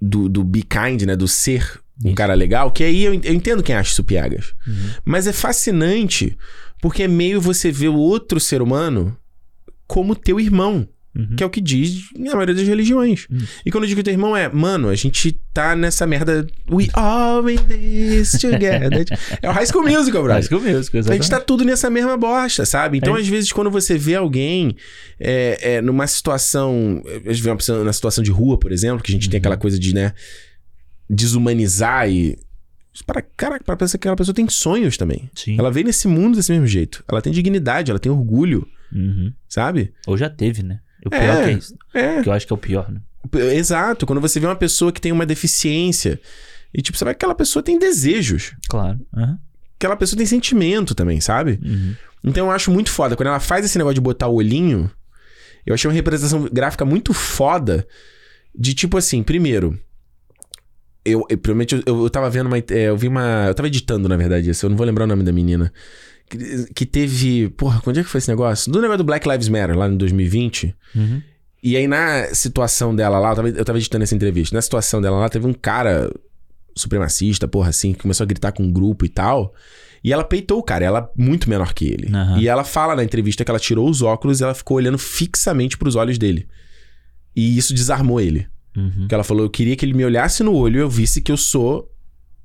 [0.00, 1.14] do, do be kind, né?
[1.14, 2.16] Do ser um Isso.
[2.16, 4.54] cara legal, que aí eu, eu entendo quem acha isso piegas.
[4.66, 4.90] Uhum.
[5.04, 6.36] Mas é fascinante
[6.82, 9.16] porque é meio você ver o outro ser humano
[9.86, 10.86] como teu irmão.
[11.14, 11.36] Uhum.
[11.36, 13.26] Que é o que diz na maioria das religiões.
[13.30, 13.42] Hum.
[13.66, 16.46] E quando eu digo teu irmão é, mano, a gente tá nessa merda.
[16.70, 19.04] We are in this together.
[19.42, 20.38] é o High School Musical, brother.
[20.38, 21.22] Acho que eu mesmo, A exatamente.
[21.24, 22.96] gente tá tudo nessa mesma bosta, sabe?
[22.96, 23.20] Então, É.
[23.20, 24.74] às vezes, quando você vê alguém
[25.20, 27.02] é, é, numa situação.
[27.06, 29.42] Às vezes, uma pessoa na situação de rua, por exemplo, que a gente tem Uhum.
[29.42, 30.14] aquela coisa de, né,
[31.10, 32.38] desumanizar e.
[33.06, 35.30] Para, cara, para pensar que aquela pessoa tem sonhos também.
[35.34, 35.56] Sim.
[35.58, 37.02] Ela veio nesse mundo desse mesmo jeito.
[37.08, 39.32] Ela tem dignidade, ela tem orgulho, Uhum.
[39.48, 39.92] sabe?
[40.06, 40.80] Ou já teve, né?
[41.04, 41.44] O pior É.
[41.44, 41.74] que é isso.
[41.94, 42.22] É.
[42.22, 43.00] Que eu acho que é o pior, né?
[43.54, 44.04] Exato.
[44.06, 46.20] Quando você vê uma pessoa que tem uma deficiência.
[46.74, 48.54] E, tipo, você vai que aquela pessoa tem desejos.
[48.68, 49.00] Claro.
[49.14, 49.38] Aham.
[49.76, 51.58] Aquela pessoa tem sentimento também, sabe?
[51.64, 51.94] Uhum.
[52.24, 53.16] Então eu acho muito foda.
[53.16, 54.88] Quando ela faz esse negócio de botar o olhinho,
[55.66, 57.86] eu achei uma representação gráfica muito foda.
[58.54, 59.78] De tipo assim, primeiro.
[61.04, 62.58] Eu, eu provavelmente eu, eu tava vendo uma.
[62.58, 63.46] é, eu vi uma.
[63.48, 64.66] Eu tava editando, na verdade, isso.
[64.66, 65.72] Eu não vou lembrar o nome da menina.
[66.28, 67.48] Que, que teve.
[67.50, 68.70] Porra, quando é que foi esse negócio?
[68.70, 70.74] Do negócio do Black Lives Matter, lá em 2020.
[70.94, 71.22] Uhum.
[71.62, 74.54] E aí, na situação dela lá, eu tava, eu tava editando essa entrevista.
[74.54, 76.10] Na situação dela lá, teve um cara
[76.74, 79.54] supremacista, porra, assim, que começou a gritar com um grupo e tal.
[80.04, 82.12] E ela peitou o cara, ela é muito menor que ele.
[82.12, 82.38] Aham.
[82.38, 85.78] E ela fala na entrevista que ela tirou os óculos e ela ficou olhando fixamente
[85.78, 86.48] pros olhos dele.
[87.36, 88.48] E isso desarmou ele.
[88.76, 88.90] Uhum.
[89.00, 91.30] Porque ela falou: eu queria que ele me olhasse no olho e eu visse que
[91.32, 91.88] eu sou.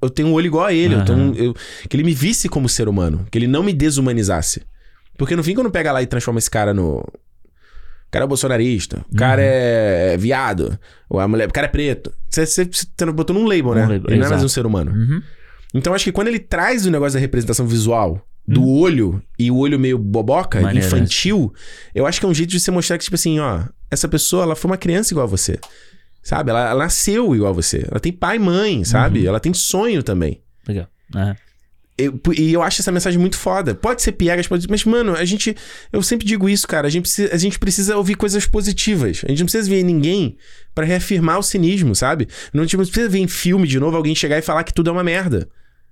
[0.02, 0.94] Eu tenho um olho igual a ele.
[0.96, 1.56] eu tenho eu-
[1.90, 3.26] que ele me visse como ser humano.
[3.32, 4.62] Que ele não me desumanizasse.
[5.18, 6.98] Porque no fim, quando pega lá e transforma esse cara no.
[7.00, 9.48] O cara é bolsonarista, o cara Uhum.
[9.48, 10.80] é viado,
[11.10, 12.14] ou a mulher, o cara é preto.
[12.30, 13.82] Você, você, você botou num label, Um né?
[13.82, 14.92] label, ele não é mais um ser humano.
[14.92, 15.22] Uhum.
[15.74, 18.80] Então acho que quando ele traz o negócio da representação visual do Hum.
[18.80, 21.54] olho e o olho meio boboca, Maneiro, infantil,
[21.94, 24.44] eu acho que é um jeito de você mostrar que, tipo assim, ó, essa pessoa,
[24.44, 25.60] ela foi uma criança igual a você.
[26.28, 26.50] Sabe?
[26.50, 27.88] Ela, ela nasceu igual a você.
[27.90, 29.22] Ela tem pai e mãe, sabe?
[29.22, 29.28] Uhum.
[29.28, 30.42] Ela tem sonho também.
[30.68, 30.86] Legal.
[31.16, 31.38] Aham.
[31.98, 33.74] Eu- e eu acho essa mensagem muito foda.
[33.74, 35.56] Pode ser piegas, pode mas, mano, a gente.
[35.90, 36.86] Eu sempre digo isso, cara.
[36.86, 39.22] A gente, precisa, a gente precisa ouvir coisas positivas.
[39.26, 40.36] A gente não precisa ver ninguém
[40.76, 42.28] pra reafirmar o cinismo, sabe?
[42.54, 44.90] Não, gente não precisa ver em filme de novo alguém chegar e falar que tudo
[44.90, 45.48] é uma merda.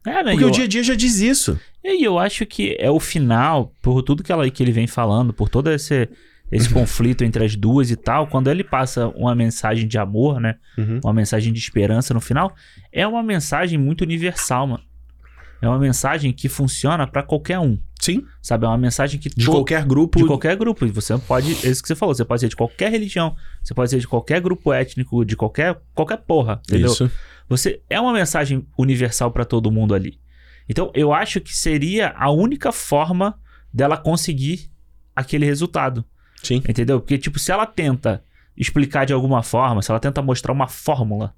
[0.05, 0.31] É, né?
[0.31, 1.57] Porque eu, o dia a dia já diz isso.
[1.81, 5.31] E eu acho que é o final, por tudo que, ela, que ele vem falando,
[5.33, 6.09] por todo esse,
[6.51, 10.55] esse conflito entre as duas e tal, quando ele passa uma mensagem de amor, né?
[10.77, 10.99] Uhum.
[11.03, 12.53] Uma mensagem de esperança no final,
[12.91, 14.83] é uma mensagem muito universal, mano.
[15.61, 18.23] É uma mensagem que funciona pra qualquer um, Sim.
[18.41, 18.65] sabe?
[18.65, 20.19] É uma mensagem que De qualquer grupo.
[20.19, 20.85] de qualquer grupo.
[20.85, 21.51] E você pode.
[21.65, 22.13] É isso que você falou.
[22.13, 23.35] Você pode ser de qualquer religião.
[23.63, 26.61] Você pode ser de qualquer grupo étnico, de qualquer, qualquer porra.
[26.67, 26.91] Entendeu?
[26.91, 27.09] Isso.
[27.49, 30.19] Você é uma mensagem universal pra todo mundo ali.
[30.67, 33.39] Então, eu acho que seria a única forma
[33.73, 34.69] dela conseguir
[35.15, 36.03] aquele resultado.
[36.45, 36.55] Sim.
[36.67, 36.99] Entendeu?
[36.99, 38.23] Porque, tipo, se ela tenta
[38.57, 41.33] explicar de alguma forma, se ela tenta mostrar uma fórmula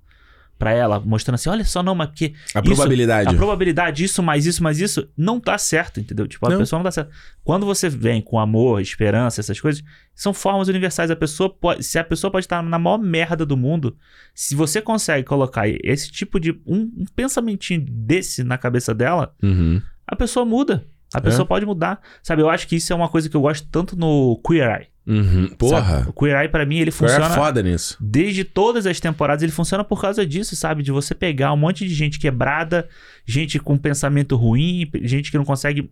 [0.60, 3.30] pra ela, mostrando assim, olha só, não, mas porque A Isso, probabilidade.
[3.30, 6.28] a probabilidade, isso mais isso mais isso, não tá certo, entendeu?
[6.28, 6.58] Tipo, a Não.
[6.58, 7.12] pessoa não tá certa.
[7.44, 9.84] Quando você vem com amor, esperança, essas coisas,
[10.16, 11.12] são formas universais.
[11.12, 13.96] A pessoa pode, se a pessoa pode estar na maior merda do mundo,
[14.34, 19.80] se você consegue colocar esse tipo de um, um pensamentinho desse na cabeça dela, Uhum.
[20.08, 20.86] a pessoa muda.
[21.14, 21.22] A É.
[21.22, 22.02] pessoa pode mudar.
[22.24, 24.88] Sabe, eu acho que isso é uma coisa que eu gosto tanto no Queer Eye.
[25.08, 25.48] Uhum.
[25.58, 25.82] Porra.
[25.82, 26.10] sabe?
[26.10, 27.30] O Queer Eye, pra mim, ele é funciona...
[27.30, 27.96] foda nisso.
[28.00, 30.84] Desde todas as temporadas, ele funciona por causa disso, sabe?
[30.84, 32.88] De você pegar um monte de gente quebrada,
[33.26, 35.90] gente com pensamento ruim, gente que não consegue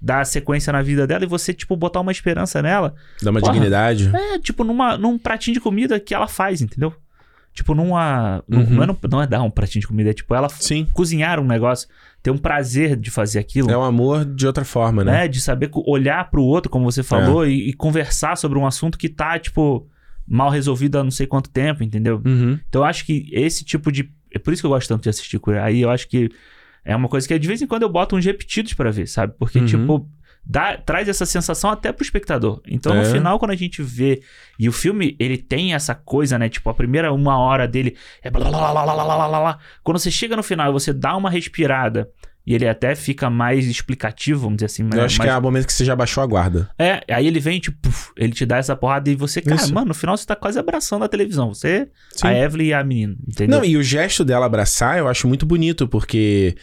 [0.00, 2.94] dar sequência na vida dela e você, tipo, botar uma esperança nela.
[3.20, 3.52] Dá uma Porra.
[3.52, 4.10] dignidade.
[4.14, 6.94] É, tipo, numa, num pratinho de comida que ela faz, entendeu?
[7.52, 8.42] Tipo, numa.
[8.48, 8.86] num- Uhum.
[8.86, 10.86] Não, é, não é dar um pratinho de comida, é tipo, ela Sim.
[10.92, 11.86] cozinhar um negócio,
[12.22, 13.70] ter um prazer de fazer aquilo.
[13.70, 15.12] É um amor de outra forma, né?
[15.12, 15.28] né?
[15.28, 19.08] De saber olhar pro outro, como você falou, e, e conversar sobre um assunto que
[19.08, 19.86] tá, tipo,
[20.26, 22.22] mal resolvido há não sei quanto tempo, entendeu?
[22.24, 22.58] Uhum.
[22.68, 24.10] Então eu acho que esse tipo de.
[24.34, 25.38] É por isso que eu gosto tanto de assistir.
[25.62, 26.30] Aí eu acho que
[26.86, 29.34] é uma coisa que de vez em quando eu boto uns repetidos pra ver, sabe?
[29.38, 29.66] Porque, Uhum.
[29.66, 30.08] tipo,
[30.44, 32.60] dá, traz essa sensação até pro espectador.
[32.66, 33.04] Então, no É.
[33.04, 34.22] final, quando a gente vê.
[34.58, 36.48] E o filme, ele tem essa coisa, né?
[36.48, 38.30] Tipo, a primeira uma hora dele é.
[38.30, 39.58] Blá, blá, blá, blá, blá, blá, blá, blá.
[39.82, 42.08] Quando você chega no final e você dá uma respirada.
[42.44, 44.82] E ele até fica mais explicativo, vamos dizer assim.
[44.82, 46.68] Eu mais- acho que é o momento que você já baixou a guarda.
[46.76, 49.72] é, aí ele vem, tipo, ele te dá essa porrada e você, cara, Isso.
[49.72, 51.54] mano, no final você tá quase abraçando a televisão.
[51.54, 52.26] Você, Sim.
[52.26, 53.58] a Evelyn e a menina, entendeu?
[53.60, 56.56] Não, e o gesto dela abraçar eu acho muito bonito, porque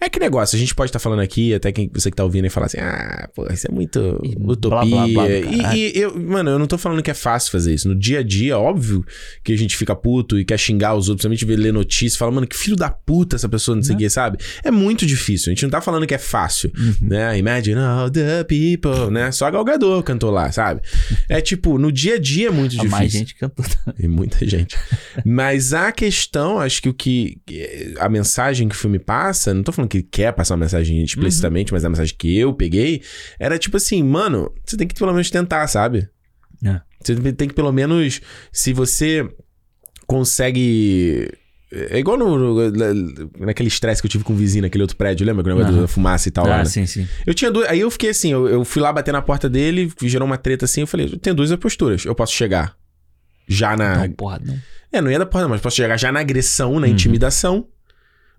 [0.00, 2.46] é que negócio, a gente pode estar falando aqui, até quem você que tá ouvindo
[2.46, 4.88] e falar assim, ah, pô, isso é muito E utopia.
[4.90, 7.72] blá, blá, blá e, e eu, mano, eu não tô falando que é fácil fazer
[7.74, 7.88] isso.
[7.88, 9.04] No dia a dia, óbvio
[9.42, 12.18] que a gente fica puto e quer xingar os outros, principalmente ver ler notícia, e
[12.18, 14.04] fala, mano, que filho da puta essa pessoa, não sei o Né?
[14.04, 14.38] que, sabe?
[14.62, 15.50] É muito difícil.
[15.50, 16.94] A gente não tá falando que é fácil, Uhum.
[17.08, 17.38] né?
[17.38, 19.30] Imagine all the people, né?
[19.32, 20.80] Só Galgador cantou lá, sabe?
[21.28, 22.90] É tipo, no dia a dia é muito A difícil.
[22.90, 23.64] mais gente cantou.
[23.98, 24.76] E muita gente.
[25.24, 27.38] Mas a questão, acho que o que.
[27.98, 31.02] A mensagem que o filme passa, não tô falando que ele quer passar uma mensagem
[31.02, 33.02] explicitamente, mas a mensagem que eu peguei
[33.38, 36.08] era tipo assim, mano, você tem que pelo menos tentar, sabe?
[36.64, 36.80] É.
[37.02, 38.20] Você tem que pelo menos.
[38.52, 39.28] Se você
[40.06, 41.30] consegue.
[41.72, 45.26] É igual no, no- naquele estresse que eu tive com o vizinho naquele outro prédio,
[45.26, 45.42] lembra?
[45.44, 45.82] O negócio Aham.
[45.82, 46.46] da fumaça e tal.
[46.46, 46.64] lá, ah, né?
[46.64, 47.06] sim, sim.
[47.26, 47.68] Eu tinha duas.
[47.68, 50.64] Aí eu fiquei assim, eu, eu fui lá bater na porta dele, gerou uma treta
[50.64, 52.04] assim, eu falei, eu tenho duas posturas.
[52.04, 52.76] Eu posso chegar
[53.48, 54.06] já na.
[54.06, 54.56] Não, porra, não.
[54.92, 56.92] É, não ia dar porra, mas posso chegar já na agressão, na Uhum.
[56.92, 57.66] intimidação.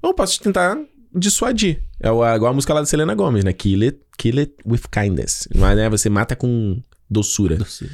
[0.01, 0.77] Ou posso tentar
[1.13, 1.81] dissuadir.
[1.99, 3.53] É o- igual a música lá da Selena Gomez, né?
[3.53, 5.47] Kill it, kill it with kindness.
[5.55, 7.55] Mas, né, você mata com doçura.
[7.57, 7.89] Doce.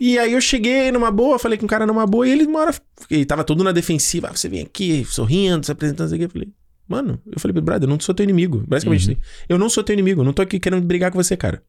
[0.00, 2.60] E aí eu cheguei numa boa, falei com o cara numa boa, e ele uma
[2.60, 2.74] hora.
[3.10, 4.28] Ele tava todo na defensiva.
[4.28, 6.24] Ah, você vem aqui, sorrindo, se apresentando, isso aqui.
[6.24, 6.48] Eu falei,
[6.88, 8.64] mano, eu falei, brother, eu não sou teu inimigo.
[8.66, 9.12] Basicamente, Uhum.
[9.12, 9.20] assim.
[9.48, 11.62] Eu não sou teu inimigo, não tô aqui querendo brigar com você, cara.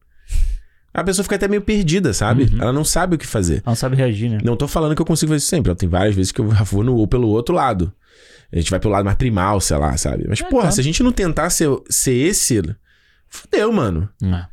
[0.92, 2.44] A pessoa fica até meio perdida, sabe?
[2.44, 2.62] Uhum.
[2.62, 3.54] Ela não sabe o que fazer.
[3.56, 4.38] Ela não sabe reagir, né?
[4.44, 5.74] Não tô falando que eu consigo fazer isso sempre.
[5.74, 7.92] Tem várias vezes que eu vou no, pelo outro lado.
[8.54, 10.24] A gente vai pelo lado mais primal, sei lá, sabe?
[10.28, 10.74] Mas, É, porra, claro.
[10.74, 12.62] se a gente não tentar ser, ser esse,
[13.28, 14.08] fudeu, mano.
[14.22, 14.46] É.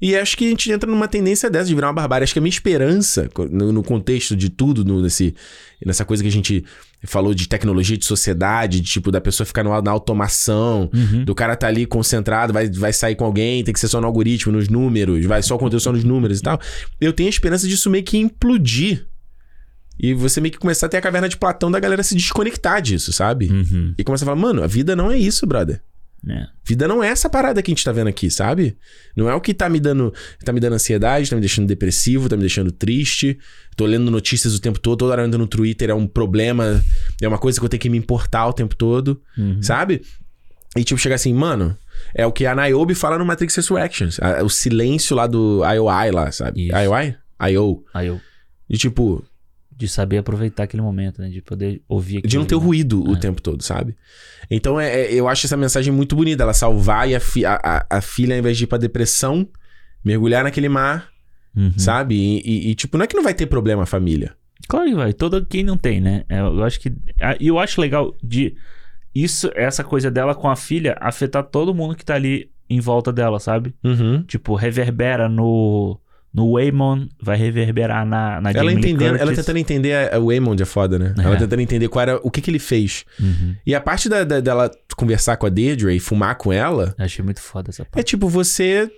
[0.00, 2.22] E acho que a gente entra numa tendência dessa de virar uma barbárie.
[2.22, 5.34] Acho que a minha esperança, no, no contexto de tudo, no- nesse,
[5.84, 6.64] nessa coisa que a gente
[7.02, 11.24] falou de tecnologia, de sociedade, de tipo, da pessoa ficar no- na automação, Uhum.
[11.24, 14.06] do cara tá ali concentrado, vai, vai sair com alguém, tem que ser só no
[14.06, 16.60] algoritmo, nos números, vai só o conteúdo só nos números e tal.
[17.00, 19.04] Eu tenho a esperança disso meio que implodir.
[19.98, 22.80] E você meio que começar a ter a caverna de Platão da galera se desconectar
[22.80, 23.48] disso, sabe?
[23.50, 23.94] Uhum.
[23.98, 25.80] E começar a falar, mano, a vida não é isso, brother.
[26.28, 26.46] É.
[26.64, 28.76] Vida não é essa parada que a gente tá vendo aqui, sabe?
[29.16, 30.12] Não é o que tá me dando,
[30.44, 33.38] tá me dando ansiedade, tá me deixando depressivo, tá me deixando triste.
[33.76, 36.82] Tô lendo notícias o tempo todo, toda hora andando no Twitter é um problema,
[37.22, 39.62] é uma coisa que eu tenho que me importar o tempo todo, Uhum.
[39.62, 40.02] sabe?
[40.76, 41.76] E tipo, chegar assim, mano,
[42.14, 44.18] é o que a Niobe fala no Matrix Resurrections.
[44.20, 46.66] a- o silêncio lá do IOI lá, sabe?
[46.66, 46.76] Isso.
[46.76, 47.16] IOI?
[47.52, 47.84] I.O.
[48.02, 48.20] Eu.
[48.68, 49.24] De tipo,
[49.78, 51.28] De saber aproveitar aquele momento, né?
[51.28, 52.66] De poder ouvir de não ter aquilo.
[52.68, 53.18] ruído o É.
[53.20, 53.94] tempo todo, sabe?
[54.50, 56.42] Então é, é- eu acho essa mensagem muito bonita.
[56.42, 59.48] Ela salvar a, fi- a, a- a filha, ao invés de ir pra depressão,
[60.04, 61.08] mergulhar naquele mar,
[61.56, 61.72] Uhum.
[61.78, 62.16] sabe?
[62.16, 64.34] E, e- e, tipo, não é que não vai ter problema a família.
[64.68, 65.12] Claro que vai.
[65.12, 66.24] Todo quem não tem, né?
[66.28, 66.92] É, Eu acho que.
[67.38, 68.56] E eu acho legal de.
[69.14, 73.12] Isso, essa coisa dela com a filha afetar todo mundo que tá ali em volta
[73.12, 73.74] dela, sabe?
[73.84, 74.22] Uhum.
[74.24, 75.98] Tipo, reverbera no.
[76.32, 80.66] No Waymon, vai reverberar na, na Ela entendendo, ela tentando entender a, a Waymond é
[80.66, 81.14] foda, né?
[81.18, 81.38] Ela É.
[81.38, 83.04] tentando entender qual era o que que ele fez.
[83.18, 83.54] Uhum.
[83.66, 87.04] E a parte da, da- dela conversar com a Deirdre e fumar com ela Eu
[87.04, 88.04] Achei muito foda essa é parte.
[88.06, 88.90] tipo você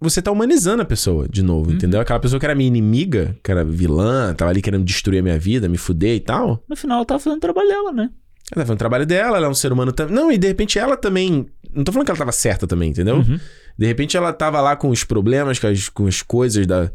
[0.00, 1.76] você tá humanizando a pessoa de novo, Uhum.
[1.76, 2.00] entendeu?
[2.00, 5.38] Aquela pessoa que era minha inimiga, que era vilã, tava ali querendo destruir a minha
[5.38, 6.62] vida, me fuder e tal.
[6.68, 8.02] No final, ela tava fazendo o trabalho dela, né?
[8.02, 8.10] Ela
[8.54, 10.14] tá fazendo o trabalho dela, ela é um ser humano também.
[10.14, 11.46] Não, e de repente ela também.
[11.74, 13.16] Não tô falando que ela tava certa também, entendeu?
[13.16, 13.38] Uhum.
[13.78, 16.90] De repente ela tava lá com os problemas, com as, com as coisas da,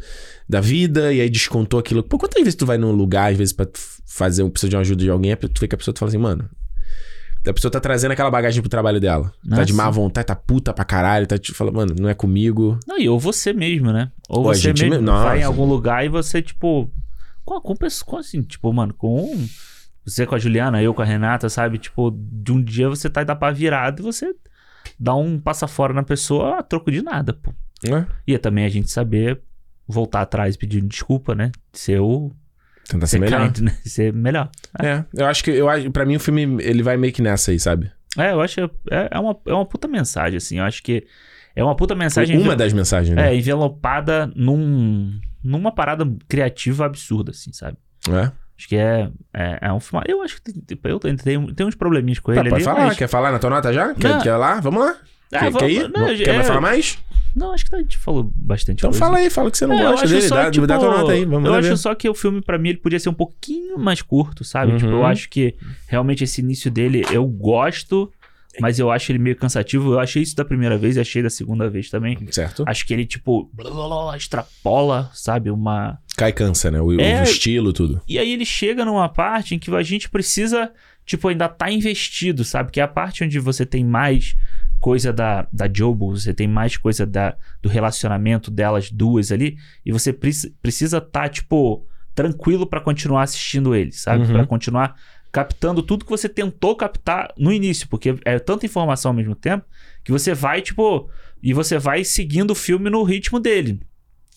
[0.50, 2.04] da vida, e aí descontou aquilo.
[2.04, 3.66] Pô, quantas vezes tu vai num lugar, às vezes, pra
[4.06, 6.00] fazer um, precisa de uma ajuda de alguém, aí tu vê que a pessoa tu
[6.00, 6.50] fala assim, mano.
[7.46, 9.32] A pessoa tá trazendo aquela bagagem pro trabalho dela.
[9.50, 9.92] tá Ah, de má sim.
[9.92, 12.78] vontade, tá puta pra caralho, tá te falando, mano, não é comigo.
[12.88, 14.12] Não, e ou você mesmo, né?
[14.30, 16.90] Ou Pô, você mesmo me- vai em algum lugar e você, tipo.
[17.44, 19.38] Com, com com assim, tipo, mano, com.
[20.06, 21.78] Você com a Juliana, eu com a Renata, sabe?
[21.78, 24.34] Tipo, de um dia você tá da pá virado e você
[25.00, 27.54] dá um passa fora na pessoa a troco de nada, pô.
[27.84, 28.08] Né?
[28.28, 29.42] E é também a gente saber
[29.88, 31.52] voltar atrás pedindo desculpa, né?
[31.72, 32.32] Ser o.
[32.88, 33.52] Tentar ser Ser melhor.
[33.52, 33.78] kind, né?
[33.86, 34.50] Ser melhor.
[34.82, 37.60] É, eu acho que, eu pra mim o filme, ele vai meio que nessa aí,
[37.60, 37.92] sabe?
[38.18, 38.60] É, eu acho.
[38.62, 40.60] É, é, uma, é uma puta mensagem, assim.
[40.60, 41.06] Eu acho que
[41.56, 42.38] é uma puta mensagem.
[42.38, 43.32] Uma das mensagens, né?
[43.32, 47.78] É, envelopada num, numa parada criativa absurda, assim, sabe?
[48.10, 48.32] É.
[48.64, 50.06] Acho que é, é, é um filme.
[50.08, 51.18] Eu acho que tipo, eu tenho,
[51.54, 52.64] tem, uns probleminhas com Tá, ele pode ali.
[52.64, 53.94] falar, mas- quer falar na tua nota já?
[53.94, 54.62] Quer, quer lá?
[54.62, 54.96] Vamos lá?
[55.34, 55.90] Ah, quer, vamos- quer ir?
[55.90, 56.98] não, quer é- mais falar mais?
[57.36, 59.04] Não, acho que a gente falou bastante Então coisa.
[59.06, 61.12] fala aí, fala que você não É, gosta dele, só, dá, tipo, dá tua nota
[61.12, 61.78] aí, vamos Eu acho ver.
[61.78, 64.72] só que o filme, pra mim, ele podia ser um pouquinho mais curto, sabe?
[64.72, 64.78] Uhum.
[64.78, 65.56] Tipo, eu acho que
[65.88, 68.10] realmente esse início dele eu gosto,
[68.62, 69.94] Mas eu acho ele meio cansativo.
[69.94, 72.18] Eu achei isso da primeira vez e achei da segunda vez também.
[72.32, 72.64] Certo?
[72.68, 75.50] Acho que ele, tipo, blá, blá, blá, extrapola, sabe?
[75.50, 75.98] Uma.
[76.16, 76.80] Cai cansa, né?
[76.80, 77.22] O, É.
[77.22, 78.02] o estilo, tudo.
[78.08, 80.72] E aí ele chega numa parte em que a gente precisa,
[81.06, 82.72] tipo, ainda tá investido, sabe?
[82.72, 84.36] Que é a parte onde você tem mais
[84.80, 89.92] coisa da, da Jobo, você tem mais coisa da, do relacionamento delas duas ali, e
[89.94, 94.26] você preci- precisa tá, tipo, tranquilo pra continuar assistindo ele, sabe?
[94.26, 94.34] Uhum.
[94.34, 94.96] Pra continuar
[95.34, 99.66] captando tudo que você tentou captar no início, porque é tanta informação ao mesmo tempo
[100.04, 101.10] que você vai, tipo,
[101.42, 103.82] e você vai seguindo o filme no ritmo dele.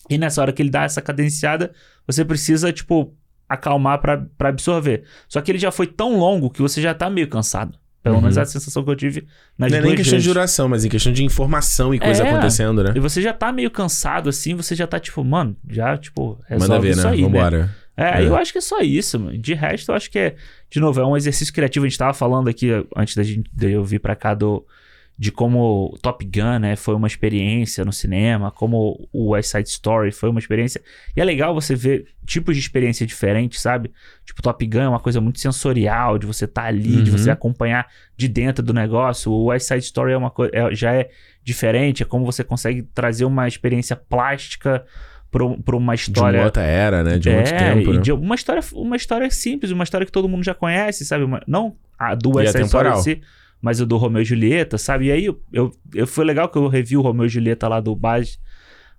[0.09, 1.71] E nessa hora que ele dá essa cadenciada,
[2.05, 3.13] você precisa, tipo,
[3.47, 5.03] acalmar pra pra absorver.
[5.29, 7.77] Só que ele já foi tão longo que você já tá meio cansado.
[8.01, 8.21] Pelo Uhum.
[8.21, 10.23] menos é a sensação que eu tive nas Não é nem questão vezes.
[10.23, 12.29] de duração, mas em questão de informação e coisa É.
[12.31, 12.93] acontecendo, né?
[12.95, 16.69] E você já tá meio cansado, assim, você já tá tipo, mano, já, tipo, resolve
[16.73, 17.13] Manda ver, isso né?
[17.13, 17.69] aí, né?
[17.97, 18.27] É, É.
[18.27, 19.37] eu acho que é só isso, mano.
[19.37, 20.35] De resto, eu acho que é,
[20.69, 21.85] de novo, é um exercício criativo.
[21.85, 24.63] A gente tava falando aqui, antes da gente, de eu vir pra cá, do,
[25.17, 29.67] de como o Top Gun, né, foi uma experiência no cinema, como o West Side
[29.67, 30.79] Story foi uma experiência.
[31.15, 33.89] E é legal você ver tipos de experiência diferentes, sabe?
[34.23, 37.17] Tipo, Top Gun é uma coisa muito sensorial, de você estar ali, de Uhum.
[37.17, 39.31] você acompanhar de dentro do negócio.
[39.31, 41.09] O West Side Story é uma coisa, já é
[41.43, 44.85] diferente, é como você consegue trazer uma experiência plástica
[45.31, 47.17] pra pra uma De história uma outra era, né?
[47.17, 48.01] De um outro é, tempo, e né?
[48.01, 51.23] de uma história, uma história simples, uma história que todo mundo já conhece, sabe?
[51.23, 53.21] Uma- não a do West E Side Story em si,
[53.61, 55.05] mas o do Romeu e Julieta, sabe?
[55.07, 57.79] E aí eu, eu, eu- foi legal que eu revi o Romeu e Julieta lá
[57.79, 58.39] do Baz,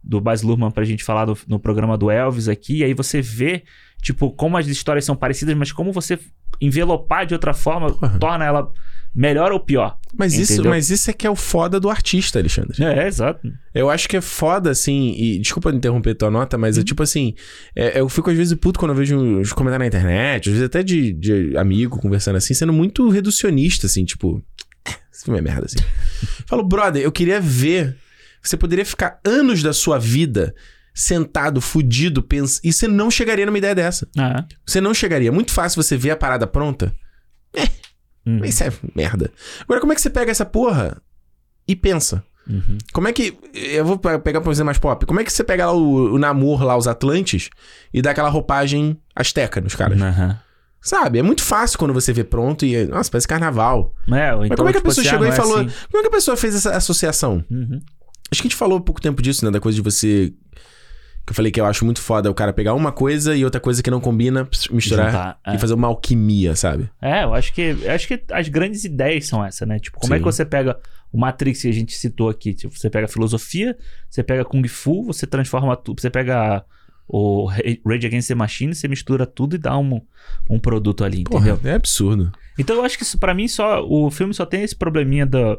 [0.02, 3.20] do Baz Luhrmann pra gente falar no, no programa do Elvis aqui, e aí você
[3.22, 3.62] vê,
[4.02, 6.18] tipo, como as histórias são parecidas, mas como você
[6.60, 8.18] envelopar de outra forma Porra.
[8.18, 8.72] torna ela
[9.18, 9.98] melhor ou pior.
[10.16, 10.70] Mas isso, Entendeu?
[10.70, 12.82] mas isso é que é o foda do artista, Alexandre.
[12.84, 13.40] É, exato.
[13.74, 16.82] Eu acho que é foda, assim, e desculpa interromper tua nota, mas Uhum.
[16.82, 17.34] é tipo assim,
[17.74, 20.66] é, eu fico às vezes puto quando eu vejo uns comentários na internet, às vezes
[20.66, 24.40] até de, de amigo conversando assim, sendo muito reducionista, assim, tipo,
[24.86, 25.78] "É, esse filme é merda, assim.
[26.46, 27.96] Falo, brother, eu queria ver,
[28.40, 30.54] você poderia ficar anos da sua vida
[30.94, 32.60] sentado, fudido, pens...
[32.64, 34.08] e você não chegaria numa ideia dessa.
[34.16, 35.28] Ah, Você não chegaria.
[35.28, 36.92] É muito fácil você ver a parada pronta,
[38.28, 39.30] uhum, isso é merda.
[39.62, 41.00] Agora, como é que você pega essa porra
[41.66, 42.22] e pensa?
[42.48, 42.78] uhum.
[42.92, 43.36] Como é que.
[43.52, 45.04] Eu vou pe- pegar pra você mais pop.
[45.06, 47.50] Como é que você pega lá o, o Namor, lá, os Atlantes,
[47.92, 50.00] e dá aquela roupagem asteca nos caras?
[50.00, 50.38] Aham.
[50.80, 51.18] Sabe?
[51.18, 52.84] É muito fácil quando você vê pronto e.
[52.86, 53.92] Nossa, parece carnaval.
[54.10, 55.34] É, ou Mas então, como é que a tipo pessoa assim, ah, chegou não e
[55.34, 55.58] é falou.
[55.58, 55.86] assim.
[55.90, 57.44] Como é que a pessoa fez essa associação?
[57.50, 57.80] Uhum.
[58.30, 59.50] Acho que a gente falou há pouco tempo disso, né?
[59.50, 60.32] Da coisa de você.
[61.28, 63.60] Que eu falei que eu acho muito foda o cara pegar uma coisa e outra
[63.60, 65.54] coisa que não combina, misturar Juntar, é.
[65.54, 66.88] e fazer uma alquimia, sabe?
[67.02, 69.78] É, eu acho que eu acho que as grandes ideias são essa, né?
[69.78, 70.22] Tipo, como é Sim.
[70.22, 70.78] que você pega
[71.12, 72.54] o Matrix que a gente citou aqui?
[72.54, 73.76] Tipo, você pega a filosofia,
[74.08, 76.64] você pega Kung Fu, você transforma tudo, você pega
[77.06, 77.44] o
[77.84, 80.00] Rage Against the Machine, você mistura tudo e dá um,
[80.48, 81.70] um produto ali, Porra, entendeu?
[81.70, 82.32] é absurdo.
[82.58, 85.58] Então eu acho que isso, pra mim só o filme só tem esse probleminha da,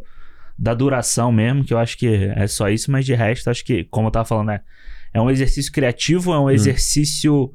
[0.57, 3.83] da duração mesmo, que eu acho que é só isso, mas de resto acho que,
[3.83, 4.61] como eu tava falando, né,
[5.13, 6.35] é um exercício criativo, Hum.
[6.35, 7.51] é um exercício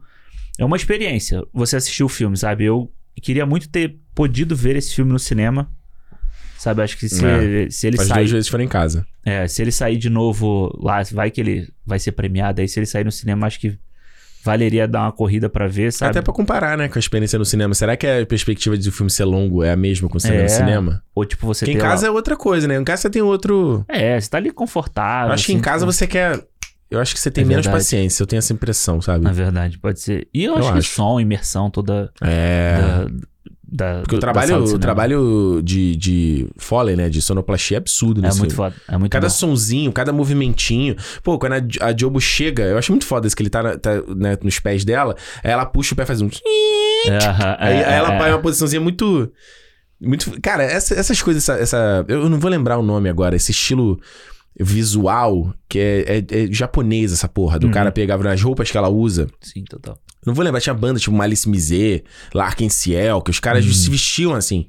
[0.59, 1.43] é uma experiência.
[1.53, 2.65] Você assistiu o filme, sabe?
[2.65, 2.89] Eu
[3.21, 5.69] queria muito ter podido ver esse filme no cinema.
[6.57, 7.69] Sabe, acho que se, É.
[7.71, 9.05] se ele As sair, duas vezes foram em casa.
[9.27, 12.79] é, se ele sair de novo lá, vai que ele vai ser premiado aí, se
[12.79, 13.77] ele sair no cinema, acho que
[14.43, 16.11] valeria dar uma corrida pra ver, sabe?
[16.11, 17.75] Até pra comparar, né, com a experiência no cinema.
[17.75, 20.41] Será que a perspectiva de o filme ser longo é a mesma com o cinema
[20.41, 20.45] É.
[20.45, 21.03] no cinema?
[21.15, 22.77] Ou tipo você Porque em ter lá- casa é outra coisa, né?
[22.77, 23.85] Em casa você tem outro.
[23.89, 25.29] É, você tá ali confortável.
[25.29, 26.43] Eu acho que em assim, casa você quer.
[26.91, 27.83] Eu acho que você tem É menos verdade.
[27.83, 29.25] paciência, eu tenho essa impressão, sabe?
[29.25, 30.29] Na verdade, pode ser.
[30.33, 30.91] E eu, Eu acho que acho.
[30.91, 32.77] som, imersão toda É.
[32.79, 37.09] da, da- Porque o trabalho, o trabalho de, de Foley, né?
[37.09, 38.71] De sonoplastia é absurdo é nesse muito filme.
[38.71, 38.83] foda.
[38.87, 39.33] É muito Cada bom.
[39.35, 40.95] sonzinho, cada movimentinho.
[41.25, 43.91] Pô, quando a, a Jobo chega, eu acho muito foda isso, que ele tá, tá,
[44.17, 46.29] né, nos pés dela, aí ela puxa o pé e faz um.
[47.07, 47.19] É,
[47.59, 49.33] Aí, é, aí ela é, vai uma posiçãozinha muito.
[50.01, 50.39] Muito.
[50.43, 53.99] Cara, essa- essas coisas, essa, essa- Eu não vou lembrar o nome agora, esse estilo
[54.61, 57.73] visual, que é, é- é japonês essa porra, do Uhum.
[57.73, 59.27] cara pegava nas roupas que ela usa.
[59.41, 59.99] Sim, total.
[60.25, 63.73] Não vou lembrar, tinha banda tipo Malice Miser, Larkin-Ciel, que os caras Uhum.
[63.73, 64.69] se vestiam assim,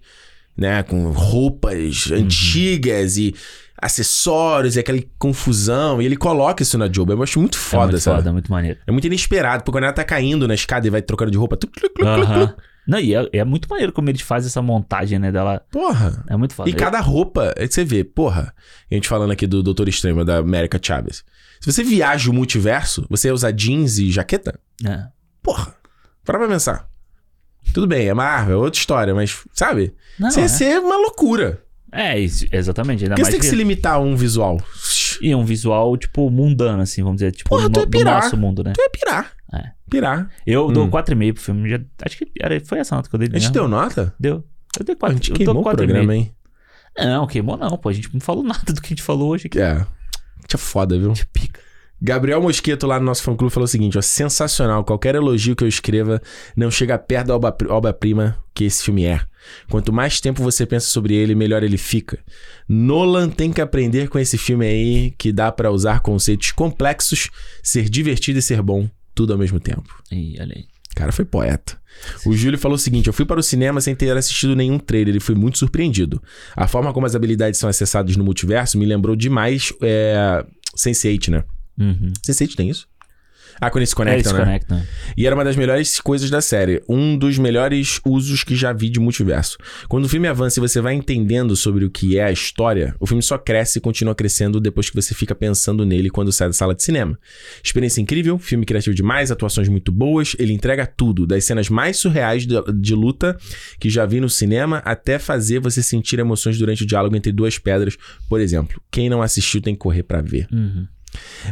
[0.58, 0.84] né?
[0.84, 2.18] Com roupas Uhum.
[2.18, 3.34] antigas e
[3.82, 6.02] acessórios e aquela confusão.
[6.02, 7.12] E ele coloca isso na Job.
[7.12, 8.18] Eu acho muito é foda, muito sabe?
[8.18, 8.80] foda, é muito maneiro.
[8.88, 11.56] É muito inesperado, porque quando ela tá caindo na escada e vai trocando de roupa.
[11.58, 12.56] tuc, tuc.
[12.88, 15.64] Não, e é, é muito maneiro como eles fazem essa montagem, né, dela.
[15.72, 16.24] Porra.
[16.28, 16.70] É muito foda.
[16.70, 18.54] E cada roupa, aí você vê, porra,
[18.90, 21.24] a gente falando aqui do Doutor Estranho, da América Chaves.
[21.60, 24.60] Se você viaja o multiverso, você usa jeans e jaqueta?
[24.86, 25.06] É.
[25.42, 25.76] Porra,
[26.24, 26.88] para pra pensar.
[27.74, 29.94] Tudo bem, é Marvel, é outra história, mas, sabe?
[30.20, 30.48] Não, ia é.
[30.48, 31.62] ser uma loucura.
[31.92, 33.04] É, isso, exatamente.
[33.04, 33.50] Ainda Porque você mais tem que que...
[33.50, 34.62] se limitar a um visual.
[35.22, 37.32] E um visual, tipo, mundano, assim, vamos dizer.
[37.32, 38.22] Tipo, Porra, tu no, ia do pirar.
[38.22, 38.74] nosso mundo, né?
[38.76, 39.32] Tu ia pirar.
[39.54, 39.72] É.
[39.90, 40.30] Pirar.
[40.46, 40.90] Eu dou Hum.
[40.90, 41.70] 4,5 pro filme.
[41.70, 43.54] Já, acho que era, foi essa nota que eu dei A gente mesmo.
[43.54, 44.14] deu nota?
[44.20, 44.44] Deu.
[44.80, 45.16] Eu dei Pô, a 4.
[45.18, 46.14] gente Eu queimou o programa, 4,5.
[46.14, 46.32] hein?
[46.98, 47.90] Não, queimou não, pô.
[47.90, 49.60] A gente não falou nada do que a gente falou hoje aqui.
[49.60, 49.86] É.
[50.48, 51.14] Tinha foda, viu?
[51.14, 51.60] Que pica.
[52.02, 55.68] Gabriel Mosqueto lá no nosso fã-clube falou o seguinte, ó, sensacional, qualquer elogio que eu
[55.68, 56.22] escreva
[56.56, 59.22] não chega perto da obra- obra-prima que esse filme é.
[59.70, 62.20] Quanto mais tempo você pensa sobre ele, melhor ele fica.
[62.68, 67.30] Nolan tem que aprender com esse filme aí que dá pra usar conceitos complexos,
[67.64, 70.04] ser divertido e ser bom, tudo ao mesmo tempo.
[70.12, 70.66] Ih, olha aí.
[70.96, 71.78] Cara, foi poeta.
[72.26, 75.16] O Júlio falou o seguinte: eu fui para o cinema sem ter assistido nenhum trailer
[75.16, 76.22] e fui muito surpreendido.
[76.56, 80.46] A forma como as habilidades são acessadas no multiverso me lembrou demais é...
[80.78, 81.44] Sense8, né?
[81.78, 82.14] Uhum.
[82.26, 82.88] Sense8 tem isso?
[83.60, 84.46] Ah, quando eles se É, eles conectam, se né?
[84.46, 84.82] conectam.
[85.18, 86.82] E era uma das melhores coisas da série.
[86.90, 89.58] Um dos melhores usos que já vi de multiverso.
[89.88, 93.08] Quando o filme avança e você vai entendendo sobre o que é a história, o
[93.08, 96.54] filme só cresce e continua crescendo depois que você fica pensando nele quando sai da
[96.54, 97.18] sala de cinema.
[97.64, 102.46] Experiência incrível, filme criativo demais, atuações muito boas, ele entrega tudo, das cenas mais surreais
[102.46, 103.38] de, de luta
[103.80, 107.58] que já vi no cinema até fazer você sentir emoções durante o diálogo entre duas
[107.58, 107.98] pedras,
[108.30, 108.82] por exemplo.
[108.92, 110.48] Quem não assistiu tem que correr pra ver.
[110.52, 110.88] Uhum.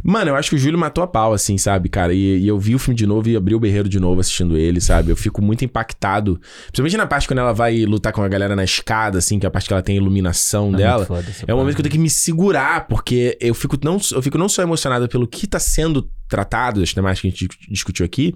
[0.04, 2.14] Mano, eu acho que o Júlio matou a pau, assim, sabe, cara?
[2.14, 4.58] E, e eu vi o filme de novo e abri o berreiro de novo assistindo
[4.58, 5.12] ele, sabe?
[5.12, 6.40] Eu fico muito impactado.
[6.68, 9.48] Principalmente na parte quando ela vai lutar com a galera na escada, assim, que é
[9.48, 11.06] a parte que ela tem a iluminação É dela.
[11.48, 14.38] É um momento que eu tenho que me segurar, porque eu fico não, eu fico
[14.38, 18.06] não só emocionado pelo que tá sendo tratado, das temáticas que a gente dis- discutiu
[18.06, 18.34] aqui,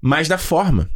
[0.00, 0.88] mas da forma.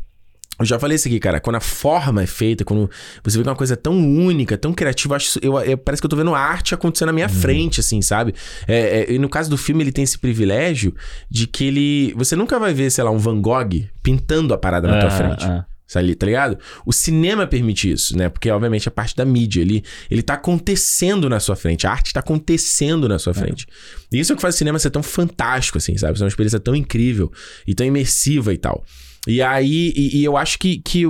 [0.58, 1.38] Eu já falei isso aqui, cara.
[1.40, 2.90] Quando a forma é feita, quando
[3.22, 6.02] você vê que é uma coisa tão única, tão criativa, eu acho, eu, eu- parece
[6.02, 8.34] que eu tô vendo a arte acontecendo na minha frente, assim, sabe?
[8.66, 10.94] É, é, e no caso do filme, ele tem esse privilégio
[11.30, 12.12] de que ele.
[12.16, 15.10] Você nunca vai ver, sei lá, um Van Gogh pintando a parada na tua Ah,
[15.12, 15.44] frente.
[15.44, 15.64] ah.
[15.86, 16.58] Sabe, tá ligado?
[16.84, 18.28] O cinema permite isso, né?
[18.28, 19.62] Porque, obviamente, é parte da mídia.
[19.62, 21.86] Ele, ele tá acontecendo na sua frente.
[21.86, 23.66] A arte tá acontecendo na sua frente.
[24.12, 26.18] E isso é o que faz o cinema ser tão fantástico, assim, sabe?
[26.18, 27.32] Ser uma experiência tão incrível
[27.66, 28.84] e tão imersiva e tal.
[29.28, 31.04] E aí, e, e eu acho que, que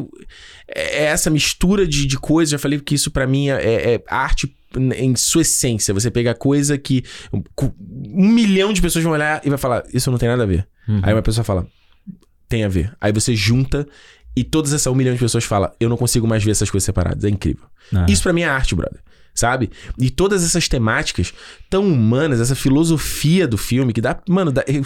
[0.69, 4.55] é essa mistura de, de coisas, já falei que isso pra mim é, é arte
[4.77, 5.95] em sua essência.
[5.95, 10.19] Você pega coisa que um milhão de pessoas vão olhar e vai falar, isso não
[10.19, 10.67] tem nada a ver.
[10.87, 11.01] Uhum.
[11.03, 11.67] Aí uma pessoa fala,
[12.49, 12.93] tem a ver.
[13.01, 13.87] Aí você junta
[14.37, 16.85] e todas essas um milhão de pessoas falam, eu não consigo mais ver essas coisas
[16.85, 17.25] separadas.
[17.25, 17.65] É incrível.
[17.95, 18.07] Ah.
[18.09, 19.01] Isso pra mim é arte, brother.
[19.39, 19.71] Sabe?
[19.97, 21.33] E todas essas temáticas
[21.71, 24.19] tão humanas, essa filosofia do filme, que dá.
[24.29, 24.83] Mano, dá- eu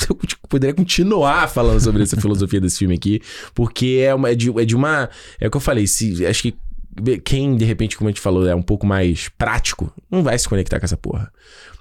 [0.47, 3.23] poderia continuar falando sobre essa filosofia desse filme aqui,
[3.55, 5.09] porque é, uma, é, de, é de uma.
[5.41, 6.55] É o que eu falei, se, acho que
[7.24, 10.47] quem, de repente, como a gente falou, é um pouco mais prático, não vai se
[10.47, 11.33] conectar com essa porra.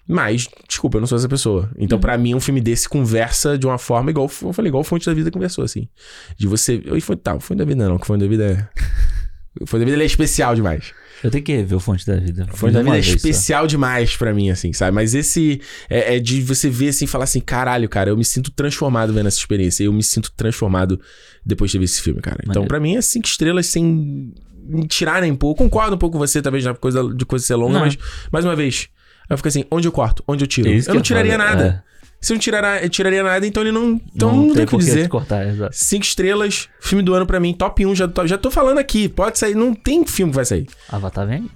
[0.08, 1.70] Mas, desculpa, eu não sou essa pessoa.
[1.78, 4.86] Então, pra mim, um filme desse conversa de uma forma igual, eu falei, igual o
[4.86, 5.90] Fonte da Vida conversou, assim.
[6.38, 6.82] De você.
[6.86, 9.62] E foi, tá, o Fonte da Vida não, que o Fonte da Vida é.
[9.62, 10.94] O Fonte da Vida é especial demais.
[11.24, 12.48] Eu tenho que ver o Fonte da Vida.
[12.52, 13.16] O Fonte da Vida é vez só.
[13.16, 14.94] especial demais pra mim, assim, sabe?
[14.94, 18.26] Mas esse é, é de você ver assim e falar assim: caralho, cara, eu me
[18.26, 19.84] sinto transformado vendo essa experiência.
[19.84, 21.00] Eu me sinto transformado
[21.46, 22.40] depois de ver esse filme, cara.
[22.48, 24.34] Então, pra mim, é cinco estrelas sem
[24.64, 25.64] me tirar nem pouco.
[25.64, 27.80] Concordo um pouco com você, talvez, na coisa de coisa ser longa, Não.
[27.82, 27.98] mas,
[28.32, 28.88] mais uma vez,
[29.30, 30.24] eu fico assim: onde eu corto?
[30.28, 30.70] Onde eu tiro?
[30.70, 31.84] É isso eu não tiraria falo, nada.
[31.88, 31.92] é.
[32.22, 34.00] Se não tiraria, eu tiraria nada, então ele não.
[34.16, 35.10] Então não, tem tem o que dizer.
[35.10, 35.76] cortar, exato.
[35.76, 39.10] Cinco estrelas, filme do ano pra mim, top 1, já tô, já tô falando aqui.
[39.10, 40.68] Pode sair, não tem filme que vai sair.
[40.88, 41.50] Avatar vem?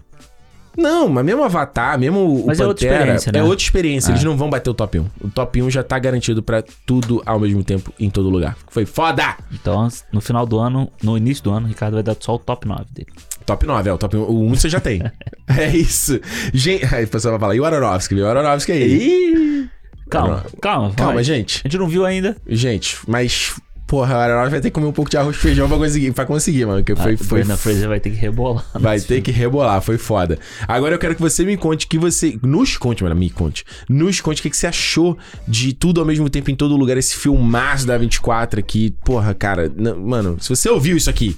[0.78, 3.40] Não, mas mesmo Avatar, mesmo o Mas é outra Pantera, experiência, né?
[3.40, 4.14] É outra experiência, Ah.
[4.14, 5.06] eles não vão bater o top 1.
[5.22, 8.58] O top 1 já tá garantido pra tudo ao mesmo tempo, em todo lugar.
[8.68, 9.38] Foi foda!
[9.54, 12.40] Então, no final do ano, no início do ano, o Ricardo vai dar só o
[12.40, 13.08] top 9 dele.
[13.46, 15.02] Top 9, é, o top 1, o 1 você já tem.
[15.48, 16.20] é isso.
[16.54, 18.16] Gente, aí o pessoal vai falar, e o Aronofsky?
[18.20, 19.70] O Aronofsky aí.
[20.10, 21.24] Calma, calma, Calma, vai.
[21.24, 21.62] gente.
[21.64, 22.36] A gente não viu ainda.
[22.48, 23.54] Gente, mas...
[23.88, 26.12] Porra, o Aronofsky vai ter que comer um pouco de arroz e feijão pra conseguir,
[26.12, 26.84] pra conseguir mano.
[26.84, 28.66] Porque foi, a foi Brenda Fraser vai ter que rebolar.
[28.74, 30.40] Vai ter que rebolar, foi foda.
[30.68, 32.36] Agora eu quero que você me conte que você.
[32.42, 33.64] Nos conte, mano, me conte.
[33.88, 35.16] Nos conte o que, que você achou
[35.48, 38.96] de tudo ao mesmo tempo em todo lugar, esse filmaço da 24 aqui.
[39.06, 41.38] Porra, cara, não- mano, se você ouviu isso aqui.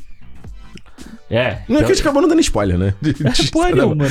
[1.29, 1.59] É.
[1.67, 2.93] Não é que a gente acabou não dando spoiler, né?
[3.51, 4.09] Porra nenhuma, mano.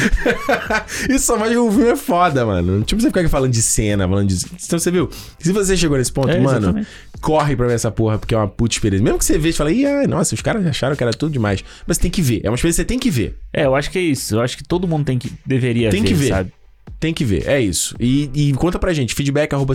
[1.09, 2.77] Isso só mais que o filme é foda, mano.
[2.78, 4.45] Não tipo você ficar aqui falando de cena, falando de.
[4.65, 5.09] Então você viu?
[5.39, 6.89] Se você chegou nesse ponto, É, mano, exatamente.
[7.23, 9.03] corre pra ver essa porra, porque é uma puta experiência.
[9.03, 11.33] Mesmo que você veja e fale, Ih, ai, nossa, os caras acharam que era tudo
[11.33, 11.65] demais.
[11.86, 12.41] Mas tem que ver.
[12.45, 13.39] É uma experiência que você tem que ver.
[13.53, 14.35] É, eu acho que é isso.
[14.36, 16.28] Eu acho que todo mundo tem que deveria Tem ver, que ver.
[16.28, 16.53] sabe?
[16.98, 17.94] Tem que ver, é isso.
[18.00, 19.74] E, e conta pra gente, feedback arroba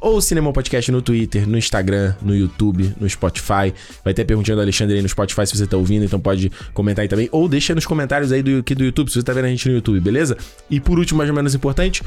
[0.00, 3.72] ou Cinemopodcast no Twitter, no Instagram, no YouTube, no Spotify.
[4.04, 7.02] Vai ter perguntinha do Alexandre aí no Spotify se você tá ouvindo, então pode comentar
[7.02, 7.28] aí também.
[7.32, 9.66] Ou deixa nos comentários aí do, aqui do YouTube, se você tá vendo a gente
[9.66, 10.36] no YouTube, beleza?
[10.68, 12.02] E por último, mais ou menos importante,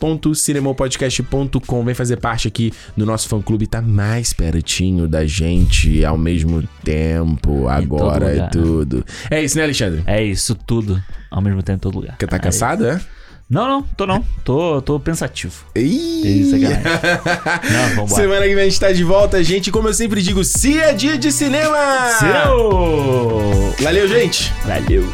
[0.00, 6.62] clube.cinemopodcast.com Vem fazer parte aqui do nosso fã-clube, tá mais pertinho da gente ao mesmo
[6.82, 8.50] tempo, agora é lugar.
[8.50, 9.04] tudo.
[9.30, 10.02] É isso, né, Alexandre?
[10.06, 12.16] É isso tudo ao mesmo tempo em todo lugar.
[12.16, 13.00] Que tá Aí- cansado, é?
[13.48, 14.24] Não, não, tô não.
[14.44, 15.64] Tô, tô pensativo.
[15.74, 16.40] Ih!
[16.42, 16.54] Isso.
[17.72, 18.22] Não, vambora.
[18.22, 19.72] Semana que vem a gente tá de volta, gente.
[19.72, 21.76] Como eu sempre digo, se é dia de cinema!
[22.20, 23.74] Seu!
[23.82, 24.52] Valeu, gente!
[24.64, 25.04] Valeu!